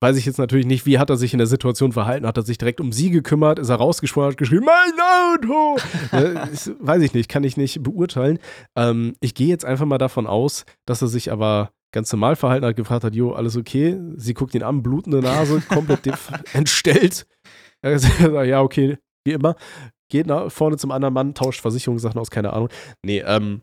weiß 0.00 0.16
ich 0.16 0.26
jetzt 0.26 0.38
natürlich 0.38 0.66
nicht, 0.66 0.86
wie 0.86 0.98
hat 0.98 1.10
er 1.10 1.16
sich 1.16 1.32
in 1.32 1.38
der 1.38 1.46
Situation 1.46 1.92
verhalten. 1.92 2.26
Hat 2.26 2.36
er 2.36 2.42
sich 2.42 2.58
direkt 2.58 2.80
um 2.80 2.92
sie 2.92 3.10
gekümmert? 3.10 3.58
Ist 3.58 3.68
er 3.68 3.76
rausgesprungen, 3.76 4.30
hat 4.30 4.38
geschrieben, 4.38 4.66
mein 4.66 4.92
Auto? 5.34 5.76
ne, 6.12 6.48
ist, 6.52 6.72
weiß 6.80 7.02
ich 7.02 7.14
nicht, 7.14 7.28
kann 7.28 7.44
ich 7.44 7.56
nicht 7.56 7.82
beurteilen. 7.82 8.38
Ähm, 8.76 9.14
ich 9.20 9.34
gehe 9.34 9.48
jetzt 9.48 9.64
einfach 9.64 9.86
mal 9.86 9.98
davon 9.98 10.26
aus, 10.26 10.64
dass 10.86 11.02
er 11.02 11.08
sich 11.08 11.32
aber 11.32 11.70
ganz 11.92 12.12
normal 12.12 12.36
verhalten 12.36 12.66
hat, 12.66 12.76
gefragt 12.76 13.04
hat, 13.04 13.14
jo, 13.14 13.32
alles 13.32 13.56
okay? 13.56 13.98
Sie 14.16 14.34
guckt 14.34 14.54
ihn 14.54 14.62
an, 14.62 14.82
blutende 14.82 15.20
Nase, 15.20 15.62
komplett 15.68 16.00
entstellt. 16.52 17.26
Er 17.80 17.98
sagt, 17.98 18.20
ja, 18.20 18.60
okay, 18.60 18.98
wie 19.24 19.32
immer. 19.32 19.56
Geht 20.10 20.26
nach 20.26 20.50
vorne 20.50 20.76
zum 20.76 20.90
anderen 20.90 21.14
Mann, 21.14 21.34
tauscht 21.34 21.60
Versicherungssachen 21.60 22.18
aus, 22.18 22.30
keine 22.30 22.52
Ahnung. 22.52 22.68
Nee, 23.04 23.20
ähm, 23.20 23.62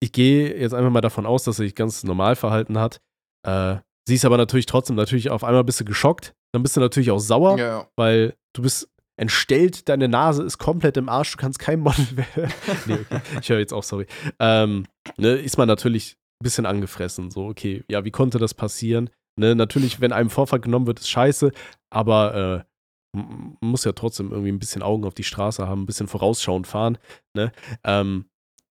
ich 0.00 0.12
gehe 0.12 0.56
jetzt 0.58 0.74
einfach 0.74 0.90
mal 0.90 1.00
davon 1.00 1.26
aus, 1.26 1.44
dass 1.44 1.58
er 1.58 1.64
sich 1.64 1.74
ganz 1.74 2.04
normal 2.04 2.36
verhalten 2.36 2.78
hat. 2.78 3.00
Äh, 3.46 3.76
sie 4.06 4.14
ist 4.14 4.24
aber 4.24 4.36
natürlich 4.36 4.66
trotzdem, 4.66 4.96
natürlich 4.96 5.30
auf 5.30 5.44
einmal 5.44 5.64
bist 5.64 5.80
du 5.80 5.84
geschockt. 5.84 6.34
Dann 6.52 6.62
bist 6.62 6.76
du 6.76 6.80
natürlich 6.80 7.10
auch 7.10 7.18
sauer, 7.18 7.58
ja. 7.58 7.88
weil 7.96 8.34
du 8.54 8.62
bist 8.62 8.88
entstellt, 9.18 9.88
deine 9.88 10.08
Nase 10.08 10.42
ist 10.42 10.58
komplett 10.58 10.96
im 10.96 11.08
Arsch, 11.08 11.32
du 11.32 11.38
kannst 11.38 11.58
kein 11.58 11.80
Model 11.80 12.06
werden. 12.16 12.52
nee, 12.86 12.94
okay. 12.94 13.20
Ich 13.40 13.48
höre 13.48 13.58
jetzt 13.58 13.72
auf, 13.72 13.84
sorry. 13.84 14.06
Ähm, 14.38 14.86
ne, 15.16 15.36
ist 15.36 15.56
man 15.58 15.68
natürlich 15.68 16.16
ein 16.40 16.44
bisschen 16.44 16.66
angefressen. 16.66 17.30
So, 17.30 17.46
okay, 17.46 17.82
ja, 17.90 18.04
wie 18.04 18.10
konnte 18.10 18.38
das 18.38 18.54
passieren? 18.54 19.10
Ne, 19.38 19.54
natürlich, 19.54 20.00
wenn 20.00 20.12
einem 20.12 20.30
Vorfahrt 20.30 20.62
genommen 20.62 20.86
wird, 20.86 21.00
ist 21.00 21.10
scheiße, 21.10 21.52
aber 21.90 22.64
äh, 22.64 22.75
man 23.16 23.70
muss 23.70 23.84
ja 23.84 23.92
trotzdem 23.92 24.30
irgendwie 24.30 24.52
ein 24.52 24.58
bisschen 24.58 24.82
Augen 24.82 25.04
auf 25.04 25.14
die 25.14 25.24
Straße 25.24 25.66
haben, 25.66 25.82
ein 25.82 25.86
bisschen 25.86 26.08
vorausschauend 26.08 26.66
fahren. 26.66 26.98
Ne? 27.34 27.52
Ähm, 27.84 28.26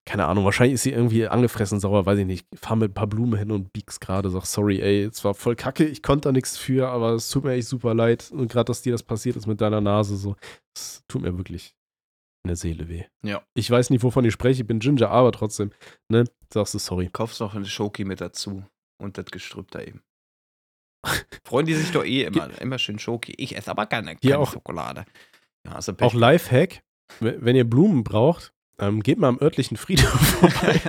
keine 0.07 0.27
Ahnung, 0.27 0.45
wahrscheinlich 0.45 0.75
ist 0.75 0.83
sie 0.83 0.91
irgendwie 0.91 1.27
angefressen 1.27 1.79
sauer, 1.79 2.05
weiß 2.05 2.19
ich 2.19 2.27
nicht. 2.27 2.47
Fahr 2.53 2.75
mit 2.75 2.91
ein 2.91 2.93
paar 2.93 3.07
Blumen 3.07 3.39
hin 3.39 3.51
und 3.51 3.73
bieg's 3.73 3.99
gerade, 3.99 4.29
sag, 4.29 4.45
sorry, 4.45 4.79
ey, 4.79 5.03
es 5.05 5.23
war 5.23 5.33
voll 5.33 5.55
kacke, 5.55 5.83
ich 5.83 6.03
konnte 6.03 6.29
da 6.29 6.31
nichts 6.31 6.57
für, 6.57 6.87
aber 6.89 7.13
es 7.13 7.29
tut 7.29 7.43
mir 7.43 7.53
echt 7.53 7.67
super 7.67 7.95
leid. 7.95 8.31
Und 8.31 8.51
gerade, 8.51 8.65
dass 8.65 8.83
dir 8.83 8.91
das 8.91 9.01
passiert 9.01 9.35
ist 9.35 9.47
mit 9.47 9.61
deiner 9.61 9.81
Nase, 9.81 10.15
so, 10.15 10.35
es 10.77 11.03
tut 11.07 11.23
mir 11.23 11.35
wirklich 11.37 11.75
in 12.43 12.49
der 12.49 12.55
Seele 12.55 12.87
weh. 12.87 13.05
Ja. 13.23 13.41
Ich 13.55 13.69
weiß 13.69 13.89
nicht, 13.89 14.03
wovon 14.03 14.25
ich 14.25 14.33
spreche, 14.33 14.61
ich 14.61 14.67
bin 14.67 14.79
Ginger, 14.79 15.09
aber 15.09 15.31
trotzdem, 15.31 15.71
ne, 16.09 16.25
sagst 16.53 16.75
du 16.75 16.77
sorry. 16.77 17.09
Kaufst 17.11 17.39
noch 17.41 17.55
eine 17.55 17.65
Schoki 17.65 18.05
mit 18.05 18.21
dazu 18.21 18.63
und 19.01 19.17
das 19.17 19.25
Gestrüpp 19.25 19.71
da 19.71 19.81
eben. 19.81 20.03
Freuen 21.43 21.65
die 21.65 21.73
sich 21.73 21.91
doch 21.91 22.03
eh 22.03 22.23
immer, 22.23 22.49
immer 22.61 22.77
schön 22.79 22.99
Schoki. 22.99 23.33
Ich 23.37 23.55
esse 23.55 23.71
aber 23.71 23.85
keine, 23.85 24.15
Hier 24.21 24.31
keine 24.31 24.39
auch- 24.43 24.51
Schokolade. 24.53 25.05
Ja, 25.65 25.73
also 25.73 25.93
Auch 26.01 26.13
Lifehack, 26.13 26.83
wenn 27.19 27.55
ihr 27.55 27.67
Blumen 27.69 28.03
braucht, 28.03 28.53
ähm, 28.77 29.01
geht 29.01 29.17
mal 29.17 29.29
am 29.29 29.39
örtlichen 29.41 29.77
Friedhof 29.77 30.09
vorbei. 30.39 30.81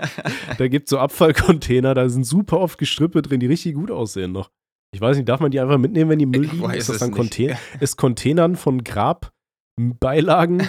Da 0.59 0.69
gibt 0.69 0.89
es 0.89 0.91
so 0.91 0.99
Abfallcontainer, 0.99 1.95
da 1.95 2.09
sind 2.09 2.25
super 2.25 2.59
oft 2.61 2.79
Gestrüppe 2.79 3.23
drin, 3.23 3.41
die 3.41 3.47
richtig 3.47 3.75
gut 3.75 3.91
aussehen 3.91 4.33
noch. 4.33 4.51
Ich 4.93 5.01
weiß 5.01 5.17
nicht, 5.17 5.29
darf 5.29 5.41
man 5.41 5.51
die 5.51 5.61
einfach 5.61 5.79
mitnehmen, 5.79 6.11
wenn 6.11 6.19
die 6.19 6.27
Müll 6.27 6.43
liegen? 6.47 6.71
Ist 6.71 6.89
das 6.89 6.99
dann. 6.99 7.11
Container? 7.13 7.59
Ist 7.81 7.97
Containern 7.97 8.57
von 8.57 8.83
Grabbeilagen 8.85 10.69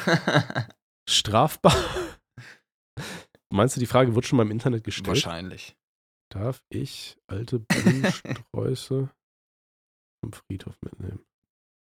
strafbar? 1.10 1.76
Meinst 3.50 3.76
du, 3.76 3.80
die 3.80 3.86
Frage 3.86 4.14
wird 4.16 4.26
schon 4.26 4.38
mal 4.38 4.44
im 4.44 4.52
Internet 4.52 4.84
gestellt? 4.84 5.08
Wahrscheinlich. 5.08 5.76
Darf 6.30 6.62
ich 6.70 7.18
alte 7.28 7.60
Blumensträuße 7.60 9.10
vom 10.22 10.34
Friedhof 10.34 10.76
mitnehmen? 10.82 11.20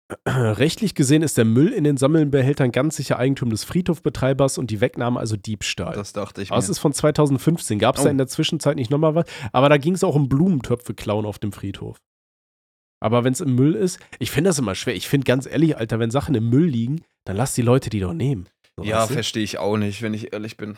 Rechtlich 0.25 0.95
gesehen 0.95 1.21
ist 1.21 1.37
der 1.37 1.43
Müll 1.45 1.69
in 1.73 1.83
den 1.83 1.97
Sammelbehältern 1.97 2.71
ganz 2.71 2.95
sicher 2.95 3.19
Eigentum 3.19 3.49
des 3.49 3.65
Friedhofbetreibers 3.65 4.57
und 4.57 4.71
die 4.71 4.79
Wegnahme 4.79 5.19
also 5.19 5.35
Diebstahl. 5.35 5.93
Das 5.95 6.13
dachte 6.13 6.41
ich 6.41 6.49
mir. 6.49 6.57
ist 6.57 6.79
von 6.79 6.93
2015. 6.93 7.77
Gab 7.77 7.97
es 7.97 8.03
da 8.03 8.07
Oh. 8.07 8.11
in 8.11 8.17
der 8.17 8.27
Zwischenzeit 8.27 8.77
nicht 8.77 8.89
nochmal 8.89 9.15
was? 9.15 9.25
Aber 9.51 9.67
da 9.67 9.77
ging 9.77 9.93
es 9.95 10.03
auch 10.05 10.15
um 10.15 10.29
Blumentöpfe 10.29 10.93
klauen 10.93 11.25
auf 11.25 11.39
dem 11.39 11.51
Friedhof. 11.51 11.97
Aber 12.99 13.23
wenn 13.23 13.33
es 13.33 13.41
im 13.41 13.53
Müll 13.55 13.75
ist, 13.75 13.99
ich 14.17 14.31
finde 14.31 14.49
das 14.49 14.59
immer 14.59 14.75
schwer. 14.75 14.95
Ich 14.95 15.07
finde 15.07 15.25
ganz 15.25 15.45
ehrlich, 15.45 15.77
Alter, 15.77 15.99
wenn 15.99 16.09
Sachen 16.09 16.33
im 16.35 16.49
Müll 16.49 16.65
liegen, 16.65 17.01
dann 17.25 17.35
lass 17.35 17.53
die 17.53 17.61
Leute 17.61 17.89
die 17.89 17.99
doch 17.99 18.13
nehmen. 18.13 18.47
So, 18.77 18.85
ja, 18.85 19.05
verstehe 19.07 19.43
ich 19.43 19.57
auch 19.59 19.77
nicht, 19.77 20.01
wenn 20.01 20.13
ich 20.13 20.33
ehrlich 20.33 20.55
bin. 20.57 20.77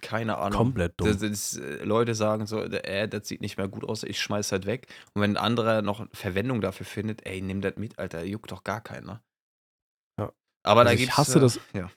Keine 0.00 0.38
Ahnung. 0.38 0.56
komplett 0.56 0.94
dumm. 0.96 1.08
Das, 1.08 1.18
das, 1.18 1.56
äh, 1.56 1.82
Leute 1.84 2.14
sagen 2.14 2.46
so, 2.46 2.60
äh, 2.62 3.08
das 3.08 3.26
sieht 3.28 3.40
nicht 3.40 3.56
mehr 3.56 3.68
gut 3.68 3.84
aus, 3.84 4.02
ich 4.04 4.20
schmeiß 4.20 4.52
halt 4.52 4.66
weg. 4.66 4.86
Und 5.14 5.22
wenn 5.22 5.32
ein 5.32 5.36
anderer 5.36 5.82
noch 5.82 6.06
Verwendung 6.12 6.60
dafür 6.60 6.86
findet, 6.86 7.26
ey, 7.26 7.40
nimm 7.40 7.60
das 7.60 7.76
mit, 7.76 7.98
Alter, 7.98 8.24
juckt 8.24 8.50
doch 8.52 8.64
gar 8.64 8.80
keiner. 8.80 9.22
Ja. 10.20 10.32
Aber 10.64 10.84
da 10.84 10.90
Also 10.90 10.94
ich 10.94 11.00
gibt's, 11.06 11.18
hasse 11.18 11.38
äh, 11.38 11.42
das- 11.42 11.60
Ja. 11.74 11.90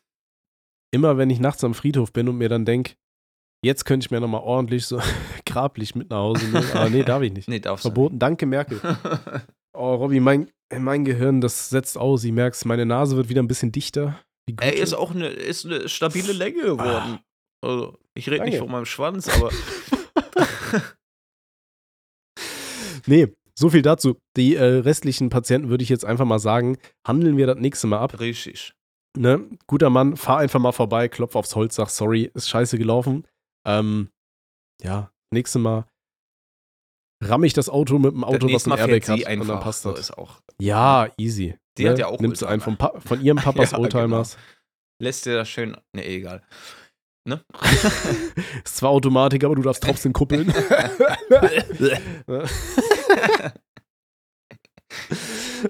Immer 0.93 1.18
wenn 1.18 1.30
ich 1.30 1.39
nachts 1.39 1.64
am 1.64 1.74
Friedhof 1.74 2.12
bin 2.12 2.28
und 2.28 2.38
mir 2.38 2.49
dann 2.49 2.66
denke, 2.66 2.95
jetzt 3.64 3.86
könnte 3.86 4.06
ich 4.06 4.12
mir 4.12 4.20
nochmal 4.20 4.41
ordentlich 4.41 4.86
so 4.86 4.99
Grablicht 5.45 5.95
mit 5.95 6.10
nach 6.10 6.18
Hause 6.18 6.45
nehmen. 6.47 6.70
Aber 6.74 6.89
nee, 6.89 7.04
darf 7.04 7.22
ich 7.22 7.32
nicht. 7.32 7.47
Nee, 7.47 7.60
darfst 7.60 7.84
Verboten. 7.84 8.20
Danke, 8.20 8.45
Merkel. 8.45 8.80
Oh, 9.74 9.95
Robby, 9.95 10.20
mein, 10.20 10.52
mein 10.78 11.06
Gehirn, 11.06 11.39
das 11.39 11.70
setzt 11.70 11.97
aus. 11.97 12.26
Ich 12.26 12.34
merk's, 12.34 12.66
meine 12.66 12.86
Nase 12.86 13.16
wird 13.16 13.30
wieder 13.30 13.41
ein 13.41 13.47
bisschen 13.47 13.72
dichter. 13.72 14.20
Ey, 14.60 14.78
ist 14.78 14.93
auch 14.93 15.12
eine, 15.12 15.28
ist 15.30 15.66
eine 15.66 15.88
stabile 15.88 16.34
Länge 16.34 16.62
geworden. 16.64 17.20
Also, 17.62 17.97
ich 18.16 18.30
rede 18.30 18.45
nicht 18.45 18.57
von 18.57 18.72
meinem 18.72 18.86
Schwanz, 18.86 19.30
aber 19.30 19.51
Nee, 23.05 23.28
so 23.57 23.70
viel 23.70 23.82
dazu. 23.82 24.18
Die 24.38 24.55
äh, 24.55 24.64
restlichen 24.64 25.30
Patienten 25.30 25.70
würde 25.70 25.84
ich 25.84 25.89
jetzt 25.89 26.05
einfach 26.05 26.26
mal 26.26 26.39
sagen, 26.39 26.78
handeln 27.05 27.38
wir 27.38 27.47
das 27.47 27.57
nächste 27.57 27.88
Mal 27.88 27.99
ab. 27.99 28.20
richtig. 28.20 28.74
Ne? 29.18 29.49
Guter 29.68 29.89
Mann, 29.89 30.16
fahr 30.16 30.38
einfach 30.38 30.59
mal 30.59 30.72
vorbei, 30.72 31.09
klopf 31.09 31.36
aufs 31.36 31.55
Holz, 31.55 31.76
sag 31.76 31.89
sorry, 31.89 32.32
ist 32.34 32.49
scheiße 32.49 32.78
gelaufen. 32.78 33.28
Ähm, 33.68 34.09
ja, 34.82 35.12
nächste 35.32 35.59
Mal 35.59 35.86
ramm 37.22 37.43
ich 37.43 37.53
das 37.53 37.70
Auto 37.70 37.99
mit 37.99 38.14
dem 38.14 38.22
Das 38.22 38.30
Auto, 38.30 38.45
was 38.45 38.66
nächste 38.66 38.72
ein 38.72 38.80
Airbag 38.80 39.07
hat 39.09 39.26
einfach. 39.26 39.41
und 39.41 39.47
dann 39.49 39.59
passt 39.59 39.82
so 39.84 39.91
das. 39.91 39.99
ist 39.99 40.18
auch. 40.18 40.41
Ja, 40.59 41.09
easy. 41.18 41.57
Die 41.78 41.84
ne? 41.84 41.91
hat 41.91 41.99
ja 41.99 42.07
auch 42.07 42.20
Nimmst 42.20 42.41
du 42.41 42.45
einen 42.45 42.62
von, 42.62 42.78
von 42.78 43.22
ihrem 43.22 43.38
Papas 43.43 43.72
Ja, 43.72 43.80
Oldtimers. 43.80 44.38
Lässt 44.99 45.26
dir 45.26 45.36
das 45.36 45.49
schön. 45.49 45.76
Ne, 45.93 46.05
egal. 46.05 46.43
Ne? 47.24 47.43
Ist 48.65 48.78
zwar 48.78 48.89
Automatik, 48.89 49.43
aber 49.43 49.55
du 49.55 49.61
darfst 49.61 49.84
trotzdem 49.84 50.11
kuppeln. 50.11 50.51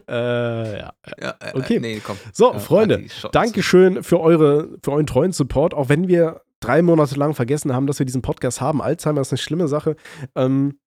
äh, 0.07 0.79
ja. 0.79 0.93
Ja, 1.19 1.35
äh, 1.39 1.51
Okay. 1.53 1.79
Nee. 1.79 2.01
So, 2.31 2.57
Freunde. 2.59 3.05
Dankeschön 3.31 4.03
für, 4.03 4.19
eure, 4.21 4.77
für 4.81 4.91
euren 4.93 5.07
treuen 5.07 5.33
Support, 5.33 5.73
auch 5.73 5.89
wenn 5.89 6.07
wir 6.07 6.41
drei 6.61 6.81
Monate 6.81 7.15
lang 7.15 7.33
vergessen 7.33 7.73
haben, 7.73 7.87
dass 7.87 7.99
wir 7.99 8.05
diesen 8.05 8.21
Podcast 8.21 8.61
haben. 8.61 8.81
Alzheimer 8.81 9.19
ist 9.21 9.31
eine 9.31 9.37
schlimme 9.37 9.67
Sache. 9.67 9.97
Ähm, 10.35 10.79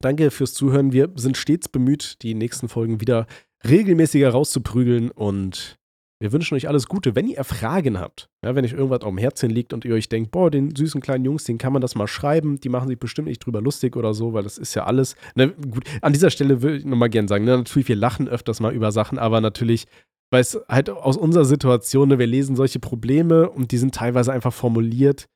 danke 0.00 0.30
fürs 0.32 0.54
Zuhören. 0.54 0.92
Wir 0.92 1.12
sind 1.14 1.36
stets 1.36 1.68
bemüht, 1.68 2.22
die 2.22 2.34
nächsten 2.34 2.68
Folgen 2.68 3.00
wieder 3.00 3.26
regelmäßiger 3.66 4.30
rauszuprügeln 4.30 5.10
und 5.10 5.78
wir 6.24 6.32
wünschen 6.32 6.54
euch 6.54 6.68
alles 6.68 6.86
Gute. 6.86 7.14
Wenn 7.14 7.28
ihr 7.28 7.44
Fragen 7.44 8.00
habt, 8.00 8.30
ja, 8.42 8.54
wenn 8.54 8.64
euch 8.64 8.72
irgendwas 8.72 9.02
auf 9.02 9.10
dem 9.10 9.18
Herzen 9.18 9.50
liegt 9.50 9.74
und 9.74 9.84
ihr 9.84 9.94
euch 9.94 10.08
denkt, 10.08 10.30
boah, 10.30 10.50
den 10.50 10.74
süßen 10.74 11.02
kleinen 11.02 11.26
Jungs, 11.26 11.44
den 11.44 11.58
kann 11.58 11.74
man 11.74 11.82
das 11.82 11.94
mal 11.94 12.06
schreiben, 12.06 12.58
die 12.58 12.70
machen 12.70 12.88
sich 12.88 12.98
bestimmt 12.98 13.28
nicht 13.28 13.44
drüber 13.44 13.60
lustig 13.60 13.94
oder 13.94 14.14
so, 14.14 14.32
weil 14.32 14.42
das 14.42 14.56
ist 14.56 14.74
ja 14.74 14.84
alles. 14.84 15.16
Ne, 15.34 15.50
gut, 15.50 15.84
an 16.00 16.14
dieser 16.14 16.30
Stelle 16.30 16.62
würde 16.62 16.78
ich 16.78 16.86
nochmal 16.86 17.10
gerne 17.10 17.28
sagen, 17.28 17.44
ne, 17.44 17.58
natürlich, 17.58 17.88
wir 17.88 17.96
lachen 17.96 18.26
öfters 18.26 18.60
mal 18.60 18.72
über 18.74 18.90
Sachen, 18.90 19.18
aber 19.18 19.42
natürlich 19.42 19.86
weil 20.30 20.40
es 20.40 20.58
halt 20.68 20.90
aus 20.90 21.16
unserer 21.16 21.44
Situation, 21.44 22.08
ne, 22.08 22.18
wir 22.18 22.26
lesen 22.26 22.56
solche 22.56 22.80
Probleme 22.80 23.48
und 23.50 23.70
die 23.70 23.76
sind 23.76 23.94
teilweise 23.94 24.32
einfach 24.32 24.52
formuliert 24.52 25.26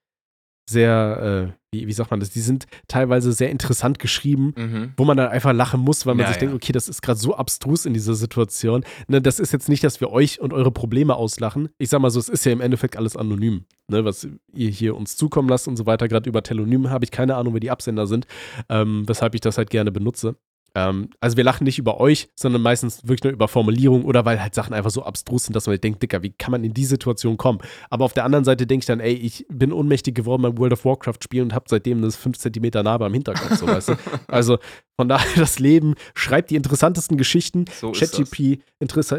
sehr, 0.69 1.53
äh, 1.53 1.59
wie, 1.73 1.87
wie 1.87 1.93
sagt 1.93 2.11
man 2.11 2.21
das, 2.21 2.31
die 2.31 2.41
sind 2.41 2.67
teilweise 2.89 3.33
sehr 3.33 3.51
interessant 3.51 3.99
geschrieben, 3.99 4.55
Mhm. 4.57 4.93
wo 4.97 5.05
man 5.05 5.17
dann 5.17 5.29
einfach 5.29 5.53
lachen 5.53 5.81
muss, 5.81 6.07
weil 6.07 6.15
man 6.15 6.25
Ja, 6.25 6.29
sich 6.29 6.39
denkt, 6.39 6.53
ja. 6.53 6.57
okay, 6.57 6.73
das 6.73 6.89
ist 6.89 7.03
gerade 7.03 7.19
so 7.19 7.35
abstrus 7.35 7.87
in 7.87 7.95
dieser 7.95 8.15
Situation. 8.15 8.85
Ne, 9.07 9.21
das 9.21 9.39
ist 9.41 9.53
jetzt 9.53 9.69
nicht, 9.69 9.83
dass 9.85 10.01
wir 10.01 10.11
euch 10.11 10.41
und 10.41 10.53
eure 10.53 10.71
Probleme 10.71 11.15
auslachen. 11.17 11.69
Ich 11.79 11.89
sag 11.91 12.01
mal 12.01 12.11
so, 12.11 12.21
es 12.21 12.29
ist 12.29 12.45
ja 12.45 12.53
im 12.53 12.61
Endeffekt 12.61 12.97
alles 12.97 13.17
anonym, 13.17 13.65
ne, 13.89 14.05
was 14.05 14.27
ihr 14.55 14.71
hier 14.71 14.97
uns 14.97 15.17
zukommen 15.17 15.49
lasst 15.49 15.69
und 15.69 15.77
so 15.77 15.87
weiter. 15.87 16.09
Gerade 16.09 16.29
über 16.29 16.43
Telonym 16.43 16.91
habe 16.91 17.05
ich 17.05 17.11
keine 17.11 17.37
Ahnung, 17.37 17.55
wer 17.55 17.61
die 17.61 17.71
Absender 17.71 18.07
sind, 18.07 18.27
ähm, 18.69 19.05
weshalb 19.07 19.35
ich 19.35 19.41
das 19.41 19.59
halt 19.59 19.71
gerne 19.71 19.91
benutze. 19.93 20.37
Ähm, 20.75 21.11
also 21.21 21.37
wir 21.37 21.45
lachen 21.45 21.65
nicht 21.65 21.79
über 21.79 22.01
euch, 22.01 22.29
sondern 22.35 22.63
meistens 22.63 23.07
wirklich 23.07 23.25
nur 23.25 23.33
über 23.33 23.49
Formulierung 23.49 24.05
oder 24.05 24.25
weil 24.25 24.41
halt 24.41 24.55
Sachen 24.55 24.75
einfach 24.75 24.91
so 24.91 25.03
abstrus 25.03 25.45
sind, 25.45 25.55
dass 25.57 25.67
man 25.67 25.81
denkt, 25.81 26.03
Dicker, 26.03 26.23
wie 26.23 26.31
kann 26.31 26.53
man 26.53 26.65
in 26.65 26.75
die 26.75 26.85
Situation 26.85 27.37
kommen? 27.37 27.61
Aber 27.91 28.05
auf 28.05 28.13
der 28.13 28.25
anderen 28.25 28.45
Seite 28.45 28.67
denke 28.67 28.83
ich 28.83 28.87
dann, 28.87 29.01
ey, 29.01 29.15
ich 29.15 29.47
bin 29.49 29.73
ohnmächtig 29.73 30.15
geworden 30.15 30.43
beim 30.43 30.59
World 30.59 30.73
of 30.73 30.85
Warcraft 30.85 31.19
spielen 31.23 31.45
und 31.45 31.55
habe 31.55 31.65
seitdem 31.69 32.03
das 32.03 32.17
5 32.17 32.39
cm 32.39 32.85
Narbe 32.85 33.07
am 33.07 33.15
Hinterkopf, 33.15 33.57
so 33.57 33.67
weißt 33.67 33.91
du. 33.91 33.95
Also 34.29 34.59
von 34.97 35.09
daher 35.09 35.31
das 35.37 35.59
Leben 35.59 35.95
schreibt 36.15 36.51
die 36.51 36.57
interessantesten 36.57 37.17
Geschichten. 37.17 37.67
So. 37.81 37.93
ChatGP 37.93 38.61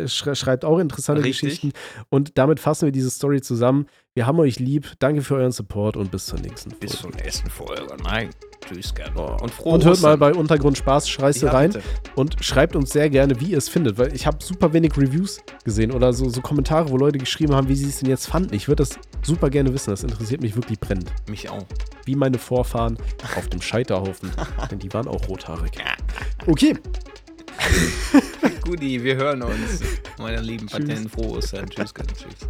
schreibt 0.07 0.65
auch 0.65 0.77
interessante 0.79 1.23
Richtig. 1.23 1.41
Geschichten. 1.41 1.71
Und 2.09 2.37
damit 2.37 2.59
fassen 2.59 2.85
wir 2.85 2.91
diese 2.91 3.09
Story 3.09 3.41
zusammen. 3.41 3.87
Wir 4.19 4.27
haben 4.27 4.37
euch 4.39 4.59
lieb. 4.59 4.95
Danke 4.99 5.21
für 5.21 5.35
euren 5.35 5.53
Support 5.53 5.95
und 5.95 6.11
bis 6.11 6.25
zur 6.25 6.41
nächsten 6.41 6.71
Folge. 6.71 6.85
Bis 6.87 6.97
zur 6.99 7.09
nächsten 7.11 7.49
Folge. 7.49 7.95
Nein. 8.03 8.31
Tschüss, 8.67 8.93
gerne. 8.93 9.17
Und 9.41 9.49
frohe 9.49 9.75
und 9.75 9.85
hört 9.85 10.01
mal 10.01 10.15
Ostern. 10.15 10.19
bei 10.19 10.33
Untergrund 10.33 10.77
Spaß 10.77 11.07
Scheiße 11.07 11.45
Ja, 11.45 11.53
rein 11.53 11.71
bitte. 11.71 11.85
und 12.15 12.35
schreibt 12.43 12.75
uns 12.75 12.89
sehr 12.89 13.09
gerne, 13.09 13.39
wie 13.39 13.51
ihr 13.51 13.57
es 13.57 13.69
findet, 13.69 13.97
weil 13.97 14.13
ich 14.13 14.27
habe 14.27 14.43
super 14.43 14.73
wenig 14.73 14.97
Reviews 14.97 15.39
gesehen 15.63 15.93
oder 15.93 16.11
so, 16.11 16.27
so 16.27 16.41
Kommentare, 16.41 16.89
wo 16.89 16.97
Leute 16.97 17.17
geschrieben 17.17 17.55
haben, 17.55 17.69
wie 17.69 17.75
sie 17.75 17.87
es 17.87 17.99
denn 17.99 18.09
jetzt 18.09 18.25
fanden. 18.27 18.53
Ich 18.53 18.67
würde 18.67 18.83
das 18.83 18.99
super 19.21 19.49
gerne 19.49 19.73
wissen. 19.73 19.91
Das 19.91 20.03
interessiert 20.03 20.41
mich 20.41 20.53
wirklich 20.53 20.81
brennend. 20.81 21.09
Mich 21.29 21.49
auch. 21.49 21.65
Wie 22.03 22.15
meine 22.15 22.39
Vorfahren 22.39 22.97
auf 23.37 23.47
dem 23.47 23.61
Scheiterhaufen, 23.61 24.31
denn 24.69 24.79
die 24.79 24.91
waren 24.93 25.07
auch 25.07 25.29
rothaarig. 25.29 25.71
Okay, 26.45 26.75
Guti, 28.65 29.01
wir 29.01 29.15
hören 29.15 29.43
uns. 29.43 29.79
Meine 30.17 30.41
lieben 30.41 30.67
Patienten, 30.67 31.07
frohe 31.07 31.37
Ostern. 31.37 31.69
Tschüss, 31.69 31.93
tschüss. 31.93 32.49